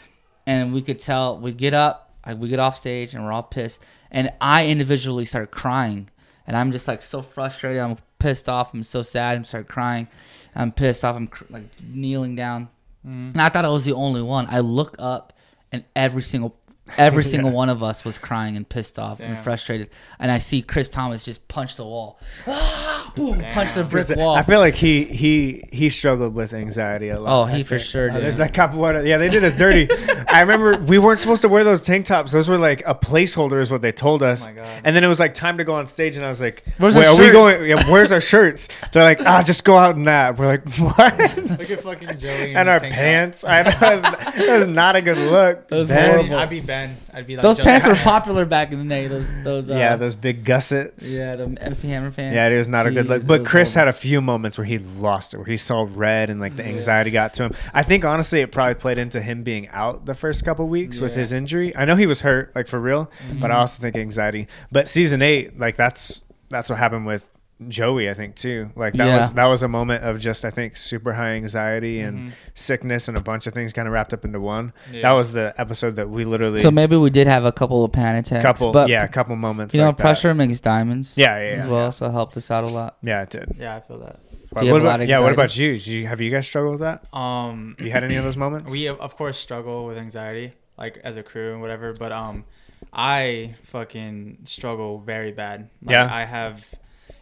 and 0.46 0.72
we 0.72 0.82
could 0.82 0.98
tell 0.98 1.38
we 1.38 1.52
get 1.52 1.74
up 1.74 2.14
like 2.26 2.38
we 2.38 2.48
get 2.48 2.58
off 2.58 2.76
stage 2.76 3.14
and 3.14 3.24
we're 3.24 3.32
all 3.32 3.42
pissed 3.42 3.80
and 4.10 4.32
i 4.40 4.66
individually 4.66 5.24
start 5.24 5.50
crying 5.50 6.08
and 6.46 6.56
i'm 6.56 6.72
just 6.72 6.88
like 6.88 7.00
so 7.02 7.22
frustrated 7.22 7.80
i'm 7.80 7.96
pissed 8.18 8.48
off 8.48 8.74
i'm 8.74 8.82
so 8.82 9.00
sad 9.02 9.36
i'm 9.36 9.44
start 9.44 9.68
crying 9.68 10.08
i'm 10.54 10.72
pissed 10.72 11.04
off 11.04 11.14
i'm 11.16 11.28
cr- 11.28 11.44
like 11.50 11.64
kneeling 11.82 12.34
down 12.34 12.68
mm-hmm. 13.06 13.28
and 13.28 13.40
i 13.40 13.48
thought 13.48 13.64
i 13.64 13.68
was 13.68 13.84
the 13.84 13.92
only 13.92 14.22
one 14.22 14.46
i 14.50 14.58
look 14.58 14.96
up 14.98 15.32
and 15.72 15.84
every 15.94 16.22
single 16.22 16.56
every 16.99 17.24
single 17.32 17.51
one 17.51 17.68
of 17.68 17.82
us 17.82 18.05
was 18.05 18.18
crying 18.18 18.57
and 18.57 18.68
pissed 18.68 18.99
off 18.99 19.20
and 19.20 19.39
frustrated 19.39 19.89
and 20.18 20.30
i 20.30 20.39
see 20.39 20.62
chris 20.62 20.89
thomas 20.89 21.24
just 21.24 21.47
punch 21.49 21.76
the 21.76 21.84
wall 21.84 22.18
ah, 22.47 23.12
boom, 23.16 23.43
punch 23.53 23.72
the 23.74 23.84
brick 23.84 24.09
wall 24.16 24.37
I 24.37 24.43
feel 24.43 24.61
like 24.61 24.74
he 24.74 25.05
he 25.05 25.64
he 25.72 25.89
struggled 25.91 26.34
with 26.34 26.53
anxiety 26.53 27.09
a 27.09 27.18
lot. 27.18 27.41
Oh, 27.41 27.43
I 27.45 27.57
he 27.59 27.62
for 27.62 27.78
think. 27.78 27.89
sure 27.89 28.11
did. 28.11 28.22
there's 28.22 28.37
that 28.37 28.53
capoeira. 28.53 29.07
Yeah, 29.07 29.18
they 29.18 29.28
did 29.28 29.43
us 29.45 29.55
dirty. 29.57 29.89
I 30.28 30.41
remember 30.41 30.76
we 30.78 30.99
weren't 30.99 31.20
supposed 31.20 31.43
to 31.43 31.49
wear 31.49 31.64
those 31.64 31.80
tank 31.82 32.07
tops. 32.07 32.32
Those 32.32 32.49
were 32.49 32.59
like 32.59 32.82
a 32.87 32.95
placeholder, 32.95 33.61
is 33.61 33.70
what 33.70 33.82
they 33.82 33.93
told 33.93 34.22
us. 34.22 34.45
Oh 34.47 34.51
my 34.51 34.57
God. 34.57 34.82
And 34.84 34.95
then 34.95 35.05
it 35.05 35.09
was 35.09 35.18
like 35.20 35.34
time 35.34 35.59
to 35.59 35.64
go 35.64 35.74
on 35.74 35.87
stage, 35.87 36.16
and 36.16 36.24
I 36.24 36.28
was 36.28 36.41
like, 36.41 36.64
Where's 36.78 36.97
"Wait, 36.97 37.07
our 37.07 37.14
are 37.14 37.18
we 37.18 37.30
going? 37.30 37.68
Yeah, 37.68 37.91
where's 37.91 38.12
our 38.12 38.20
shirts?" 38.20 38.68
They're 38.93 39.03
like, 39.03 39.20
"Ah, 39.24 39.43
just 39.43 39.64
go 39.64 39.76
out 39.78 39.97
in 39.97 40.05
that." 40.05 40.39
We're 40.39 40.47
like, 40.47 40.68
"What?" 40.78 41.18
Look 41.37 41.70
at 41.70 41.82
fucking 41.82 42.18
Joey 42.18 42.51
in 42.53 42.57
and 42.57 42.68
our 42.68 42.80
tank 42.80 42.93
top. 42.93 43.01
pants. 43.01 43.45
I 43.45 43.62
know 43.62 43.70
that 43.70 43.93
was, 43.93 44.03
that 44.47 44.59
was 44.59 44.68
not 44.68 44.97
a 44.97 45.03
good 45.03 45.18
look. 45.18 45.68
That 45.68 45.76
was 45.76 45.89
Ben. 45.89 46.11
horrible. 46.11 46.37
I'd 46.37 46.51
be 46.51 46.61
Ben. 46.86 46.96
I'd 47.14 47.26
be 47.26 47.36
like 47.36 47.42
those 47.42 47.58
pants 47.58 47.86
were 47.86 47.94
popular 47.96 48.44
back 48.44 48.72
in 48.72 48.78
the 48.78 48.84
day 48.94 49.06
those 49.08 49.42
those 49.42 49.70
uh, 49.70 49.74
yeah, 49.74 49.96
those 49.96 50.14
big 50.14 50.44
gussets. 50.44 51.18
yeah 51.18 51.36
the 51.36 51.44
mc 51.60 51.88
hammer 51.88 52.10
fans 52.10 52.34
Yeah, 52.34 52.48
it 52.48 52.58
was 52.58 52.68
not 52.68 52.86
a 52.86 52.90
good 52.90 53.06
look. 53.06 53.26
But 53.26 53.44
Chris 53.44 53.74
horrible. 53.74 53.92
had 53.92 53.96
a 53.96 53.98
few 53.98 54.20
moments 54.20 54.58
where 54.58 54.64
he 54.64 54.78
lost 54.78 55.34
it, 55.34 55.38
where 55.38 55.46
he 55.46 55.56
saw 55.56 55.86
red 55.88 56.30
and 56.30 56.40
like 56.40 56.56
the 56.56 56.64
anxiety 56.64 57.10
got 57.10 57.34
to 57.34 57.44
him. 57.44 57.54
I 57.72 57.82
think 57.82 58.04
honestly, 58.04 58.40
it 58.40 58.52
probably 58.52 58.74
played 58.74 58.98
into 58.98 59.20
him 59.20 59.42
being 59.42 59.68
out 59.68 60.06
the 60.06 60.14
first 60.14 60.44
couple 60.44 60.66
weeks 60.68 61.00
with 61.00 61.14
his 61.14 61.32
injury. 61.32 61.74
I 61.76 61.84
know 61.84 61.96
he 61.96 62.06
was 62.06 62.20
hurt, 62.20 62.52
like 62.54 62.68
for 62.68 62.78
real, 62.80 63.10
but 63.40 63.50
I 63.50 63.54
Mhm. 63.54 63.58
also 63.58 63.80
think 63.80 63.96
anxiety. 63.96 64.46
But 64.70 64.88
season 64.88 65.22
eight, 65.22 65.58
like 65.58 65.76
that's 65.76 66.22
that's 66.50 66.70
what 66.70 66.78
happened 66.78 67.06
with 67.06 67.28
Joey. 67.68 68.11
I 68.11 68.14
think 68.14 68.34
too. 68.36 68.70
Like 68.76 68.92
that 68.94 69.07
Yeah. 69.07 69.16
was 69.22 69.32
that 69.32 69.44
was 69.46 69.62
a 69.62 69.68
moment 69.68 70.04
of 70.04 70.18
just 70.18 70.44
I 70.44 70.50
think 70.50 70.76
super 70.76 71.14
high 71.14 71.30
anxiety 71.30 72.00
and 72.00 72.18
Mhm. 72.18 72.32
sickness 72.54 73.09
and 73.09 73.16
a 73.16 73.20
bunch 73.22 73.46
of 73.46 73.54
things 73.54 73.72
kind 73.72 73.88
of 73.88 73.94
wrapped 73.94 74.12
up 74.12 74.24
into 74.26 74.40
one. 74.40 74.72
Yeah. 74.92 75.02
That 75.02 75.12
was 75.12 75.32
the 75.32 75.54
episode 75.57 75.96
that 75.96 76.11
we 76.11 76.24
literally 76.26 76.61
So 76.61 76.70
maybe 76.70 76.96
we 76.96 77.09
did 77.09 77.26
have 77.26 77.44
a 77.46 77.52
couple 77.52 77.82
of 77.84 77.92
panic 77.92 78.26
attacks. 78.26 78.42
couple 78.44 78.72
but 78.72 78.88
yeah 78.90 79.04
a 79.04 79.09
couple 79.09 79.36
moments. 79.36 79.74
you 79.74 79.80
know, 79.80 79.86
like 79.86 79.96
that. 79.96 80.02
pressure 80.02 80.34
makes 80.34 80.61
diamonds. 80.61 81.16
Yeah, 81.16 81.38
yeah, 81.38 81.42
yeah, 81.57 81.62
as 81.62 81.66
well, 81.66 81.84
yeah. 81.84 81.90
so 81.90 82.07
it 82.07 82.12
helped 82.12 82.36
us 82.36 82.50
out 82.50 82.64
a 82.64 82.68
lot. 82.68 82.96
Yeah, 83.02 83.22
it 83.22 83.30
did. 83.30 83.57
Yeah, 83.59 83.76
I 83.76 83.80
feel 83.80 83.98
that. 84.00 84.20
What, 84.50 84.64
you 84.64 84.72
have 84.74 84.82
a 84.82 84.84
lot 84.84 84.94
about 84.96 85.09
yeah? 85.09 85.20
What 85.20 85.32
about 85.32 85.57
you? 85.57 85.78
Do 85.78 85.90
you? 85.90 86.07
Have 86.07 86.20
you 86.20 86.30
guys 86.30 86.46
struggled 86.46 86.72
with 86.78 86.80
that? 86.80 87.04
Um, 87.16 87.74
You 87.78 87.90
had 87.90 88.04
any 88.04 88.16
of 88.16 88.24
those 88.24 88.36
moments? 88.44 88.70
we 88.70 88.86
of 88.86 88.98
of 89.00 89.16
course 89.16 89.38
struggle 89.38 89.86
with 89.86 89.96
anxiety, 89.98 90.52
like 90.78 90.98
as 91.04 91.16
a 91.16 91.22
crew 91.22 91.52
and 91.52 91.61
whatever. 91.62 91.92
But 91.94 92.12
um, 92.12 92.44
I 92.92 93.54
fucking 93.64 94.38
struggle 94.44 94.98
very 95.00 95.32
bad. 95.32 95.68
Like, 95.82 95.94
Yeah? 95.94 96.09
I 96.14 96.24
have. 96.24 96.66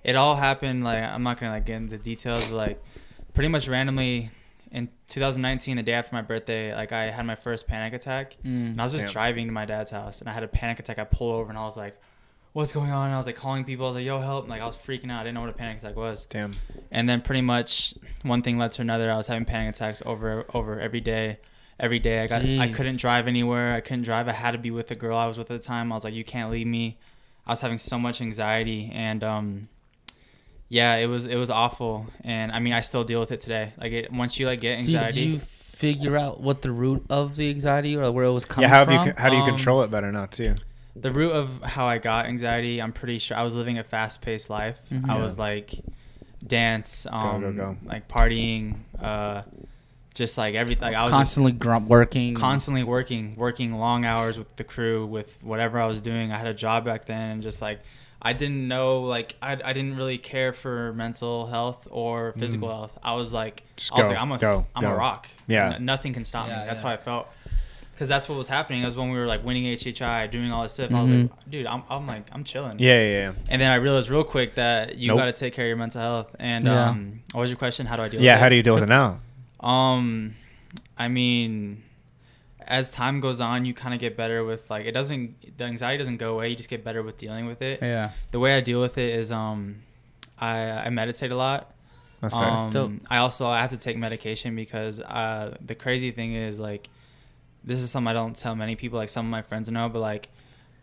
It 0.04 0.16
all 0.16 0.36
happened 0.36 0.84
like 0.84 1.02
I'm 1.02 1.22
not 1.22 1.40
gonna 1.40 1.52
like 1.52 1.64
get 1.66 1.76
into 1.76 1.98
details, 1.98 2.46
but 2.50 2.56
like 2.56 2.82
pretty 3.32 3.48
much 3.48 3.66
randomly 3.68 4.30
in 4.70 4.88
2019, 5.08 5.76
the 5.76 5.82
day 5.82 5.92
after 5.92 6.14
my 6.14 6.22
birthday, 6.22 6.74
like 6.74 6.92
I 6.92 7.04
had 7.10 7.24
my 7.26 7.36
first 7.36 7.66
panic 7.66 7.92
attack, 7.94 8.36
Mm. 8.44 8.72
and 8.72 8.80
I 8.80 8.84
was 8.84 8.92
just 8.92 9.04
Damn. 9.04 9.12
driving 9.12 9.46
to 9.46 9.52
my 9.52 9.64
dad's 9.64 9.90
house, 9.90 10.20
and 10.20 10.28
I 10.28 10.32
had 10.32 10.42
a 10.42 10.48
panic 10.48 10.78
attack. 10.80 10.98
I 10.98 11.04
pulled 11.04 11.34
over, 11.34 11.48
and 11.50 11.58
I 11.58 11.62
was 11.64 11.76
like. 11.76 11.96
What's 12.52 12.70
going 12.70 12.92
on? 12.92 13.06
And 13.06 13.14
I 13.14 13.16
was 13.16 13.26
like 13.26 13.34
calling 13.34 13.64
people. 13.64 13.84
I 13.86 13.88
was 13.88 13.96
like, 13.96 14.04
"Yo, 14.06 14.20
help!" 14.20 14.44
And, 14.44 14.50
like 14.50 14.62
I 14.62 14.66
was 14.66 14.76
freaking 14.76 15.10
out. 15.10 15.18
I 15.18 15.24
didn't 15.24 15.34
know 15.34 15.40
what 15.40 15.50
a 15.50 15.54
panic 15.54 15.78
attack 15.78 15.96
was. 15.96 16.24
Damn. 16.30 16.52
and 16.92 17.08
then 17.08 17.20
pretty 17.20 17.40
much 17.40 17.94
one 18.22 18.42
thing 18.42 18.58
led 18.58 18.70
to 18.72 18.80
another. 18.82 19.10
I 19.10 19.16
was 19.16 19.26
having 19.26 19.44
panic 19.44 19.74
attacks 19.74 20.00
over 20.06 20.46
over 20.54 20.78
every 20.78 21.00
day. 21.00 21.40
Every 21.80 21.98
day 21.98 22.20
I 22.22 22.28
got 22.28 22.44
I 22.44 22.68
couldn't 22.68 22.98
drive 22.98 23.26
anywhere. 23.26 23.74
I 23.74 23.80
couldn't 23.80 24.04
drive. 24.04 24.28
I 24.28 24.32
had 24.34 24.52
to 24.52 24.58
be 24.58 24.70
with 24.70 24.86
the 24.86 24.94
girl 24.94 25.16
I 25.18 25.26
was 25.26 25.36
with 25.36 25.50
at 25.50 25.60
the 25.60 25.66
time. 25.66 25.90
I 25.90 25.96
was 25.96 26.04
like, 26.04 26.14
you 26.14 26.22
can't 26.22 26.48
leave 26.48 26.68
me. 26.68 26.96
I 27.44 27.50
was 27.50 27.58
having 27.58 27.78
so 27.78 27.98
much 27.98 28.20
anxiety 28.20 28.88
and 28.94 29.24
um 29.24 29.68
yeah, 30.68 30.96
it 30.96 31.06
was 31.06 31.26
it 31.26 31.36
was 31.36 31.50
awful. 31.50 32.06
And 32.22 32.50
I 32.52 32.58
mean, 32.60 32.72
I 32.72 32.80
still 32.80 33.04
deal 33.04 33.20
with 33.20 33.30
it 33.32 33.40
today. 33.40 33.72
Like 33.78 33.92
it 33.92 34.12
once 34.12 34.38
you 34.38 34.46
like 34.46 34.60
get 34.60 34.82
Do 34.82 34.90
you, 34.90 34.98
anxiety. 34.98 35.24
do 35.24 35.30
you 35.32 35.38
figure 35.38 36.16
out 36.16 36.40
what 36.40 36.62
the 36.62 36.70
root 36.72 37.04
of 37.10 37.36
the 37.36 37.50
anxiety 37.50 37.96
or 37.96 38.10
where 38.12 38.24
it 38.24 38.32
was 38.32 38.44
coming 38.44 38.68
Yeah, 38.68 38.74
how 38.74 38.84
have 38.84 38.88
from? 38.98 39.06
you 39.08 39.14
how 39.16 39.28
do 39.28 39.36
you 39.36 39.42
Um, 39.42 39.48
control 39.48 39.82
it 39.82 39.90
better 39.90 40.10
now 40.12 40.26
too? 40.26 40.54
the 40.96 41.10
root 41.10 41.32
of 41.32 41.60
how 41.62 41.86
I 41.86 41.98
got 41.98 42.26
anxiety, 42.26 42.80
I'm 42.80 42.92
pretty 42.92 43.18
sure 43.18 43.36
I 43.36 43.42
was 43.42 43.56
living 43.56 43.78
a 43.78 43.82
fast 43.84 44.20
paced 44.20 44.48
life. 44.48 44.80
Mhm. 44.92 45.10
I 45.10 45.16
Yeah. 45.16 45.22
was 45.22 45.36
like 45.38 45.74
dance, 46.46 47.06
um, 47.10 47.40
go, 47.40 47.52
go. 47.52 47.76
like 47.84 48.06
partying, 48.08 48.76
uh, 49.00 49.42
just 50.14 50.38
like 50.38 50.54
everything. 50.54 50.82
Like 50.84 50.94
I 50.94 51.02
was 51.02 51.10
constantly 51.12 51.52
grump 51.52 51.88
working. 51.88 52.34
constantly 52.34 52.84
working, 52.84 53.34
working 53.36 53.74
long 53.74 54.04
hours 54.04 54.38
with 54.38 54.54
the 54.56 54.64
crew, 54.64 55.06
with 55.06 55.42
whatever 55.42 55.80
I 55.80 55.86
was 55.86 56.00
doing. 56.00 56.30
I 56.32 56.36
had 56.38 56.46
a 56.46 56.54
job 56.54 56.84
back 56.84 57.06
then, 57.06 57.30
and 57.32 57.42
just 57.42 57.60
like 57.60 57.80
I 58.26 58.32
didn't 58.32 58.66
know, 58.66 59.00
like 59.02 59.36
I, 59.42 59.52
I 59.62 59.72
didn't 59.74 59.96
really 59.96 60.16
care 60.18 60.52
for 60.54 60.92
mental 60.94 61.46
health 61.46 61.86
or 61.90 62.32
physical 62.38 62.68
health. 62.68 62.98
I 63.02 63.14
was 63.14 63.34
like, 63.34 63.62
Just 63.76 63.92
I 63.92 63.98
was 63.98 64.08
go, 64.08 64.14
like, 64.14 64.22
I'm 64.22 64.32
a, 64.32 64.38
go, 64.38 64.66
am 64.74 64.82
go. 64.82 64.90
a 64.90 64.94
rock. 64.96 65.28
Yeah. 65.46 65.74
N- 65.74 65.84
nothing 65.84 66.14
can 66.14 66.24
stop 66.24 66.48
Yeah, 66.48 66.60
me. 66.60 66.66
That's 66.66 66.82
yeah. 66.82 66.88
how 66.88 66.94
I 66.94 66.96
felt. 66.96 67.28
Because 67.92 68.08
that's 68.08 68.28
what 68.28 68.36
was 68.38 68.48
happening. 68.48 68.82
It 68.82 68.86
was 68.86 68.96
when 68.96 69.10
we 69.10 69.18
were 69.18 69.26
like 69.26 69.44
winning 69.44 69.64
HHI, 69.64 70.28
doing 70.30 70.50
all 70.50 70.62
this 70.62 70.72
stuff. 70.72 70.90
I 70.90 71.00
was 71.02 71.10
Mhm. 71.10 71.30
like, 71.30 71.50
dude, 71.50 71.66
I'm, 71.66 71.82
I'm 71.90 72.06
like, 72.06 72.26
I'm 72.32 72.42
chilling. 72.44 72.78
Yeah, 72.80 72.94
yeah, 72.94 73.08
yeah. 73.08 73.32
And 73.50 73.60
then 73.60 73.70
I 73.70 73.74
realized 73.76 74.08
real 74.10 74.24
quick 74.24 74.54
that 74.56 74.96
you 74.96 75.08
Nope. 75.08 75.18
got 75.18 75.26
to 75.26 75.32
take 75.32 75.52
care 75.54 75.66
of 75.66 75.68
your 75.68 75.76
mental 75.76 76.00
health. 76.00 76.34
And 76.40 76.64
Yeah. 76.64 76.88
um, 76.88 77.20
what 77.32 77.42
was 77.42 77.50
your 77.50 77.58
question? 77.58 77.84
How 77.86 77.96
do 77.96 78.02
I 78.02 78.08
deal? 78.08 78.20
Yeah, 78.22 78.32
with 78.34 78.40
how 78.40 78.46
it? 78.46 78.50
do 78.50 78.56
you 78.56 78.62
deal 78.62 78.74
with 78.74 78.82
it 78.84 78.88
now? 78.88 79.20
Um, 79.60 80.34
I 80.98 81.08
mean, 81.08 81.82
as 82.66 82.90
time 82.90 83.20
goes 83.20 83.40
on, 83.40 83.64
you 83.64 83.74
kind 83.74 83.94
of 83.94 84.00
get 84.00 84.16
better 84.16 84.44
with 84.44 84.68
like 84.70 84.86
it 84.86 84.92
doesn't 84.92 85.56
the 85.58 85.64
anxiety 85.64 85.98
doesn't 85.98 86.16
go 86.18 86.34
away. 86.34 86.48
You 86.50 86.56
just 86.56 86.68
get 86.68 86.84
better 86.84 87.02
with 87.02 87.18
dealing 87.18 87.46
with 87.46 87.62
it. 87.62 87.80
Yeah. 87.82 88.10
The 88.30 88.38
way 88.40 88.56
I 88.56 88.60
deal 88.60 88.80
with 88.80 88.98
it 88.98 89.14
is 89.14 89.30
um, 89.32 89.82
I 90.38 90.58
I 90.86 90.90
meditate 90.90 91.30
a 91.30 91.36
lot. 91.36 91.72
That's 92.20 92.38
nice. 92.38 92.60
Um, 92.60 92.70
dope. 92.70 92.92
I 93.10 93.18
also 93.18 93.46
I 93.46 93.60
have 93.60 93.70
to 93.70 93.76
take 93.76 93.96
medication 93.98 94.56
because 94.56 94.98
uh, 95.00 95.56
the 95.64 95.74
crazy 95.74 96.10
thing 96.10 96.34
is 96.34 96.58
like 96.58 96.88
this 97.62 97.78
is 97.80 97.90
something 97.90 98.08
I 98.08 98.12
don't 98.12 98.34
tell 98.36 98.54
many 98.54 98.76
people. 98.76 98.98
Like 98.98 99.08
some 99.08 99.26
of 99.26 99.30
my 99.30 99.42
friends 99.42 99.70
know, 99.70 99.88
but 99.88 100.00
like 100.00 100.30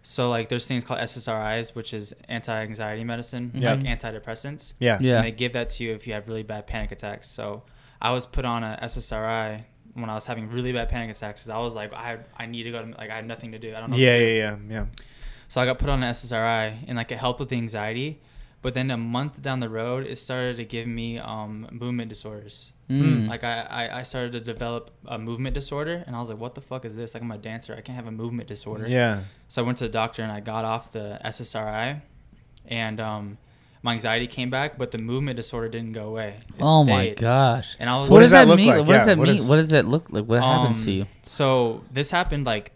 so 0.03 0.29
like 0.29 0.49
there's 0.49 0.65
things 0.67 0.83
called 0.83 0.99
SSRIs, 0.99 1.75
which 1.75 1.93
is 1.93 2.13
anti-anxiety 2.27 3.03
medicine, 3.03 3.51
Yeah. 3.53 3.73
like 3.73 3.83
antidepressants. 3.83 4.73
Yeah. 4.79 4.97
Yeah. 4.99 5.17
And 5.17 5.25
they 5.25 5.31
give 5.31 5.53
that 5.53 5.69
to 5.69 5.83
you 5.83 5.93
if 5.93 6.07
you 6.07 6.13
have 6.13 6.27
really 6.27 6.43
bad 6.43 6.65
panic 6.67 6.91
attacks. 6.91 7.29
So 7.29 7.63
I 8.01 8.11
was 8.11 8.25
put 8.25 8.43
on 8.45 8.63
a 8.63 8.79
SSRI 8.81 9.63
when 9.93 10.09
I 10.09 10.15
was 10.15 10.25
having 10.25 10.49
really 10.49 10.71
bad 10.73 10.89
panic 10.89 11.15
attacks 11.15 11.41
because 11.41 11.49
I 11.49 11.59
was 11.59 11.75
like, 11.75 11.93
I 11.93 12.19
I 12.37 12.45
need 12.45 12.63
to 12.63 12.71
go 12.71 12.83
to 12.85 12.91
like 12.97 13.09
I 13.09 13.17
have 13.17 13.25
nothing 13.25 13.51
to 13.51 13.59
do. 13.59 13.75
I 13.75 13.79
don't 13.79 13.91
know. 13.91 13.97
Yeah, 13.97 14.17
yeah, 14.17 14.33
yeah, 14.33 14.55
yeah. 14.69 14.85
So 15.47 15.59
I 15.59 15.65
got 15.65 15.79
put 15.79 15.89
on 15.89 16.01
an 16.01 16.11
SSRI 16.13 16.85
and 16.87 16.97
like 16.97 17.11
it 17.11 17.17
helped 17.17 17.39
with 17.39 17.49
the 17.49 17.57
anxiety, 17.57 18.21
But 18.61 18.73
then 18.73 18.91
a 18.91 18.97
month 18.97 19.41
down 19.41 19.59
the 19.59 19.69
road, 19.69 20.05
it 20.05 20.17
started 20.17 20.57
to 20.57 20.65
give 20.65 20.87
me 20.87 21.17
um, 21.17 21.67
movement 21.71 22.09
disorders. 22.09 22.71
Mm. 22.89 23.27
Like 23.27 23.43
I, 23.43 23.61
I, 23.61 23.99
I 23.99 24.03
started 24.03 24.33
to 24.33 24.39
develop 24.39 24.91
a 25.05 25.17
movement 25.17 25.53
disorder, 25.55 26.03
and 26.05 26.15
I 26.15 26.19
was 26.19 26.29
like, 26.29 26.39
"What 26.39 26.55
the 26.55 26.61
fuck 26.61 26.85
is 26.85 26.95
this? 26.95 27.13
Like 27.13 27.23
I'm 27.23 27.31
a 27.31 27.37
dancer, 27.37 27.73
I 27.73 27.81
can't 27.81 27.95
have 27.95 28.07
a 28.07 28.11
movement 28.11 28.47
disorder." 28.49 28.87
Yeah. 28.87 29.23
So 29.47 29.63
I 29.63 29.65
went 29.65 29.77
to 29.79 29.85
the 29.85 29.89
doctor 29.89 30.21
and 30.23 30.31
I 30.31 30.41
got 30.41 30.65
off 30.65 30.91
the 30.91 31.19
SSRI, 31.23 32.01
and 32.67 32.99
um, 32.99 33.37
my 33.83 33.93
anxiety 33.93 34.27
came 34.27 34.49
back, 34.49 34.77
but 34.77 34.91
the 34.91 34.97
movement 34.99 35.37
disorder 35.37 35.67
didn't 35.69 35.93
go 35.93 36.07
away. 36.09 36.35
It 36.49 36.55
oh 36.61 36.83
my 36.83 37.09
gosh. 37.09 37.75
And 37.79 37.89
I 37.89 37.97
was 37.97 38.07
So 38.07 38.13
what, 38.13 38.17
What 38.17 38.19
does 38.21 38.31
does 38.31 38.31
that 38.31 38.47
that 38.47 38.55
mean? 38.55 38.67
like? 38.67 38.77
What 38.79 38.87
Yeah, 38.89 38.97
does 38.97 39.05
that 39.07 39.17
what 39.17 39.27
mean? 39.27 39.35
is- 39.37 39.47
what 39.47 39.55
does 39.57 39.69
that 39.71 39.87
look 39.87 40.05
like? 40.11 40.25
What 40.25 40.39
happens 40.41 40.79
Um, 40.79 40.85
to 40.85 40.91
you? 40.91 41.05
So 41.23 41.83
this 41.91 42.11
happened 42.11 42.45
like 42.45 42.73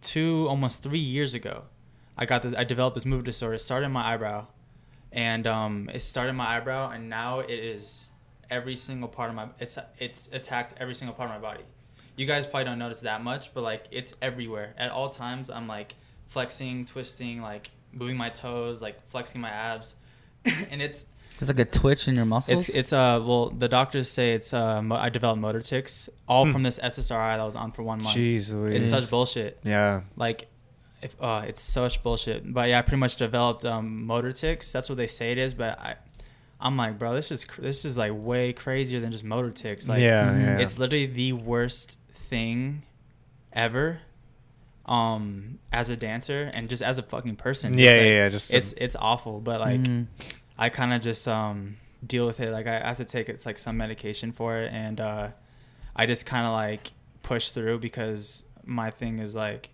two, 0.00 0.46
almost 0.48 0.82
three 0.82 0.98
years 0.98 1.34
ago. 1.34 1.64
I 2.16 2.26
got 2.26 2.42
this. 2.42 2.54
I 2.54 2.64
developed 2.64 2.94
this 2.94 3.04
movement 3.04 3.26
disorder. 3.26 3.54
It 3.54 3.58
started 3.60 3.86
in 3.86 3.92
my 3.92 4.14
eyebrow, 4.14 4.46
and 5.12 5.46
um, 5.46 5.90
it 5.92 6.00
started 6.00 6.30
in 6.30 6.36
my 6.36 6.56
eyebrow, 6.56 6.90
and 6.90 7.08
now 7.08 7.40
it 7.40 7.50
is 7.50 8.10
every 8.50 8.76
single 8.76 9.08
part 9.08 9.30
of 9.30 9.36
my. 9.36 9.48
It's 9.58 9.76
it's 9.98 10.28
attacked 10.32 10.74
every 10.78 10.94
single 10.94 11.14
part 11.14 11.30
of 11.30 11.40
my 11.40 11.42
body. 11.48 11.64
You 12.16 12.26
guys 12.26 12.46
probably 12.46 12.64
don't 12.66 12.78
notice 12.78 13.00
that 13.00 13.24
much, 13.24 13.52
but 13.52 13.62
like 13.62 13.86
it's 13.90 14.14
everywhere 14.22 14.74
at 14.78 14.90
all 14.92 15.08
times. 15.08 15.50
I'm 15.50 15.66
like 15.66 15.96
flexing, 16.26 16.84
twisting, 16.84 17.42
like 17.42 17.70
moving 17.92 18.16
my 18.16 18.28
toes, 18.28 18.80
like 18.80 19.04
flexing 19.08 19.40
my 19.40 19.50
abs, 19.50 19.96
and 20.70 20.80
it's 20.82 21.06
It's 21.40 21.48
like 21.48 21.58
a 21.58 21.64
twitch 21.64 22.06
in 22.08 22.14
your 22.14 22.24
muscles. 22.26 22.68
it's 22.68 22.76
it's 22.80 22.92
uh 22.92 23.20
well 23.24 23.50
the 23.50 23.68
doctors 23.68 24.10
say 24.10 24.34
it's 24.34 24.52
uh 24.52 24.80
mo- 24.82 24.96
I 24.96 25.08
developed 25.08 25.40
motor 25.40 25.60
tics 25.60 26.08
all 26.28 26.46
from 26.50 26.62
this 26.62 26.78
SSRI 26.78 27.34
that 27.36 27.40
I 27.40 27.44
was 27.44 27.56
on 27.56 27.72
for 27.72 27.82
one 27.82 28.02
month. 28.02 28.16
Jeez 28.16 28.52
Louise. 28.52 28.82
It's 28.82 28.90
such 28.90 29.10
bullshit. 29.10 29.58
Yeah. 29.64 30.02
Like, 30.16 30.46
if 31.02 31.14
uh, 31.20 31.42
it's 31.46 31.60
such 31.60 32.02
bullshit. 32.02 32.50
But 32.52 32.68
yeah, 32.70 32.78
I 32.78 32.82
pretty 32.82 33.00
much 33.00 33.16
developed 33.16 33.64
um 33.64 34.06
motor 34.06 34.32
tics. 34.32 34.72
That's 34.72 34.88
what 34.88 34.96
they 34.96 35.06
say 35.08 35.32
it 35.32 35.38
is. 35.38 35.52
But 35.54 35.78
I, 35.78 35.96
I'm 36.60 36.76
like, 36.78 36.98
bro, 36.98 37.12
this 37.14 37.30
is 37.30 37.44
cr- 37.44 37.60
this 37.60 37.84
is 37.84 37.98
like 37.98 38.12
way 38.14 38.52
crazier 38.54 39.00
than 39.00 39.10
just 39.12 39.24
motor 39.24 39.50
tics. 39.50 39.86
Like, 39.88 40.00
yeah, 40.00 40.24
Mhm. 40.30 40.40
yeah. 40.44 40.58
it's 40.64 40.78
literally 40.78 41.06
the 41.06 41.32
worst 41.34 41.96
thing 42.14 42.84
ever. 43.52 43.98
Um, 44.86 45.58
as 45.72 45.88
a 45.88 45.96
dancer 45.96 46.50
and 46.52 46.68
just 46.68 46.82
as 46.82 46.98
a 46.98 47.02
fucking 47.02 47.36
person. 47.36 47.72
Just, 47.72 47.82
Yeah, 47.84 47.90
like, 47.92 48.00
yeah, 48.00 48.12
yeah, 48.24 48.28
just 48.28 48.52
a- 48.52 48.56
it's 48.58 48.74
it's 48.76 48.96
awful. 48.96 49.40
But 49.40 49.60
like, 49.60 49.80
Mhm. 49.80 50.06
I 50.58 50.68
kind 50.68 50.92
of 50.92 51.00
just 51.00 51.26
um 51.26 51.76
deal 52.06 52.26
with 52.26 52.38
it. 52.40 52.52
Like 52.52 52.66
I 52.66 52.80
have 52.80 52.98
to 52.98 53.04
take 53.06 53.28
it's 53.30 53.46
like 53.46 53.56
some 53.58 53.76
medication 53.78 54.30
for 54.32 54.58
it, 54.58 54.70
and 54.72 55.00
uh, 55.00 55.28
I 55.96 56.04
just 56.06 56.26
kind 56.26 56.46
of 56.46 56.52
like 56.52 56.92
push 57.22 57.50
through 57.50 57.78
because 57.78 58.44
my 58.64 58.90
thing 58.90 59.18
is 59.20 59.34
like, 59.34 59.70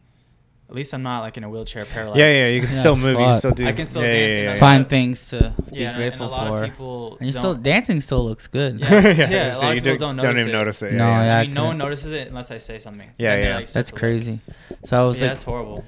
at 0.70 0.76
least 0.76 0.94
I'm 0.94 1.02
not 1.02 1.20
like 1.20 1.36
in 1.36 1.42
a 1.42 1.50
wheelchair 1.50 1.84
paralyzed. 1.84 2.20
yeah, 2.20 2.28
yeah. 2.28 2.48
You 2.48 2.60
can 2.60 2.70
Yeah, 2.70 2.78
still 2.80 2.94
move. 2.96 3.18
You 3.18 3.24
can 3.26 3.38
still 3.38 3.50
do. 3.50 3.66
I 3.66 3.72
can 3.72 3.86
still 3.86 4.02
yeah, 4.02 4.08
dance, 4.12 4.20
Yeah, 4.20 4.28
you 4.28 4.38
yeah, 4.38 4.46
know, 4.46 4.52
yeah. 4.54 4.60
Find 4.60 4.88
things 4.88 5.28
to 5.30 5.54
be 5.72 5.80
Yeah, 5.80 5.96
grateful 5.96 6.26
and 6.26 6.32
a 6.32 6.36
lot 6.36 6.48
for. 6.48 6.62
of 6.64 6.70
people 6.70 7.16
and 7.18 7.26
you 7.26 7.32
still 7.32 7.54
don't- 7.54 7.62
dancing 7.64 8.00
still 8.00 8.24
looks 8.24 8.46
good. 8.46 8.78
Yeah. 8.78 9.00
yeah, 9.00 9.30
Yeah, 9.30 9.46
a 9.48 9.52
so 9.54 9.60
lot 9.62 9.70
of 9.70 9.74
you 9.76 9.80
people 9.82 9.94
do, 9.94 9.98
don't 9.98 10.16
don't 10.16 10.38
even 10.38 10.48
it. 10.50 10.52
notice 10.52 10.82
it. 10.82 10.92
No, 10.94 11.06
yeah, 11.08 11.18
yeah. 11.18 11.24
yeah. 11.24 11.38
I 11.38 11.42
mean, 11.42 11.54
no 11.54 11.64
one 11.64 11.78
notices 11.78 12.12
it 12.12 12.28
unless 12.28 12.50
I 12.52 12.58
say 12.58 12.78
something. 12.78 13.10
Yeah, 13.18 13.32
And 13.34 13.42
yeah. 13.44 13.56
like, 13.56 13.70
That's 13.72 13.90
crazy. 13.90 14.38
So 14.84 14.96
I 15.00 15.04
was 15.04 15.18
Yeah, 15.20 15.24
like, 15.26 15.32
that's 15.32 15.44
horrible. 15.44 15.84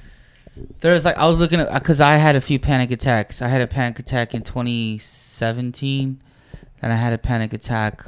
There's 0.80 1.04
like 1.04 1.16
I 1.16 1.28
was 1.28 1.38
looking 1.38 1.60
at 1.60 1.72
because 1.74 2.00
I 2.00 2.16
had 2.16 2.34
a 2.36 2.40
few 2.40 2.58
panic 2.58 2.90
attacks. 2.90 3.40
I 3.40 3.46
had 3.48 3.60
a 3.62 3.66
panic 3.68 3.98
attack 4.00 4.34
in 4.34 4.42
2017, 4.42 6.20
and 6.82 6.92
I 6.92 6.96
had 6.96 7.12
a 7.12 7.18
panic 7.18 7.52
attack 7.52 8.04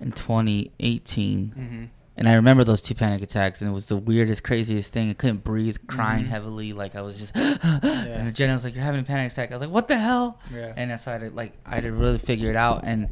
in 0.00 0.10
2018. 0.10 1.48
hmm 1.50 1.84
And 2.18 2.28
I 2.28 2.34
remember 2.34 2.64
those 2.64 2.82
two 2.82 2.94
panic 2.96 3.22
attacks, 3.22 3.60
and 3.62 3.70
it 3.70 3.72
was 3.72 3.86
the 3.86 3.96
weirdest, 3.96 4.42
craziest 4.42 4.92
thing. 4.92 5.08
I 5.08 5.14
couldn't 5.14 5.44
breathe, 5.44 5.76
crying 5.86 6.24
Mhm. 6.24 6.28
heavily, 6.28 6.72
like 6.72 6.96
I 6.96 7.00
was 7.00 7.18
just. 7.20 7.32
And 7.82 8.34
Jenna 8.34 8.54
was 8.54 8.64
like, 8.64 8.74
"You're 8.74 8.82
having 8.84 9.00
a 9.00 9.04
panic 9.04 9.30
attack." 9.32 9.52
I 9.52 9.54
was 9.54 9.60
like, 9.62 9.70
"What 9.74 9.86
the 9.88 9.98
hell?" 9.98 10.38
Yeah. 10.52 10.72
And 10.76 10.90
that's 10.90 11.04
how 11.04 11.14
I 11.14 11.18
to, 11.18 11.30
like 11.30 11.52
I 11.64 11.76
had 11.76 11.84
to 11.84 11.92
really 11.92 12.18
figure 12.18 12.50
it 12.50 12.56
out, 12.56 12.80
and 12.84 13.08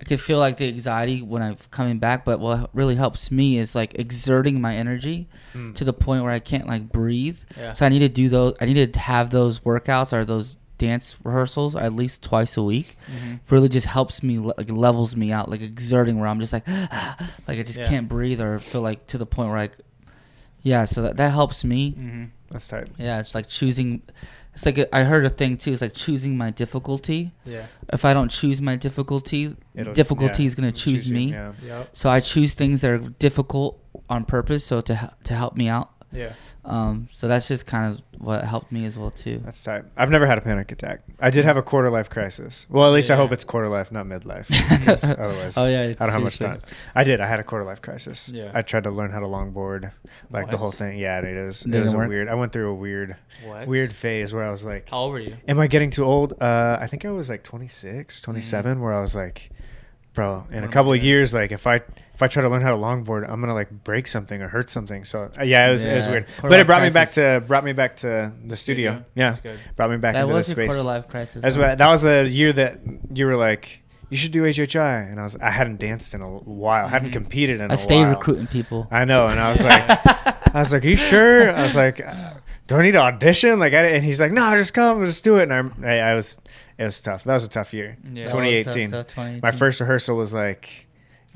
I 0.00 0.04
could 0.04 0.20
feel 0.20 0.38
like 0.38 0.58
the 0.58 0.68
anxiety 0.68 1.22
when 1.22 1.42
I'm 1.42 1.56
coming 1.72 1.98
back. 1.98 2.24
But 2.24 2.38
what 2.38 2.70
really 2.72 2.94
helps 2.94 3.30
me 3.32 3.58
is 3.58 3.74
like 3.74 3.98
exerting 3.98 4.60
my 4.60 4.76
energy 4.76 5.28
Mm. 5.54 5.74
to 5.74 5.84
the 5.84 5.92
point 5.92 6.22
where 6.22 6.32
I 6.32 6.38
can't 6.38 6.66
like 6.68 6.92
breathe. 6.92 7.38
Yeah. 7.58 7.72
So 7.72 7.84
I 7.84 7.88
need 7.88 8.00
to 8.00 8.08
do 8.08 8.28
those. 8.28 8.54
I 8.60 8.66
need 8.66 8.92
to 8.92 9.00
have 9.00 9.30
those 9.30 9.58
workouts 9.60 10.12
or 10.12 10.24
those 10.24 10.56
dance 10.78 11.16
rehearsals 11.24 11.74
at 11.76 11.94
least 11.94 12.22
twice 12.22 12.56
a 12.56 12.62
week. 12.62 12.96
Mhm. 13.10 13.40
Really, 13.50 13.68
just 13.68 13.86
helps 13.86 14.22
me 14.22 14.38
like 14.38 14.70
levels 14.70 15.16
me 15.16 15.32
out, 15.32 15.48
like 15.50 15.60
exerting 15.62 16.18
where 16.18 16.28
I'm 16.28 16.40
just 16.40 16.52
like, 16.52 16.66
like 16.68 17.58
I 17.58 17.62
just 17.62 17.78
Yeah. 17.78 17.88
can't 17.88 18.08
breathe 18.08 18.40
or 18.40 18.58
feel 18.58 18.82
like 18.82 19.06
to 19.08 19.18
the 19.18 19.26
point 19.26 19.48
where 19.50 19.58
like, 19.58 19.76
yeah. 20.62 20.84
So 20.84 21.02
that 21.02 21.16
that 21.16 21.30
helps 21.32 21.64
me. 21.64 21.92
Mhm. 21.92 22.30
That's 22.50 22.68
tight. 22.68 22.88
Yeah, 22.98 23.20
it's 23.20 23.34
like 23.34 23.48
choosing. 23.48 24.02
It's 24.54 24.64
like 24.64 24.78
a, 24.78 24.94
I 24.96 25.02
heard 25.04 25.26
a 25.26 25.28
thing 25.30 25.58
too. 25.58 25.72
It's 25.72 25.82
like 25.82 25.92
choosing 25.94 26.36
my 26.38 26.50
difficulty. 26.50 27.32
Yeah. 27.44 27.66
If 27.92 28.04
I 28.06 28.14
don't 28.14 28.30
choose 28.30 28.62
my 28.62 28.74
difficulty, 28.76 29.54
It'll- 29.74 29.92
difficulty 29.92 30.44
yeah, 30.44 30.46
is 30.46 30.54
gonna 30.54 30.68
it'll 30.68 30.78
choose 30.78 31.06
you, 31.06 31.14
me. 31.14 31.30
Yeah. 31.32 31.52
Yep. 31.62 31.90
So 31.92 32.08
I 32.08 32.20
choose 32.20 32.54
things 32.54 32.80
that 32.80 32.90
are 32.90 32.98
difficult 32.98 33.78
on 34.08 34.24
purpose, 34.24 34.64
so 34.64 34.80
to 34.82 35.12
to 35.24 35.34
help 35.34 35.56
me 35.56 35.68
out. 35.68 35.90
Yeah. 36.12 36.32
Um, 36.66 37.06
so 37.12 37.28
that's 37.28 37.46
just 37.46 37.64
kind 37.64 37.94
of 37.94 38.00
what 38.20 38.42
helped 38.44 38.72
me 38.72 38.84
as 38.86 38.98
well 38.98 39.12
too. 39.12 39.40
That's 39.44 39.62
tight. 39.62 39.84
I've 39.96 40.10
never 40.10 40.26
had 40.26 40.36
a 40.36 40.40
panic 40.40 40.72
attack. 40.72 41.00
I 41.20 41.30
did 41.30 41.44
have 41.44 41.56
a 41.56 41.62
quarter 41.62 41.90
life 41.90 42.10
crisis. 42.10 42.66
Well, 42.68 42.84
at 42.86 42.92
least 42.92 43.08
I 43.10 43.14
hope 43.16 43.30
it's 43.30 43.44
quarter 43.44 43.68
life, 43.68 43.92
not 43.92 44.06
midlife. 44.06 44.50
otherwise, 45.18 45.56
Oh, 45.56 45.66
yeah, 45.66 45.82
I 45.82 45.92
don't 45.92 46.10
have 46.10 46.22
much 46.22 46.38
time. 46.40 46.60
I 46.94 47.04
did. 47.04 47.20
I 47.20 47.28
had 47.28 47.38
a 47.38 47.44
quarter 47.44 47.64
life 47.64 47.80
crisis. 47.82 48.28
Yeah. 48.30 48.50
I 48.52 48.62
tried 48.62 48.84
to 48.84 48.90
learn 48.90 49.12
how 49.12 49.20
to 49.20 49.26
longboard, 49.26 49.92
like 50.30 50.50
the 50.50 50.56
whole 50.56 50.72
thing. 50.72 50.98
Yeah, 50.98 51.18
it 51.20 51.24
is. 51.26 51.62
It 51.64 51.70
Didn't 51.70 51.84
was 51.84 51.92
a 51.92 51.98
weird. 51.98 52.28
I 52.28 52.34
went 52.34 52.52
through 52.52 52.70
a 52.70 52.74
weird, 52.74 53.14
What? 53.44 53.68
weird 53.68 53.92
phase 53.94 54.34
where 54.34 54.42
I 54.44 54.50
was 54.50 54.64
like, 54.64 54.88
How 54.88 54.98
old 54.98 55.12
were 55.12 55.20
you? 55.20 55.36
"Am 55.46 55.60
I 55.60 55.68
getting 55.68 55.90
too 55.90 56.04
old?" 56.04 56.32
Uh, 56.42 56.78
I 56.80 56.88
think 56.88 57.04
I 57.04 57.10
was 57.10 57.30
like 57.30 57.44
26, 57.44 58.16
Mm-hmm. 58.20 58.24
27, 58.24 58.80
where 58.80 58.92
I 58.92 59.00
was 59.00 59.14
like, 59.14 59.50
"Bro, 60.14 60.46
in 60.50 60.62
What 60.62 60.64
a 60.64 60.68
couple 60.72 60.92
of 60.92 61.02
years, 61.02 61.32
like 61.32 61.52
if 61.52 61.66
I 61.66 61.80
if 62.16 62.22
I 62.22 62.26
try 62.26 62.42
to 62.42 62.48
learn 62.48 62.62
how 62.62 62.70
to 62.70 62.76
longboard, 62.76 63.30
I'm 63.30 63.40
gonna 63.40 63.54
like 63.54 63.70
break 63.84 64.06
something 64.08 64.42
or 64.42 64.48
hurt 64.48 64.68
something." 64.70 65.04
So 65.04 65.30
uh, 65.38 65.44
yeah, 65.44 65.68
it 65.68 65.72
was 65.72 65.84
it 65.84 65.94
was 65.94 66.06
weird, 66.08 66.26
Quarter 66.40 66.48
but 66.48 66.60
it 66.60 66.66
brought 66.66 66.82
me 66.82 66.90
back 66.90 67.12
to 67.12 67.44
brought 67.46 67.62
me 67.64 67.72
back 67.72 67.96
to 67.98 68.32
the 68.44 68.56
studio. 68.56 69.04
Yeah, 69.14 69.36
brought 69.76 69.90
me 69.90 69.98
back 69.98 70.14
that 70.14 70.22
into 70.22 70.34
was 70.34 70.46
the 70.48 70.52
space. 70.52 70.66
quarter 70.68 70.82
life 70.82 71.06
crisis. 71.08 71.44
Huh? 71.44 71.60
what, 71.60 71.78
that 71.78 71.88
was 71.88 72.02
the 72.02 72.26
year 72.28 72.52
that 72.54 72.80
you 73.12 73.26
were 73.26 73.36
like, 73.36 73.82
you 74.10 74.16
should 74.16 74.32
do 74.32 74.42
HHI, 74.42 75.10
and 75.10 75.20
I 75.20 75.22
was 75.22 75.36
I 75.36 75.50
hadn't 75.50 75.78
danced 75.78 76.14
in 76.14 76.22
a 76.22 76.28
while, 76.28 76.86
I 76.86 76.88
hadn't 76.88 77.10
Mhm. 77.10 77.12
competed 77.12 77.56
in 77.60 77.66
Mm-hmm. 77.68 77.70
I 77.72 77.74
a 77.74 77.78
stayed 77.78 78.04
recruiting 78.06 78.46
people. 78.48 78.88
I 78.90 79.04
know, 79.04 79.26
and 79.28 79.38
I 79.38 79.50
was 79.50 79.62
like, 79.62 79.84
I 80.54 80.58
was 80.60 80.72
like, 80.72 80.84
are 80.84 80.88
you 80.88 80.96
sure? 80.96 81.54
I 81.54 81.62
was 81.62 81.76
like, 81.76 82.00
uh, 82.00 82.34
do 82.66 82.76
I 82.76 82.82
need 82.82 82.92
to 82.92 82.98
audition? 83.00 83.58
Like, 83.58 83.74
I, 83.74 83.84
and 83.84 84.04
he's 84.04 84.20
like, 84.20 84.32
no, 84.32 84.54
just 84.56 84.72
come, 84.74 85.04
just 85.04 85.22
do 85.22 85.36
it. 85.38 85.50
And 85.50 85.84
I, 85.86 85.96
I, 85.98 86.10
I 86.10 86.14
was, 86.14 86.38
it 86.78 86.84
was 86.84 87.00
tough. 87.00 87.24
That 87.24 87.34
was 87.34 87.44
a 87.44 87.48
tough 87.48 87.72
year. 87.74 87.96
Yeah. 88.02 88.26
That 88.26 88.34
was 88.34 88.64
tough 88.64 88.74
2018. 89.14 89.40
My 89.42 89.50
first 89.52 89.80
rehearsal 89.80 90.16
was 90.16 90.32
like 90.34 90.86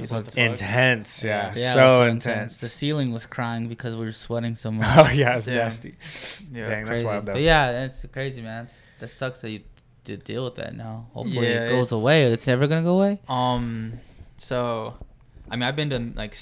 What 0.09 0.37
intense. 0.37 1.23
Yeah, 1.25 1.53
Yeah. 1.57 1.73
So, 1.75 2.01
was 2.01 2.11
intense. 2.13 2.59
The 2.61 2.69
ceiling 2.69 3.13
was 3.13 3.27
crying 3.27 3.69
because 3.69 3.95
we 3.97 4.05
were 4.07 4.13
sweating 4.13 4.55
so 4.57 4.71
much. 4.71 4.87
oh 4.99 5.11
yeah, 5.13 5.37
it's 5.37 5.49
Yeah. 5.49 5.59
nasty. 5.59 5.95
Yeah. 6.53 6.67
Dang, 6.67 6.85
that's 6.85 6.89
Crazy. 6.89 7.05
wild 7.05 7.27
though. 7.27 7.33
But 7.35 7.43
yeah, 7.43 7.73
that's 7.73 8.05
crazy, 8.13 8.43
man. 8.43 8.67
It's, 8.67 8.87
that 9.01 9.11
sucks 9.11 9.41
that 9.43 9.51
you 9.51 9.61
did 10.05 10.25
deal 10.25 10.45
with 10.45 10.55
that 10.57 10.75
now. 10.75 11.07
Hopefully 11.13 11.47
Yeah, 11.49 11.67
it 11.67 11.71
goes 11.71 11.89
it's- 11.89 12.03
away. 12.03 12.23
It's 12.25 12.47
never 12.47 12.67
gonna 12.67 12.83
go 12.83 12.95
away. 12.97 13.21
Um, 13.29 14.01
so, 14.37 14.95
I 15.51 15.57
mean, 15.57 15.65
I've 15.65 15.77
been 15.77 15.91
to 15.91 15.99
like 16.17 16.37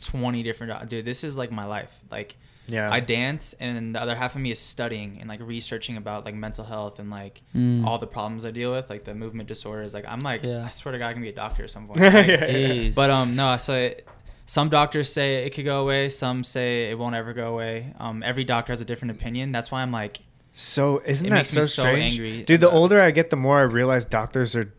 twenty 0.00 0.42
different. 0.42 0.88
Dude, 0.88 1.04
this 1.04 1.24
is 1.24 1.36
like 1.36 1.50
my 1.50 1.64
life. 1.66 2.00
Like, 2.10 2.36
Yeah. 2.70 2.90
I 2.92 3.00
dance, 3.00 3.54
and 3.60 3.94
the 3.94 4.00
other 4.00 4.14
half 4.14 4.34
of 4.34 4.40
me 4.40 4.50
is 4.50 4.58
studying 4.58 5.18
and 5.20 5.28
like 5.28 5.40
researching 5.40 5.96
about 5.96 6.24
like 6.24 6.34
mental 6.34 6.64
health 6.64 6.98
and 6.98 7.10
like 7.10 7.42
Mm. 7.54 7.86
all 7.86 7.98
the 7.98 8.06
problems 8.06 8.44
I 8.46 8.50
deal 8.50 8.72
with, 8.72 8.88
like 8.90 9.04
the 9.04 9.14
movement 9.14 9.48
disorders. 9.48 9.92
Like, 9.94 10.04
I'm 10.06 10.20
like, 10.20 10.42
Yeah. 10.44 10.64
I 10.66 10.70
swear 10.70 10.92
to 10.92 10.98
God, 10.98 11.08
I 11.08 11.12
can 11.12 11.22
be 11.22 11.28
a 11.28 11.32
doctor 11.34 11.64
at 11.64 11.70
some 11.70 11.86
point. 11.86 12.00
Yeah. 12.00 12.10
Like, 12.10 12.26
Jeez. 12.26 12.94
But 12.94 13.10
um, 13.10 13.34
no. 13.36 13.56
So 13.56 13.74
it, 13.74 14.06
some 14.46 14.68
doctors 14.68 15.12
say 15.12 15.44
it 15.46 15.50
could 15.50 15.64
go 15.64 15.80
away. 15.82 16.08
Some 16.10 16.44
say 16.44 16.90
it 16.90 16.98
won't 16.98 17.14
ever 17.14 17.32
go 17.32 17.52
away. 17.52 17.94
Um, 17.98 18.22
every 18.22 18.44
doctor 18.44 18.72
has 18.72 18.80
a 18.80 18.84
different 18.84 19.12
opinion. 19.12 19.52
That's 19.52 19.70
why 19.70 19.82
I'm 19.82 19.92
like, 19.92 20.20
So 20.52 21.02
isn't 21.06 21.26
It 21.26 21.30
that 21.30 21.36
makes 21.36 21.54
me 21.56 21.62
so 21.62 21.66
so 21.68 21.82
strange, 21.82 22.14
angry 22.14 22.42
dude? 22.44 22.60
The 22.60 22.66
about- 22.68 22.76
older 22.76 23.00
I 23.00 23.10
get, 23.12 23.30
the 23.30 23.36
more 23.36 23.58
I 23.58 23.62
realize 23.62 24.04
doctors 24.04 24.54
are 24.56 24.72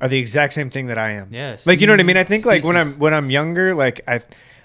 are 0.00 0.08
the 0.08 0.18
exact 0.18 0.52
same 0.52 0.68
thing 0.70 0.86
that 0.88 0.98
I 0.98 1.12
am. 1.12 1.28
yes, 1.30 1.66
Like 1.66 1.80
you 1.80 1.86
know 1.86 1.94
what 1.94 2.00
I 2.00 2.02
mean? 2.02 2.18
I 2.18 2.24
think 2.24 2.44
like 2.44 2.62
when 2.64 2.76
I'm 2.76 2.92
when 2.98 3.14
I'm 3.14 3.30
younger, 3.30 3.74
like 3.74 4.02
I 4.06 4.20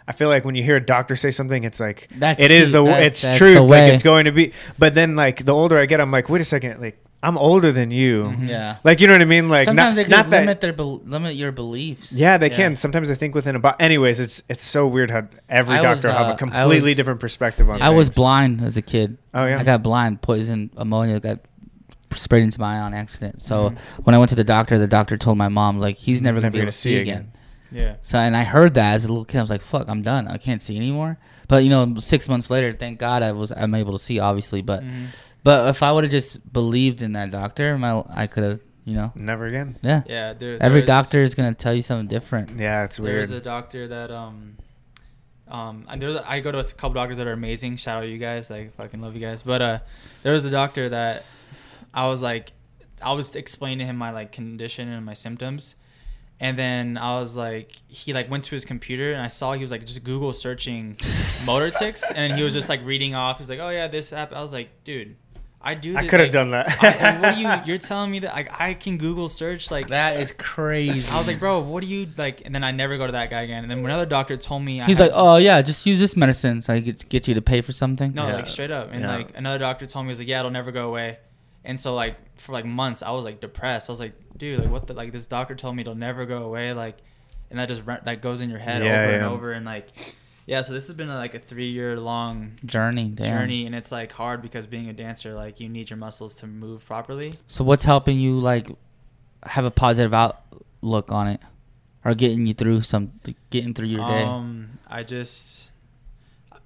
I 0.07 0.13
feel 0.13 0.29
like 0.29 0.43
when 0.45 0.55
you 0.55 0.63
hear 0.63 0.75
a 0.77 0.85
doctor 0.85 1.15
say 1.15 1.31
something, 1.31 1.63
it's 1.63 1.79
like 1.79 2.07
That's 2.17 2.41
it 2.41 2.51
is 2.51 2.69
key. 2.69 2.73
the 2.73 2.83
That's- 2.85 3.07
it's 3.07 3.21
that's 3.21 3.37
truth, 3.37 3.55
the 3.55 3.61
like 3.63 3.93
it's 3.93 4.03
going 4.03 4.25
to 4.25 4.31
be. 4.31 4.53
But 4.79 4.95
then 4.95 5.15
like 5.15 5.45
the 5.45 5.53
older 5.53 5.77
I 5.77 5.85
get, 5.85 6.01
I'm 6.01 6.11
like, 6.11 6.29
wait 6.29 6.41
a 6.41 6.45
second, 6.45 6.81
like 6.81 6.97
I'm 7.23 7.37
older 7.37 7.71
than 7.71 7.91
you. 7.91 8.23
Mhm. 8.35 8.49
yeah. 8.49 8.77
Like 8.83 8.99
you 8.99 9.05
know 9.07 9.13
what 9.13 9.21
I 9.21 9.25
mean? 9.25 9.47
Like 9.47 9.65
Sometimes 9.65 9.89
not, 9.89 9.95
they 9.95 10.03
can 10.05 10.11
not 10.11 10.29
that. 10.31 10.39
limit 10.39 10.59
their 10.61 10.73
bel 10.73 11.01
limit 11.05 11.35
your 11.35 11.51
beliefs. 11.51 12.11
yeah, 12.13 12.39
they 12.39 12.49
Yeah. 12.49 12.55
can. 12.55 12.75
Sometimes 12.77 13.11
I 13.11 13.15
think 13.15 13.35
within 13.35 13.53
a 13.55 13.59
about. 13.59 13.79
Anyways, 13.79 14.19
it's 14.19 14.41
it's 14.49 14.63
so 14.63 14.87
weird 14.87 15.11
how 15.11 15.27
every 15.47 15.77
I 15.77 15.81
was, 15.91 16.01
doctor 16.01 16.17
have 16.17 16.33
a 16.33 16.37
completely 16.37 16.89
was- 16.91 16.95
different 16.97 17.19
perspective 17.19 17.69
on. 17.69 17.79
I 17.81 17.89
was 17.91 18.09
blind 18.09 18.61
as 18.63 18.75
a 18.75 18.81
kid. 18.81 19.17
Oh 19.35 19.45
yeah. 19.45 19.59
I 19.59 19.63
got 19.63 19.83
blind. 19.83 20.23
Poison 20.23 20.71
ammonia 20.77 21.19
got 21.19 21.39
sprayed 22.15 22.43
into 22.43 22.59
my 22.59 22.77
eye 22.77 22.79
on 22.81 22.93
accident. 22.95 23.43
So 23.43 23.69
Mhm. 23.69 23.77
when 24.03 24.15
I 24.15 24.17
went 24.17 24.29
to 24.29 24.35
the 24.35 24.43
doctor, 24.43 24.79
the 24.79 24.87
doctor 24.87 25.15
told 25.15 25.37
my 25.37 25.47
mom 25.47 25.79
like 25.79 25.97
he's 25.97 26.21
never 26.23 26.37
gonna 26.39 26.47
Never 26.47 26.53
be 26.53 26.57
able 26.57 26.63
gonna 26.65 26.71
to 26.71 26.77
see 26.77 26.95
see 26.95 27.01
again. 27.01 27.27
Yeah, 27.71 27.95
So 28.01 28.17
and 28.17 28.35
I 28.35 28.43
heard 28.43 28.73
that 28.75 28.93
as 28.95 29.05
a 29.05 29.07
little 29.07 29.25
kid. 29.25 29.37
I 29.39 29.41
was 29.41 29.49
like, 29.49 29.61
"Fuck, 29.61 29.87
I'm 29.89 30.01
done. 30.01 30.27
I 30.27 30.37
can't 30.37 30.61
see 30.61 30.75
anymore." 30.75 31.17
But 31.47 31.63
you 31.63 31.69
know, 31.69 31.95
six 31.99 32.27
months 32.29 32.49
later, 32.49 32.73
thank 32.73 32.99
God 32.99 33.23
I 33.23 33.31
was 33.31 33.51
I'm 33.51 33.73
able 33.75 33.93
to 33.93 33.99
see, 33.99 34.19
obviously. 34.19 34.61
But 34.61 34.83
Mhm. 34.83 35.07
But 35.43 35.69
if 35.69 35.81
I 35.81 35.91
would 35.91 36.03
have 36.03 36.11
just 36.11 36.53
believed 36.53 37.01
in 37.01 37.13
that 37.13 37.31
doctor, 37.31 37.75
my 37.77 38.03
I 38.13 38.27
could 38.27 38.43
have, 38.43 38.59
you 38.85 38.93
know, 38.95 39.11
Never 39.15 39.45
again. 39.45 39.77
yeah. 39.81 40.03
Yeah, 40.05 40.33
dude. 40.33 40.61
Every 40.61 40.81
there's- 40.81 40.87
doctor 41.05 41.23
is 41.23 41.33
gonna 41.33 41.53
tell 41.55 41.73
you 41.73 41.81
something 41.81 42.07
different. 42.07 42.59
Yeah, 42.59 42.83
it's 42.83 42.99
weird. 42.99 43.15
There's 43.15 43.31
a 43.31 43.41
doctor 43.41 43.87
that 43.87 44.11
um 44.11 44.57
um 45.47 45.85
and 45.89 46.01
there's 46.01 46.15
a, 46.15 46.29
I 46.29 46.39
go 46.39 46.51
to 46.51 46.59
a 46.59 46.63
couple 46.63 46.93
doctors 46.93 47.17
that 47.17 47.27
are 47.27 47.33
amazing. 47.33 47.77
Shout 47.77 48.03
out 48.03 48.09
you 48.09 48.17
guys, 48.17 48.49
like 48.49 48.73
fucking 48.75 49.01
love 49.01 49.15
you 49.15 49.21
guys. 49.21 49.41
But 49.41 49.61
uh 49.61 49.79
there 50.23 50.33
was 50.33 50.45
a 50.45 50.49
doctor 50.51 50.89
that 50.89 51.23
I 51.93 52.07
was 52.07 52.21
like 52.21 52.51
I 53.01 53.13
was 53.13 53.35
explaining 53.35 53.79
to 53.79 53.85
him 53.85 53.95
my 53.97 54.11
like 54.11 54.31
condition 54.31 54.89
and 54.89 55.05
my 55.05 55.13
symptoms. 55.13 55.75
And 56.43 56.57
then 56.57 56.97
I 56.97 57.19
was 57.19 57.37
like, 57.37 57.71
he 57.87 58.13
like 58.13 58.27
went 58.29 58.43
to 58.45 58.51
his 58.55 58.65
computer 58.65 59.13
and 59.13 59.21
I 59.21 59.27
saw 59.27 59.53
he 59.53 59.61
was 59.61 59.69
like 59.69 59.85
just 59.85 60.03
Google 60.03 60.33
searching 60.33 60.97
motor 61.45 61.69
tics 61.69 62.11
and 62.11 62.33
he 62.33 62.41
was 62.43 62.51
just 62.51 62.67
like 62.67 62.83
reading 62.83 63.13
off. 63.13 63.37
He's 63.37 63.47
like, 63.47 63.59
oh 63.59 63.69
yeah, 63.69 63.87
this 63.87 64.11
app. 64.11 64.33
I 64.33 64.41
was 64.41 64.51
like, 64.51 64.69
dude, 64.83 65.17
I 65.61 65.75
do. 65.75 65.95
I 65.95 66.01
could 66.07 66.13
have 66.19 66.21
like, 66.21 66.31
done 66.31 66.49
that. 66.49 66.65
I, 66.81 66.87
like, 66.87 67.21
what 67.21 67.35
are 67.35 67.39
you? 67.39 67.63
You're 67.67 67.77
telling 67.77 68.09
me 68.09 68.17
that 68.21 68.33
like 68.33 68.49
I 68.59 68.73
can 68.73 68.97
Google 68.97 69.29
search 69.29 69.69
like 69.69 69.89
That 69.89 70.17
is 70.17 70.33
crazy. 70.35 71.07
I 71.11 71.19
was 71.19 71.27
like, 71.27 71.39
bro, 71.39 71.59
what 71.59 71.83
do 71.83 71.87
you 71.87 72.07
like? 72.17 72.41
And 72.43 72.55
then 72.55 72.63
I 72.63 72.71
never 72.71 72.97
go 72.97 73.05
to 73.05 73.11
that 73.11 73.29
guy 73.29 73.43
again. 73.43 73.61
And 73.63 73.69
then 73.69 73.77
another 73.85 74.07
doctor 74.07 74.35
told 74.35 74.63
me, 74.63 74.81
I 74.81 74.85
He's 74.85 74.97
had- 74.97 75.11
like, 75.11 75.11
oh 75.13 75.35
yeah, 75.37 75.61
just 75.61 75.85
use 75.85 75.99
this 75.99 76.17
medicine 76.17 76.63
so 76.63 76.73
I 76.73 76.81
could 76.81 77.07
get 77.07 77.27
you 77.27 77.35
to 77.35 77.41
pay 77.43 77.61
for 77.61 77.71
something. 77.71 78.15
no, 78.15 78.25
Yeah. 78.27 78.33
like 78.37 78.47
straight 78.47 78.71
up. 78.71 78.89
And 78.91 79.01
Yeah. 79.01 79.15
like 79.15 79.29
another 79.37 79.59
doctor 79.59 79.85
told 79.85 80.05
me, 80.05 80.07
he 80.07 80.13
was 80.13 80.17
like, 80.19 80.27
yeah, 80.27 80.39
it'll 80.39 80.49
never 80.49 80.71
go 80.71 80.87
away. 80.87 81.19
And 81.63 81.79
so 81.79 81.93
like 81.93 82.15
for 82.39 82.53
like 82.53 82.65
months, 82.65 83.03
I 83.03 83.11
was 83.11 83.25
like 83.25 83.39
depressed. 83.39 83.89
I 83.89 83.91
was 83.91 83.99
like, 83.99 84.13
dude, 84.37 84.59
like 84.59 84.71
what 84.71 84.87
the 84.87 84.93
like 84.93 85.11
this 85.11 85.27
doctor 85.27 85.55
told 85.55 85.75
me 85.75 85.81
it'll 85.81 85.95
never 85.95 86.25
go 86.25 86.43
away. 86.43 86.73
Like, 86.73 86.97
and 87.49 87.59
that 87.59 87.67
just 87.67 87.85
re- 87.85 87.99
that 88.03 88.21
goes 88.21 88.41
in 88.41 88.49
your 88.49 88.59
head 88.59 88.83
Yeah, 88.83 88.93
over 89.03 89.13
and 89.15 89.23
over. 89.25 89.51
And 89.51 89.65
like, 89.65 89.87
yeah. 90.47 90.63
So 90.63 90.73
this 90.73 90.87
has 90.87 90.95
been 90.95 91.09
like 91.09 91.35
a 91.35 91.39
three 91.39 91.69
year 91.69 91.99
long 91.99 92.53
Journey, 92.65 93.09
damn. 93.09 93.25
journey, 93.27 93.65
and 93.67 93.75
it's 93.75 93.91
like 93.91 94.11
hard 94.11 94.41
because 94.41 94.65
being 94.65 94.89
a 94.89 94.93
dancer, 94.93 95.33
like 95.33 95.59
you 95.59 95.69
need 95.69 95.89
your 95.89 95.97
muscles 95.97 96.33
to 96.35 96.47
move 96.47 96.85
properly. 96.85 97.35
So 97.47 97.63
what's 97.63 97.85
helping 97.85 98.19
you 98.19 98.39
like 98.39 98.67
have 99.43 99.65
a 99.65 99.71
positive 99.71 100.13
outlook 100.13 101.11
on 101.11 101.27
it, 101.27 101.41
or 102.03 102.15
getting 102.15 102.47
you 102.47 102.53
through 102.55 102.81
some, 102.81 103.11
getting 103.51 103.73
through 103.75 103.87
your 103.87 104.07
day? 104.07 104.23
Um, 104.23 104.79
I 104.87 105.03
just 105.03 105.71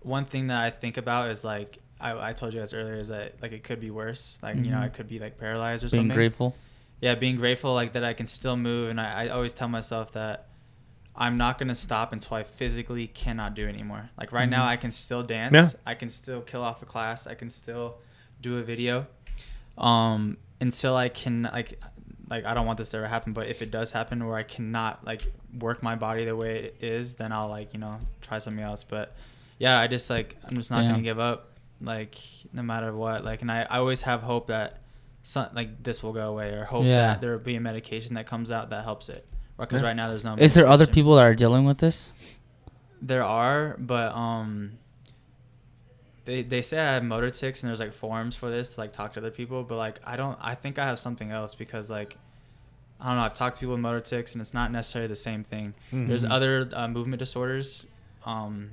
one 0.02 0.24
thing 0.26 0.48
that 0.48 0.64
I 0.64 0.70
think 0.70 0.98
about 0.98 1.30
is 1.30 1.44
like 1.44 1.80
I, 2.00 2.30
I 2.30 2.34
told 2.34 2.54
you 2.54 2.60
guys 2.60 2.74
earlier 2.74 2.96
is 2.96 3.08
that 3.08 3.42
like 3.42 3.52
it 3.52 3.64
could 3.64 3.80
be 3.80 3.92
worse. 3.92 4.40
Like 4.44 4.58
you 4.58 4.72
know. 4.72 4.80
I 4.80 4.90
could 4.90 5.08
be 5.08 5.20
like 5.20 5.38
paralyzed 5.38 5.84
or 5.84 5.88
Being 5.88 5.92
something. 5.92 6.08
Being 6.10 6.16
grateful. 6.18 6.56
Yeah, 7.02 7.16
being 7.16 7.36
grateful 7.38 7.74
like 7.74 7.94
that 7.94 8.04
I 8.04 8.14
can 8.14 8.28
still 8.28 8.56
move, 8.58 8.90
and 8.90 9.00
I, 9.00 9.26
I 9.26 9.30
always 9.30 9.54
tell 9.54 9.68
myself 9.68 10.14
that 10.14 10.48
I'm 11.16 11.38
not 11.38 11.58
gonna 11.60 11.76
stop 11.76 12.12
until 12.14 12.36
I 12.38 12.44
physically 12.44 13.08
cannot 13.08 13.54
do 13.54 13.68
anymore. 13.68 14.10
Like 14.18 14.32
right 14.32 14.50
now 14.50 14.64
Mhm. 14.66 14.70
I 14.70 14.78
can 14.78 14.92
still 14.92 15.24
dance. 15.24 15.54
Yeah. 15.54 15.70
I 15.86 15.94
can 15.96 16.10
still 16.10 16.42
kill 16.42 16.62
off 16.62 16.82
a 16.82 16.86
class. 16.86 17.28
I 17.28 17.36
can 17.36 17.50
still 17.50 17.98
do 18.42 18.58
a 18.58 18.62
video. 18.64 19.08
Um, 19.78 20.38
until 20.62 20.96
I 20.96 21.10
can 21.10 21.44
like 21.54 21.80
like 22.30 22.44
I 22.46 22.54
don't 22.54 22.66
want 22.66 22.78
this 22.78 22.90
to 22.92 22.98
ever 22.98 23.08
happen, 23.08 23.34
but 23.34 23.48
if 23.48 23.62
it 23.62 23.72
does 23.72 23.92
happen 23.92 24.26
where 24.26 24.36
I 24.38 24.44
cannot 24.44 25.06
like 25.06 25.32
work 25.60 25.84
my 25.84 25.96
body 25.96 26.26
the 26.26 26.36
way 26.36 26.66
it 26.66 26.78
is, 26.82 27.16
then 27.16 27.32
I'll 27.32 27.50
like 27.50 27.74
you 27.74 27.80
know 27.80 28.00
try 28.22 28.40
something 28.40 28.64
else. 28.64 28.84
But 28.84 29.16
yeah, 29.60 29.80
I 29.80 29.88
just 29.88 30.10
like 30.10 30.36
I'm 30.50 30.56
just 30.56 30.72
not 30.72 30.82
Damn. 30.82 30.92
gonna 30.92 31.04
give 31.04 31.20
up, 31.20 31.52
like 31.82 32.18
no 32.54 32.62
matter 32.64 32.94
what. 32.96 33.24
Like, 33.26 33.42
and 33.42 33.52
I, 33.52 33.64
I 33.70 33.78
always 33.80 34.02
have 34.04 34.22
hope 34.22 34.48
that 34.48 34.80
some 35.24 35.48
like 35.54 35.84
this 35.84 36.02
will 36.04 36.14
go 36.14 36.30
away, 36.30 36.52
or 36.52 36.66
hope 36.66 36.84
Yeah. 36.86 37.08
that 37.08 37.22
there 37.22 37.32
will 37.32 37.40
be 37.40 37.56
a 37.56 37.60
medication 37.62 38.14
that 38.16 38.26
comes 38.28 38.52
out 38.52 38.70
that 38.70 38.84
helps 38.84 39.10
it. 39.10 39.26
Because 39.58 39.82
right 39.82 39.96
now 39.96 40.10
there's 40.10 40.26
no. 40.26 40.36
Is 40.36 40.54
there 40.54 40.68
other 40.68 40.86
people 40.88 41.16
that 41.16 41.24
are 41.24 41.34
dealing 41.36 41.66
with 41.66 41.78
this? 41.80 42.12
There 43.02 43.24
are, 43.24 43.76
but 43.80 44.14
um. 44.14 44.74
They, 46.26 46.42
they 46.42 46.64
say 46.64 46.80
I 46.80 46.96
have 46.96 47.04
motor 47.04 47.30
tics 47.30 47.62
and 47.62 47.70
there's 47.70 47.80
like 47.80 47.94
forums 47.94 48.36
for 48.36 48.50
this 48.50 48.74
to 48.74 48.82
like 48.82 48.92
talk 48.92 49.14
to 49.14 49.20
other 49.20 49.30
people, 49.30 49.64
but 49.64 49.78
like 49.78 50.00
I 50.04 50.16
don't 50.16 50.38
I 50.42 50.56
think 50.56 50.80
I 50.80 50.86
have 50.86 50.98
something 50.98 51.30
else 51.30 51.54
because 51.54 51.92
like 51.92 52.18
I 53.00 53.10
don't 53.10 53.18
know 53.18 53.22
I've 53.22 53.36
talked 53.36 53.58
to 53.58 53.60
people 53.60 53.74
with 53.76 53.82
motor 53.82 54.00
tics 54.02 54.32
and 54.34 54.42
it's 54.42 54.54
not 54.54 54.72
necessarily 54.72 55.08
the 55.08 55.16
same 55.16 55.44
thing. 55.44 55.76
There's 55.92 56.24
Mhm. 56.24 56.32
other 56.32 56.70
uh, 56.74 56.88
movement 56.88 57.20
disorders 57.20 57.86
um, 58.26 58.72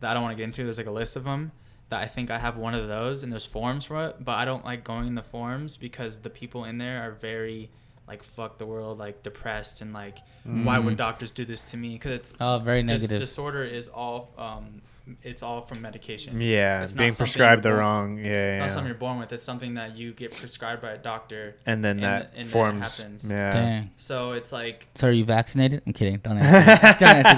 that 0.00 0.10
I 0.10 0.14
don't 0.14 0.22
want 0.22 0.32
to 0.32 0.36
get 0.38 0.44
into. 0.44 0.64
There's 0.64 0.78
like 0.78 0.86
a 0.86 0.90
list 0.90 1.16
of 1.16 1.24
them 1.24 1.52
that 1.90 2.00
I 2.00 2.06
think 2.06 2.30
I 2.30 2.38
have 2.38 2.56
one 2.56 2.74
of 2.74 2.88
those 2.88 3.22
and 3.22 3.32
there's 3.32 3.46
forums 3.46 3.84
for 3.84 4.04
it, 4.06 4.16
but 4.24 4.32
I 4.32 4.44
don't 4.44 4.64
like 4.64 4.84
going 4.84 5.06
in 5.06 5.14
the 5.14 5.22
forums 5.22 5.76
because 5.76 6.20
the 6.20 6.30
people 6.30 6.64
in 6.64 6.78
there 6.78 7.02
are 7.02 7.12
very 7.12 7.70
like 8.06 8.22
fuck 8.22 8.58
the 8.58 8.66
world, 8.66 8.98
like 8.98 9.22
depressed 9.22 9.80
and 9.80 9.92
like 9.92 10.18
why 10.44 10.78
would 10.78 10.94
Mhm. 10.94 10.98
doctors 10.98 11.30
do 11.30 11.44
this 11.46 11.62
to 11.70 11.76
me? 11.78 11.94
Because 11.94 12.12
it's 12.12 12.34
Oh, 12.40 12.58
very 12.58 12.82
this 12.82 13.02
negative. 13.02 13.20
disorder 13.20 13.64
is 13.64 13.88
all 13.88 14.30
um, 14.36 14.82
it's 15.22 15.42
all 15.42 15.60
from 15.60 15.82
medication. 15.82 16.40
yeah, 16.40 16.82
It's 16.82 16.94
being 16.94 17.12
prescribed 17.14 17.62
the 17.62 17.74
wrong. 17.74 18.16
Yeah, 18.16 18.24
It's 18.24 18.30
yeah. 18.30 18.58
not 18.60 18.70
something 18.70 18.86
you're 18.86 18.94
born 18.94 19.18
with. 19.18 19.30
It's 19.34 19.44
something 19.44 19.74
that 19.74 19.94
you 19.96 20.12
get 20.14 20.34
prescribed 20.34 20.80
by 20.82 20.92
a 20.92 20.98
doctor. 20.98 21.56
and 21.66 21.84
then 21.84 21.96
and 21.96 22.04
that 22.04 22.32
th- 22.32 22.44
and 22.44 22.44
then 22.44 22.48
it 22.48 22.52
forms. 22.52 23.00
happens. 23.00 23.30
Yeah. 23.30 23.50
Dang. 23.50 23.90
So 23.98 24.32
it's 24.32 24.50
like 24.52 24.86
So 24.96 25.08
are 25.08 25.12
you 25.12 25.24
vaccinated? 25.26 25.82
I'm 25.86 25.92
kidding. 25.92 26.16
Don't 26.18 26.38
answer 26.38 26.64
that. 26.64 26.98
Don't 27.00 27.16
answer 27.16 27.36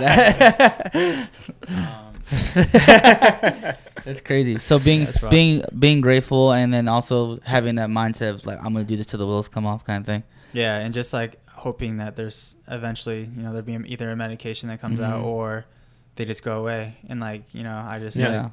that. 0.92 1.28
Um, 1.68 2.12
That's 4.06 4.22
crazy. 4.22 4.56
So 4.58 4.78
being 4.90 5.04
That's 5.04 5.22
rough. 5.22 5.30
being 5.30 5.62
being 5.78 6.00
grateful 6.00 6.52
and 6.52 6.72
then 6.72 6.88
also 6.88 7.40
having 7.40 7.74
that 7.74 7.90
mindset 7.90 8.30
of 8.30 8.46
like 8.46 8.56
I'm 8.58 8.72
gonna 8.72 8.84
do 8.84 8.96
this 8.96 9.06
till 9.06 9.18
the 9.18 9.26
wheels 9.26 9.48
come 9.48 9.66
off 9.66 9.84
kind 9.84 10.00
of 10.00 10.06
thing. 10.06 10.22
yeah, 10.54 10.78
and 10.78 10.94
just 10.94 11.12
like 11.12 11.38
hoping 11.50 11.96
that 11.98 12.16
there's 12.16 12.54
eventually, 12.68 13.20
you 13.36 13.42
know, 13.42 13.52
there'll 13.52 13.62
be 13.62 13.92
either 13.92 14.10
a 14.10 14.16
medication 14.16 14.68
that 14.68 14.80
comes 14.80 15.00
out 15.00 15.20
Mhm. 15.20 15.24
or 15.26 15.66
they 16.14 16.24
just 16.24 16.42
go 16.44 16.60
away. 16.60 16.94
And 17.08 17.18
like, 17.20 17.42
you 17.52 17.62
know, 17.64 17.76
I 17.76 17.98
just 17.98 18.16
Yeah. 18.16 18.42
like, 18.42 18.52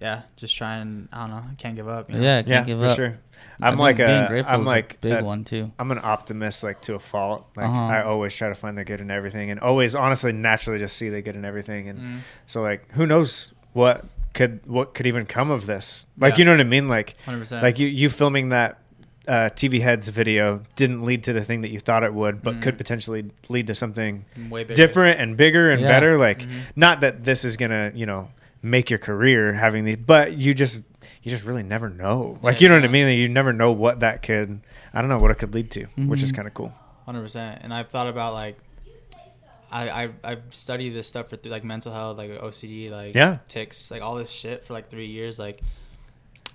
yeah, 0.00 0.22
just 0.36 0.54
try 0.56 0.76
and 0.76 1.08
I 1.12 1.26
don't 1.26 1.30
know, 1.30 1.42
I 1.50 1.54
can't 1.56 1.74
give 1.74 1.88
up. 1.88 2.08
You 2.10 2.16
know? 2.18 2.22
Yeah, 2.22 2.38
I 2.38 2.42
can't 2.42 2.48
Yeah, 2.48 2.64
give 2.64 2.78
for 2.80 2.86
up. 2.86 2.96
sure. 2.96 3.18
I 3.60 3.66
I'm 3.66 3.72
think 3.72 3.80
like 3.80 3.96
being 3.96 4.10
a, 4.10 4.28
grateful 4.28 4.54
I'm 4.54 4.60
is 4.60 4.66
a 4.66 4.70
like 4.70 5.00
big 5.00 5.12
a- 5.20 5.24
one 5.24 5.44
too. 5.44 5.72
I'm 5.78 5.90
an 5.90 6.00
optimist 6.02 6.62
like 6.62 6.80
to 6.82 6.94
a 6.94 6.98
fault. 7.00 7.46
Like 7.56 7.66
Uh-huh. 7.66 7.84
I 7.86 8.02
always 8.04 8.34
try 8.36 8.48
to 8.48 8.54
find 8.54 8.78
the 8.78 8.84
good 8.84 9.00
in 9.00 9.10
everything, 9.10 9.50
and 9.50 9.58
always 9.58 9.94
honestly 9.94 10.32
naturally 10.32 10.78
just 10.78 10.96
see 10.96 11.08
the 11.08 11.22
good 11.22 11.34
in 11.36 11.44
everything. 11.44 11.88
And 11.88 11.98
Mhm. 11.98 12.18
so 12.46 12.62
like, 12.62 12.90
who 12.92 13.06
knows 13.06 13.52
what 13.72 14.04
could 14.34 14.60
what 14.66 14.94
could 14.94 15.06
even 15.06 15.24
come 15.26 15.50
of 15.50 15.66
this? 15.66 16.06
Like 16.18 16.34
Yeah. 16.34 16.38
you 16.40 16.44
know 16.46 16.50
what 16.52 16.60
I 16.60 16.64
mean? 16.64 16.88
Like 16.88 17.16
100%. 17.26 17.62
like 17.62 17.78
you 17.78 17.86
you 17.86 18.10
filming 18.10 18.50
that 18.50 18.80
uh, 19.26 19.48
TV 19.54 19.80
heads 19.80 20.10
video 20.10 20.60
didn't 20.76 21.02
lead 21.02 21.24
to 21.24 21.32
the 21.32 21.42
thing 21.42 21.62
that 21.62 21.70
you 21.70 21.80
thought 21.80 22.04
it 22.04 22.12
would, 22.12 22.42
but 22.42 22.60
could 22.60 22.74
Mhm. 22.74 22.78
potentially 22.78 23.24
lead 23.48 23.66
to 23.68 23.74
something 23.74 24.26
Way 24.50 24.64
bigger. 24.64 24.74
different 24.74 25.18
and 25.18 25.34
bigger 25.36 25.70
and 25.70 25.80
Yeah. 25.80 25.88
better. 25.88 26.18
Like 26.18 26.40
Mhm. 26.40 26.50
not 26.76 27.00
that 27.00 27.24
this 27.24 27.42
is 27.44 27.56
gonna 27.56 27.90
you 27.94 28.04
know 28.04 28.28
make 28.62 28.90
your 28.90 28.98
career 28.98 29.54
having 29.54 29.84
these, 29.84 29.96
but 29.96 30.32
you 30.36 30.52
just 30.52 30.82
you 31.22 31.30
just 31.30 31.44
really 31.44 31.62
never 31.62 31.88
know. 31.88 32.38
Like 32.42 32.56
Yeah, 32.60 32.64
you 32.64 32.68
know 32.70 32.74
what 32.76 32.84
I 32.84 32.88
mean? 32.88 33.16
You 33.18 33.28
never 33.30 33.52
know 33.54 33.72
what 33.72 34.00
that 34.00 34.20
could. 34.22 34.60
I 34.92 35.00
don't 35.00 35.08
know 35.08 35.18
what 35.18 35.30
it 35.30 35.38
could 35.38 35.54
lead 35.54 35.70
to, 35.70 35.84
which 35.96 36.22
is 36.22 36.32
Mhm. 36.32 36.36
kind 36.36 36.48
of 36.48 36.52
cool. 36.54 36.72
Hundred 37.06 37.22
percent. 37.22 37.60
And 37.62 37.72
I've 37.72 37.88
thought 37.88 38.08
about 38.08 38.34
like, 38.34 38.58
I 39.74 40.04
I 40.04 40.08
I 40.32 40.36
studied 40.50 40.90
this 40.90 41.06
stuff 41.08 41.28
for 41.30 41.36
th- 41.36 41.50
like 41.50 41.64
mental 41.64 41.92
health, 41.92 42.16
like 42.18 42.30
OCD, 42.30 42.90
like 42.90 43.14
Yeah. 43.14 43.38
tics, 43.48 43.90
like 43.90 44.02
all 44.02 44.14
this 44.14 44.30
shit 44.30 44.64
for 44.64 44.72
like 44.72 44.88
three 44.88 45.06
years. 45.08 45.38
Like, 45.38 45.60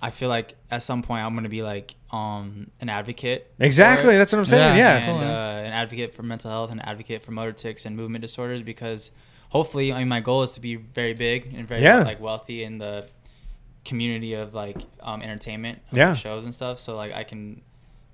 I 0.00 0.10
feel 0.10 0.30
like 0.30 0.54
at 0.70 0.82
some 0.82 1.02
point 1.02 1.24
I'm 1.24 1.34
gonna 1.34 1.48
be 1.50 1.62
like 1.62 1.94
um 2.10 2.70
an 2.80 2.88
advocate. 2.88 3.52
Exactly, 3.58 4.16
that's 4.16 4.32
what 4.32 4.38
I'm 4.38 4.44
saying. 4.46 4.76
Yeah, 4.78 4.94
Yeah, 4.94 4.96
and 4.96 5.04
cool, 5.06 5.16
uh, 5.28 5.68
an 5.68 5.72
advocate 5.82 6.14
for 6.14 6.22
mental 6.22 6.50
health, 6.50 6.70
an 6.72 6.80
advocate 6.80 7.22
for 7.22 7.32
motor 7.32 7.52
tics 7.52 7.84
and 7.84 7.94
movement 7.96 8.22
disorders 8.22 8.62
because 8.62 9.10
hopefully, 9.50 9.92
I 9.92 9.98
mean, 9.98 10.08
my 10.08 10.20
goal 10.20 10.42
is 10.42 10.52
to 10.52 10.60
be 10.60 10.76
very 10.76 11.12
big 11.12 11.52
and 11.54 11.68
very 11.68 11.82
Yeah. 11.82 11.98
like 11.98 12.20
wealthy 12.20 12.64
in 12.64 12.78
the 12.78 13.06
community 13.84 14.34
of 14.34 14.54
like 14.54 14.76
um 15.02 15.22
entertainment, 15.22 15.80
of 15.92 15.98
Yeah. 15.98 16.14
shows 16.14 16.44
and 16.44 16.54
stuff. 16.54 16.78
So 16.78 16.96
like 16.96 17.12
I 17.12 17.24
can. 17.24 17.62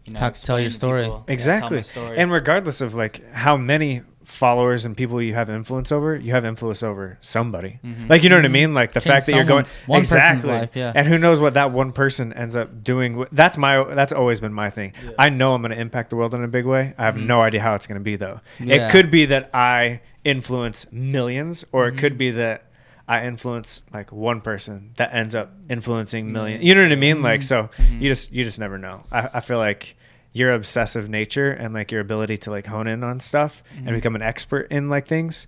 You 0.05 0.13
know, 0.13 0.21
Talk- 0.21 0.35
tell 0.37 0.61
your 0.61 0.71
story. 0.71 1.03
people- 1.03 1.15
yeah, 1.17 1.19
tell 1.19 1.27
my 1.27 1.33
exactly. 1.35 1.83
story. 1.83 2.17
And 2.17 2.31
regardless 2.31 2.81
of 2.81 2.95
like 2.95 3.29
how 3.33 3.57
many 3.57 4.03
followers 4.27 4.85
and 4.85 4.97
people 4.97 5.23
you 5.23 5.35
have 5.35 5.49
influence 5.49 5.93
over, 5.93 6.17
you 6.17 6.33
have 6.33 6.45
influence 6.45 6.83
over 6.83 7.17
somebody. 7.21 7.79
Mhm. 7.85 8.11
Like 8.11 8.23
you 8.25 8.29
know 8.29 8.37
what 8.37 8.45
I 8.45 8.49
mean? 8.49 8.75
Like 8.75 8.93
the 8.93 9.01
Change 9.01 9.11
fact 9.13 9.27
that 9.27 9.35
you're 9.37 9.45
going 9.45 9.65
one 9.87 10.01
exactly. 10.01 10.51
life, 10.51 10.71
yeah. 10.75 10.93
And 10.95 11.07
who 11.07 11.17
knows 11.17 11.41
what 11.41 11.55
that 11.55 11.71
one 11.71 11.93
person 11.93 12.33
ends 12.33 12.57
up 12.57 12.83
doing? 12.83 13.25
That's 13.33 13.57
my. 13.57 13.83
That's 13.95 14.13
always 14.13 14.41
been 14.41 14.53
my 14.53 14.69
thing. 14.69 14.93
Yeah. 15.03 15.11
I 15.19 15.29
know 15.31 15.55
I'm 15.55 15.63
going 15.63 15.71
to 15.73 15.81
impact 15.81 16.11
the 16.11 16.17
world 16.17 16.35
in 16.35 16.43
a 16.43 16.49
big 16.49 16.67
way. 16.67 16.93
I 16.99 17.05
have 17.05 17.15
Mhm. 17.17 17.27
no 17.27 17.41
idea 17.41 17.61
how 17.63 17.75
it's 17.75 17.87
going 17.87 17.99
to 18.01 18.05
be 18.05 18.17
though. 18.17 18.41
Yeah. 18.59 18.89
It 18.89 18.91
could 18.91 19.11
be 19.11 19.27
that 19.27 19.49
I 19.55 20.01
influence 20.25 20.91
millions, 20.93 21.65
or 21.73 21.87
it 21.87 21.97
could 21.97 22.15
Mhm. 22.15 22.19
be 22.19 22.31
that. 22.33 22.63
I 23.09 23.25
influence 23.25 23.85
like 23.95 24.11
one 24.11 24.41
person 24.41 24.91
that 24.97 25.11
ends 25.15 25.37
up 25.37 25.53
influencing 25.71 26.33
millions. 26.33 26.61
Millions. 26.61 26.65
You 26.65 26.75
know 26.75 26.83
what 26.83 26.91
I 26.93 26.97
mean? 26.97 27.23
Like 27.23 27.41
Mhm. 27.43 27.45
so, 27.45 27.71
you 28.01 28.09
just 28.09 28.33
you 28.33 28.43
just 28.43 28.59
never 28.59 28.79
know. 28.79 29.05
I, 29.13 29.29
I 29.35 29.41
feel 29.41 29.59
like 29.59 29.95
your 30.37 30.53
obsessive 30.53 31.09
nature 31.09 31.51
and 31.51 31.73
like 31.73 31.91
your 31.91 32.01
ability 32.01 32.37
to 32.39 32.51
like 32.51 32.67
hone 32.67 32.87
in 32.87 33.03
on 33.05 33.21
stuff 33.21 33.63
Mhm. 33.75 33.87
and 33.87 33.89
become 33.97 34.15
an 34.15 34.23
expert 34.23 34.69
in 34.71 34.89
like 34.91 35.07
things, 35.09 35.47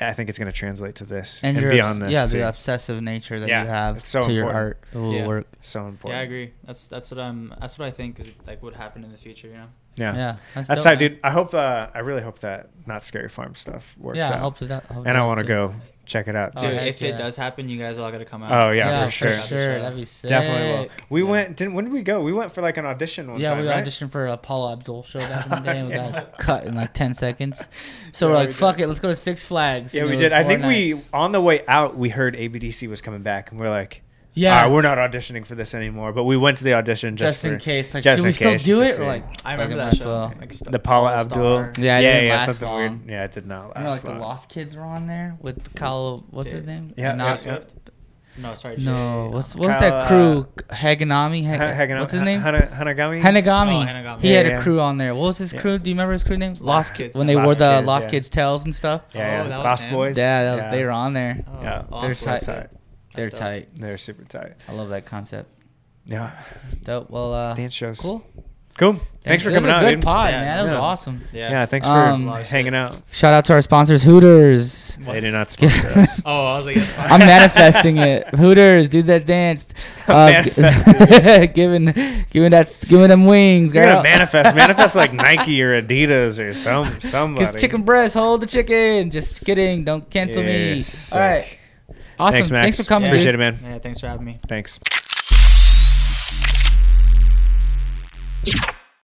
I 0.00 0.12
think 0.12 0.28
it's 0.28 0.38
going 0.38 0.50
to 0.50 0.56
translate 0.56 0.96
to 0.96 1.04
this 1.04 1.40
And, 1.42 1.56
and, 1.56 1.70
beyond 1.70 1.90
obs- 1.90 2.00
this. 2.00 2.12
yeah, 2.12 2.26
too. 2.26 2.38
the 2.38 2.48
obsessive 2.48 3.02
nature 3.02 3.40
that 3.40 3.48
Yeah, 3.48 3.62
you 3.62 3.68
have 3.68 4.06
so 4.06 4.22
to 4.22 4.32
your 4.32 4.52
art, 4.52 4.80
the 4.92 5.00
little 5.00 5.18
Yeah. 5.18 5.26
work. 5.26 5.46
so 5.60 5.86
important. 5.88 6.16
Yeah, 6.16 6.20
I 6.20 6.24
agree. 6.24 6.52
That's 6.64 6.86
that's 6.86 7.10
what 7.10 7.18
I'm. 7.18 7.54
That's 7.60 7.78
what 7.78 7.86
I 7.88 7.90
think 7.90 8.20
is 8.20 8.28
like 8.46 8.62
would 8.62 8.74
happen 8.76 9.02
in 9.02 9.10
the 9.10 9.16
future. 9.18 9.48
You 9.48 9.54
know. 9.54 9.66
Yeah, 9.96 10.14
Yeah, 10.14 10.36
that's, 10.54 10.68
that's, 10.68 10.84
how, 10.84 10.90
man. 10.90 10.98
dude. 10.98 11.18
I 11.24 11.30
hope. 11.32 11.52
Uh, 11.54 11.88
I 11.92 11.98
really 12.00 12.22
hope 12.22 12.38
that 12.40 12.68
Knott's 12.86 13.06
Scary 13.06 13.28
Farm 13.28 13.56
stuff 13.56 13.96
works 13.98 14.18
Yeah, 14.18 14.26
out. 14.28 14.32
I 14.34 14.38
hope 14.38 14.58
that. 14.58 14.84
I 14.90 14.94
hope 14.94 15.06
and 15.06 15.16
I 15.18 15.26
want 15.26 15.38
to 15.38 15.44
go 15.44 15.74
check 16.08 16.26
it 16.26 16.34
out. 16.34 16.54
Oh, 16.56 16.62
Dude, 16.62 16.72
heck 16.72 16.88
if 16.88 17.00
yeah. 17.00 17.10
it 17.10 17.18
does 17.18 17.36
happen, 17.36 17.68
you 17.68 17.78
guys 17.78 17.98
all 17.98 18.10
gotta 18.10 18.24
come 18.24 18.42
out. 18.42 18.50
Oh, 18.52 18.72
yeah, 18.72 19.04
for 19.04 19.10
for 19.10 19.12
sure. 19.12 19.40
sure. 19.42 19.80
That'd 19.80 19.96
be 19.98 20.04
sick. 20.04 20.28
Definitely 20.28 20.68
will. 20.72 20.88
We 21.10 21.22
Yeah. 21.22 21.28
went. 21.30 21.56
Didn't 21.56 21.74
when 21.74 21.84
did 21.84 21.92
we 21.92 22.02
go? 22.02 22.20
We 22.20 22.32
went 22.32 22.52
for 22.52 22.62
like 22.62 22.76
an 22.78 22.86
audition 22.86 23.30
one 23.30 23.40
Yeah, 23.40 23.50
time, 23.50 23.58
Yeah, 23.58 23.64
we 23.64 23.70
right? 23.70 23.84
auditioned 23.84 24.10
for 24.10 24.26
a 24.26 24.36
Paula 24.36 24.72
Abdul 24.72 25.02
show 25.04 25.20
back 25.20 25.44
in 25.44 25.50
the 25.50 25.56
day, 25.60 25.78
and 25.78 25.88
we 25.88 25.94
got 25.94 26.38
cut 26.38 26.64
in 26.64 26.74
like 26.74 26.94
ten 26.94 27.14
seconds. 27.14 27.62
So 28.12 28.26
Yeah, 28.26 28.32
we're 28.32 28.38
like, 28.38 28.48
we 28.48 28.54
"Fuck 28.54 28.76
did. 28.78 28.84
it, 28.84 28.86
let's 28.88 29.00
go 29.00 29.08
to 29.08 29.14
Six 29.14 29.44
Flags." 29.44 29.94
Yeah, 29.94 30.02
And 30.02 30.10
we 30.10 30.16
did. 30.16 30.32
I 30.32 30.42
four 30.42 30.50
think 30.50 30.64
we 30.64 30.94
on 31.12 31.32
the 31.32 31.40
way 31.40 31.64
out 31.68 31.96
we 31.96 32.08
heard 32.08 32.34
ABDC 32.34 32.88
was 32.88 33.00
coming 33.00 33.22
back, 33.22 33.50
and 33.50 33.60
we're 33.60 33.70
like, 33.70 34.02
yeah, 34.34 34.56
"All 34.56 34.62
right, 34.64 34.72
we're 34.72 34.82
not 34.82 34.98
auditioning 34.98 35.44
for 35.46 35.54
this 35.54 35.74
anymore." 35.74 36.12
But 36.12 36.24
we 36.24 36.36
went 36.36 36.58
to 36.58 36.64
the 36.64 36.74
audition 36.74 37.16
just, 37.16 37.42
just, 37.42 37.44
in 37.44 37.58
for 37.58 37.64
case. 37.64 37.94
Like, 37.94 38.04
just 38.04 38.18
should 38.18 38.24
we 38.24 38.28
in 38.52 38.58
still 38.58 38.76
do 38.76 38.82
it? 38.82 38.98
Or 38.98 39.06
like, 39.06 39.24
I 39.44 39.52
remember 39.52 39.76
that 39.76 39.92
might 39.92 39.96
show. 39.98 40.06
well. 40.06 40.34
Like 40.40 40.52
Star- 40.52 40.70
the 40.72 40.78
Paula 40.78 41.12
All 41.14 41.20
Abdul. 41.20 41.56
Yeah, 41.56 41.62
it 41.70 41.78
yeah, 41.80 42.00
didn't 42.00 42.24
yeah, 42.26 42.32
last 42.34 42.44
something 42.46 42.68
long. 42.68 42.78
weird. 42.78 43.10
Yeah, 43.10 43.24
it 43.24 43.32
did 43.32 43.46
not 43.46 43.66
last. 43.68 43.76
You 43.78 43.82
know, 43.84 43.90
like 43.90 44.02
the. 44.02 44.12
Lost 44.14 44.48
Kids 44.48 44.76
were 44.76 44.82
on 44.82 45.06
there 45.06 45.36
with 45.40 45.74
Kyle. 45.74 46.24
What's 46.30 46.50
his 46.50 46.64
name? 46.64 46.94
Yeah, 46.96 47.14
Not- 47.14 47.44
yeah, 47.44 47.58
No, 48.40 48.54
sorry. 48.54 48.76
No, 48.76 48.92
Jay. 49.28 49.34
what's 49.34 49.56
what's 49.56 49.72
Kyle, 49.78 49.80
that 49.80 49.92
uh, 49.94 50.06
crew? 50.06 50.46
Haganami. 50.70 51.44
Ha- 51.44 51.56
Hag- 51.74 51.90
what's 51.98 52.12
his 52.12 52.22
name? 52.22 52.40
Hana- 52.40 52.68
Hanagami. 52.72 53.20
Hanagami. 53.20 53.82
Oh, 53.82 53.86
Hanagami. 53.86 54.20
He 54.20 54.30
Yeah, 54.30 54.36
had 54.36 54.46
yeah. 54.46 54.58
a 54.60 54.62
crew 54.62 54.80
on 54.80 54.96
there. 54.96 55.12
What 55.14 55.24
was 55.26 55.38
his 55.38 55.52
Yeah. 55.52 55.60
crew? 55.60 55.78
Do 55.80 55.90
you 55.90 55.94
remember 55.96 56.12
his 56.12 56.22
crew 56.22 56.36
names? 56.38 56.60
Lost 56.60 56.94
Kids. 56.94 57.08
Kids. 57.08 57.16
When 57.16 57.26
they 57.26 57.34
Lost 57.34 57.44
wore 57.46 57.54
the 57.56 57.76
Kids, 57.78 57.86
Lost. 57.88 58.08
Kids 58.08 58.28
tails 58.28 58.64
and 58.64 58.72
stuff. 58.74 59.02
Yeah, 59.12 59.20
Oh, 59.20 59.24
yeah. 59.24 59.42
that 59.48 59.56
was 59.58 59.64
Lost 59.64 59.84
him? 59.84 59.94
Boys. 59.94 60.16
Yeah, 60.16 60.44
that 60.44 60.56
was 60.56 60.66
they 60.70 60.84
were 60.84 60.90
on 60.92 61.14
there. 61.14 61.42
Oh, 61.48 61.62
Yeah. 61.62 61.82
Lost 61.90 62.24
Boys, 62.24 62.44
tight. 62.44 62.68
Yeah. 63.10 63.16
They're 63.16 63.24
That's 63.26 63.38
dope. 63.38 63.48
tight. 63.48 63.68
They're 63.76 63.98
super 63.98 64.24
tight. 64.24 64.54
I 64.68 64.72
love 64.72 64.88
that 64.90 65.06
concept. 65.06 65.50
Yeah, 66.06 66.30
It's 66.68 66.78
dope. 66.78 67.10
Well, 67.10 67.34
uh, 67.34 67.54
dance 67.54 67.74
shows. 67.74 68.00
cool. 68.00 68.24
Cool. 68.78 68.96
Thanks, 69.24 69.42
for 69.42 69.50
coming 69.50 69.68
out, 69.70 69.80
good 69.80 69.96
dude. 69.96 70.02
pod, 70.04 70.30
Yeah, 70.30 70.38
man. 70.38 70.56
That 70.56 70.62
was 70.62 70.72
yeah. 70.72 70.78
awesome. 70.78 71.20
Yeah. 71.32 71.50
Yeah, 71.50 71.66
thanks 71.66 71.86
for 71.86 71.92
Um, 71.92 72.28
hanging 72.28 72.76
out. 72.76 72.96
Shout 73.10 73.34
out 73.34 73.44
to 73.46 73.52
our 73.54 73.60
sponsors, 73.60 74.04
Hooters. 74.04 74.96
They 75.00 75.20
do 75.20 75.32
not 75.32 75.50
sponsor 75.50 75.88
us. 75.98 76.22
Oh, 76.24 76.54
I 76.54 76.56
was 76.58 76.66
like, 76.66 76.98
I'm 77.10 77.18
manifesting 77.18 77.96
it. 77.98 78.28
Hooters, 78.36 78.88
do 78.88 79.02
that 79.02 79.26
dance. 79.26 79.66
Uh, 80.06 80.42
g- 80.44 81.46
giving, 81.48 81.86
giving 82.30 82.50
that, 82.52 82.78
giving 82.88 83.08
them 83.08 83.26
wings, 83.26 83.74
You're 83.74 83.84
gonna 83.84 84.02
manifest, 84.02 84.54
manifest 84.54 84.94
like 84.94 85.12
Nike 85.12 85.60
or 85.60 85.82
Adidas 85.82 86.38
or 86.38 86.54
some 86.54 87.00
somebody. 87.00 87.46
Cause 87.46 87.60
chicken 87.60 87.82
breast, 87.82 88.14
hold 88.14 88.42
the 88.42 88.46
chicken. 88.46 89.10
Just 89.10 89.44
kidding. 89.44 89.84
Don't 89.84 90.08
cancel 90.08 90.42
me. 90.44 90.74
You're 90.76 90.84
All 91.14 91.20
right. 91.20 91.58
Sick. 92.18 92.20
Awesome. 92.20 92.32
Thanks, 92.34 92.50
Max. 92.50 92.64
Thanks 92.64 92.76
for 92.78 92.84
coming, 92.84 93.06
Yeah. 93.06 93.12
Appreciate 93.12 93.34
it, 93.34 93.38
man. 93.38 93.58
Yeah, 93.62 93.78
thanks 93.78 94.00
for 94.00 94.08
having 94.08 94.26
me. 94.26 94.40
Thanks. 94.48 94.78